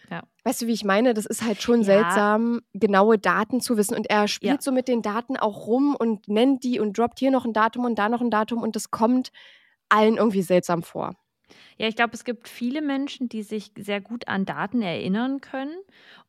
Ja. 0.10 0.24
weißt 0.44 0.64
du, 0.64 0.68
wie 0.68 0.74
ich 0.74 0.84
meine? 0.84 1.14
Das 1.14 1.26
ist 1.26 1.44
halt 1.44 1.62
schon 1.62 1.80
Ja. 1.80 1.86
seltsam, 1.86 2.60
genaue 2.74 3.18
Daten 3.18 3.62
zu 3.62 3.78
wissen. 3.78 3.96
Und 3.96 4.10
er 4.10 4.28
spielt 4.28 4.58
Ja. 4.58 4.62
so 4.62 4.74
mit 4.74 4.90
den 4.90 5.02
Daten 5.02 5.38
auch 5.38 5.66
rum 5.68 5.96
und 5.98 6.28
nennt 6.28 6.66
die 6.66 6.82
und 6.82 6.98
droppt 6.98 7.20
hier 7.20 7.32
noch 7.32 7.46
ein 7.46 7.54
Datum 7.54 7.86
und 7.86 7.98
da 7.98 8.10
noch 8.10 8.20
ein 8.20 8.32
Datum 8.32 8.62
und 8.62 8.76
das 8.76 8.92
kommt 8.92 9.32
allen 9.88 10.18
irgendwie 10.18 10.42
seltsam 10.42 10.84
vor. 10.84 11.16
Ja, 11.78 11.88
ich 11.88 11.96
glaube, 11.96 12.14
es 12.14 12.26
gibt 12.26 12.50
viele 12.50 12.82
Menschen, 12.82 13.30
die 13.30 13.44
sich 13.44 13.72
sehr 13.78 14.02
gut 14.02 14.28
an 14.28 14.46
Daten 14.46 14.82
erinnern 14.82 15.42
können 15.42 15.78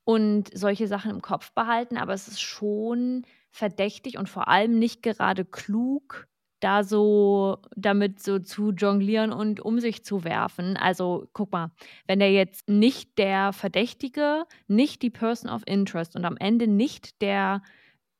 und 0.04 0.56
solche 0.56 0.86
Sachen 0.86 1.10
im 1.10 1.20
Kopf 1.22 1.52
behalten, 1.52 1.96
aber 1.96 2.12
es 2.14 2.28
ist 2.28 2.40
schon 2.40 3.24
verdächtig 3.50 4.18
und 4.18 4.28
vor 4.28 4.48
allem 4.48 4.78
nicht 4.78 5.02
gerade 5.02 5.44
klug, 5.44 6.28
da 6.62 6.84
so 6.84 7.58
damit 7.76 8.22
so 8.22 8.38
zu 8.38 8.70
jonglieren 8.70 9.32
und 9.32 9.60
um 9.60 9.80
sich 9.80 10.04
zu 10.04 10.24
werfen. 10.24 10.76
Also 10.76 11.26
guck 11.32 11.52
mal, 11.52 11.72
wenn 12.06 12.20
er 12.20 12.30
jetzt 12.30 12.68
nicht 12.68 13.18
der 13.18 13.52
Verdächtige, 13.52 14.44
nicht 14.68 15.02
die 15.02 15.10
Person 15.10 15.50
of 15.50 15.62
Interest 15.66 16.14
und 16.14 16.24
am 16.24 16.36
Ende 16.36 16.68
nicht 16.68 17.20
der 17.20 17.62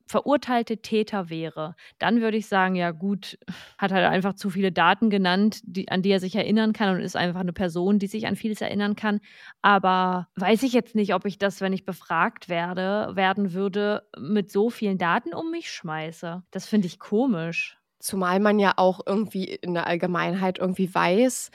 verurteilte 0.07 0.79
Täter 0.79 1.31
wäre, 1.31 1.75
dann 1.99 2.21
würde 2.21 2.37
ich 2.37 2.47
sagen, 2.47 2.75
ja 2.75 2.91
gut, 2.91 3.39
hat 3.79 3.93
halt 3.93 4.05
einfach 4.05 4.35
zu 4.35 4.51
viele 4.51 4.73
Daten 4.73 5.09
genannt, 5.09 5.61
die, 5.65 5.89
an 5.89 6.03
die 6.03 6.11
er 6.11 6.21
sich 6.21 6.35
erinnern 6.35 6.73
kann 6.73 6.95
und 6.95 7.01
ist 7.01 7.17
einfach 7.17 7.41
eine 7.41 7.53
Person, 7.53 7.99
die 7.99 8.09
sich 8.09 8.27
an 8.27 8.37
vieles 8.37 8.61
erinnern 8.61 8.97
kann. 8.97 9.21
Aber 9.63 10.29
weiß 10.37 10.65
ich 10.65 10.73
jetzt 10.73 10.95
nicht, 10.95 11.15
ob 11.15 11.25
ich 11.25 11.39
das, 11.39 11.61
wenn 11.61 11.73
ich 11.73 11.85
befragt 11.85 12.49
werde, 12.49 13.13
werden 13.15 13.53
würde, 13.55 14.03
mit 14.19 14.51
so 14.51 14.69
vielen 14.69 14.99
Daten 14.99 15.33
um 15.33 15.51
mich 15.51 15.71
schmeiße. 15.71 16.43
Das 16.51 16.67
finde 16.67 16.89
ich 16.89 16.99
komisch. 16.99 17.79
Zumal 18.03 18.41
man 18.41 18.59
ja 18.59 18.75
auch 18.79 19.01
irgendwie 19.07 19.45
in 19.47 19.75
der 19.75 19.87
Allgemeinheit 19.87 20.59
irgendwie 20.59 20.93
weiß, 20.95 21.51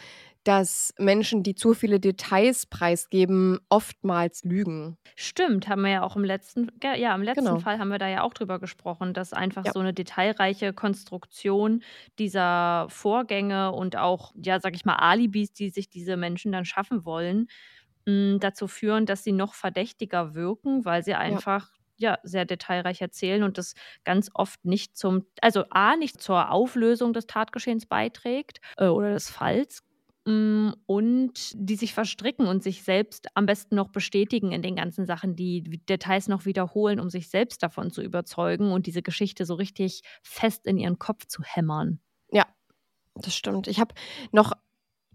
dass 0.45 0.93
Menschen, 0.97 1.43
die 1.43 1.55
zu 1.55 1.73
viele 1.73 1.99
Details 1.99 2.65
preisgeben, 2.67 3.59
oftmals 3.69 4.43
lügen. 4.45 4.97
Stimmt, 5.19 5.67
haben 5.67 5.81
wir 5.81 5.89
ja 5.89 6.03
auch 6.03 6.15
im 6.15 6.23
letzten, 6.23 6.69
ja, 6.83 7.15
im 7.15 7.23
letzten 7.23 7.57
Genau. 7.57 7.57
Fall 7.57 7.79
haben 7.79 7.87
wir 7.89 7.97
da 7.97 8.07
ja 8.07 8.21
auch 8.21 8.33
drüber 8.35 8.59
gesprochen, 8.59 9.13
dass 9.15 9.33
einfach 9.33 9.65
Ja. 9.65 9.73
so 9.73 9.79
eine 9.79 9.91
detailreiche 9.93 10.73
Konstruktion 10.73 11.81
dieser 12.19 12.85
Vorgänge 12.89 13.71
und 13.71 13.95
auch, 13.95 14.31
ja, 14.35 14.59
sag 14.59 14.75
ich 14.75 14.85
mal, 14.85 14.95
Alibis, 14.97 15.53
die 15.53 15.69
sich 15.69 15.89
diese 15.89 16.17
Menschen 16.17 16.51
dann 16.51 16.65
schaffen 16.65 17.03
wollen, 17.03 17.47
mh, 18.05 18.37
dazu 18.39 18.67
führen, 18.67 19.05
dass 19.07 19.23
sie 19.23 19.31
noch 19.31 19.55
verdächtiger 19.55 20.35
wirken, 20.35 20.85
weil 20.85 21.03
sie 21.03 21.15
einfach 21.15 21.71
ja 21.71 21.76
sehr 22.23 22.45
detailreich 22.45 23.01
erzählen 23.01 23.43
und 23.43 23.57
das 23.57 23.73
ganz 24.03 24.29
oft 24.33 24.63
nicht 24.65 24.97
zum, 24.97 25.25
also 25.41 25.65
A, 25.69 25.95
nicht 25.95 26.21
zur 26.21 26.51
Auflösung 26.51 27.13
des 27.13 27.27
Tatgeschehens 27.27 27.85
beiträgt 27.85 28.59
äh, 28.77 28.87
oder 28.87 29.13
des 29.13 29.29
Falls. 29.29 29.81
mh, 30.25 30.73
Und 30.85 31.51
die 31.55 31.75
sich 31.75 31.93
verstricken 31.93 32.47
und 32.47 32.63
sich 32.63 32.83
selbst 32.83 33.27
am 33.35 33.45
besten 33.45 33.75
noch 33.75 33.89
bestätigen 33.89 34.51
in 34.51 34.61
den 34.61 34.75
ganzen 34.75 35.05
Sachen, 35.05 35.35
die 35.35 35.63
Details 35.89 36.27
noch 36.27 36.45
wiederholen, 36.45 36.99
um 36.99 37.09
sich 37.09 37.29
selbst 37.29 37.63
davon 37.63 37.91
zu 37.91 38.01
überzeugen 38.01 38.71
und 38.71 38.87
diese 38.87 39.01
Geschichte 39.01 39.45
so 39.45 39.55
richtig 39.55 40.01
fest 40.23 40.65
in 40.67 40.77
ihren 40.77 40.99
Kopf 40.99 41.25
zu 41.27 41.43
hämmern. 41.43 41.99
Das 43.15 43.35
stimmt. 43.35 43.67
Ich 43.67 43.79
habe 43.79 43.95
noch 44.31 44.53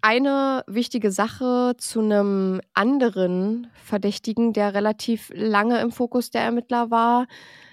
eine 0.02 0.64
wichtige 0.66 1.12
Sache 1.12 1.74
zu 1.78 2.00
einem 2.00 2.60
anderen 2.74 3.68
Verdächtigen, 3.74 4.52
der 4.52 4.74
relativ 4.74 5.30
lange 5.34 5.80
im 5.80 5.92
Fokus 5.92 6.30
der 6.30 6.42
Ermittler 6.42 6.90
war, 6.90 7.26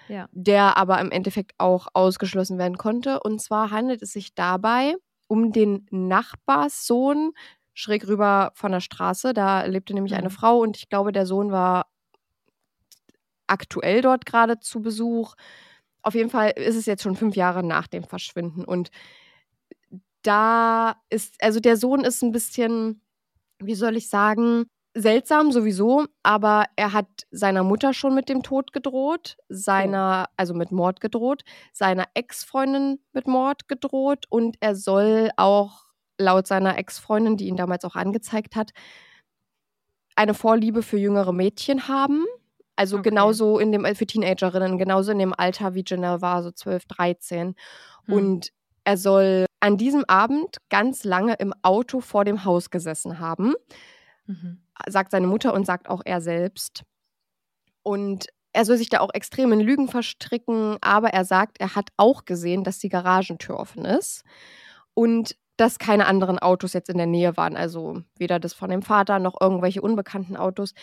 Ja. 0.07 0.30
der 0.32 0.77
aber 0.77 0.99
im 1.01 1.11
Endeffekt 1.11 1.53
auch 1.59 1.88
ausgeschlossen 1.93 2.57
werden 2.59 2.77
konnte. 2.77 3.19
Und 3.21 3.41
zwar 3.41 3.71
handelt 3.71 4.01
es 4.03 4.13
sich 4.13 4.36
dabei 4.36 4.95
um 5.27 5.51
den 5.51 5.88
Nachbarssohn 5.91 7.32
schräg 7.73 8.07
rüber 8.07 8.51
von 8.55 8.71
der 8.71 8.82
Straße. 8.82 9.34
Da 9.34 9.63
lebte 9.65 9.93
nämlich 9.93 10.15
eine 10.15 10.30
Mhm. 10.30 10.32
Frau 10.32 10.59
und 10.59 10.77
ich 10.77 10.89
glaube, 10.89 11.11
der 11.11 11.25
Sohn 11.25 11.51
war 11.51 11.88
aktuell 13.47 14.01
dort 14.01 14.25
gerade 14.25 14.59
zu 14.59 14.82
Besuch. 14.82 15.36
Auf 16.01 16.15
jeden 16.15 16.30
Fall 16.30 16.51
ist 16.55 16.75
es 16.75 16.86
jetzt 16.86 17.03
schon 17.03 17.15
fünf 17.15 17.36
Jahre 17.36 17.63
nach 17.63 17.88
dem 17.88 18.03
Verschwinden 18.03 18.63
und 18.63 18.89
da 20.24 20.95
ist, 21.09 21.36
also 21.43 21.59
der 21.59 21.78
Sohn 21.78 22.03
ist 22.03 22.22
ein 22.24 22.32
bisschen, 22.32 23.01
wie 23.59 23.76
soll 23.76 23.97
ich 23.97 24.09
sagen, 24.09 24.65
seltsam 24.95 25.51
sowieso, 25.51 26.05
aber 26.24 26.65
er 26.76 26.93
hat 26.93 27.07
seiner 27.32 27.63
Mutter 27.63 27.93
schon 27.93 28.15
mit 28.15 28.30
dem 28.30 28.43
Tod 28.43 28.74
gedroht, 28.74 29.38
seiner, 29.49 30.30
also 30.38 30.53
mit 30.53 30.72
Mord 30.72 30.99
gedroht, 31.01 31.43
seiner 31.74 32.05
Ex-Freundin 32.15 32.99
mit 33.13 33.28
Mord 33.28 33.67
gedroht 33.67 34.26
und 34.30 34.57
er 34.61 34.76
soll 34.76 35.30
auch 35.38 35.84
laut 36.17 36.47
seiner 36.47 36.78
Ex-Freundin, 36.78 37.38
die 37.38 37.47
ihn 37.47 37.55
damals 37.57 37.86
auch 37.86 37.95
angezeigt 37.95 38.55
hat, 38.55 38.72
eine 40.15 40.34
Vorliebe 40.34 40.84
für 40.84 40.97
jüngere 40.97 41.32
Mädchen 41.34 41.88
haben. 41.88 42.26
Also 42.76 42.97
Okay. 42.97 43.09
genauso 43.09 43.59
in 43.59 43.72
dem, 43.72 43.86
für 43.95 44.05
Teenagerinnen, 44.05 44.78
genauso 44.78 45.11
in 45.11 45.20
dem 45.20 45.34
Alter 45.34 45.76
wie 45.76 45.84
Janelle 45.86 46.22
war, 46.22 46.43
so 46.43 46.51
12, 46.51 46.86
13. 46.86 47.55
Hm. 48.05 48.13
Und 48.13 48.49
er 48.84 48.97
soll 48.97 49.45
an 49.60 49.78
diesem 49.78 50.05
Abend 50.07 50.57
ganz 50.70 51.03
lange 51.03 51.34
im 51.36 51.53
Auto 51.64 52.01
vor 52.01 52.26
dem 52.26 52.45
Haus 52.45 52.70
gesessen 52.70 53.20
haben, 53.20 53.53
Mhm. 54.28 54.60
sagt 54.88 55.12
seine 55.12 55.28
Mutter 55.28 55.53
und 55.53 55.66
sagt 55.66 55.89
auch 55.89 56.01
er 56.05 56.22
selbst. 56.22 56.84
Und 57.84 58.28
er 58.53 58.66
soll 58.66 58.78
sich 58.78 58.89
da 58.89 58.99
auch 58.99 59.14
extrem 59.14 59.51
in 59.53 59.60
Lügen 59.60 59.88
verstricken, 59.88 60.78
aber 60.82 61.10
er 61.10 61.26
sagt, 61.26 61.60
er 61.60 61.76
hat 61.76 61.89
auch 61.97 62.26
gesehen, 62.26 62.64
dass 62.64 62.80
die 62.80 62.89
Garagentür 62.89 63.57
offen 63.60 63.86
ist 63.86 64.24
und 64.93 65.36
dass 65.57 65.78
keine 65.80 66.07
anderen 66.07 66.39
Autos 66.39 66.74
jetzt 66.74 66.89
in 66.89 66.97
der 66.97 67.05
Nähe 67.07 67.36
waren. 67.38 67.57
Also 67.57 68.01
weder 68.18 68.39
das 68.39 68.53
von 68.53 68.70
dem 68.70 68.82
Vater 68.82 69.20
noch 69.20 69.39
irgendwelche 69.41 69.82
unbekannten 69.82 70.38
Autos. 70.38 70.74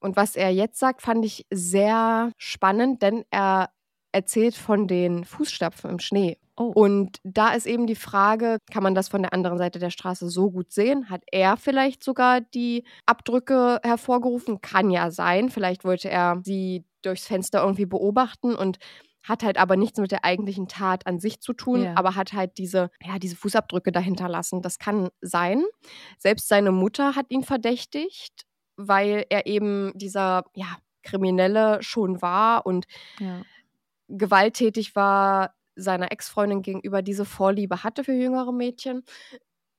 Und 0.00 0.16
was 0.16 0.36
er 0.36 0.50
jetzt 0.50 0.78
sagt, 0.80 1.02
fand 1.02 1.24
ich 1.24 1.46
sehr 1.52 2.32
spannend, 2.38 3.02
denn 3.02 3.24
er 3.30 3.70
erzählt 4.12 4.56
von 4.56 4.88
den 4.88 5.24
Fußstapfen 5.24 5.90
im 5.90 5.98
Schnee. 6.00 6.38
Oh. 6.58 6.72
Und 6.74 7.18
da 7.22 7.50
ist 7.52 7.66
eben 7.66 7.86
die 7.86 7.94
Frage, 7.96 8.58
kann 8.72 8.82
man 8.82 8.94
das 8.94 9.08
von 9.08 9.22
der 9.22 9.32
anderen 9.34 9.58
Seite 9.58 9.78
der 9.78 9.90
Straße 9.90 10.28
so 10.30 10.50
gut 10.50 10.72
sehen? 10.72 11.10
Hat 11.10 11.22
er 11.30 11.56
vielleicht 11.58 12.02
sogar 12.02 12.40
die 12.40 12.84
Abdrücke 13.04 13.80
hervorgerufen? 13.84 14.60
Kann 14.62 14.90
ja 14.90 15.10
sein. 15.10 15.50
Vielleicht 15.50 15.84
wollte 15.84 16.08
er 16.10 16.40
sie 16.44 16.84
durchs 17.02 17.26
Fenster 17.26 17.60
irgendwie 17.62 17.84
beobachten 17.86 18.54
und 18.54 18.78
hat 19.22 19.42
halt 19.42 19.58
aber 19.58 19.76
nichts 19.76 19.98
mit 19.98 20.12
der 20.12 20.24
eigentlichen 20.24 20.68
Tat 20.68 21.06
an 21.06 21.18
sich 21.18 21.40
zu 21.40 21.52
tun, 21.52 21.82
Ja. 21.82 21.94
aber 21.96 22.14
hat 22.14 22.32
halt 22.32 22.58
diese, 22.58 22.90
ja, 23.04 23.18
diese 23.18 23.36
Fußabdrücke 23.36 23.90
dahinter 23.92 24.28
lassen. 24.28 24.62
Das 24.62 24.78
kann 24.78 25.08
sein. 25.20 25.62
Selbst 26.18 26.48
seine 26.48 26.70
Mutter 26.72 27.16
hat 27.16 27.26
ihn 27.30 27.42
verdächtigt, 27.42 28.46
weil 28.76 29.26
er 29.28 29.46
eben 29.46 29.92
dieser, 29.96 30.44
ja, 30.54 30.76
Kriminelle 31.02 31.82
schon 31.82 32.22
war 32.22 32.66
und 32.66 32.86
Ja. 33.18 33.42
gewalttätig 34.08 34.94
war 34.94 35.55
seiner 35.76 36.10
Ex-Freundin 36.12 36.62
gegenüber, 36.62 37.02
diese 37.02 37.24
Vorliebe 37.24 37.84
hatte 37.84 38.02
für 38.04 38.12
jüngere 38.14 38.52
Mädchen. 38.52 39.04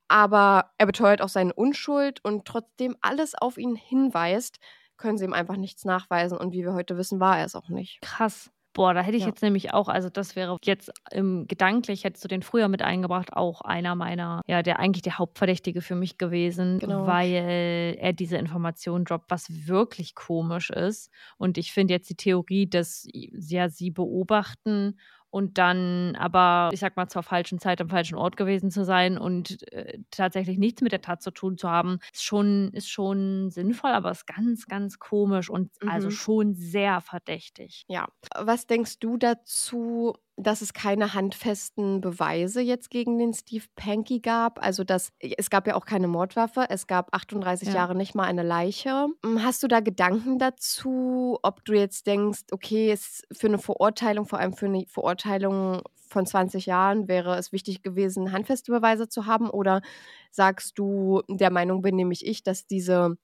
Aber 0.08 0.70
er 0.78 0.86
beteuert 0.86 1.20
auch 1.20 1.28
seine 1.28 1.52
Unschuld 1.52 2.24
und 2.24 2.46
trotzdem 2.46 2.96
alles 3.02 3.34
auf 3.34 3.58
ihn 3.58 3.74
hinweist, 3.76 4.58
können 4.96 5.18
sie 5.18 5.24
ihm 5.26 5.34
einfach 5.34 5.56
nichts 5.56 5.84
nachweisen. 5.84 6.38
Und 6.38 6.52
wie 6.52 6.64
wir 6.64 6.72
heute 6.72 6.96
wissen, 6.96 7.20
war 7.20 7.38
er 7.38 7.44
es 7.44 7.54
auch 7.54 7.68
nicht. 7.68 8.00
Krass. 8.00 8.50
Boah, 8.74 8.94
da 8.94 9.00
hätte 9.00 9.16
ich 9.16 9.24
Ja. 9.24 9.28
jetzt 9.30 9.42
nämlich 9.42 9.74
auch, 9.74 9.88
also 9.88 10.08
das 10.08 10.36
wäre 10.36 10.56
jetzt 10.62 10.92
im 11.10 11.46
gedanklich, 11.48 12.04
hättest 12.04 12.22
du 12.24 12.28
den 12.28 12.42
früher 12.42 12.68
mit 12.68 12.80
eingebracht, 12.80 13.32
auch 13.32 13.60
einer 13.60 13.96
meiner, 13.96 14.40
ja, 14.46 14.62
der 14.62 14.78
eigentlich 14.78 15.02
der 15.02 15.18
Hauptverdächtige 15.18 15.80
für 15.82 15.96
mich 15.96 16.16
gewesen, 16.16 16.78
Genau. 16.78 17.04
weil 17.06 17.96
er 17.98 18.12
diese 18.12 18.36
Information 18.36 19.04
droppt, 19.04 19.30
was 19.30 19.66
wirklich 19.66 20.14
komisch 20.14 20.70
ist. 20.70 21.10
Und 21.38 21.58
ich 21.58 21.72
finde 21.72 21.94
jetzt 21.94 22.08
die 22.08 22.14
Theorie, 22.16 22.68
dass 22.68 23.08
ja 23.12 23.68
sie 23.68 23.90
beobachten 23.90 24.98
und 25.30 25.58
dann 25.58 26.16
aber, 26.16 26.70
ich 26.72 26.80
sag 26.80 26.96
mal, 26.96 27.08
zur 27.08 27.22
falschen 27.22 27.58
Zeit 27.58 27.80
am 27.80 27.88
falschen 27.90 28.16
Ort 28.16 28.36
gewesen 28.36 28.70
zu 28.70 28.84
sein 28.84 29.18
und 29.18 29.70
äh, 29.72 29.98
tatsächlich 30.10 30.58
nichts 30.58 30.82
mit 30.82 30.92
der 30.92 31.00
Tat 31.02 31.22
zu 31.22 31.30
tun 31.30 31.58
zu 31.58 31.68
haben, 31.70 31.98
ist 32.12 32.24
schon, 32.24 32.70
ist 32.72 32.88
schon 32.90 33.50
sinnvoll, 33.50 33.90
aber 33.92 34.10
ist 34.10 34.26
ganz, 34.26 34.66
ganz 34.66 34.98
komisch 34.98 35.50
und 35.50 35.70
also 35.84 36.10
Mhm. 36.10 36.10
schon 36.10 36.54
sehr 36.54 37.00
verdächtig. 37.00 37.86
Ja. 37.88 38.08
Was 38.36 38.66
denkst 38.66 38.98
du 38.98 39.16
dazu, 39.16 40.14
dass 40.38 40.62
es 40.62 40.72
keine 40.72 41.14
handfesten 41.14 42.00
Beweise 42.00 42.60
jetzt 42.60 42.90
gegen 42.90 43.18
den 43.18 43.34
Steve 43.34 43.64
Panky 43.76 44.20
gab? 44.20 44.62
Also, 44.64 44.84
dass 44.84 45.10
es 45.20 45.50
gab 45.50 45.66
ja 45.66 45.74
auch 45.74 45.84
keine 45.84 46.08
Mordwaffe, 46.08 46.66
es 46.70 46.86
gab 46.86 47.14
38 47.14 47.68
Ja. 47.68 47.74
Jahre 47.74 47.94
nicht 47.94 48.14
mal 48.14 48.24
eine 48.24 48.42
Leiche. 48.42 49.08
Hm, 49.24 49.42
Hast 49.42 49.62
du 49.62 49.68
da 49.68 49.80
Gedanken 49.80 50.38
dazu, 50.38 51.38
ob 51.42 51.64
du 51.64 51.74
jetzt 51.74 52.06
denkst, 52.06 52.42
okay, 52.52 52.90
es 52.92 53.22
für 53.32 53.48
eine 53.48 53.58
Verurteilung, 53.58 54.26
vor 54.26 54.38
allem 54.38 54.52
für 54.54 54.66
eine 54.66 54.84
Verurteilung 54.86 55.82
von 56.08 56.24
20 56.24 56.66
Jahren, 56.66 57.08
wäre 57.08 57.36
es 57.36 57.52
wichtig 57.52 57.82
gewesen, 57.82 58.32
handfeste 58.32 58.72
Beweise 58.72 59.08
zu 59.08 59.26
haben? 59.26 59.50
Oder 59.50 59.82
sagst 60.30 60.78
du, 60.78 61.22
der 61.28 61.50
Meinung 61.50 61.82
bin 61.82 61.96
nämlich 61.96 62.24
ich, 62.26 62.42
dass 62.42 62.66
diese 62.66 63.16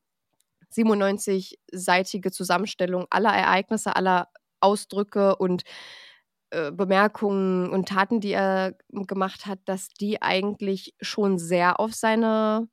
97-seitige 0.70 2.30
Zusammenstellung 2.32 3.06
aller 3.10 3.32
Ereignisse, 3.32 3.94
aller 3.96 4.28
Ausdrücke 4.60 5.36
und 5.36 5.62
äh, 6.54 6.72
Bemerkungen 6.72 7.70
und 7.70 7.88
Taten, 7.88 8.20
die 8.20 8.32
er 8.32 8.74
gemacht 8.90 9.46
hat, 9.46 9.60
dass 9.66 9.88
die 9.90 10.22
eigentlich 10.22 10.94
schon 11.00 11.38
sehr 11.38 11.80
auf 11.80 11.94
seine, 11.94 12.68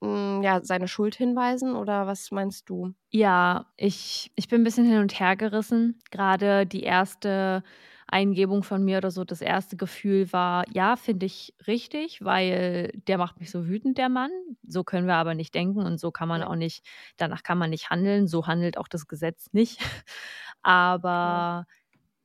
mh, 0.00 0.42
ja, 0.44 0.60
seine 0.64 0.88
Schuld 0.88 1.16
hinweisen? 1.16 1.76
Oder 1.76 2.06
was 2.08 2.30
meinst 2.32 2.68
du? 2.70 2.94
Ja, 3.14 3.66
ich, 3.76 4.32
ich 4.36 4.48
bin 4.48 4.62
ein 4.62 4.64
bisschen 4.64 4.86
hin 4.86 4.98
und 4.98 5.18
her 5.20 5.36
gerissen. 5.36 5.98
Gerade 6.10 6.66
die 6.66 6.82
erste 6.82 7.62
Eingebung 8.06 8.62
von 8.62 8.82
mir 8.84 8.98
oder 8.98 9.10
so, 9.10 9.24
das 9.24 9.42
erste 9.42 9.76
Gefühl 9.76 10.32
war, 10.32 10.64
ja, 10.72 10.96
finde 10.96 11.26
ich 11.26 11.54
richtig, 11.66 12.24
weil 12.24 12.90
der 13.06 13.18
macht 13.18 13.38
mich 13.38 13.50
so 13.50 13.68
wütend, 13.68 13.98
der 13.98 14.08
Mann. 14.08 14.30
So 14.66 14.82
können 14.82 15.06
wir 15.06 15.14
aber 15.16 15.34
nicht 15.34 15.54
denken 15.54 15.80
und 15.84 15.98
so 16.00 16.10
kann 16.10 16.28
man 16.28 16.40
Ja. 16.40 16.48
auch 16.48 16.54
nicht, 16.56 16.86
danach 17.18 17.42
kann 17.42 17.58
man 17.58 17.68
nicht 17.70 17.90
handeln. 17.90 18.28
So 18.28 18.46
handelt 18.46 18.78
auch 18.78 18.88
das 18.88 19.06
Gesetz 19.06 19.52
nicht. 19.52 19.78
Aber 20.62 21.66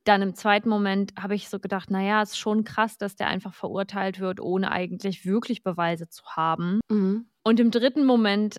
dann 0.08 0.22
im 0.22 0.34
zweiten 0.34 0.68
Moment 0.68 1.12
habe 1.20 1.34
ich 1.34 1.48
so 1.48 1.60
gedacht, 1.60 1.90
naja, 1.90 2.22
es 2.22 2.30
ist 2.30 2.38
schon 2.38 2.64
krass, 2.64 2.96
dass 2.96 3.16
der 3.16 3.28
einfach 3.28 3.52
verurteilt 3.52 4.20
wird, 4.20 4.40
ohne 4.40 4.72
eigentlich 4.72 5.26
wirklich 5.26 5.62
Beweise 5.62 6.08
zu 6.08 6.24
haben. 6.24 6.80
Mhm. 6.90 7.28
Und 7.44 7.60
im 7.60 7.70
dritten 7.70 8.06
Moment 8.06 8.58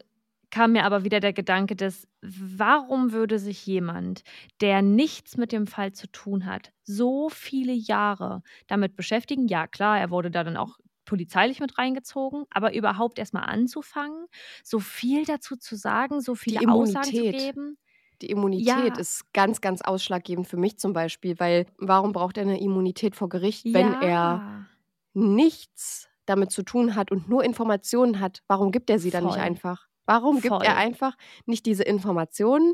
kam 0.52 0.74
mir 0.74 0.84
aber 0.84 1.04
wieder 1.04 1.20
der 1.20 1.34
Gedanke 1.34 1.76
des, 1.76 2.08
warum 2.22 3.12
würde 3.12 3.40
sich 3.40 3.66
jemand, 3.66 4.24
der 4.62 4.82
nichts 4.82 5.38
mit 5.38 5.52
dem 5.52 5.68
Fall 5.68 5.92
zu 5.92 6.08
tun 6.08 6.46
hat, 6.46 6.72
so 6.84 7.30
viele 7.30 7.74
Jahre 7.74 8.42
damit 8.68 8.96
beschäftigen? 8.96 9.48
Ja, 9.48 9.68
klar, 9.68 10.00
er 10.00 10.12
wurde 10.12 10.32
da 10.32 10.44
dann 10.44 10.58
auch 10.58 10.78
polizeilich 11.06 11.60
mit 11.60 11.80
reingezogen, 11.80 12.46
aber 12.52 12.76
überhaupt 12.76 13.18
erstmal 13.18 13.46
anzufangen, 13.46 14.28
so 14.64 14.80
viel 14.80 15.26
dazu 15.26 15.56
zu 15.56 15.76
sagen, 15.76 16.22
so 16.22 16.36
viele 16.36 16.70
Aussagen 16.70 17.06
zu 17.06 17.24
geben. 17.24 17.78
Die 18.22 18.30
Immunität 18.30 18.98
Ja. 18.98 18.98
ist 18.98 19.32
ganz, 19.34 19.62
ganz 19.62 19.82
ausschlaggebend 19.82 20.48
für 20.48 20.58
mich 20.58 20.78
zum 20.78 20.94
Beispiel, 20.94 21.40
weil 21.40 21.68
warum 21.78 22.12
braucht 22.12 22.38
er 22.38 22.44
eine 22.44 22.60
Immunität 22.60 23.16
vor 23.16 23.30
Gericht, 23.30 23.74
wenn 23.74 23.94
er 23.94 24.42
ja. 24.42 24.70
nichts 25.14 26.10
damit 26.26 26.52
zu 26.52 26.64
tun 26.64 26.96
hat 26.96 27.12
und 27.12 27.30
nur 27.30 27.44
Informationen 27.44 28.20
hat, 28.20 28.44
warum 28.48 28.72
gibt 28.72 28.90
er 28.90 29.00
sie 29.00 29.12
dann 29.12 29.26
nicht 29.26 29.40
Voll. 29.40 29.40
einfach? 29.40 29.88
Warum 30.06 30.42
gibt 30.42 30.58
Voll. 30.58 30.64
er 30.64 30.78
einfach 30.78 31.16
nicht 31.46 31.66
diese 31.66 31.84
Informationen 31.84 32.74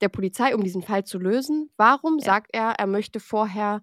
der 0.00 0.08
Polizei, 0.08 0.54
um 0.54 0.62
diesen 0.64 0.82
Fall 0.82 1.04
zu 1.04 1.18
lösen? 1.18 1.70
Warum 1.76 2.20
Ja. 2.20 2.26
sagt 2.26 2.50
er, 2.52 2.72
er 2.78 2.86
möchte 2.86 3.20
vorher 3.20 3.82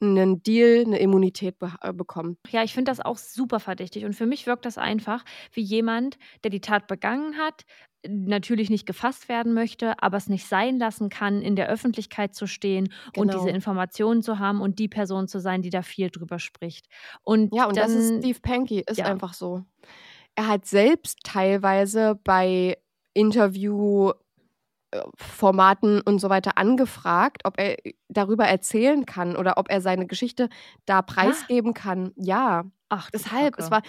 einen 0.00 0.42
Deal, 0.42 0.84
eine 0.86 0.98
Immunität 0.98 1.58
be 1.58 1.72
äh, 1.82 1.92
bekommen? 1.92 2.38
Ja, 2.50 2.62
ich 2.62 2.72
finde 2.72 2.90
das 2.90 3.00
auch 3.00 3.18
super 3.18 3.60
verdächtig. 3.60 4.04
Und 4.04 4.14
für 4.14 4.26
mich 4.26 4.46
wirkt 4.46 4.64
das 4.64 4.78
einfach 4.78 5.24
wie 5.52 5.60
jemand, 5.60 6.16
der 6.44 6.50
die 6.50 6.60
Tat 6.62 6.86
begangen 6.86 7.36
hat, 7.36 7.64
natürlich 8.06 8.70
nicht 8.70 8.86
gefasst 8.86 9.28
werden 9.28 9.52
möchte, 9.54 10.00
aber 10.02 10.16
es 10.16 10.28
nicht 10.28 10.46
sein 10.46 10.78
lassen 10.78 11.08
kann, 11.10 11.42
in 11.42 11.56
der 11.56 11.68
Öffentlichkeit 11.68 12.34
zu 12.34 12.46
stehen 12.46 12.92
und 13.12 13.28
Genau. 13.28 13.32
diese 13.32 13.50
Informationen 13.50 14.22
zu 14.22 14.38
haben 14.38 14.60
und 14.60 14.78
die 14.78 14.88
Person 14.88 15.28
zu 15.28 15.40
sein, 15.40 15.62
die 15.62 15.70
da 15.70 15.82
viel 15.82 16.08
drüber 16.10 16.38
spricht. 16.38 16.86
Und 17.24 17.52
Ja, 17.52 17.66
und 17.66 17.76
dann, 17.76 17.90
das 17.92 17.92
ist 17.92 18.18
Steve 18.18 18.38
Panky, 18.40 18.84
ist 18.88 18.98
ja. 18.98 19.06
einfach 19.06 19.34
so. 19.34 19.64
Er 20.36 20.46
hat 20.48 20.66
selbst 20.66 21.18
teilweise 21.24 22.18
bei 22.22 22.78
Interviewformaten 24.92 26.00
und 26.00 26.18
so 26.20 26.30
weiter 26.30 26.58
angefragt, 26.58 27.42
ob 27.44 27.58
er 27.58 27.76
darüber 28.08 28.46
erzählen 28.46 29.06
kann 29.06 29.36
oder 29.36 29.58
ob 29.58 29.70
er 29.70 29.80
seine 29.80 30.06
Geschichte 30.06 30.48
da 30.86 31.02
preisgeben 31.02 31.74
kann. 31.74 32.12
Ja, 32.16 32.64
Ach, 32.88 33.10
deshalb, 33.10 33.56
Kacke. 33.56 33.62
es 33.62 33.70
war, 33.70 33.82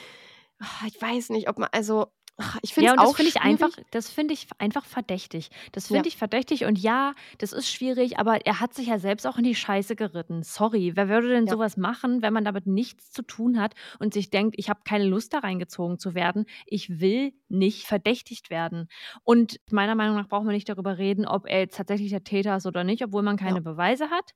ah, 0.59 0.87
ich 0.87 1.01
weiß 1.01 1.29
nicht, 1.29 1.49
ob 1.49 1.59
man, 1.59 1.69
also, 1.71 2.07
ah, 2.39 2.57
ich 2.61 2.73
finde 2.73 2.87
Ja, 2.87 2.93
und 2.93 3.01
das 3.01 3.13
auch 3.13 3.15
finde 3.15 3.29
ich 3.29 3.41
einfach, 3.41 3.69
das 3.91 4.09
finde 4.09 4.33
ich 4.33 4.47
einfach 4.57 4.85
verdächtig. 4.85 5.49
Das 5.73 5.89
Ja. 5.89 5.89
finde 5.89 6.07
ich 6.09 6.17
verdächtig 6.17 6.65
und 6.65 6.79
ja, 6.79 7.13
das 7.37 7.51
ist 7.53 7.69
schwierig, 7.69 8.17
aber 8.19 8.45
er 8.45 8.59
hat 8.61 8.73
sich 8.73 8.87
ja 8.87 8.99
selbst 8.99 9.27
auch 9.27 9.37
in 9.37 9.43
die 9.43 9.55
Scheiße 9.55 9.95
geritten. 9.95 10.43
Sorry, 10.43 10.93
wer 10.95 11.09
würde 11.09 11.29
denn 11.29 11.47
Ja. 11.47 11.55
sowas 11.55 11.75
machen, 11.77 12.21
wenn 12.21 12.33
man 12.33 12.45
damit 12.45 12.65
nichts 12.67 13.11
zu 13.11 13.21
tun 13.23 13.59
hat 13.59 13.73
und 13.99 14.13
sich 14.13 14.29
denkt, 14.29 14.55
ich 14.57 14.69
habe 14.69 14.81
keine 14.85 15.05
Lust 15.05 15.33
da 15.33 15.39
reingezogen 15.39 15.99
zu 15.99 16.13
werden. 16.15 16.45
Ich 16.65 16.99
will 17.01 17.33
nicht 17.49 17.85
verdächtigt 17.85 18.49
werden. 18.49 18.87
Und 19.23 19.59
meiner 19.71 19.95
Meinung 19.95 20.15
nach 20.15 20.27
brauchen 20.29 20.47
wir 20.47 20.53
nicht 20.53 20.69
darüber 20.69 20.97
reden, 20.97 21.25
ob 21.27 21.45
er 21.47 21.59
jetzt 21.59 21.75
tatsächlich 21.77 22.11
der 22.11 22.23
Täter 22.23 22.55
ist 22.55 22.65
oder 22.65 22.83
nicht, 22.83 23.03
obwohl 23.03 23.23
man 23.23 23.37
keine 23.37 23.59
Ja. 23.59 23.61
Beweise 23.61 24.09
hat. 24.09 24.31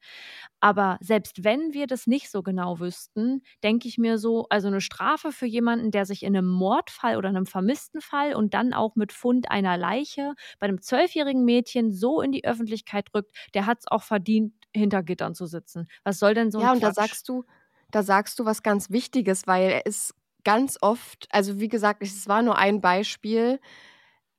Aber 0.59 0.97
selbst 1.01 1.43
wenn 1.43 1.73
wir 1.73 1.87
das 1.87 2.07
nicht 2.07 2.29
so 2.31 2.41
genau 2.43 2.79
wüssten, 2.79 3.41
denke 3.63 3.87
ich 3.87 3.97
mir 3.97 4.17
so, 4.17 4.47
also 4.49 4.67
eine 4.67 4.81
Strafe 4.81 5.31
für 5.31 5.45
jemanden, 5.45 5.91
der 5.91 6.05
sich 6.05 6.23
in 6.23 6.35
einem 6.35 6.47
Mordfall 6.49 7.17
oder 7.17 7.29
einem 7.29 7.45
vermissten 7.45 7.92
Fall 8.01 8.33
und 8.35 8.53
dann 8.53 8.73
auch 8.73 8.95
mit 8.95 9.11
Fund 9.13 9.49
einer 9.51 9.77
Leiche 9.77 10.33
bei 10.59 10.67
einem 10.67 10.81
zwölfjährigen 10.81 11.43
Mädchen 11.45 11.91
so 11.91 12.21
in 12.21 12.31
die 12.31 12.45
Öffentlichkeit 12.45 13.09
rückt, 13.15 13.35
der 13.53 13.65
hat 13.65 13.79
es 13.81 13.87
auch 13.91 14.03
verdient, 14.03 14.53
hinter 14.75 15.03
Gittern 15.03 15.35
zu 15.35 15.45
sitzen. 15.45 15.87
Was 16.03 16.19
soll 16.19 16.33
denn 16.33 16.51
so 16.51 16.61
ein 16.61 16.67
Ja, 16.67 16.71
und 16.71 16.81
da 16.83 16.91
Quatsch? 16.91 16.91
sagst 16.91 17.27
du, 17.29 17.45
da 17.91 18.03
sagst 18.03 18.39
du 18.39 18.45
was 18.45 18.63
ganz 18.63 18.89
Wichtiges, 18.91 19.47
weil 19.47 19.69
er 19.71 19.85
ist 19.85 20.13
ganz 20.43 20.77
oft, 20.81 21.27
also 21.31 21.59
wie 21.59 21.69
gesagt, 21.69 22.01
es 22.03 22.27
war 22.27 22.41
nur 22.41 22.57
ein 22.57 22.81
Beispiel 22.81 23.59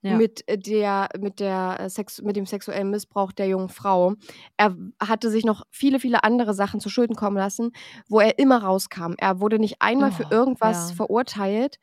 Ja. 0.02 0.22
mit 0.22 0.46
äh, 0.48 0.58
der, 0.58 1.08
mit 1.18 1.40
der 1.40 1.78
äh, 1.80 1.90
Sex, 1.90 2.22
mit 2.22 2.36
dem 2.36 2.46
sexuellen 2.46 2.90
Missbrauch 2.90 3.32
der 3.32 3.48
jungen 3.48 3.70
Frau. 3.70 4.14
Er 4.58 4.76
hatte 5.02 5.30
sich 5.30 5.44
noch 5.44 5.64
viele, 5.70 6.00
viele 6.00 6.24
andere 6.24 6.54
Sachen 6.54 6.80
zu 6.80 6.90
Schulden 6.90 7.16
kommen 7.16 7.36
lassen, 7.38 7.72
wo 8.08 8.20
er 8.20 8.38
immer 8.38 8.62
rauskam. 8.62 9.14
Er 9.18 9.40
wurde 9.40 9.58
nicht 9.60 9.76
einmal 9.80 10.12
für 10.12 10.26
Oh, 10.30 10.30
irgendwas 10.30 10.90
ja. 10.90 10.92
verurteilt 10.92 11.78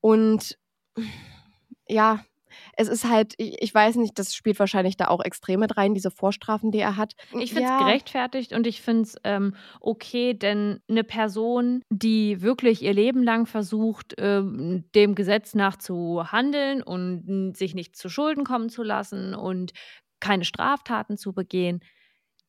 und 0.00 0.58
ja, 1.88 2.24
es 2.76 2.88
ist 2.88 3.08
halt, 3.08 3.34
ich, 3.36 3.56
ich 3.60 3.74
weiß 3.74 3.96
nicht, 3.96 4.18
das 4.18 4.34
spielt 4.34 4.58
wahrscheinlich 4.58 4.96
da 4.96 5.08
auch 5.08 5.22
extrem 5.22 5.60
mit 5.60 5.76
rein, 5.76 5.94
diese 5.94 6.10
Vorstrafen, 6.10 6.70
die 6.70 6.78
er 6.78 6.96
hat. 6.96 7.14
Ich 7.38 7.52
finde 7.52 7.64
es 7.64 7.70
ja, 7.70 7.78
gerechtfertigt 7.78 8.52
und 8.52 8.66
ich 8.66 8.82
finde 8.82 9.02
es 9.02 9.16
ähm, 9.24 9.54
okay, 9.80 10.34
denn 10.34 10.80
eine 10.88 11.04
Person, 11.04 11.82
die 11.90 12.42
wirklich 12.42 12.82
ihr 12.82 12.92
Leben 12.92 13.22
lang 13.22 13.46
versucht, 13.46 14.14
ähm, 14.18 14.84
dem 14.94 15.14
Gesetz 15.14 15.54
nach 15.54 15.76
zu 15.76 16.30
handeln 16.30 16.82
und 16.82 17.54
sich 17.56 17.74
nicht 17.74 17.96
zu 17.96 18.08
Schulden 18.08 18.44
kommen 18.44 18.68
zu 18.68 18.82
lassen 18.82 19.34
und 19.34 19.72
keine 20.20 20.44
Straftaten 20.44 21.16
zu 21.16 21.32
begehen, 21.32 21.80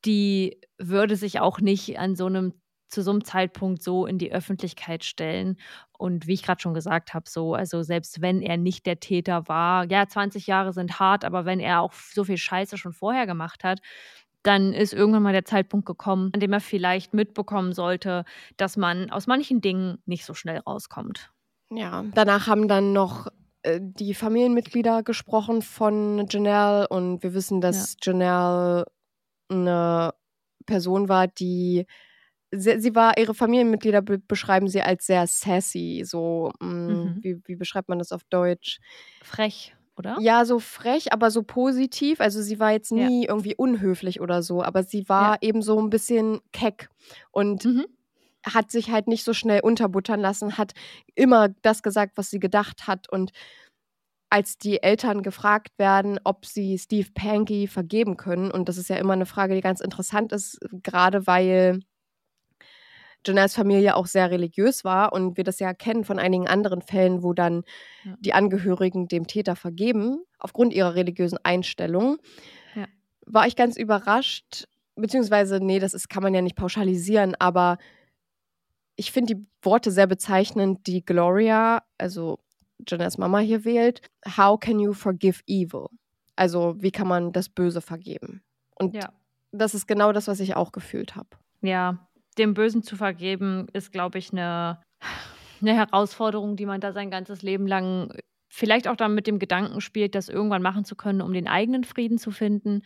die 0.06 0.60
würde 0.78 1.16
sich 1.16 1.40
auch 1.40 1.60
nicht 1.60 1.98
an 2.00 2.16
so 2.16 2.28
einem 2.28 2.54
zu 2.88 3.02
so 3.02 3.12
einem 3.12 3.24
Zeitpunkt 3.24 3.82
so 3.82 4.06
in 4.06 4.20
die 4.20 4.32
Öffentlichkeit 4.32 5.04
stellen. 5.04 5.58
Und 5.98 6.28
wie 6.28 6.34
ich 6.34 6.44
gerade 6.44 6.62
schon 6.62 6.74
gesagt 6.74 7.14
habe, 7.14 7.30
so, 7.30 7.54
also 7.54 7.84
selbst 7.84 8.22
wenn 8.22 8.42
er 8.42 8.58
nicht 8.58 8.86
der 8.86 9.00
Täter 9.00 9.48
war, 9.48 9.90
ja, 9.90 10.08
20 10.08 10.48
Jahre 10.48 10.74
sind 10.74 11.00
hart, 11.00 11.26
aber 11.26 11.46
wenn 11.46 11.60
er 11.60 11.82
auch 11.82 11.94
so 11.94 12.24
viel 12.24 12.38
Scheiße 12.38 12.78
schon 12.78 12.94
vorher 12.94 13.26
gemacht 13.26 13.64
hat, 13.64 13.80
dann 14.44 14.74
ist 14.74 14.94
irgendwann 14.94 15.24
mal 15.24 15.34
der 15.34 15.46
Zeitpunkt 15.46 15.86
gekommen, 15.86 16.30
an 16.34 16.40
dem 16.40 16.54
er 16.54 16.60
vielleicht 16.60 17.14
mitbekommen 17.14 17.74
sollte, 17.74 18.26
dass 18.58 18.78
man 18.78 19.10
aus 19.10 19.26
manchen 19.28 19.60
Dingen 19.60 19.98
nicht 20.06 20.26
so 20.26 20.34
schnell 20.34 20.60
rauskommt. 20.60 21.32
Ja, 21.72 22.06
danach 22.14 22.48
haben 22.48 22.68
dann 22.68 22.94
noch 22.94 23.28
äh, 23.64 23.80
die 23.82 24.14
Familienmitglieder 24.14 25.02
gesprochen 25.02 25.64
von 25.64 26.28
Janelle 26.30 26.88
und 26.90 27.24
wir 27.24 27.34
wissen, 27.34 27.60
dass 27.60 27.98
Janelle 28.02 28.86
eine 29.50 30.14
Person 30.66 31.10
war, 31.10 31.28
die 31.28 31.86
sie, 32.52 32.80
sie 32.80 32.96
war, 32.96 33.18
ihre 33.18 33.34
Familienmitglieder 33.36 34.02
be 34.02 34.20
beschreiben 34.20 34.68
sie 34.68 34.82
als 34.82 35.08
sehr 35.08 35.28
sassy, 35.28 36.04
so, 36.06 36.52
mh, 36.62 36.68
Mhm. 36.88 37.22
wie, 37.22 37.38
wie 37.46 37.56
beschreibt 37.56 37.90
man 37.90 38.00
das 38.00 38.12
auf 38.12 38.24
Deutsch? 38.30 38.80
Frech, 39.22 39.76
oder? 39.98 40.18
Ja, 40.18 40.46
so 40.46 40.60
frech, 40.60 41.12
aber 41.12 41.30
so 41.30 41.44
positiv. 41.44 42.22
Also 42.22 42.42
sie 42.42 42.60
war 42.60 42.72
jetzt 42.72 42.92
Ja. 42.94 43.10
nie 43.10 43.26
irgendwie 43.26 43.56
unhöflich 43.56 44.22
oder 44.22 44.42
so, 44.44 44.64
aber 44.64 44.84
sie 44.84 45.10
war 45.10 45.38
Ja. 45.38 45.42
eben 45.42 45.62
so 45.62 45.78
ein 45.80 45.90
bisschen 45.90 46.40
keck 46.54 46.90
und 47.32 47.66
Mhm. 47.66 47.86
hat 48.46 48.72
sich 48.72 48.92
halt 48.92 49.08
nicht 49.08 49.24
so 49.26 49.34
schnell 49.34 49.62
unterbuttern 49.62 50.20
lassen, 50.22 50.58
hat 50.58 50.74
immer 51.16 51.50
das 51.64 51.84
gesagt, 51.84 52.14
was 52.18 52.30
sie 52.32 52.40
gedacht 52.40 52.88
hat. 52.88 53.10
Und 53.12 53.32
als 54.30 54.58
die 54.58 54.82
Eltern 54.84 55.24
gefragt 55.24 55.70
werden, 55.78 56.20
ob 56.24 56.46
sie 56.46 56.78
Steve 56.78 57.10
Panky 57.14 57.68
vergeben 57.68 58.18
können, 58.18 58.52
und 58.52 58.68
das 58.70 58.78
ist 58.78 58.90
ja 58.90 58.98
immer 58.98 59.14
eine 59.14 59.26
Frage, 59.26 59.56
die 59.56 59.62
ganz 59.62 59.82
interessant 59.82 60.32
ist, 60.34 60.60
gerade 60.84 61.28
weil 61.28 61.80
Janelles 63.26 63.56
Familie 63.56 63.96
auch 63.96 64.06
sehr 64.06 64.30
religiös 64.32 64.84
war 64.84 65.14
und 65.14 65.38
wir 65.38 65.44
das 65.44 65.60
ja 65.60 65.74
kennen 65.74 66.04
von 66.04 66.20
einigen 66.20 66.48
anderen 66.48 66.82
Fällen, 66.82 67.24
wo 67.24 67.34
dann 67.34 67.64
Ja. 68.04 68.16
die 68.20 68.34
Angehörigen 68.34 69.08
dem 69.08 69.28
Täter 69.28 69.56
vergeben, 69.56 70.24
aufgrund 70.40 70.74
ihrer 70.74 70.96
religiösen 70.96 71.40
Einstellung, 71.44 72.18
Ja. 72.76 72.88
war 73.26 73.48
ich 73.48 73.56
ganz 73.56 73.78
überrascht, 73.78 74.66
beziehungsweise, 74.96 75.60
nee, 75.60 75.80
das 75.80 75.94
ist, 75.94 76.10
kann 76.10 76.24
man 76.24 76.34
ja 76.34 76.42
nicht 76.42 76.56
pauschalisieren, 76.56 77.36
aber 77.40 77.78
ich 78.96 79.12
finde 79.12 79.36
die 79.36 79.46
Worte 79.62 79.92
sehr 79.92 80.08
bezeichnend, 80.08 80.88
die 80.88 81.04
Gloria, 81.04 81.84
also 81.98 82.40
Janelles 82.88 83.18
Mama 83.18 83.40
hier 83.40 83.66
wählt. 83.66 84.02
How 84.38 84.60
can 84.60 84.80
you 84.80 84.94
forgive 84.94 85.42
evil? 85.48 85.88
Also, 86.36 86.76
wie 86.80 86.92
kann 86.92 87.08
man 87.08 87.32
das 87.32 87.50
Böse 87.50 87.82
vergeben? 87.82 88.42
Und 88.76 88.96
Ja. 88.96 89.14
das 89.52 89.74
ist 89.74 89.88
genau 89.88 90.12
das, 90.12 90.28
was 90.28 90.40
ich 90.40 90.56
auch 90.56 90.72
gefühlt 90.72 91.16
habe. 91.16 91.30
Ja, 91.62 92.08
dem 92.38 92.54
Bösen 92.54 92.84
zu 92.84 92.96
vergeben, 92.96 93.68
ist, 93.74 93.92
glaube 93.92 94.18
ich, 94.18 94.32
eine, 94.32 94.82
eine 95.62 95.74
Herausforderung, 95.74 96.56
die 96.56 96.66
man 96.66 96.82
da 96.82 96.92
sein 96.92 97.12
ganzes 97.12 97.42
Leben 97.42 97.68
lang 97.68 98.14
vielleicht 98.50 98.88
auch 98.88 98.96
dann 98.96 99.16
mit 99.16 99.28
dem 99.28 99.40
Gedanken 99.40 99.82
spielt, 99.82 100.16
das 100.16 100.30
irgendwann 100.30 100.62
machen 100.62 100.86
zu 100.86 100.96
können, 100.96 101.22
um 101.22 101.34
den 101.34 101.48
eigenen 101.48 101.84
Frieden 101.84 102.18
zu 102.18 102.32
finden. 102.32 102.84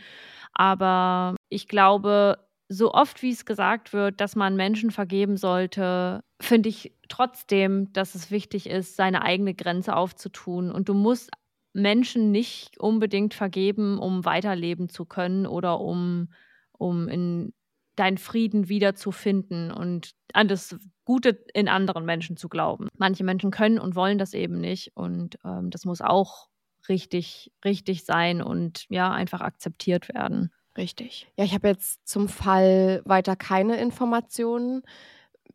Aber 0.53 1.35
ich 1.49 1.67
glaube, 1.67 2.39
so 2.69 2.91
oft 2.93 3.21
wie 3.21 3.31
es 3.31 3.45
gesagt 3.45 3.93
wird, 3.93 4.19
dass 4.19 4.35
man 4.35 4.55
Menschen 4.55 4.91
vergeben 4.91 5.37
sollte, 5.37 6.23
finde 6.41 6.69
ich 6.69 6.93
trotzdem, 7.07 7.91
dass 7.93 8.15
es 8.15 8.31
wichtig 8.31 8.67
ist, 8.67 8.95
seine 8.95 9.21
eigene 9.23 9.53
Grenze 9.53 9.95
aufzutun. 9.95 10.71
Und 10.71 10.89
du 10.89 10.93
musst 10.93 11.31
Menschen 11.73 12.31
nicht 12.31 12.79
unbedingt 12.79 13.33
vergeben, 13.33 13.99
um 13.99 14.25
weiterleben 14.25 14.89
zu 14.89 15.05
können 15.05 15.45
oder 15.45 15.79
um, 15.79 16.29
um 16.71 17.07
in 17.07 17.53
deinen 17.99 18.17
Frieden 18.17 18.69
wiederzufinden 18.69 19.71
und 19.71 20.11
an 20.33 20.47
das 20.47 20.77
Gute 21.05 21.29
in 21.53 21.67
anderen 21.67 22.05
Menschen 22.05 22.37
zu 22.37 22.49
glauben. 22.49 22.87
Manche 22.97 23.23
Menschen 23.23 23.51
können 23.51 23.79
und 23.79 23.95
wollen 23.95 24.17
das 24.17 24.33
eben 24.33 24.59
nicht 24.59 24.95
und 24.95 25.37
ähm, 25.43 25.69
das 25.69 25.85
muss 25.85 26.01
auch 26.01 26.47
richtig, 26.87 27.51
richtig 27.65 28.05
sein 28.05 28.41
und 28.41 28.85
ja, 28.89 29.11
einfach 29.11 29.41
akzeptiert 29.41 30.09
werden. 30.09 30.51
Richtig. 30.77 31.27
Ja, 31.37 31.43
ich 31.43 31.53
habe 31.53 31.67
jetzt 31.67 32.07
zum 32.07 32.29
Fall 32.29 33.01
weiter 33.03 33.35
keine 33.35 33.77
Informationen. 33.77 34.83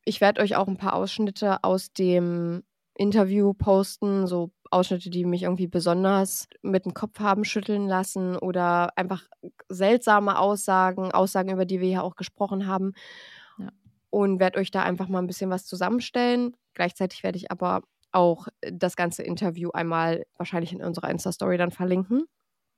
Ich 0.04 0.20
werde 0.20 0.42
euch 0.42 0.56
auch 0.56 0.68
ein 0.68 0.76
paar 0.76 0.94
Ausschnitte 0.94 1.64
aus 1.64 1.92
dem 1.92 2.62
Interview 2.96 3.54
posten, 3.54 4.26
so 4.26 4.52
Ausschnitte, 4.74 5.10
die 5.10 5.24
mich 5.24 5.44
irgendwie 5.44 5.66
besonders 5.66 6.48
mit 6.62 6.84
dem 6.84 6.94
Kopf 6.94 7.20
haben 7.20 7.44
schütteln 7.44 7.86
lassen 7.86 8.36
oder 8.36 8.96
einfach 8.98 9.22
seltsame 9.68 10.38
Aussagen, 10.38 11.12
Aussagen, 11.12 11.50
über 11.50 11.64
die 11.64 11.80
wir 11.80 11.88
ja 11.88 12.02
auch 12.02 12.16
gesprochen 12.16 12.66
haben. 12.66 12.92
Ja. 13.58 13.70
Und 14.10 14.40
werde 14.40 14.58
euch 14.58 14.70
da 14.70 14.82
einfach 14.82 15.08
mal 15.08 15.20
ein 15.20 15.26
bisschen 15.26 15.50
was 15.50 15.64
zusammenstellen. 15.66 16.56
Gleichzeitig 16.74 17.22
werde 17.22 17.38
ich 17.38 17.50
aber 17.50 17.82
auch 18.12 18.48
das 18.60 18.96
ganze 18.96 19.22
Interview 19.22 19.70
einmal 19.70 20.24
wahrscheinlich 20.36 20.72
in 20.72 20.82
unserer 20.82 21.10
Insta-Story 21.10 21.58
dann 21.58 21.72
verlinken. 21.72 22.24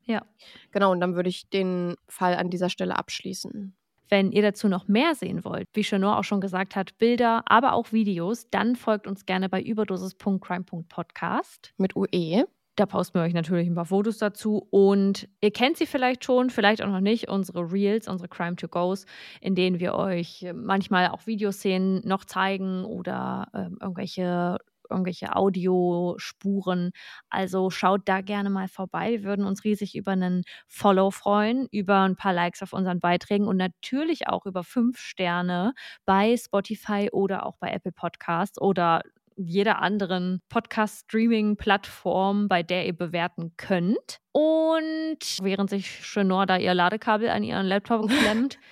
Ja. 0.04 0.24
Genau, 0.70 0.92
und 0.92 1.00
dann 1.00 1.14
würde 1.16 1.28
ich 1.28 1.48
den 1.50 1.96
Fall 2.08 2.36
an 2.36 2.48
dieser 2.48 2.70
Stelle 2.70 2.96
abschließen. 2.96 3.75
Wenn 4.08 4.32
ihr 4.32 4.42
dazu 4.42 4.68
noch 4.68 4.88
mehr 4.88 5.14
sehen 5.14 5.44
wollt, 5.44 5.68
wie 5.72 5.82
Chenor 5.82 6.18
auch 6.18 6.24
schon 6.24 6.40
gesagt 6.40 6.74
hat, 6.76 6.98
Bilder, 6.98 7.42
aber 7.46 7.72
auch 7.72 7.92
Videos, 7.92 8.48
dann 8.50 8.76
folgt 8.76 9.06
uns 9.06 9.24
gerne 9.26 9.48
bei 9.48 9.62
überdosis.crime.podcast. 9.62 11.72
Mit 11.76 11.96
UE. 11.96 12.46
Da 12.76 12.84
posten 12.84 13.18
wir 13.18 13.22
euch 13.22 13.32
natürlich 13.32 13.68
ein 13.68 13.74
paar 13.74 13.86
Fotos 13.86 14.18
dazu. 14.18 14.66
Und 14.70 15.28
ihr 15.40 15.50
kennt 15.50 15.78
sie 15.78 15.86
vielleicht 15.86 16.24
schon, 16.24 16.50
vielleicht 16.50 16.82
auch 16.82 16.88
noch 16.88 17.00
nicht, 17.00 17.28
unsere 17.28 17.72
Reels, 17.72 18.06
unsere 18.06 18.28
Crime 18.28 18.56
to 18.56 18.68
Goes, 18.68 19.06
in 19.40 19.54
denen 19.54 19.80
wir 19.80 19.94
euch 19.94 20.46
manchmal 20.54 21.08
auch 21.08 21.26
Videoszenen 21.26 22.06
noch 22.06 22.26
zeigen 22.26 22.84
oder 22.84 23.48
äh, 23.54 23.70
irgendwelche 23.80 24.58
irgendwelche 24.90 25.34
Audiospuren. 25.34 26.90
Also 27.30 27.70
schaut 27.70 28.02
da 28.06 28.20
gerne 28.20 28.50
mal 28.50 28.68
vorbei. 28.68 29.12
Wir 29.12 29.24
würden 29.24 29.46
uns 29.46 29.64
riesig 29.64 29.94
über 29.94 30.12
einen 30.12 30.42
Follow 30.66 31.10
freuen, 31.10 31.68
über 31.70 32.00
ein 32.00 32.16
paar 32.16 32.32
Likes 32.32 32.62
auf 32.62 32.72
unseren 32.72 33.00
Beiträgen 33.00 33.46
und 33.46 33.56
natürlich 33.56 34.28
auch 34.28 34.46
über 34.46 34.64
fünf 34.64 34.98
Sterne 34.98 35.72
bei 36.04 36.36
Spotify 36.36 37.08
oder 37.12 37.46
auch 37.46 37.56
bei 37.58 37.70
Apple 37.70 37.92
Podcasts 37.92 38.60
oder 38.60 39.02
jeder 39.36 39.82
anderen 39.82 40.40
Podcast-Streaming-Plattform, 40.48 42.48
bei 42.48 42.62
der 42.62 42.86
ihr 42.86 42.96
bewerten 42.96 43.52
könnt. 43.56 44.20
Und 44.32 45.18
während 45.42 45.70
sich 45.70 46.02
Chenor 46.02 46.46
da 46.46 46.56
ihr 46.56 46.74
Ladekabel 46.74 47.28
an 47.28 47.42
ihren 47.42 47.66
Laptop 47.66 48.08
klemmt, 48.08 48.58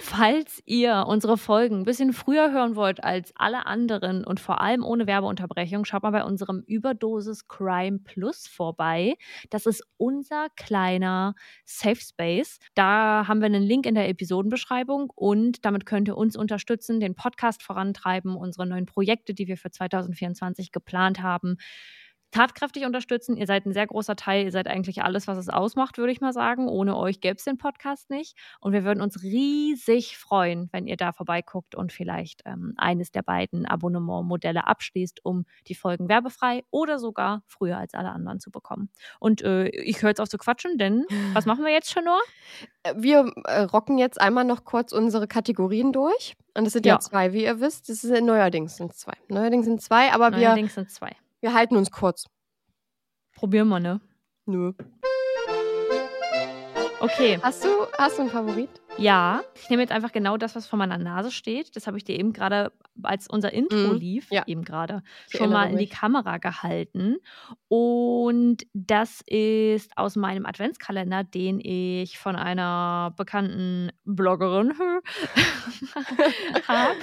falls 0.00 0.62
ihr 0.66 1.04
unsere 1.06 1.36
Folgen 1.36 1.80
ein 1.80 1.84
bisschen 1.84 2.12
früher 2.12 2.52
hören 2.52 2.76
wollt 2.76 3.02
als 3.02 3.32
alle 3.36 3.66
anderen 3.66 4.24
und 4.24 4.40
vor 4.40 4.60
allem 4.60 4.84
ohne 4.84 5.06
Werbeunterbrechung, 5.06 5.84
schaut 5.84 6.02
mal 6.02 6.10
bei 6.10 6.24
unserem 6.24 6.62
Überdosis 6.66 7.48
Crime 7.48 7.98
Plus 8.00 8.46
vorbei. 8.46 9.14
Das 9.50 9.66
ist 9.66 9.82
unser 9.96 10.48
kleiner 10.56 11.34
Safe 11.64 12.00
Space. 12.00 12.58
Da 12.74 13.26
haben 13.26 13.40
wir 13.40 13.46
einen 13.46 13.62
Link 13.62 13.86
in 13.86 13.94
der 13.94 14.08
Episodenbeschreibung 14.08 15.10
und 15.14 15.64
damit 15.64 15.86
könnt 15.86 16.08
ihr 16.08 16.16
uns 16.16 16.36
unterstützen, 16.36 17.00
den 17.00 17.14
Podcast 17.14 17.62
vorantreiben, 17.62 18.36
unsere 18.36 18.66
neuen 18.66 18.86
Projekte, 18.86 19.34
die 19.34 19.48
wir 19.48 19.56
für 19.56 19.70
2024 19.70 20.72
geplant 20.72 21.22
haben 21.22 21.58
tatkräftig 22.30 22.84
unterstützen. 22.84 23.36
Ihr 23.36 23.46
seid 23.46 23.66
ein 23.66 23.72
sehr 23.72 23.86
großer 23.86 24.16
Teil. 24.16 24.44
Ihr 24.44 24.52
seid 24.52 24.68
eigentlich 24.68 25.02
alles, 25.02 25.26
was 25.26 25.38
es 25.38 25.48
ausmacht, 25.48 25.98
würde 25.98 26.12
ich 26.12 26.20
mal 26.20 26.32
sagen. 26.32 26.68
Ohne 26.68 26.96
euch 26.96 27.20
gäbe 27.20 27.36
es 27.36 27.44
den 27.44 27.58
Podcast 27.58 28.10
nicht. 28.10 28.36
Und 28.60 28.72
wir 28.72 28.84
würden 28.84 29.00
uns 29.00 29.22
riesig 29.22 30.18
freuen, 30.18 30.68
wenn 30.72 30.86
ihr 30.86 30.96
da 30.96 31.12
vorbeiguckt 31.12 31.74
und 31.74 31.92
vielleicht 31.92 32.42
ähm, 32.44 32.74
eines 32.76 33.10
der 33.10 33.22
beiden 33.22 33.66
Abonnementmodelle 33.66 34.66
abschließt, 34.66 35.24
um 35.24 35.46
die 35.66 35.74
Folgen 35.74 36.08
werbefrei 36.08 36.64
oder 36.70 36.98
sogar 36.98 37.42
früher 37.46 37.78
als 37.78 37.94
alle 37.94 38.10
anderen 38.10 38.40
zu 38.40 38.50
bekommen. 38.50 38.90
Und 39.18 39.42
äh, 39.42 39.68
ich 39.68 40.02
höre 40.02 40.10
jetzt 40.10 40.20
auf 40.20 40.28
zu 40.28 40.38
quatschen, 40.38 40.78
denn 40.78 41.06
was 41.32 41.46
machen 41.46 41.64
wir 41.64 41.72
jetzt 41.72 41.90
schon 41.90 42.04
nur? 42.04 42.20
Äh, 42.82 42.94
wir 42.96 43.32
äh, 43.44 43.62
rocken 43.62 43.98
jetzt 43.98 44.20
einmal 44.20 44.44
noch 44.44 44.64
kurz 44.64 44.92
unsere 44.92 45.26
Kategorien 45.26 45.92
durch. 45.92 46.36
Und 46.54 46.66
es 46.66 46.72
sind 46.72 46.86
ja. 46.86 46.94
ja 46.94 47.00
zwei, 47.00 47.32
wie 47.32 47.44
ihr 47.44 47.60
wisst. 47.60 47.88
Das 47.88 48.02
ist 48.02 48.22
neuerdings 48.22 48.76
sind 48.76 48.94
zwei. 48.94 49.14
Neuerdings 49.28 49.66
sind 49.66 49.80
zwei, 49.82 50.12
aber 50.12 50.30
neuerdings 50.30 50.40
wir. 50.40 50.48
Neuerdings 50.48 50.74
sind 50.74 50.90
zwei. 50.90 51.16
Wir 51.46 51.54
halten 51.54 51.76
uns 51.76 51.92
kurz. 51.92 52.24
Probieren 53.36 53.68
wir, 53.68 53.78
ne? 53.78 54.00
Nö. 54.46 54.72
Okay. 56.98 57.38
Hast 57.40 57.62
du, 57.62 57.68
hast 57.96 58.18
du 58.18 58.22
einen 58.22 58.30
Favorit? 58.32 58.82
Ja, 58.98 59.42
ich 59.54 59.68
nehme 59.68 59.82
jetzt 59.82 59.92
einfach 59.92 60.12
genau 60.12 60.36
das, 60.36 60.54
was 60.56 60.66
vor 60.66 60.78
meiner 60.78 60.98
Nase 60.98 61.30
steht. 61.30 61.76
Das 61.76 61.86
habe 61.86 61.98
ich 61.98 62.04
dir 62.04 62.18
eben 62.18 62.32
gerade, 62.32 62.72
als 63.02 63.28
unser 63.28 63.52
Intro 63.52 63.92
mm, 63.92 63.96
lief, 63.96 64.30
ja. 64.30 64.44
eben 64.46 64.64
gerade 64.64 65.02
schon 65.28 65.50
mal 65.50 65.70
in 65.70 65.76
die 65.76 65.88
Kamera 65.88 66.38
gehalten. 66.38 67.16
Und 67.68 68.66
das 68.72 69.20
ist 69.26 69.96
aus 69.96 70.16
meinem 70.16 70.46
Adventskalender, 70.46 71.24
den 71.24 71.60
ich 71.62 72.18
von 72.18 72.36
einer 72.36 73.12
bekannten 73.16 73.90
Bloggerin 74.04 74.72
habe. 76.68 76.96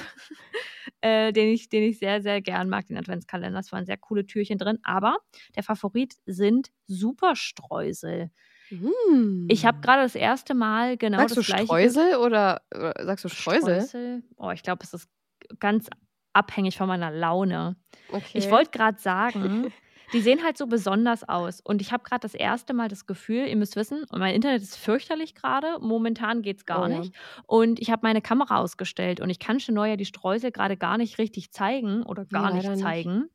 Äh, 1.01 1.33
den, 1.33 1.49
ich, 1.49 1.69
den 1.69 1.83
ich 1.83 1.99
sehr, 1.99 2.21
sehr 2.21 2.41
gern 2.41 2.69
mag, 2.69 2.87
den 2.87 2.97
Adventskalender. 2.97 3.59
Es 3.59 3.71
waren 3.71 3.85
sehr 3.85 3.97
coole 3.97 4.25
Türchen 4.25 4.57
drin. 4.57 4.79
Aber 4.83 5.17
der 5.55 5.63
Favorit 5.63 6.15
sind 6.25 6.69
Superstreusel. 6.87 8.31
Mm. 8.81 9.47
Ich 9.49 9.65
habe 9.65 9.81
gerade 9.81 10.03
das 10.03 10.15
erste 10.15 10.53
Mal 10.53 10.97
genau 10.97 11.17
sagst 11.17 11.37
das 11.37 11.45
du 11.45 11.53
Streusel 11.53 12.15
oder, 12.15 12.61
oder, 12.73 12.93
sagst 13.03 13.25
du 13.25 13.29
Streusel? 13.29 13.81
Streusel? 13.81 14.23
Oh, 14.37 14.51
ich 14.51 14.63
glaube, 14.63 14.83
es 14.83 14.93
ist 14.93 15.09
ganz 15.59 15.89
abhängig 16.33 16.77
von 16.77 16.87
meiner 16.87 17.11
Laune. 17.11 17.75
Okay. 18.11 18.37
Ich 18.37 18.49
wollte 18.49 18.71
gerade 18.71 18.99
sagen, 18.99 19.71
die 20.13 20.21
sehen 20.21 20.43
halt 20.43 20.57
so 20.57 20.67
besonders 20.67 21.27
aus. 21.27 21.61
Und 21.61 21.81
ich 21.81 21.91
habe 21.91 22.03
gerade 22.03 22.21
das 22.21 22.33
erste 22.33 22.73
Mal 22.73 22.87
das 22.87 23.05
Gefühl, 23.05 23.47
ihr 23.47 23.55
müsst 23.55 23.75
wissen, 23.75 24.05
mein 24.11 24.35
Internet 24.35 24.61
ist 24.61 24.77
fürchterlich 24.77 25.35
gerade. 25.35 25.77
Momentan 25.79 26.41
geht 26.41 26.57
es 26.57 26.65
gar 26.65 26.83
oh, 26.83 26.87
nicht. 26.87 27.13
Ja. 27.13 27.43
Und 27.47 27.79
ich 27.79 27.91
habe 27.91 28.01
meine 28.03 28.21
Kamera 28.21 28.57
ausgestellt 28.57 29.21
und 29.21 29.29
ich 29.29 29.39
kann 29.39 29.59
schon 29.59 29.75
ja 29.75 29.95
die 29.95 30.05
Streusel 30.05 30.51
gerade 30.51 30.77
gar 30.77 30.97
nicht 30.97 31.17
richtig 31.17 31.51
zeigen 31.51 32.03
oder 32.03 32.25
gar 32.25 32.49
ja, 32.49 32.55
nicht 32.55 32.81
zeigen. 32.81 33.19
Nicht. 33.21 33.31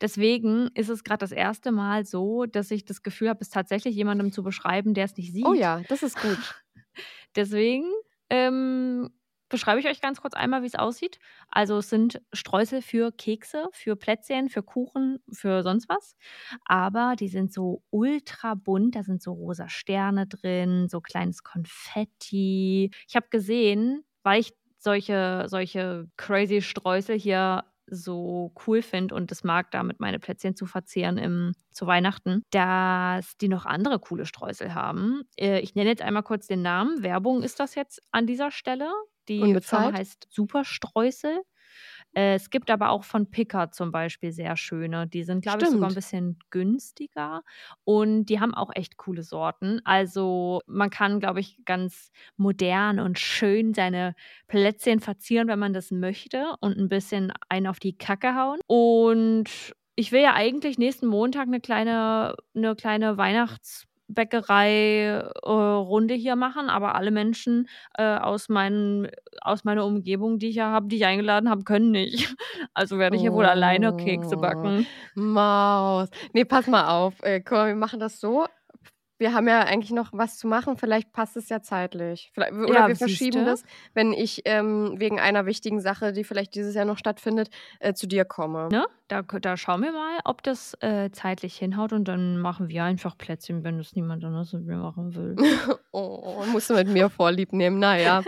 Deswegen 0.00 0.68
ist 0.74 0.88
es 0.88 1.04
gerade 1.04 1.18
das 1.18 1.32
erste 1.32 1.72
Mal 1.72 2.04
so, 2.04 2.46
dass 2.46 2.70
ich 2.70 2.84
das 2.84 3.02
Gefühl 3.02 3.28
habe, 3.28 3.40
es 3.40 3.50
tatsächlich 3.50 3.94
jemandem 3.94 4.32
zu 4.32 4.42
beschreiben, 4.42 4.94
der 4.94 5.04
es 5.04 5.16
nicht 5.16 5.32
sieht. 5.32 5.46
Oh 5.46 5.54
ja, 5.54 5.82
das 5.88 6.02
ist 6.02 6.20
gut. 6.20 6.62
Deswegen 7.36 7.84
ähm, 8.28 9.10
beschreibe 9.50 9.80
ich 9.80 9.86
euch 9.86 10.00
ganz 10.00 10.22
kurz 10.22 10.32
einmal, 10.32 10.62
wie 10.62 10.66
es 10.66 10.74
aussieht. 10.74 11.18
Also 11.50 11.78
es 11.78 11.90
sind 11.90 12.22
Streusel 12.32 12.80
für 12.80 13.12
Kekse, 13.12 13.68
für 13.72 13.96
Plätzchen, 13.96 14.48
für 14.48 14.62
Kuchen, 14.62 15.18
für 15.30 15.62
sonst 15.62 15.88
was. 15.88 16.16
Aber 16.64 17.16
die 17.18 17.28
sind 17.28 17.52
so 17.52 17.82
ultra 17.90 18.54
bunt. 18.54 18.96
Da 18.96 19.02
sind 19.02 19.22
so 19.22 19.32
rosa 19.32 19.68
Sterne 19.68 20.26
drin, 20.26 20.88
so 20.88 21.00
kleines 21.00 21.42
Konfetti. 21.42 22.90
Ich 23.06 23.16
habe 23.16 23.26
gesehen, 23.30 24.04
weil 24.22 24.40
ich 24.40 24.54
solche, 24.78 25.44
solche 25.48 26.08
crazy 26.16 26.62
Streusel 26.62 27.18
hier 27.18 27.64
so 27.90 28.52
cool 28.66 28.82
finde 28.82 29.14
und 29.14 29.30
es 29.32 29.44
mag, 29.44 29.70
damit 29.70 30.00
meine 30.00 30.18
Plätzchen 30.18 30.56
zu 30.56 30.66
verzehren 30.66 31.18
im, 31.18 31.52
zu 31.70 31.86
Weihnachten, 31.86 32.42
dass 32.50 33.36
die 33.36 33.48
noch 33.48 33.66
andere 33.66 33.98
coole 33.98 34.26
Streusel 34.26 34.74
haben. 34.74 35.22
Äh, 35.36 35.60
ich 35.60 35.74
nenne 35.74 35.90
jetzt 35.90 36.02
einmal 36.02 36.22
kurz 36.22 36.46
den 36.46 36.62
Namen. 36.62 37.02
Werbung 37.02 37.42
ist 37.42 37.60
das 37.60 37.74
jetzt 37.74 38.02
an 38.12 38.26
dieser 38.26 38.50
Stelle. 38.50 38.90
Die 39.28 39.40
Firma 39.60 39.92
heißt 39.92 40.28
Superstreusel. 40.30 41.40
Äh, 42.14 42.34
es 42.34 42.50
gibt 42.50 42.70
aber 42.70 42.90
auch 42.90 43.04
von 43.04 43.30
Picker 43.30 43.70
zum 43.70 43.92
Beispiel 43.92 44.32
sehr 44.32 44.56
schöne. 44.56 45.06
Die 45.06 45.24
sind, 45.24 45.42
glaube 45.42 45.62
ich, 45.62 45.70
sogar 45.70 45.90
ein 45.90 45.94
bisschen 45.94 46.38
günstiger 46.50 47.42
und 47.84 48.26
die 48.26 48.40
haben 48.40 48.54
auch 48.54 48.70
echt 48.74 48.96
coole 48.96 49.22
Sorten. 49.22 49.80
Also 49.84 50.60
man 50.66 50.90
kann, 50.90 51.20
glaube 51.20 51.40
ich, 51.40 51.58
ganz 51.64 52.10
modern 52.36 52.98
und 53.00 53.18
schön 53.18 53.74
seine 53.74 54.14
Plätzchen 54.48 55.00
verzieren, 55.00 55.48
wenn 55.48 55.58
man 55.58 55.72
das 55.72 55.90
möchte 55.90 56.54
und 56.60 56.76
ein 56.78 56.88
bisschen 56.88 57.32
einen 57.48 57.66
auf 57.66 57.78
die 57.80 57.96
Kacke 57.96 58.34
hauen. 58.34 58.60
Und 58.66 59.72
ich 59.96 60.12
will 60.12 60.22
ja 60.22 60.34
eigentlich 60.34 60.78
nächsten 60.78 61.06
Montag 61.06 61.46
eine 61.48 61.60
kleine, 61.60 62.34
eine 62.54 62.74
kleine 62.76 63.16
Weihnachts- 63.18 63.84
Bäckerei-Runde 64.14 66.14
äh, 66.14 66.18
hier 66.18 66.36
machen, 66.36 66.68
aber 66.68 66.94
alle 66.94 67.10
Menschen 67.10 67.68
äh, 67.96 68.16
aus, 68.16 68.48
meinen, 68.48 69.08
aus 69.40 69.64
meiner 69.64 69.86
Umgebung, 69.86 70.38
die 70.38 70.48
ich 70.48 70.56
ja 70.56 70.70
habe, 70.70 70.88
die 70.88 70.96
ich 70.96 71.06
eingeladen 71.06 71.48
habe, 71.50 71.64
können 71.64 71.90
nicht. 71.90 72.34
Also 72.74 72.98
werde 72.98 73.16
ich 73.16 73.22
hier 73.22 73.32
wohl 73.32 73.46
alleine 73.46 73.96
Kekse 73.96 74.36
backen. 74.36 74.86
Oh, 75.16 75.20
Maus. 75.20 76.08
Nee, 76.32 76.44
pass 76.44 76.66
mal 76.66 76.88
auf. 76.88 77.14
Äh, 77.22 77.40
komm, 77.40 77.66
wir 77.66 77.74
machen 77.74 78.00
das 78.00 78.20
so 78.20 78.46
wir 79.20 79.34
haben 79.34 79.46
ja 79.46 79.60
eigentlich 79.60 79.90
noch 79.90 80.08
was 80.12 80.38
zu 80.38 80.48
machen. 80.48 80.76
Vielleicht 80.76 81.12
passt 81.12 81.36
es 81.36 81.48
ja 81.50 81.60
zeitlich. 81.60 82.30
Vielleicht, 82.32 82.52
oder 82.52 82.74
ja, 82.74 82.88
wir 82.88 82.96
verschieben 82.96 83.44
das, 83.44 83.64
wenn 83.94 84.12
ich 84.12 84.42
ähm, 84.46 84.94
wegen 84.96 85.20
einer 85.20 85.46
wichtigen 85.46 85.80
Sache, 85.80 86.12
die 86.12 86.24
vielleicht 86.24 86.54
dieses 86.54 86.74
Jahr 86.74 86.86
noch 86.86 86.98
stattfindet, 86.98 87.50
äh, 87.78 87.92
zu 87.92 88.06
dir 88.06 88.24
komme. 88.24 88.68
Ne? 88.72 88.86
Da, 89.08 89.22
da 89.22 89.56
schauen 89.56 89.82
wir 89.82 89.92
mal, 89.92 90.18
ob 90.24 90.42
das 90.42 90.74
äh, 90.80 91.10
zeitlich 91.12 91.56
hinhaut 91.56 91.92
und 91.92 92.08
dann 92.08 92.38
machen 92.38 92.68
wir 92.68 92.84
einfach 92.84 93.16
Plätzchen, 93.16 93.62
wenn 93.62 93.78
das 93.78 93.94
niemand 93.94 94.24
anders 94.24 94.52
mit 94.54 94.64
mir 94.64 94.76
machen 94.76 95.14
will. 95.14 95.36
oh, 95.92 96.42
musst 96.50 96.70
du 96.70 96.74
mit 96.74 96.88
mir 96.88 97.10
Vorlieb 97.10 97.52
nehmen. 97.52 97.78
Naja. 97.78 98.22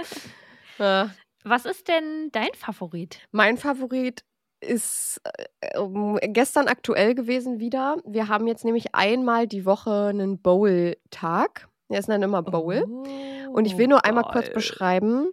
äh. 0.79 1.07
Was 1.45 1.65
ist 1.65 1.89
denn 1.89 2.29
dein 2.31 2.55
Favorit? 2.55 3.19
Mein 3.33 3.57
Favorit 3.57 4.23
ist 4.63 5.21
äh, 5.25 6.29
gestern 6.29 6.69
aktuell 6.69 7.15
gewesen 7.15 7.59
wieder. 7.59 7.97
Wir 8.05 8.29
haben 8.29 8.47
jetzt 8.47 8.65
nämlich 8.65 8.95
einmal 8.95 9.47
die 9.47 9.67
Woche 9.67 10.07
einen 10.07 10.39
Bowl-Tag. 10.39 11.69
Der 11.91 11.99
ist 11.99 12.09
dann 12.09 12.23
immer 12.23 12.43
Bowl. 12.43 12.85
Oh, 12.89 13.53
und 13.53 13.67
ich 13.67 13.77
will 13.77 13.89
nur 13.89 14.05
einmal 14.05 14.25
kurz 14.25 14.51
beschreiben, 14.51 15.29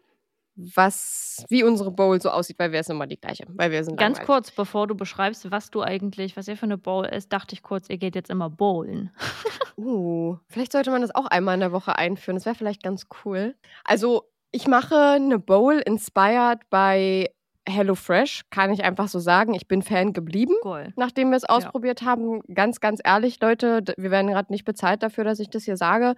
was, 0.55 1.45
wie 1.47 1.63
unsere 1.63 1.89
Bowl 1.89 2.21
so 2.21 2.30
aussieht, 2.30 2.59
weil 2.59 2.73
wir 2.73 2.82
es 2.82 2.89
immer 2.89 3.07
die 3.07 3.19
gleiche. 3.19 3.45
Weil 3.47 3.71
wir 3.71 3.84
sind 3.84 3.97
Ganz 3.97 4.17
langweilig. 4.17 4.27
kurz, 4.27 4.51
bevor 4.51 4.88
du 4.88 4.95
beschreibst, 4.95 5.49
was 5.51 5.71
du 5.71 5.82
eigentlich, 5.82 6.36
was 6.36 6.49
ihr 6.49 6.57
für 6.57 6.63
eine 6.63 6.77
Bowl 6.77 7.05
ist, 7.05 7.32
dachte 7.32 7.53
ich 7.53 7.63
kurz, 7.63 7.89
ihr 7.89 7.97
geht 7.97 8.15
jetzt 8.15 8.30
immer 8.30 8.49
bowlen. 8.49 9.11
uh, 9.77 10.38
vielleicht 10.49 10.73
sollte 10.73 10.91
man 10.91 11.01
das 11.01 11.15
auch 11.15 11.27
einmal 11.27 11.53
in 11.53 11.61
der 11.61 11.71
Woche 11.71 11.95
einführen. 11.95 12.36
Das 12.36 12.45
wäre 12.45 12.55
vielleicht 12.55 12.84
ganz 12.84 13.05
cool. 13.23 13.55
Also, 13.86 14.25
ich 14.51 14.67
mache 14.67 14.97
eine 14.97 15.39
Bowl 15.39 15.82
inspired 15.86 16.69
by 16.69 17.30
HelloFresh, 17.70 18.43
kann 18.49 18.72
ich 18.72 18.84
einfach 18.84 19.07
so 19.07 19.20
sagen. 19.20 19.53
Ich 19.53 19.67
bin 19.67 19.82
Fan 19.82 20.13
geblieben, 20.13 20.55
cool. 20.65 20.91
nachdem 20.95 21.30
wir 21.30 21.38
es 21.38 21.45
ausprobiert 21.45 22.01
ja. 22.01 22.07
haben. 22.07 22.41
Ganz, 22.53 22.80
ganz 22.80 22.99
ehrlich, 23.03 23.39
Leute, 23.41 23.84
wir 23.97 24.11
werden 24.11 24.28
gerade 24.28 24.51
nicht 24.51 24.65
bezahlt 24.65 25.03
dafür, 25.03 25.24
dass 25.24 25.39
ich 25.39 25.49
das 25.49 25.63
hier 25.63 25.78
sage. 25.78 26.15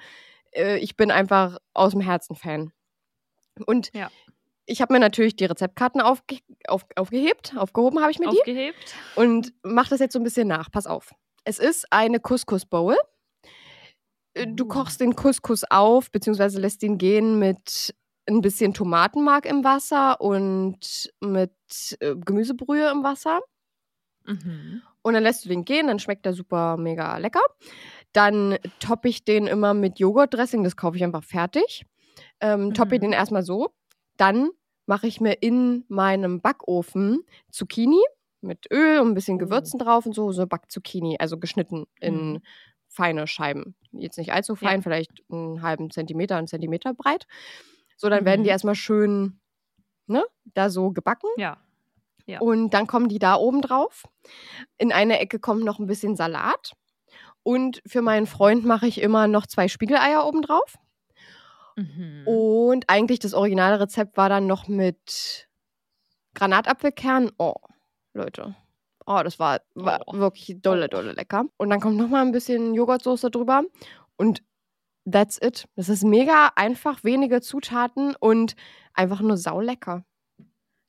Äh, 0.51 0.77
ich 0.79 0.95
bin 0.97 1.11
einfach 1.11 1.57
aus 1.73 1.91
dem 1.91 2.01
Herzen 2.01 2.35
Fan. 2.35 2.71
Und 3.65 3.91
Ja. 3.93 4.09
ich 4.65 4.81
habe 4.81 4.93
mir 4.93 4.99
natürlich 4.99 5.35
die 5.35 5.45
Rezeptkarten 5.45 6.01
aufge 6.01 6.37
auf 6.67 6.85
aufgehebt, 6.95 7.53
aufgehoben 7.57 7.99
habe 8.01 8.11
ich 8.11 8.19
mir 8.19 8.29
die 8.29 8.39
Aufgehebt. 8.39 8.95
und 9.15 9.53
mache 9.63 9.89
das 9.89 9.99
jetzt 9.99 10.13
so 10.13 10.19
ein 10.19 10.23
bisschen 10.23 10.47
nach. 10.47 10.71
Pass 10.71 10.87
auf. 10.87 11.13
Es 11.43 11.59
ist 11.59 11.85
eine 11.91 12.19
Couscous-Bowl. 12.19 12.95
Äh, 14.33 14.47
Du 14.47 14.63
Oh. 14.65 14.67
kochst 14.67 15.01
den 15.01 15.15
Couscous 15.15 15.63
auf, 15.69 16.11
beziehungsweise 16.11 16.59
lässt 16.59 16.83
ihn 16.83 16.97
gehen 16.97 17.37
mit 17.39 17.93
ein 18.27 18.41
bisschen 18.41 18.73
Tomatenmark 18.73 19.45
im 19.45 19.63
Wasser 19.63 20.21
und 20.21 21.11
mit 21.21 21.51
äh, 21.99 22.15
Gemüsebrühe 22.15 22.89
im 22.91 23.03
Wasser. 23.03 23.39
Mhm. 24.25 24.81
Und 25.01 25.13
dann 25.13 25.23
lässt 25.23 25.43
du 25.45 25.49
den 25.49 25.65
gehen, 25.65 25.87
dann 25.87 25.99
schmeckt 25.99 26.25
der 26.25 26.33
super 26.33 26.77
mega 26.77 27.17
lecker. 27.17 27.41
Dann 28.13 28.57
toppe 28.79 29.09
ich 29.09 29.23
den 29.25 29.47
immer 29.47 29.73
mit 29.73 29.99
Joghurtdressing, 29.99 30.63
das 30.63 30.75
kaufe 30.77 30.97
ich 30.97 31.03
einfach 31.03 31.23
fertig. 31.23 31.85
Ähm, 32.39 32.73
Toppe 32.73 32.95
ich 32.95 33.01
Mhm. 33.01 33.05
den 33.05 33.13
erstmal 33.13 33.43
so. 33.43 33.69
Dann 34.17 34.49
mache 34.85 35.07
ich 35.07 35.21
mir 35.21 35.33
in 35.41 35.85
meinem 35.87 36.41
Backofen 36.41 37.23
Zucchini 37.49 38.01
mit 38.41 38.67
Öl 38.71 38.99
und 38.99 39.09
ein 39.09 39.13
bisschen 39.15 39.35
Oh. 39.35 39.39
Gewürzen 39.39 39.79
drauf 39.79 40.05
und 40.05 40.13
so, 40.13 40.31
so 40.31 40.45
Backzucchini, 40.45 41.17
also 41.19 41.37
geschnitten 41.39 41.85
in 41.99 42.33
Mhm. 42.33 42.41
feine 42.87 43.25
Scheiben. 43.27 43.75
Jetzt 43.91 44.17
nicht 44.17 44.33
allzu 44.33 44.55
fein, 44.55 44.79
Ja. 44.79 44.81
vielleicht 44.83 45.11
einen 45.31 45.61
halben 45.61 45.89
Zentimeter, 45.89 46.35
einen 46.37 46.47
Zentimeter 46.47 46.93
breit. 46.93 47.25
So, 48.01 48.09
dann 48.09 48.25
werden 48.25 48.41
die 48.43 48.49
Mhm. 48.49 48.53
erstmal 48.53 48.73
schön, 48.73 49.39
ne, 50.07 50.25
da 50.55 50.71
so 50.71 50.89
gebacken. 50.89 51.29
Ja. 51.37 51.57
Ja. 52.25 52.39
Und 52.39 52.71
dann 52.71 52.87
kommen 52.87 53.09
die 53.09 53.19
da 53.19 53.35
oben 53.35 53.61
drauf. 53.61 54.05
In 54.79 54.91
eine 54.91 55.19
Ecke 55.19 55.37
kommt 55.39 55.63
noch 55.63 55.77
ein 55.77 55.85
bisschen 55.85 56.15
Salat. 56.15 56.73
Und 57.43 57.81
für 57.85 58.01
meinen 58.01 58.25
Freund 58.25 58.65
mache 58.65 58.87
ich 58.87 59.01
immer 59.01 59.27
noch 59.27 59.45
zwei 59.45 59.67
Spiegeleier 59.67 60.25
oben 60.25 60.41
drauf. 60.41 60.75
Mhm. 61.75 62.23
Und 62.27 62.85
eigentlich 62.89 63.19
das 63.19 63.33
originale 63.35 63.79
Rezept 63.79 64.17
war 64.17 64.29
dann 64.29 64.47
noch 64.47 64.67
mit 64.67 65.47
Granatapfelkern. 66.33 67.31
Oh, 67.37 67.53
Leute. 68.13 68.55
Oh, 69.05 69.21
das 69.23 69.37
war, 69.39 69.61
war 69.75 70.01
Oh. 70.07 70.13
wirklich 70.17 70.59
dolle, 70.61 70.89
dolle 70.89 71.13
lecker. 71.13 71.45
Und 71.57 71.69
dann 71.69 71.79
kommt 71.81 71.97
noch 71.97 72.07
mal 72.07 72.21
ein 72.23 72.31
bisschen 72.31 72.73
Joghurtsoße 72.73 73.29
drüber. 73.29 73.63
Und 74.15 74.41
that's 75.09 75.37
it. 75.41 75.65
Das 75.75 75.89
ist 75.89 76.03
mega 76.03 76.51
einfach, 76.55 77.03
wenige 77.03 77.41
Zutaten 77.41 78.15
und 78.19 78.55
einfach 78.93 79.21
nur 79.21 79.37
saulecker. 79.37 80.03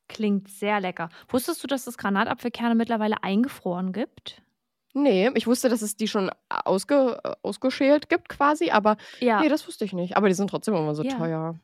Klingt 0.08 0.48
sehr 0.48 0.80
lecker. 0.80 1.08
Wusstest 1.28 1.62
du, 1.62 1.66
dass 1.66 1.86
es 1.86 1.96
Granatapfelkerne 1.96 2.74
mittlerweile 2.74 3.22
eingefroren 3.22 3.92
gibt? 3.92 4.42
Nee, 4.94 5.30
ich 5.34 5.46
wusste, 5.46 5.70
dass 5.70 5.80
es 5.80 5.96
die 5.96 6.06
schon 6.06 6.30
ausge, 6.50 7.18
äh, 7.24 7.32
ausgeschält 7.42 8.10
gibt 8.10 8.28
quasi, 8.28 8.70
aber 8.70 8.98
Ja. 9.20 9.40
nee, 9.40 9.48
das 9.48 9.66
wusste 9.66 9.86
ich 9.86 9.94
nicht. 9.94 10.16
Aber 10.18 10.28
die 10.28 10.34
sind 10.34 10.50
trotzdem 10.50 10.74
immer 10.74 10.94
so 10.94 11.02
Ja. 11.02 11.16
teuer. 11.16 11.58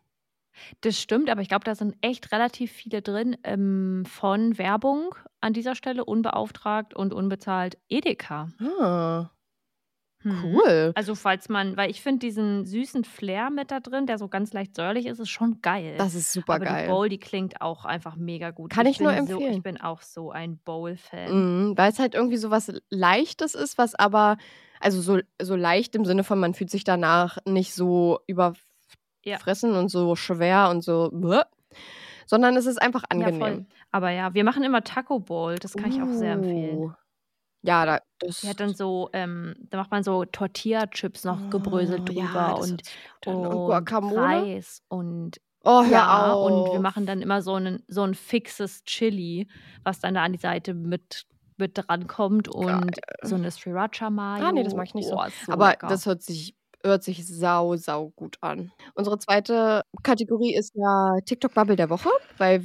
Das 0.80 0.98
stimmt, 1.00 1.28
aber 1.30 1.42
ich 1.42 1.48
glaube, 1.48 1.64
da 1.64 1.74
sind 1.74 1.94
echt 2.00 2.32
relativ 2.32 2.72
viele 2.72 3.02
drin 3.02 3.36
ähm, 3.44 4.04
von 4.06 4.56
Werbung 4.58 5.14
an 5.40 5.52
dieser 5.52 5.74
Stelle, 5.74 6.04
unbeauftragt 6.04 6.94
und 6.94 7.12
unbezahlt 7.12 7.76
Edeka. 7.88 8.48
Ah. 8.80 9.30
Cool. 10.42 10.92
Also 10.94 11.14
falls 11.14 11.48
man, 11.48 11.76
weil 11.76 11.90
ich 11.90 12.00
finde 12.02 12.20
diesen 12.20 12.64
süßen 12.64 13.04
Flair 13.04 13.50
mit 13.50 13.70
da 13.70 13.80
drin, 13.80 14.06
der 14.06 14.18
so 14.18 14.28
ganz 14.28 14.52
leicht 14.52 14.74
säuerlich 14.74 15.06
ist, 15.06 15.18
ist 15.18 15.28
schon 15.30 15.60
geil. 15.62 15.94
Das 15.98 16.14
ist 16.14 16.32
super 16.32 16.54
aber 16.54 16.64
die 16.66 16.70
geil. 16.72 16.86
Bowl, 16.88 17.08
die 17.08 17.18
klingt 17.18 17.60
auch 17.60 17.84
einfach 17.84 18.16
mega 18.16 18.50
gut. 18.50 18.70
Kann 18.70 18.86
ich 18.86 19.00
nur 19.00 19.12
bin 19.12 19.26
So, 19.26 19.32
empfehlen. 19.34 19.54
ich 19.54 19.62
bin 19.62 19.80
auch 19.80 20.02
so 20.02 20.30
ein 20.30 20.58
Bowl-Fan. 20.58 21.68
Mhm, 21.70 21.78
weil 21.78 21.90
es 21.92 21.98
halt 21.98 22.14
irgendwie 22.14 22.36
so 22.36 22.50
was 22.50 22.72
Leichtes 22.90 23.54
ist, 23.54 23.78
was 23.78 23.94
aber, 23.94 24.36
also 24.80 25.00
so, 25.00 25.18
so 25.40 25.56
leicht 25.56 25.94
im 25.94 26.04
Sinne 26.04 26.24
von, 26.24 26.38
man 26.40 26.54
fühlt 26.54 26.70
sich 26.70 26.84
danach 26.84 27.38
nicht 27.44 27.74
so 27.74 28.20
Ja. 28.26 28.56
überfressen 29.36 29.74
und 29.74 29.88
so 29.90 30.16
schwer 30.16 30.68
und 30.70 30.82
so, 30.82 31.10
bläh, 31.12 31.42
sondern 32.26 32.56
es 32.56 32.66
ist 32.66 32.80
einfach 32.80 33.02
Ja, 33.02 33.08
angenehm. 33.10 33.66
Aber 33.90 34.10
ja, 34.10 34.34
wir 34.34 34.44
machen 34.44 34.62
immer 34.62 34.82
Taco 34.84 35.18
Bowl, 35.20 35.56
das 35.56 35.74
kann 35.76 35.90
ich 35.90 36.02
auch 36.02 36.12
sehr 36.12 36.32
empfehlen. 36.34 36.94
Ja, 37.62 37.84
da, 37.86 38.00
das. 38.20 38.40
Die 38.40 38.48
hat 38.48 38.60
dann 38.60 38.74
so, 38.74 39.10
ähm, 39.12 39.54
da 39.70 39.78
macht 39.78 39.90
man 39.90 40.02
so 40.02 40.24
Tortilla-Chips 40.24 41.24
noch 41.24 41.50
gebröselt 41.50 42.00
Oh, 42.02 42.04
drüber 42.04 42.20
ja, 42.34 42.54
das 42.54 42.70
und, 42.70 42.70
hört 42.70 42.84
sich 42.86 42.94
gut 43.10 43.26
an. 43.28 43.34
und 43.36 43.46
und 43.46 43.66
Guacamole. 43.66 44.16
Reis 44.16 44.82
und 44.88 45.40
Oh, 45.64 45.82
hör 45.82 45.90
ja, 45.90 46.32
und 46.34 46.72
wir 46.72 46.78
machen 46.80 47.04
dann 47.04 47.20
immer 47.20 47.42
so, 47.42 47.54
einen, 47.54 47.82
so 47.88 48.02
ein 48.02 48.14
fixes 48.14 48.84
Chili, 48.84 49.48
was 49.82 49.98
dann 49.98 50.14
da 50.14 50.22
an 50.22 50.32
die 50.32 50.38
Seite 50.38 50.72
mit, 50.72 51.26
mit 51.56 51.76
dran 51.76 52.06
kommt 52.06 52.48
und 52.48 52.96
so 53.22 53.34
eine 53.34 53.50
Sriracha-Mayo. 53.50 54.44
Ah, 54.46 54.52
nee, 54.52 54.62
das 54.62 54.74
mag 54.74 54.86
ich 54.86 54.94
nicht 54.94 55.08
so. 55.08 55.16
Oh, 55.16 55.24
ist 55.24 55.44
so 55.46 55.52
Aber 55.52 55.70
lecker. 55.70 55.88
das 55.88 56.06
hört 56.06 56.22
sich, 56.22 56.54
hört 56.84 57.02
sich 57.02 57.26
sau, 57.26 57.74
sau 57.76 58.10
gut 58.10 58.36
an. 58.40 58.70
Unsere 58.94 59.18
zweite 59.18 59.82
Kategorie 60.04 60.54
ist 60.54 60.74
ja 60.76 61.16
TikTok-Bubble 61.26 61.74
der 61.76 61.90
Woche, 61.90 62.08
weil 62.38 62.62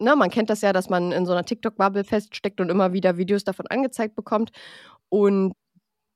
ne, 0.00 0.16
man 0.16 0.30
kennt 0.30 0.50
das 0.50 0.60
ja, 0.62 0.72
dass 0.72 0.88
man 0.88 1.12
in 1.12 1.26
so 1.26 1.32
einer 1.32 1.44
TikTok-Bubble 1.44 2.04
feststeckt 2.04 2.60
und 2.60 2.70
immer 2.70 2.92
wieder 2.92 3.16
Videos 3.16 3.44
davon 3.44 3.66
angezeigt 3.66 4.14
bekommt. 4.16 4.50
Und 5.08 5.52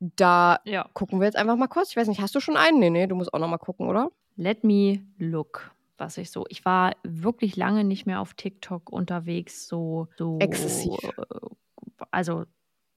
da 0.01 0.61
ja. 0.65 0.89
gucken 0.93 1.21
wir 1.21 1.27
jetzt 1.27 1.37
einfach 1.37 1.57
mal 1.57 1.69
kurz. 1.69 1.91
Ich 1.91 1.97
weiß 1.97 2.09
nicht, 2.09 2.21
hast 2.21 2.35
du 2.35 2.41
schon 2.41 2.57
einen? 2.57 2.79
Nee, 2.79 2.91
nee, 2.91 3.07
du 3.07 3.15
musst 3.15 3.33
auch 3.33 3.39
noch 3.39 3.49
mal 3.49 3.59
gucken, 3.59 3.89
oder? 3.89 4.11
Let 4.37 4.65
me 4.65 5.05
look, 5.19 5.71
was 5.97 6.19
ich 6.19 6.31
so. 6.31 6.45
Ich 6.49 6.65
war 6.65 6.93
wirklich 7.05 7.57
lange 7.57 7.85
nicht 7.85 8.07
mehr 8.07 8.21
auf 8.21 8.35
TikTok 8.35 8.91
unterwegs, 8.91 9.69
so, 9.69 10.09
so 10.17 10.39
Exzessiv. 10.41 10.99
äh, 11.17 11.23
Also 12.11 12.45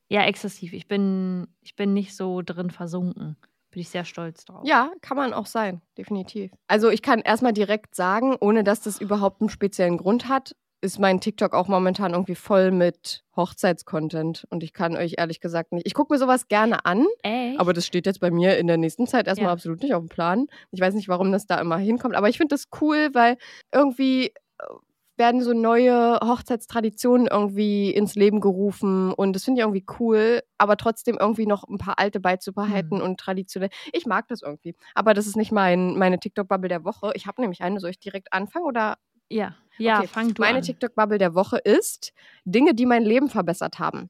ja, 0.09 0.23
exzessiv. 0.23 0.73
Ich 0.73 0.87
bin, 0.87 1.47
ich 1.61 1.75
bin 1.75 1.93
nicht 1.93 2.15
so 2.15 2.41
drin 2.41 2.71
versunken. 2.71 3.35
Bin 3.71 3.81
ich 3.81 3.89
sehr 3.89 4.05
stolz 4.05 4.45
drauf. 4.45 4.61
Ja, 4.65 4.91
kann 5.01 5.17
man 5.17 5.33
auch 5.33 5.45
sein, 5.45 5.81
definitiv. 5.97 6.51
Also 6.67 6.89
ich 6.89 7.01
kann 7.01 7.19
erstmal 7.19 7.53
direkt 7.53 7.95
sagen, 7.95 8.37
ohne 8.39 8.63
dass 8.63 8.81
das 8.81 9.01
überhaupt 9.01 9.41
einen 9.41 9.49
speziellen 9.49 9.97
Grund 9.97 10.29
hat, 10.29 10.55
ist 10.81 10.99
mein 10.99 11.19
TikTok 11.19 11.53
auch 11.53 11.67
momentan 11.67 12.11
irgendwie 12.13 12.35
voll 12.35 12.71
mit 12.71 13.23
Hochzeitscontent. 13.35 14.45
Und 14.49 14.63
ich 14.63 14.73
kann 14.73 14.95
euch 14.95 15.15
ehrlich 15.17 15.39
gesagt 15.39 15.71
nicht. 15.71 15.85
Ich 15.87 15.93
gucke 15.93 16.13
mir 16.13 16.19
sowas 16.19 16.47
gerne 16.47 16.85
an, 16.85 17.05
Echt? 17.23 17.59
aber 17.59 17.73
das 17.73 17.85
steht 17.85 18.05
jetzt 18.05 18.19
bei 18.19 18.31
mir 18.31 18.57
in 18.57 18.67
der 18.67 18.77
nächsten 18.77 19.07
Zeit 19.07 19.27
erstmal 19.27 19.47
Ja. 19.47 19.53
absolut 19.53 19.81
nicht 19.81 19.93
auf 19.93 20.03
dem 20.03 20.09
Plan. 20.09 20.47
Ich 20.71 20.79
weiß 20.79 20.93
nicht, 20.93 21.07
warum 21.09 21.31
das 21.31 21.45
da 21.47 21.59
immer 21.59 21.77
hinkommt, 21.77 22.15
aber 22.15 22.29
ich 22.29 22.37
finde 22.37 22.53
das 22.55 22.65
cool, 22.81 23.09
weil 23.13 23.37
irgendwie 23.73 24.27
äh, 24.27 24.31
werden 25.17 25.41
so 25.41 25.53
neue 25.53 26.19
Hochzeitstraditionen 26.23 27.25
irgendwie 27.25 27.89
ins 27.89 28.13
Leben 28.13 28.39
gerufen 28.39 29.11
und 29.13 29.33
das 29.35 29.45
finde 29.45 29.61
ich 29.61 29.63
irgendwie 29.65 29.85
cool, 29.99 30.41
aber 30.59 30.77
trotzdem 30.77 31.17
irgendwie 31.19 31.47
noch 31.47 31.63
ein 31.67 31.79
paar 31.79 31.97
alte 31.97 32.19
beizubehalten 32.19 32.99
Mhm. 32.99 33.03
und 33.03 33.19
traditionell. 33.19 33.69
Ich 33.93 34.05
mag 34.05 34.27
das 34.27 34.43
irgendwie, 34.43 34.75
aber 34.93 35.15
das 35.15 35.25
ist 35.25 35.35
nicht 35.35 35.51
mein, 35.51 35.97
meine 35.97 36.19
TikTok-Bubble 36.19 36.69
der 36.69 36.83
Woche. 36.83 37.11
Ich 37.15 37.25
habe 37.25 37.41
nämlich 37.41 37.61
eine, 37.63 37.79
soll 37.79 37.89
ich 37.89 37.99
direkt 37.99 38.31
anfangen 38.31 38.65
oder? 38.65 38.97
ja, 39.29 39.55
ja, 39.77 39.99
Okay, 39.99 40.07
fang 40.07 40.33
du 40.33 40.41
Meine. 40.41 40.61
TikTok-Bubble 40.61 41.17
der 41.17 41.33
Woche 41.35 41.57
ist 41.57 42.13
Dinge, 42.45 42.73
die 42.73 42.85
mein 42.85 43.03
Leben 43.03 43.29
verbessert 43.29 43.79
haben. 43.79 44.09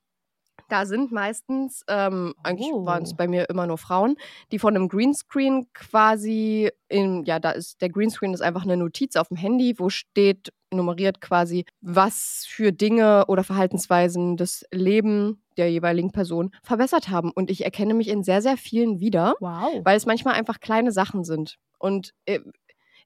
Da 0.69 0.85
sind 0.85 1.13
meistens, 1.13 1.83
ähm, 1.87 2.33
eigentlich 2.43 2.67
Oh. 2.73 2.85
waren 2.85 3.03
es 3.03 3.15
bei 3.15 3.25
mir 3.29 3.49
immer 3.49 3.67
nur 3.67 3.77
Frauen, 3.77 4.17
die 4.51 4.59
von 4.59 4.75
einem 4.75 4.89
Greenscreen 4.89 5.65
quasi, 5.73 6.69
in, 6.89 7.23
ja, 7.23 7.39
da 7.39 7.51
ist, 7.51 7.81
der 7.81 7.87
Greenscreen 7.89 8.33
ist 8.33 8.41
einfach 8.41 8.63
eine 8.63 8.75
Notiz 8.75 9.15
auf 9.15 9.29
dem 9.29 9.37
Handy, 9.37 9.75
wo 9.77 9.87
steht, 9.89 10.51
nummeriert 10.73 11.21
quasi, 11.21 11.63
was 11.79 12.45
für 12.49 12.73
Dinge 12.73 13.25
oder 13.27 13.45
Verhaltensweisen 13.45 14.35
das 14.35 14.65
Leben 14.71 15.41
der 15.55 15.71
jeweiligen 15.71 16.11
Person 16.11 16.51
verbessert 16.63 17.07
haben. 17.07 17.31
Und 17.31 17.49
ich 17.49 17.63
erkenne 17.63 17.93
mich 17.93 18.09
in 18.09 18.23
sehr, 18.23 18.41
sehr 18.41 18.57
vielen 18.57 18.99
wieder 18.99 19.35
Wow. 19.39 19.81
weil 19.85 19.95
es 19.95 20.05
manchmal 20.05 20.33
einfach 20.33 20.59
kleine 20.59 20.91
Sachen 20.91 21.23
sind. 21.23 21.55
Und 21.79 22.13
äh, 22.25 22.39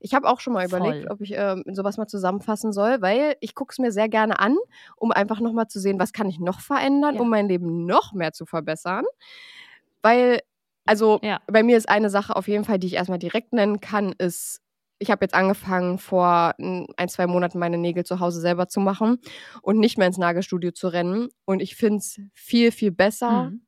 ich 0.03 0.13
habe 0.13 0.27
auch 0.27 0.39
schon 0.39 0.53
mal 0.53 0.65
überlegt, 0.65 1.03
Voll. 1.03 1.11
ob 1.11 1.21
ich 1.21 1.33
ähm, 1.35 1.63
sowas 1.71 1.97
mal 1.97 2.07
zusammenfassen 2.07 2.73
soll, 2.73 3.01
weil 3.01 3.35
ich 3.39 3.55
gucke 3.55 3.71
es 3.71 3.79
mir 3.79 3.91
sehr 3.91 4.09
gerne 4.09 4.39
an, 4.39 4.57
um 4.97 5.11
einfach 5.11 5.39
nochmal 5.39 5.67
zu 5.67 5.79
sehen, 5.79 5.99
was 5.99 6.11
kann 6.11 6.27
ich 6.27 6.39
noch 6.39 6.59
verändern, 6.59 7.15
Ja. 7.15 7.21
um 7.21 7.29
mein 7.29 7.47
Leben 7.47 7.85
noch 7.85 8.13
mehr 8.13 8.33
zu 8.33 8.45
verbessern. 8.45 9.05
Weil, 10.01 10.41
also 10.85 11.19
Ja. 11.23 11.39
bei 11.47 11.63
mir 11.63 11.77
ist 11.77 11.89
eine 11.89 12.09
Sache 12.09 12.35
auf 12.35 12.47
jeden 12.47 12.63
Fall, 12.65 12.79
die 12.79 12.87
ich 12.87 12.95
erstmal 12.95 13.19
direkt 13.19 13.53
nennen 13.53 13.79
kann, 13.79 14.13
ist, 14.17 14.61
ich 14.99 15.09
habe 15.09 15.23
jetzt 15.25 15.33
angefangen, 15.33 15.97
vor 15.97 16.53
ein, 16.59 17.09
zwei 17.09 17.25
Monaten 17.27 17.57
meine 17.59 17.77
Nägel 17.77 18.03
zu 18.03 18.19
Hause 18.19 18.39
selber 18.39 18.67
zu 18.67 18.79
machen 18.79 19.19
und 19.61 19.79
nicht 19.79 19.97
mehr 19.97 20.07
ins 20.07 20.17
Nagelstudio 20.17 20.71
zu 20.71 20.87
rennen. 20.89 21.29
Und 21.45 21.59
ich 21.61 21.75
finde 21.75 21.97
es 21.97 22.19
viel, 22.33 22.71
viel 22.71 22.91
besser, 22.91 23.45
Mhm. 23.51 23.61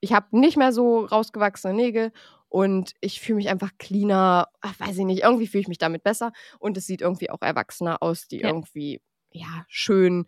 ich 0.00 0.12
habe 0.12 0.38
nicht 0.38 0.56
mehr 0.58 0.72
so 0.72 1.04
rausgewachsene 1.06 1.74
Nägel 1.74 2.12
und 2.54 2.92
ich 3.00 3.20
fühle 3.20 3.36
mich 3.38 3.48
einfach 3.48 3.72
cleaner. 3.78 4.48
Ach, 4.60 4.78
weiß 4.78 4.96
ich 4.98 5.04
nicht, 5.04 5.24
irgendwie 5.24 5.48
fühle 5.48 5.62
ich 5.62 5.68
mich 5.68 5.78
damit 5.78 6.04
besser 6.04 6.30
und 6.60 6.76
es 6.76 6.86
sieht 6.86 7.00
irgendwie 7.02 7.28
auch 7.30 7.42
erwachsener 7.42 8.00
aus, 8.00 8.28
die 8.28 8.40
Ja. 8.40 8.52
irgendwie 8.52 9.00
ja 9.32 9.64
schön 9.68 10.26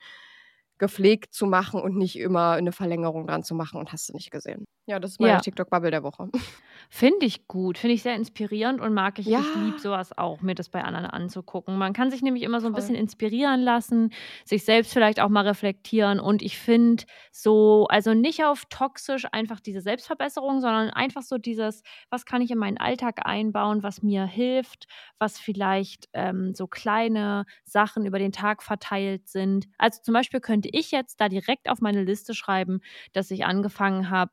gepflegt 0.79 1.35
zu 1.35 1.47
machen 1.47 1.81
und 1.81 1.97
nicht 1.97 2.19
immer 2.19 2.53
eine 2.53 2.73
Verlängerung 2.73 3.27
dran 3.29 3.45
zu 3.45 3.55
machen 3.55 3.79
und 3.81 3.93
hast 3.93 4.09
du 4.11 4.15
nicht 4.15 4.31
gesehen. 4.33 4.67
Ja, 4.89 5.01
das 5.01 5.13
ist 5.13 5.21
meine 5.21 5.33
Ja. 5.33 5.41
TikTok-Bubble 5.41 5.91
der 5.91 6.03
Woche. 6.05 6.31
Finde 6.89 7.27
ich 7.27 7.49
gut, 7.49 7.79
finde 7.79 7.95
ich 7.95 8.03
sehr 8.03 8.15
inspirierend 8.15 8.81
und 8.81 8.95
mag 8.95 9.19
ich. 9.19 9.27
Ja. 9.27 9.41
Ich 9.41 9.53
liebe 9.55 9.81
sowas 9.81 10.17
auch, 10.17 10.41
mir 10.43 10.55
das 10.55 10.69
bei 10.69 10.85
anderen 10.85 11.07
anzugucken. 11.07 11.77
Man 11.77 11.93
kann 11.93 12.11
sich 12.13 12.23
nämlich 12.23 12.45
immer 12.45 12.61
so 12.61 12.69
ein 12.69 12.73
Voll. 12.73 12.81
bisschen 12.81 12.95
inspirieren 12.95 13.61
lassen, 13.63 14.13
sich 14.45 14.65
selbst 14.65 14.93
vielleicht 14.93 15.19
auch 15.19 15.29
mal 15.29 15.47
reflektieren. 15.49 16.21
Und 16.21 16.43
ich 16.43 16.59
finde 16.59 17.03
so, 17.33 17.87
also 17.89 18.15
nicht 18.15 18.45
auf 18.45 18.67
toxisch 18.71 19.27
einfach 19.33 19.59
diese 19.59 19.81
Selbstverbesserung, 19.81 20.61
sondern 20.61 20.91
einfach 20.91 21.23
so 21.23 21.39
dieses, 21.39 21.83
was 22.11 22.25
kann 22.25 22.41
ich 22.41 22.53
in 22.53 22.59
meinen 22.59 22.79
Alltag 22.79 23.27
einbauen, 23.27 23.83
was 23.83 24.03
mir 24.03 24.25
hilft, 24.25 24.87
was 25.19 25.41
vielleicht 25.41 26.09
ähm, 26.13 26.55
so 26.55 26.69
kleine 26.69 27.47
Sachen 27.65 28.07
über 28.07 28.21
den 28.21 28.33
Tag 28.33 28.63
verteilt 28.63 29.27
sind. 29.29 29.67
Also 29.79 30.01
zum 30.03 30.15
Beispiel 30.15 30.41
könnte 30.41 30.69
ich 30.73 30.93
jetzt 30.93 31.21
da 31.21 31.29
direkt 31.29 31.69
auf 31.69 31.81
meine 31.81 32.05
Liste 32.05 32.33
schreiben, 32.35 32.81
dass 33.13 33.31
ich 33.33 33.45
angefangen 33.45 34.11
habe, 34.11 34.31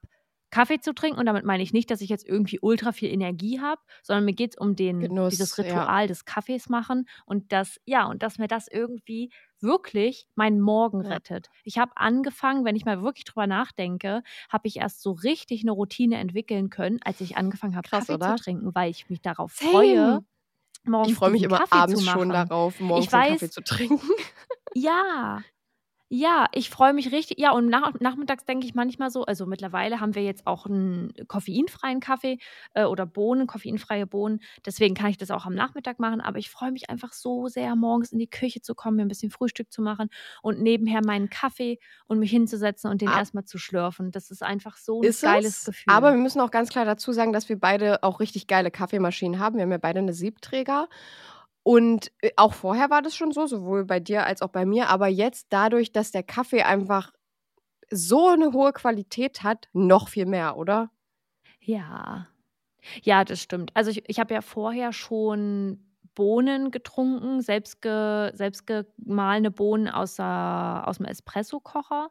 Kaffee 0.54 0.80
zu 0.80 0.94
trinken. 0.94 1.20
Und 1.20 1.26
damit 1.26 1.46
meine 1.46 1.64
ich 1.64 1.74
nicht, 1.74 1.90
dass 1.92 2.02
ich 2.02 2.10
jetzt 2.10 2.28
irgendwie 2.28 2.60
ultra 2.62 2.92
viel 2.92 3.10
Energie 3.12 3.60
habe, 3.60 3.82
sondern 4.04 4.26
mir 4.26 4.34
geht 4.34 4.52
es 4.54 4.58
um 4.58 4.76
den, 4.76 5.10
Genuss, 5.10 5.32
dieses 5.32 5.58
ja. 5.62 5.88
Ritual 5.88 6.08
des 6.08 6.26
Kaffees 6.26 6.70
machen 6.70 7.08
und 7.26 7.52
das, 7.52 7.80
ja, 7.86 8.06
und 8.06 8.24
dass 8.24 8.38
mir 8.38 8.48
das 8.48 8.68
irgendwie 8.68 9.32
wirklich 9.62 10.28
meinen 10.36 10.62
Morgen 10.62 11.02
Ja. 11.02 11.14
rettet. 11.14 11.50
Ich 11.64 11.78
habe 11.78 11.94
angefangen, 11.96 12.66
wenn 12.66 12.76
ich 12.76 12.86
mal 12.86 13.02
wirklich 13.02 13.24
drüber 13.26 13.48
nachdenke, 13.48 14.22
habe 14.50 14.68
ich 14.68 14.78
erst 14.78 15.02
so 15.02 15.12
richtig 15.12 15.62
eine 15.64 15.72
Routine 15.72 16.18
entwickeln 16.18 16.70
können, 16.70 17.00
als 17.04 17.22
ich 17.22 17.38
angefangen 17.38 17.76
habe, 17.76 17.88
Kaffee 17.90 18.14
oder? 18.14 18.20
zu 18.20 18.34
trinken, 18.36 18.76
weil 18.76 18.92
ich 18.92 19.10
mich 19.10 19.22
darauf 19.22 19.52
Same. 19.60 20.20
freue, 20.20 20.24
morgens 20.86 21.14
Ich 21.14 21.14
freue 21.16 21.32
mich 21.32 21.44
immer 21.44 21.62
Kaffee 21.66 21.72
abends 21.72 22.04
schon 22.06 22.32
darauf, 22.34 22.80
morgens 22.80 23.12
Ich 23.12 23.12
weiß, 23.12 23.22
Kaffee 23.24 23.50
zu 23.50 23.62
trinken. 23.64 24.10
ja, 24.74 25.46
ja, 26.16 26.46
ich 26.52 26.70
freue 26.70 26.94
mich 26.94 27.12
richtig. 27.12 27.40
Ja, 27.40 27.54
und 27.54 27.70
nach, 27.70 27.92
nachmittags 28.00 28.46
denke 28.46 28.68
ich 28.68 28.76
manchmal 28.76 29.10
so, 29.10 29.24
also 29.26 29.48
mittlerweile 29.48 30.00
haben 30.00 30.14
wir 30.14 30.24
jetzt 30.24 30.46
auch 30.46 30.68
einen 30.68 31.12
koffeinfreien 31.28 32.02
Kaffee 32.02 32.38
äh, 32.76 32.84
oder 32.84 33.08
Bohnen, 33.08 33.48
koffeinfreie 33.48 34.06
Bohnen. 34.06 34.40
Deswegen 34.64 34.94
kann 34.94 35.10
ich 35.10 35.18
das 35.18 35.32
auch 35.32 35.48
am 35.48 35.56
Nachmittag 35.56 35.98
machen. 35.98 36.22
Aber 36.22 36.38
ich 36.38 36.52
freue 36.52 36.72
mich 36.72 36.92
einfach 36.92 37.14
so 37.14 37.48
sehr, 37.48 37.76
morgens 37.76 38.12
in 38.12 38.20
die 38.20 38.30
Küche 38.30 38.62
zu 38.62 38.76
kommen, 38.76 38.98
mir 38.98 39.02
ein 39.06 39.08
bisschen 39.08 39.32
Frühstück 39.32 39.72
zu 39.72 39.82
machen 39.82 40.10
und 40.44 40.62
nebenher 40.62 41.02
meinen 41.04 41.32
Kaffee 41.32 41.80
und 42.06 42.20
mich 42.20 42.30
hinzusetzen 42.30 42.92
und 42.92 43.02
den 43.02 43.10
Ab- 43.10 43.18
erstmal 43.18 43.46
zu 43.46 43.58
schlürfen. 43.58 44.12
Das 44.12 44.30
ist 44.30 44.44
einfach 44.44 44.78
so 44.78 45.02
ein 45.02 45.08
Ist 45.08 45.24
geiles 45.24 45.60
es? 45.62 45.66
Gefühl. 45.66 45.92
Aber 45.96 46.12
wir 46.14 46.20
müssen 46.22 46.42
auch 46.42 46.52
ganz 46.52 46.70
klar 46.70 46.86
dazu 46.86 47.12
sagen, 47.12 47.34
dass 47.34 47.50
wir 47.50 47.60
beide 47.60 48.04
auch 48.04 48.20
richtig 48.20 48.46
geile 48.46 48.70
Kaffeemaschinen 48.70 49.40
haben. 49.40 49.56
Wir 49.56 49.64
haben 49.64 49.72
ja 49.72 49.80
beide 49.80 49.98
eine 49.98 50.14
Siebträger. 50.14 50.90
Und 51.64 52.12
äh, 52.22 52.32
auch 52.38 52.54
vorher 52.54 52.90
war 52.90 53.02
das 53.02 53.16
schon 53.16 53.32
so, 53.32 53.48
sowohl 53.48 53.86
bei 53.86 54.00
dir 54.00 54.26
als 54.26 54.42
auch 54.42 54.50
bei 54.50 54.66
mir. 54.66 54.90
Aber 54.90 55.08
jetzt 55.08 55.48
dadurch, 55.50 55.92
dass 55.92 56.12
der 56.12 56.24
Kaffee 56.24 56.64
einfach 56.64 57.14
so 57.92 58.30
eine 58.30 58.54
hohe 58.54 58.74
Qualität 58.74 59.44
hat, 59.44 59.70
noch 59.74 60.10
viel 60.10 60.26
mehr, 60.26 60.58
oder? 60.58 60.92
Ja. 61.62 62.28
Ja, 63.04 63.24
das 63.26 63.42
stimmt. 63.42 63.72
Also 63.76 63.92
ich, 63.92 64.04
ich 64.10 64.20
habe 64.20 64.34
ja 64.34 64.42
vorher 64.42 64.94
schon 64.94 65.93
Bohnen 66.16 66.72
getrunken, 66.72 67.42
selbst, 67.42 67.82
ge, 67.82 68.32
selbst 68.36 68.66
gemahlene 68.68 69.52
Bohnen 69.52 69.88
aus, 69.90 70.20
aus 70.20 70.98
dem 70.98 71.06
Espresso-Kocher. 71.06 72.10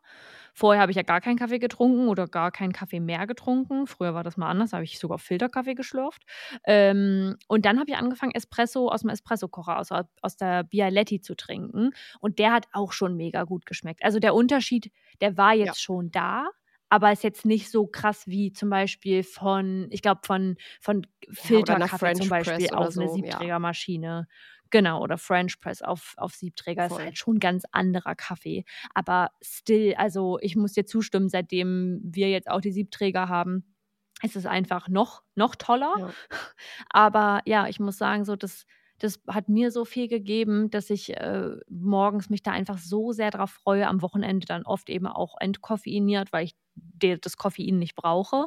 Vorher 0.55 0.83
habe 0.83 0.91
ich 0.93 0.97
ja 0.97 1.03
gar 1.03 1.21
keinen 1.21 1.37
Kaffee 1.39 1.59
getrunken 1.59 2.09
oder 2.09 2.27
gar 2.27 2.51
keinen 2.51 2.73
Kaffee 2.73 3.01
mehr 3.01 3.27
getrunken. 3.27 3.87
Früher 3.87 4.15
war 4.15 4.23
das 4.25 4.37
mal 4.37 4.49
anders, 4.51 4.71
da 4.71 4.77
habe 4.79 4.85
ich 4.85 4.99
sogar 4.99 5.19
Filterkaffee 5.19 5.75
geschlürft. 5.75 6.25
Ähm, 6.65 7.37
und 7.49 7.65
dann 7.65 7.79
habe 7.81 7.91
ich 7.91 7.97
angefangen, 7.97 8.33
Espresso 8.35 8.89
aus 8.89 9.01
dem 9.03 9.11
Espresso-Kocher, 9.11 9.79
aus, 9.79 9.89
aus 10.21 10.37
der 10.37 10.65
Bialetti 10.65 11.21
zu 11.21 11.35
trinken. 11.35 11.91
Und 12.21 12.39
der 12.39 12.53
hat 12.53 12.67
auch 12.73 12.93
schon 12.93 13.17
mega 13.17 13.45
gut 13.45 13.67
geschmeckt. 13.67 14.05
Also 14.05 14.19
der 14.19 14.35
Unterschied, 14.35 14.91
der 15.21 15.37
war 15.37 15.55
jetzt 15.55 15.81
Ja. 15.81 15.81
schon 15.81 16.11
da 16.11 16.49
aber 16.93 17.11
ist 17.11 17.25
jetzt 17.25 17.47
nicht 17.47 17.71
so 17.71 17.87
krass 17.87 18.27
wie 18.27 18.53
zum 18.53 18.69
Beispiel 18.69 19.23
von, 19.23 19.87
ich 19.89 20.03
glaube, 20.03 20.21
von, 20.27 20.59
von 20.79 21.07
Filterkaffee 21.31 22.13
zum 22.13 22.27
French 22.27 22.29
Beispiel 22.29 22.69
Press 22.69 22.73
auf 22.75 22.85
eine 22.85 22.93
so, 22.93 23.01
ja. 23.01 23.09
Siebträgermaschine. 23.09 24.29
Genau, 24.69 25.01
oder 25.03 25.17
French 25.17 25.59
Press 25.59 25.81
auf, 25.81 26.13
auf 26.19 26.35
Siebträger. 26.35 26.85
Ist 26.85 26.93
Voll. 26.93 27.05
halt 27.05 27.17
schon 27.17 27.37
ein 27.37 27.41
ganz 27.41 27.65
anderer 27.73 28.15
Kaffee. 28.15 28.67
Aber 28.93 29.31
still, 29.41 29.95
also 29.95 30.39
ich 30.43 30.55
muss 30.55 30.75
dir 30.75 30.85
zustimmen, 30.85 31.31
seitdem 31.31 31.99
wir 32.05 32.29
jetzt 32.29 32.51
auch 32.51 32.61
die 32.61 32.73
Siebträger 32.73 33.31
haben, 33.31 33.75
ist 34.23 34.37
es 34.37 34.45
einfach 34.45 34.89
noch, 34.89 35.23
noch 35.35 35.55
toller. 35.55 35.95
Ja. 35.99 36.11
Aber 36.91 37.41
ja, 37.47 37.69
ich 37.69 37.81
muss 37.81 37.97
sagen, 37.97 38.27
so 38.27 38.37
das, 38.37 38.67
das 39.03 39.21
hat 39.29 39.49
mir 39.49 39.73
so 39.73 39.85
viel 39.85 40.07
gegeben, 40.07 40.71
dass 40.71 40.89
ich 40.89 41.17
äh, 41.17 41.57
morgens 41.69 42.31
mich 42.31 42.43
da 42.43 42.53
einfach 42.53 42.79
so 42.79 43.11
sehr 43.13 43.31
drauf 43.31 43.51
freue, 43.51 43.89
am 43.89 44.01
Wochenende 44.01 44.47
dann 44.47 44.63
oft 44.63 44.89
eben 44.89 45.07
auch 45.09 45.35
entkoffeiniert, 45.41 46.33
weil 46.33 46.45
ich 46.45 46.57
das 47.21 47.37
Koffein 47.37 47.79
nicht 47.79 47.97
brauche. 47.97 48.47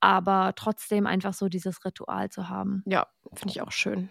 Aber 0.00 0.52
trotzdem 0.56 1.06
einfach 1.06 1.32
so 1.32 1.48
dieses 1.48 1.84
Ritual 1.84 2.28
zu 2.28 2.48
haben. 2.48 2.82
Ja, 2.86 3.06
finde 3.34 3.52
ich 3.52 3.62
auch 3.62 3.72
schön. 3.72 4.10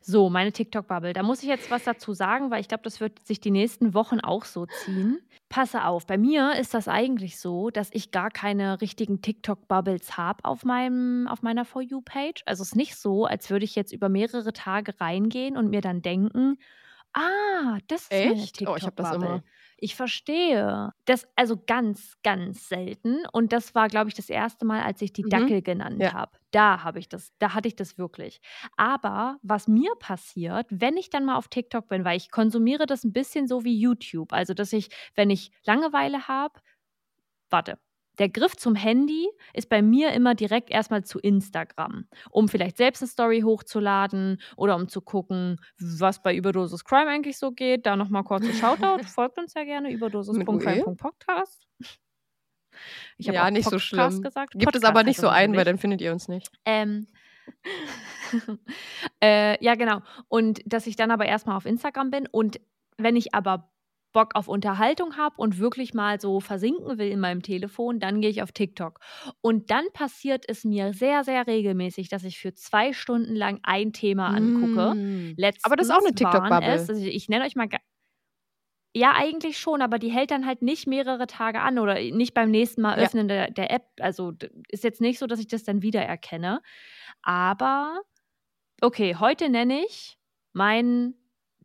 So, 0.00 0.30
meine 0.30 0.52
TikTok-Bubble. 0.52 1.12
Da 1.12 1.22
muss 1.22 1.42
ich 1.42 1.48
jetzt 1.48 1.70
was 1.70 1.84
dazu 1.84 2.12
sagen, 2.12 2.50
weil 2.50 2.60
ich 2.60 2.68
glaube, 2.68 2.84
das 2.84 3.00
wird 3.00 3.26
sich 3.26 3.40
die 3.40 3.50
nächsten 3.50 3.94
Wochen 3.94 4.20
auch 4.20 4.44
so 4.44 4.66
ziehen. 4.66 5.20
Passe 5.48 5.84
auf, 5.84 6.06
bei 6.06 6.18
mir 6.18 6.56
ist 6.56 6.74
das 6.74 6.88
eigentlich 6.88 7.38
so, 7.38 7.70
dass 7.70 7.88
ich 7.92 8.10
gar 8.10 8.30
keine 8.30 8.80
richtigen 8.80 9.22
TikTok-Bubbles 9.22 10.16
habe 10.16 10.44
auf, 10.44 10.64
meinem, 10.64 11.26
auf 11.28 11.42
meiner 11.42 11.64
For 11.64 11.80
You-Page. 11.82 12.42
Also 12.46 12.62
es 12.62 12.70
ist 12.70 12.76
nicht 12.76 12.96
so, 12.96 13.24
als 13.24 13.48
würde 13.50 13.64
ich 13.64 13.74
jetzt 13.74 13.92
über 13.92 14.08
mehrere 14.08 14.52
Tage 14.52 15.00
reingehen 15.00 15.56
und 15.56 15.70
mir 15.70 15.80
dann 15.80 16.02
denken, 16.02 16.58
ah, 17.14 17.78
das 17.88 18.08
ist 18.08 18.24
meine 18.24 18.42
Echt? 18.42 18.60
Oh, 18.66 18.76
ich 18.76 18.86
habe 18.86 18.96
das 18.96 19.10
TikTok-Bubble. 19.10 19.26
immer. 19.26 19.44
Ich 19.80 19.94
verstehe. 19.94 20.92
Das 21.04 21.28
also 21.36 21.56
ganz, 21.64 22.14
ganz 22.24 22.68
selten. 22.68 23.24
Und 23.32 23.52
das 23.52 23.76
war, 23.76 23.88
glaube 23.88 24.08
ich, 24.08 24.14
das 24.14 24.28
erste 24.28 24.64
Mal, 24.66 24.82
als 24.82 25.00
ich 25.02 25.12
die 25.12 25.22
Mhm. 25.22 25.28
Dackel 25.28 25.62
genannt 25.62 26.04
Ja. 26.04 26.12
habe. 26.12 26.32
Da 26.50 26.82
habe 26.82 26.98
ich 26.98 27.08
das, 27.08 27.32
da 27.38 27.54
hatte 27.54 27.68
ich 27.68 27.76
das 27.76 27.96
wirklich. 27.96 28.40
Aber 28.76 29.38
was 29.42 29.68
mir 29.68 29.94
passiert, 30.00 30.66
wenn 30.70 30.96
ich 30.96 31.10
dann 31.10 31.24
mal 31.24 31.36
auf 31.36 31.46
TikTok 31.48 31.86
bin, 31.88 32.04
weil 32.04 32.16
ich 32.16 32.30
konsumiere 32.32 32.86
das 32.86 33.04
ein 33.04 33.12
bisschen 33.12 33.46
so 33.46 33.62
wie 33.64 33.78
YouTube. 33.78 34.32
Also, 34.32 34.52
dass 34.52 34.72
ich, 34.72 34.88
wenn 35.14 35.30
ich 35.30 35.52
Langeweile 35.64 36.26
habe, 36.26 36.60
warte. 37.50 37.78
Der 38.18 38.28
Griff 38.28 38.56
zum 38.56 38.74
Handy 38.74 39.28
ist 39.52 39.68
bei 39.68 39.82
mir 39.82 40.12
immer 40.12 40.34
direkt 40.34 40.70
erstmal 40.70 41.04
zu 41.04 41.18
Instagram, 41.18 42.06
um 42.30 42.48
vielleicht 42.48 42.76
selbst 42.76 43.02
eine 43.02 43.08
Story 43.08 43.40
hochzuladen 43.42 44.40
oder 44.56 44.76
um 44.76 44.88
zu 44.88 45.00
gucken, 45.00 45.60
was 45.78 46.22
bei 46.22 46.34
Überdosis 46.34 46.84
Crime 46.84 47.08
eigentlich 47.08 47.38
so 47.38 47.52
geht. 47.52 47.86
Da 47.86 47.96
nochmal 47.96 48.24
kurz 48.24 48.44
ein 48.44 48.54
Shoutout. 48.54 49.02
Folgt 49.06 49.38
uns 49.38 49.54
ja 49.54 49.64
gerne, 49.64 49.90
überdosis.crime.podcast. 49.92 51.66
Ich 53.16 53.28
habe 53.28 53.36
Ja, 53.36 53.46
auch 53.46 53.50
nicht 53.50 53.64
so 53.64 53.70
Podcast 53.70 53.86
schlimm. 53.86 54.22
gesagt. 54.22 54.52
Gibt 54.52 54.62
es 54.62 54.66
Podcast 54.66 54.84
aber 54.84 54.98
heißt 55.00 55.06
nicht 55.06 55.20
so 55.20 55.28
ein, 55.28 55.56
weil 55.56 55.64
dann 55.64 55.78
findet 55.78 56.00
ihr 56.00 56.12
uns 56.12 56.28
nicht. 56.28 56.50
Ähm, 56.64 57.06
äh, 59.22 59.62
ja, 59.64 59.74
genau. 59.74 60.00
Und 60.28 60.60
dass 60.66 60.86
ich 60.86 60.96
dann 60.96 61.10
aber 61.10 61.26
erstmal 61.26 61.56
auf 61.56 61.66
Instagram 61.66 62.10
bin 62.10 62.26
und 62.30 62.60
wenn 62.96 63.16
ich 63.16 63.34
aber 63.34 63.70
Bock 64.18 64.34
auf 64.34 64.48
Unterhaltung 64.48 65.16
habe 65.16 65.36
und 65.38 65.60
wirklich 65.60 65.94
mal 65.94 66.20
so 66.20 66.40
versinken 66.40 66.98
will 66.98 67.08
in 67.08 67.20
meinem 67.20 67.40
Telefon, 67.40 68.00
dann 68.00 68.20
gehe 68.20 68.30
ich 68.30 68.42
auf 68.42 68.50
TikTok. 68.50 68.98
Und 69.42 69.70
dann 69.70 69.84
passiert 69.92 70.44
es 70.48 70.64
mir 70.64 70.92
sehr, 70.92 71.22
sehr 71.22 71.46
regelmäßig, 71.46 72.08
dass 72.08 72.24
ich 72.24 72.40
für 72.40 72.52
zwei 72.52 72.92
Stunden 72.92 73.36
lang 73.36 73.60
ein 73.62 73.92
Thema 73.92 74.34
angucke. 74.34 74.96
Mm. 74.96 75.34
Letztens 75.36 75.64
Aber 75.66 75.76
das 75.76 75.86
ist 75.86 75.94
auch 75.94 76.04
eine 76.04 76.14
TikTok-Bubble. 76.16 76.68
also 76.68 76.92
ich 76.94 77.28
nenne 77.28 77.44
euch 77.44 77.54
mal. 77.54 77.68
Ja, 78.96 79.12
eigentlich 79.14 79.58
schon, 79.58 79.82
aber 79.82 79.98
die 80.00 80.10
hält 80.10 80.32
dann 80.32 80.46
halt 80.46 80.62
nicht 80.62 80.88
mehrere 80.88 81.26
Tage 81.28 81.60
an 81.60 81.78
oder 81.78 81.94
nicht 81.94 82.34
beim 82.34 82.50
nächsten 82.50 82.82
Mal 82.82 82.98
Ja. 82.98 83.04
öffnen 83.04 83.28
der, 83.28 83.50
der 83.52 83.70
App. 83.70 83.84
Also 84.00 84.32
ist 84.68 84.82
jetzt 84.82 85.00
nicht 85.00 85.20
so, 85.20 85.26
dass 85.28 85.38
ich 85.38 85.46
das 85.46 85.62
dann 85.62 85.82
wiedererkenne. 85.82 86.60
Aber 87.22 88.00
okay, 88.80 89.16
heute 89.16 89.50
nenne 89.50 89.84
ich 89.84 90.18
mein 90.52 91.14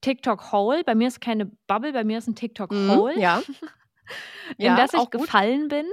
TikTok 0.03 0.51
Hole. 0.51 0.83
Bei 0.83 0.95
mir 0.95 1.07
ist 1.07 1.21
keine 1.21 1.45
Bubble, 1.67 1.93
bei 1.93 2.03
mir 2.03 2.17
ist 2.19 2.27
ein 2.27 2.35
TikTok 2.35 2.71
Mhm, 2.71 2.89
Hole, 2.89 3.19
ja. 3.19 3.41
in 4.57 4.65
Ja, 4.65 4.75
das 4.75 4.93
ich 4.93 4.99
auch 4.99 5.11
gut. 5.11 5.21
gefallen 5.21 5.67
bin. 5.69 5.85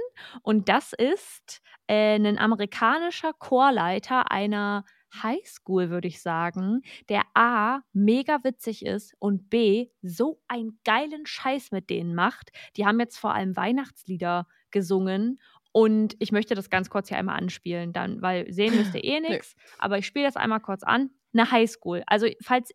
Und 0.43 0.69
das 0.69 0.93
ist 0.93 1.61
äh, 1.87 2.15
ein 2.15 2.37
amerikanischer 2.37 3.33
Chorleiter 3.33 4.31
einer 4.31 4.85
Highschool, 5.23 5.89
würde 5.89 6.07
ich 6.07 6.21
sagen, 6.21 6.81
der 7.09 7.23
A, 7.33 7.81
mega 7.91 8.43
witzig 8.43 8.85
ist 8.85 9.13
und 9.19 9.49
B, 9.49 9.89
so 10.01 10.41
einen 10.47 10.79
geilen 10.85 11.25
Scheiß 11.25 11.71
mit 11.71 11.89
denen 11.89 12.15
macht. 12.15 12.51
Die 12.77 12.85
haben 12.85 12.99
jetzt 12.99 13.17
vor 13.17 13.33
allem 13.33 13.55
Weihnachtslieder 13.57 14.47
gesungen 14.71 15.41
und 15.73 16.15
ich 16.19 16.31
möchte 16.31 16.55
das 16.55 16.69
ganz 16.69 16.89
kurz 16.89 17.09
hier 17.09 17.17
einmal 17.17 17.37
anspielen, 17.37 17.91
dann, 17.93 18.21
weil 18.21 18.51
sehen 18.53 18.75
müsst 18.75 18.93
ihr 18.95 19.03
eh 19.03 19.19
nichts, 19.21 19.55
aber 19.79 19.97
ich 19.97 20.05
spiele 20.05 20.25
das 20.25 20.37
einmal 20.37 20.61
kurz 20.61 20.83
an. 20.83 21.09
Eine 21.33 21.49
Highschool. 21.51 22.03
Also, 22.07 22.27
falls, 22.43 22.71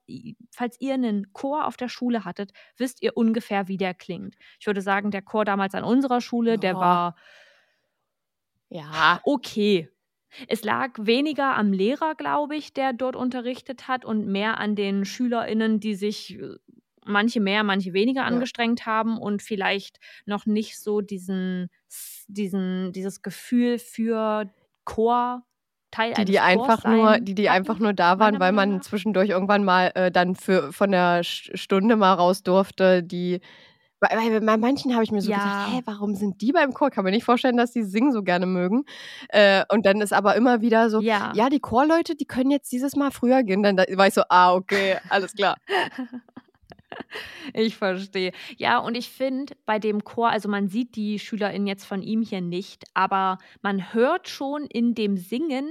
falls 0.55 0.77
ihr 0.81 0.95
einen 0.95 1.33
Chor 1.33 1.67
auf 1.67 1.77
der 1.77 1.89
Schule 1.89 2.25
hattet, 2.25 2.53
wisst 2.79 3.03
ihr 3.03 3.17
ungefähr, 3.17 3.69
wie 3.69 3.77
der 3.77 3.95
klingt. 3.95 4.37
Ich 4.61 4.67
würde 4.67 4.81
sagen, 4.83 5.11
der 5.11 5.23
Chor 5.23 5.45
damals 5.45 5.75
an 5.75 5.85
unserer 5.85 6.21
Schule, 6.23 6.59
der 6.59 6.79
Ja. 6.79 6.81
war 6.81 7.17
Ja. 8.71 9.23
okay. 9.23 9.89
Es 10.49 10.65
lag 10.65 10.93
weniger 11.01 11.57
am 11.57 11.73
Lehrer, 11.73 12.15
glaube 12.17 12.57
ich, 12.57 12.75
der 12.75 12.93
dort 12.95 13.17
unterrichtet 13.17 13.89
hat 13.89 14.05
und 14.05 14.29
mehr 14.29 14.59
an 14.61 14.77
den 14.77 15.05
SchülerInnen, 15.07 15.81
die 15.81 15.97
sich 15.97 16.39
äh, 16.39 16.57
manche 17.07 17.41
mehr, 17.41 17.65
manche 17.65 17.95
weniger 17.95 18.25
Ja. 18.25 18.27
angestrengt 18.27 18.87
haben 18.87 19.19
und 19.19 19.43
vielleicht 19.43 19.99
noch 20.27 20.47
nicht 20.47 20.81
so 20.81 21.03
diesen, 21.03 21.71
diesen, 22.29 22.93
dieses 22.93 23.23
Gefühl 23.23 23.79
für 23.81 24.53
Chor 24.85 25.46
Teil 25.97 26.15
Die, 26.15 26.25
die 26.27 26.41
einfach 26.41 26.85
nur, 26.85 27.13
sein 27.13 27.25
die, 27.25 27.35
die 27.35 27.49
hatten, 27.49 27.59
einfach 27.61 27.79
nur 27.79 27.93
da 27.95 28.19
waren, 28.19 28.39
weil 28.39 28.53
man 28.53 28.83
zwischendurch 28.83 29.31
irgendwann 29.31 29.65
mal 29.65 29.93
äh, 29.95 30.11
dann 30.11 30.35
für 30.35 30.73
von 30.73 30.91
der 30.91 31.23
Stunde 31.25 31.97
mal 31.97 32.13
raus 32.15 32.43
durfte, 32.43 33.03
die 33.03 33.41
weil, 33.99 34.11
weil 34.19 34.41
bei 34.43 34.57
manchen 34.59 34.93
habe 34.93 35.05
ich 35.05 35.11
mir 35.11 35.23
so 35.23 35.31
Ja. 35.31 35.39
gedacht, 35.39 35.69
hä, 35.75 35.81
warum 35.87 36.15
sind 36.15 36.43
die 36.43 36.53
beim 36.53 36.75
Chor? 36.75 36.91
Kann 36.91 37.05
mir 37.05 37.13
nicht 37.13 37.25
vorstellen, 37.25 37.57
dass 37.57 37.73
die 37.73 37.83
singen 37.83 38.13
so 38.13 38.23
gerne 38.23 38.45
mögen. 38.45 38.85
Äh, 39.31 39.65
und 39.73 39.87
dann 39.87 40.03
ist 40.03 40.13
aber 40.13 40.37
immer 40.37 40.61
wieder 40.61 40.91
so, 40.91 41.01
Ja. 41.01 41.33
ja, 41.35 41.49
die 41.49 41.61
Chorleute, 41.61 42.15
die 42.15 42.27
können 42.27 42.51
jetzt 42.51 42.71
dieses 42.73 42.95
Mal 42.95 43.11
früher 43.11 43.43
gehen. 43.43 43.63
Dann 43.63 43.77
da 43.79 43.85
war 43.95 44.07
ich 44.07 44.13
so, 44.15 44.23
ah, 44.29 44.53
okay, 44.55 44.99
alles 45.09 45.33
klar. 45.33 45.57
Ich 47.53 47.77
verstehe. 47.77 48.33
Ja, 48.57 48.79
und 48.79 48.97
ich 48.97 49.09
finde 49.11 49.55
bei 49.67 49.79
dem 49.79 50.05
Chor, 50.05 50.31
also 50.31 50.49
man 50.49 50.69
sieht 50.69 50.97
die 50.97 51.19
SchülerInnen 51.19 51.67
jetzt 51.67 51.85
von 51.85 52.03
ihm 52.03 52.23
hier 52.23 52.41
nicht, 52.41 52.85
aber 52.95 53.39
man 53.63 53.93
hört 53.93 54.29
schon 54.29 54.65
in 54.67 54.95
dem 54.95 55.17
Singen 55.17 55.69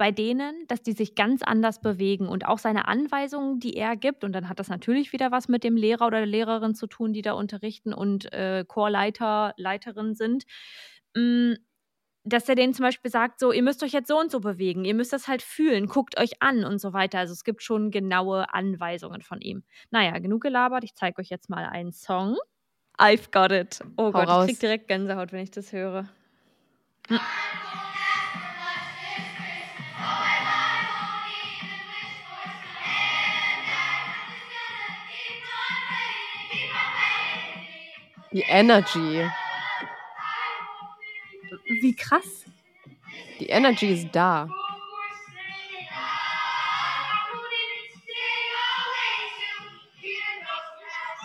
bei 0.00 0.12
denen, 0.12 0.66
dass 0.66 0.80
die 0.80 0.92
sich 0.92 1.14
ganz 1.14 1.42
anders 1.42 1.82
bewegen 1.82 2.26
und 2.26 2.46
auch 2.46 2.56
seine 2.56 2.88
Anweisungen, 2.88 3.60
die 3.60 3.76
er 3.76 3.96
gibt, 3.96 4.24
und 4.24 4.32
dann 4.32 4.48
hat 4.48 4.58
das 4.58 4.70
natürlich 4.70 5.12
wieder 5.12 5.30
was 5.30 5.46
mit 5.46 5.62
dem 5.62 5.76
Lehrer 5.76 6.06
oder 6.06 6.20
der 6.20 6.26
Lehrerin 6.26 6.74
zu 6.74 6.86
tun, 6.86 7.12
die 7.12 7.20
da 7.20 7.34
unterrichten 7.34 7.92
und 7.92 8.32
äh, 8.32 8.64
Chorleiter, 8.66 9.52
Leiterin 9.58 10.14
sind. 10.14 10.44
Mm, 11.14 11.52
dass 12.24 12.48
er 12.48 12.54
denen 12.54 12.72
zum 12.72 12.84
Beispiel 12.84 13.10
sagt, 13.10 13.40
so, 13.40 13.52
ihr 13.52 13.62
müsst 13.62 13.82
euch 13.82 13.92
jetzt 13.92 14.08
so 14.08 14.18
und 14.18 14.30
so 14.30 14.40
bewegen, 14.40 14.86
ihr 14.86 14.94
müsst 14.94 15.12
das 15.12 15.28
halt 15.28 15.42
fühlen, 15.42 15.84
guckt 15.84 16.18
euch 16.18 16.40
an 16.40 16.64
und 16.64 16.80
so 16.80 16.94
weiter. 16.94 17.18
Also 17.18 17.34
es 17.34 17.44
gibt 17.44 17.62
schon 17.62 17.90
genaue 17.90 18.54
Anweisungen 18.54 19.20
von 19.20 19.42
ihm. 19.42 19.64
Naja, 19.90 20.18
genug 20.18 20.40
gelabert, 20.40 20.82
ich 20.82 20.94
zeige 20.94 21.20
euch 21.20 21.28
jetzt 21.28 21.50
mal 21.50 21.66
einen 21.66 21.92
Song. 21.92 22.38
I've 22.98 23.30
got 23.30 23.52
it. 23.52 23.80
Oh 23.98 24.04
Hau 24.04 24.12
Gott, 24.12 24.28
raus. 24.28 24.44
ich 24.46 24.52
krieg 24.52 24.60
direkt 24.60 24.88
Gänsehaut, 24.88 25.30
wenn 25.32 25.42
ich 25.42 25.50
das 25.50 25.74
höre. 25.74 26.08
Die 38.32 38.42
Energy. 38.46 39.28
Wie 41.82 41.94
krass. 41.96 42.44
Die 43.40 43.46
Energy 43.46 43.86
ist 43.92 44.08
da. 44.12 44.48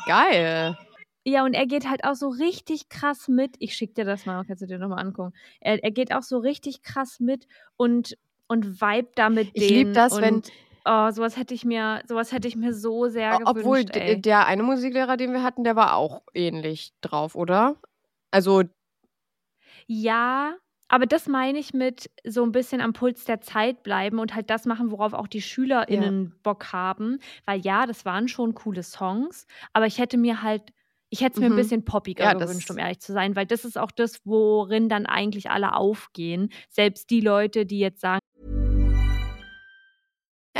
Geil. 0.05 0.77
Ja, 1.23 1.43
und 1.43 1.53
er 1.55 1.65
geht 1.65 1.89
halt 1.89 2.03
auch 2.03 2.13
so 2.13 2.29
richtig 2.29 2.89
krass 2.89 3.27
mit. 3.27 3.55
Ich 3.59 3.75
schick 3.75 3.95
dir 3.95 4.05
das 4.05 4.25
mal, 4.25 4.43
kannst 4.45 4.61
du 4.61 4.67
dir 4.67 4.77
nochmal 4.77 4.99
angucken. 5.03 5.33
Er, 5.59 5.83
er 5.83 5.91
geht 5.91 6.13
auch 6.13 6.21
so 6.21 6.37
richtig 6.37 6.83
krass 6.83 7.19
mit 7.19 7.47
und, 7.77 8.15
und 8.47 8.79
vibet 8.79 9.09
da 9.15 9.29
mit 9.29 9.49
Ich 9.53 9.61
lieb 9.69 9.69
denen 9.69 9.93
das, 9.93 10.21
wenn- 10.21 10.43
Oh, 10.85 11.09
sowas 11.11 11.35
hätte 11.37 11.53
ich 11.53 11.65
mir, 11.65 12.01
sowas 12.07 12.31
hätte 12.31 12.47
ich 12.47 12.55
mir 12.55 12.73
so 12.73 13.07
sehr 13.07 13.37
gewünscht. 13.37 13.49
Obwohl 13.49 13.85
d- 13.85 13.99
ey. 13.99 14.21
der 14.21 14.45
eine 14.47 14.63
Musiklehrer, 14.63 15.17
den 15.17 15.33
wir 15.33 15.43
hatten, 15.43 15.63
der 15.63 15.75
war 15.75 15.95
auch 15.95 16.23
ähnlich 16.33 16.93
drauf, 17.01 17.35
oder? 17.35 17.77
Also, 18.31 18.63
Ja, 19.87 20.55
aber 20.87 21.05
das 21.05 21.27
meine 21.27 21.57
ich 21.59 21.73
mit 21.73 22.09
so 22.23 22.43
ein 22.43 22.51
bisschen 22.51 22.81
am 22.81 22.93
Puls 22.93 23.25
der 23.25 23.41
Zeit 23.41 23.83
bleiben 23.83 24.19
und 24.19 24.35
halt 24.35 24.49
das 24.49 24.65
machen, 24.65 24.91
worauf 24.91 25.13
auch 25.13 25.27
die 25.27 25.41
SchülerInnen 25.41 26.35
Bock 26.43 26.71
haben. 26.73 27.19
Weil 27.45 27.59
ja, 27.61 27.85
das 27.85 28.05
waren 28.05 28.27
schon 28.27 28.53
coole 28.53 28.83
Songs, 28.83 29.47
aber 29.73 29.87
ich 29.87 29.97
hätte 29.99 30.17
mir 30.17 30.41
halt, 30.43 30.61
ich 31.09 31.21
hätte 31.21 31.33
es 31.35 31.39
mir 31.39 31.47
ein 31.47 31.53
Mhm. 31.53 31.55
bisschen 31.55 31.85
poppiger 31.85 32.27
Ja, 32.27 32.33
gewünscht, 32.35 32.69
um 32.71 32.77
ehrlich 32.77 32.99
zu 32.99 33.13
sein, 33.13 33.35
weil 33.35 33.45
das 33.47 33.65
ist 33.65 33.77
auch 33.77 33.91
das, 33.91 34.21
worin 34.25 34.89
dann 34.89 35.05
eigentlich 35.05 35.49
alle 35.49 35.73
aufgehen. 35.75 36.49
Selbst 36.69 37.09
die 37.09 37.21
Leute, 37.21 37.65
die 37.65 37.79
jetzt 37.79 38.01
sagen, 38.01 38.19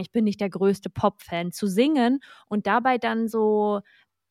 Ich 0.00 0.10
bin 0.12 0.24
nicht 0.24 0.40
der 0.40 0.50
größte 0.50 0.88
Pop-Fan, 0.90 1.52
zu 1.52 1.66
singen 1.66 2.20
und 2.48 2.66
dabei 2.66 2.98
dann 2.98 3.28
so 3.28 3.80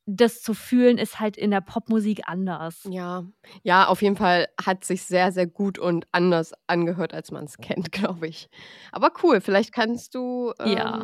das 0.08 0.42
zu 0.42 0.54
fühlen, 0.56 0.98
ist 0.98 1.20
halt 1.20 1.38
in 1.38 1.52
der 1.52 1.62
Popmusik 1.62 2.22
anders. 2.26 2.82
ja. 2.90 3.24
Ja, 3.64 3.88
auf 3.88 4.02
jeden 4.02 4.16
Fall 4.16 4.48
hat 4.64 4.84
sich 4.84 5.04
sehr, 5.04 5.32
sehr 5.32 5.46
gut 5.46 5.78
und 5.78 6.08
anders 6.12 6.54
angehört, 6.68 7.14
als 7.14 7.32
man 7.32 7.46
es 7.46 7.58
kennt, 7.58 7.92
glaube 7.92 8.28
ich. 8.28 8.50
Aber 8.92 9.12
cool, 9.24 9.42
vielleicht 9.42 9.72
kannst 9.74 10.16
du, 10.16 10.54
ähm, 10.60 10.72
Ja. 10.72 11.04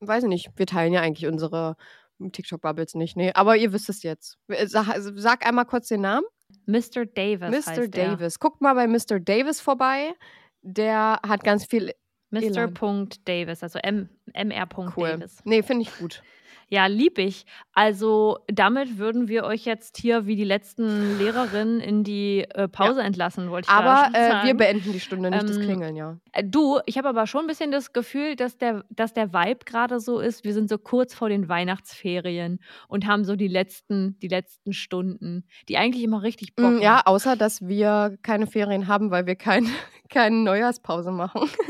weiß 0.00 0.22
ich 0.24 0.28
nicht, 0.28 0.50
wir 0.56 0.66
teilen 0.66 0.92
ja 0.92 1.00
eigentlich 1.00 1.26
unsere 1.26 1.76
TikTok-Bubbles 2.20 2.94
nicht, 2.94 3.16
nee, 3.16 3.32
aber 3.34 3.56
ihr 3.56 3.72
wisst 3.72 3.88
es 3.88 4.04
jetzt. 4.04 4.38
Sag, 4.66 4.88
also 4.88 5.10
sag 5.16 5.44
einmal 5.44 5.66
kurz 5.66 5.88
den 5.88 6.02
Namen. 6.02 6.26
Mr. 6.66 7.04
Davis 7.06 7.66
Mr. 7.66 7.88
Davis. 7.88 8.38
Guckt 8.38 8.60
mal 8.60 8.74
bei 8.74 8.86
Mr. 8.86 9.18
Davis 9.18 9.60
vorbei. 9.60 10.14
Der 10.60 11.18
hat 11.26 11.42
ganz 11.42 11.64
viel 11.64 11.92
Mr. 12.32 12.68
Davis, 13.24 13.62
also 13.62 13.78
M 13.82 14.08
Mr. 14.34 14.92
Cool. 14.96 15.08
Davis. 15.10 15.38
Nee, 15.44 15.62
finde 15.62 15.82
ich 15.82 15.98
gut. 15.98 16.22
Ja, 16.68 16.86
lieb 16.86 17.18
ich. 17.18 17.44
Also 17.74 18.38
damit 18.48 18.98
würden 18.98 19.28
wir 19.28 19.44
euch 19.44 19.64
jetzt 19.64 19.98
hier 19.98 20.26
wie 20.26 20.36
die 20.36 20.44
letzten 20.44 21.18
Lehrerinnen 21.18 21.80
in 21.80 22.02
die 22.04 22.46
äh, 22.54 22.66
Pause 22.68 23.02
entlassen, 23.02 23.50
wollte 23.50 23.66
ich 23.66 23.74
Aber 23.74 23.84
gerade 23.84 24.04
schon 24.06 24.14
äh, 24.14 24.28
sagen. 24.30 24.46
wir 24.48 24.56
beenden 24.56 24.92
die 24.92 25.00
Stunde, 25.00 25.30
nicht 25.30 25.48
das 25.48 25.56
Ähm, 25.56 25.62
Klingeln, 25.62 25.96
ja. 25.96 26.16
Äh, 26.32 26.44
Du, 26.44 26.78
ich 26.86 26.96
habe 26.98 27.08
aber 27.08 27.26
schon 27.26 27.42
ein 27.42 27.46
bisschen 27.46 27.70
das 27.72 27.92
Gefühl, 27.92 28.36
dass 28.36 28.56
der, 28.58 28.84
dass 28.90 29.12
der 29.12 29.32
Vibe 29.32 29.64
gerade 29.66 30.00
so 30.00 30.18
ist. 30.18 30.44
Wir 30.44 30.54
sind 30.54 30.68
so 30.68 30.78
kurz 30.78 31.14
vor 31.14 31.28
den 31.28 31.48
Weihnachtsferien 31.48 32.58
und 32.88 33.06
haben 33.06 33.24
so 33.24 33.36
die 33.36 33.48
letzten, 33.48 34.18
die 34.20 34.28
letzten 34.28 34.72
Stunden, 34.72 35.44
die 35.68 35.76
eigentlich 35.76 36.04
immer 36.04 36.22
richtig 36.22 36.54
Bock 36.56 36.72
Mm, 36.72 36.78
Ja, 36.80 37.02
außer 37.04 37.36
dass 37.36 37.66
wir 37.66 38.16
keine 38.22 38.46
Ferien 38.46 38.88
haben, 38.88 39.10
weil 39.10 39.26
wir 39.26 39.36
kein, 39.36 39.66
keine 40.10 40.36
Neujahrspause 40.36 41.10
machen. 41.10 41.48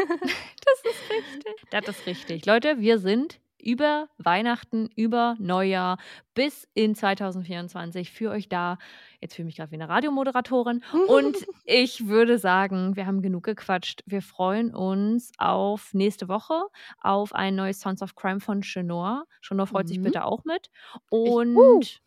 Das 1.71 1.89
ist 1.89 2.07
richtig. 2.07 2.47
Leute, 2.47 2.77
wir 2.79 2.99
sind 2.99 3.41
über 3.63 4.09
Weihnachten, 4.19 4.89
über 4.97 5.37
Neujahr 5.39 5.99
bis 6.35 6.69
in 6.75 6.95
2024 6.95 8.11
für 8.11 8.31
euch 8.31 8.49
da. 8.49 8.79
Jetzt 9.21 9.35
fühle 9.35 9.45
ich 9.45 9.53
mich 9.53 9.57
gerade 9.57 9.71
wie 9.71 9.77
eine 9.77 9.89
Radiomoderatorin. 9.89 10.83
Und 11.07 11.37
ich 11.65 12.09
würde 12.09 12.39
sagen, 12.39 12.97
wir 12.97 13.07
haben 13.07 13.23
genug 13.23 13.45
gequatscht. 13.45 14.03
Wir 14.07 14.21
freuen 14.23 14.75
uns 14.75 15.33
auf 15.39 15.95
nächste 15.95 16.29
Woche, 16.29 16.61
auf 17.01 17.35
ein 17.35 17.55
neues 17.55 17.81
Sons 17.81 18.03
of 18.03 18.15
Crime 18.17 18.41
von 18.41 18.63
Chenor. 18.63 19.25
Chenor 19.41 19.67
freut 19.67 19.89
sich 19.89 19.99
Mhm. 19.99 20.03
bitte 20.03 20.25
auch 20.25 20.45
mit. 20.45 20.71
uh. 21.11 21.39
Und, 21.41 22.03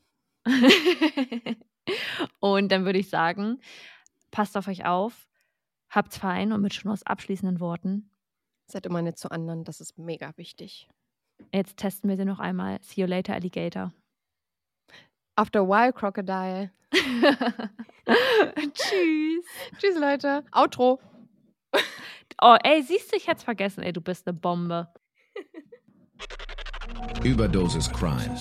und 2.39 2.71
dann 2.71 2.85
würde 2.85 2.99
ich 2.99 3.09
sagen, 3.09 3.59
passt 4.31 4.57
auf 4.57 4.67
euch 4.67 4.85
auf, 4.85 5.27
habt's 5.89 6.17
fein 6.17 6.51
und 6.51 6.61
mit 6.61 6.73
Chenors 6.73 7.03
abschließenden 7.03 7.59
Worten. 7.59 8.09
Seid 8.67 8.85
immer 8.85 9.01
nett 9.01 9.17
zu 9.17 9.29
anderen, 9.31 9.63
das 9.63 9.79
ist 9.79 9.97
mega 9.97 10.31
wichtig. 10.37 10.89
Jetzt 11.53 11.77
testen 11.77 12.09
wir 12.09 12.17
sie 12.17 12.25
noch 12.25 12.39
einmal. 12.39 12.79
See 12.81 13.01
you 13.01 13.07
later, 13.07 13.33
Alligator. 13.33 13.91
After 15.37 15.61
a 15.61 15.67
while, 15.67 15.93
Crocodile. 15.93 16.71
Tschüss. 18.73 19.45
Tschüss, 19.77 19.97
Leute. 19.99 20.43
Outro. 20.51 20.99
Oh, 22.41 22.57
ey, 22.63 22.81
siehst 22.83 23.11
du, 23.11 23.17
ich 23.17 23.27
hätte 23.27 23.43
vergessen. 23.43 23.83
Ey, 23.83 23.93
du 23.93 24.01
bist 24.01 24.27
eine 24.27 24.37
Bombe. 24.37 24.87
Überdosis 27.23 27.91
Crime. 27.91 28.35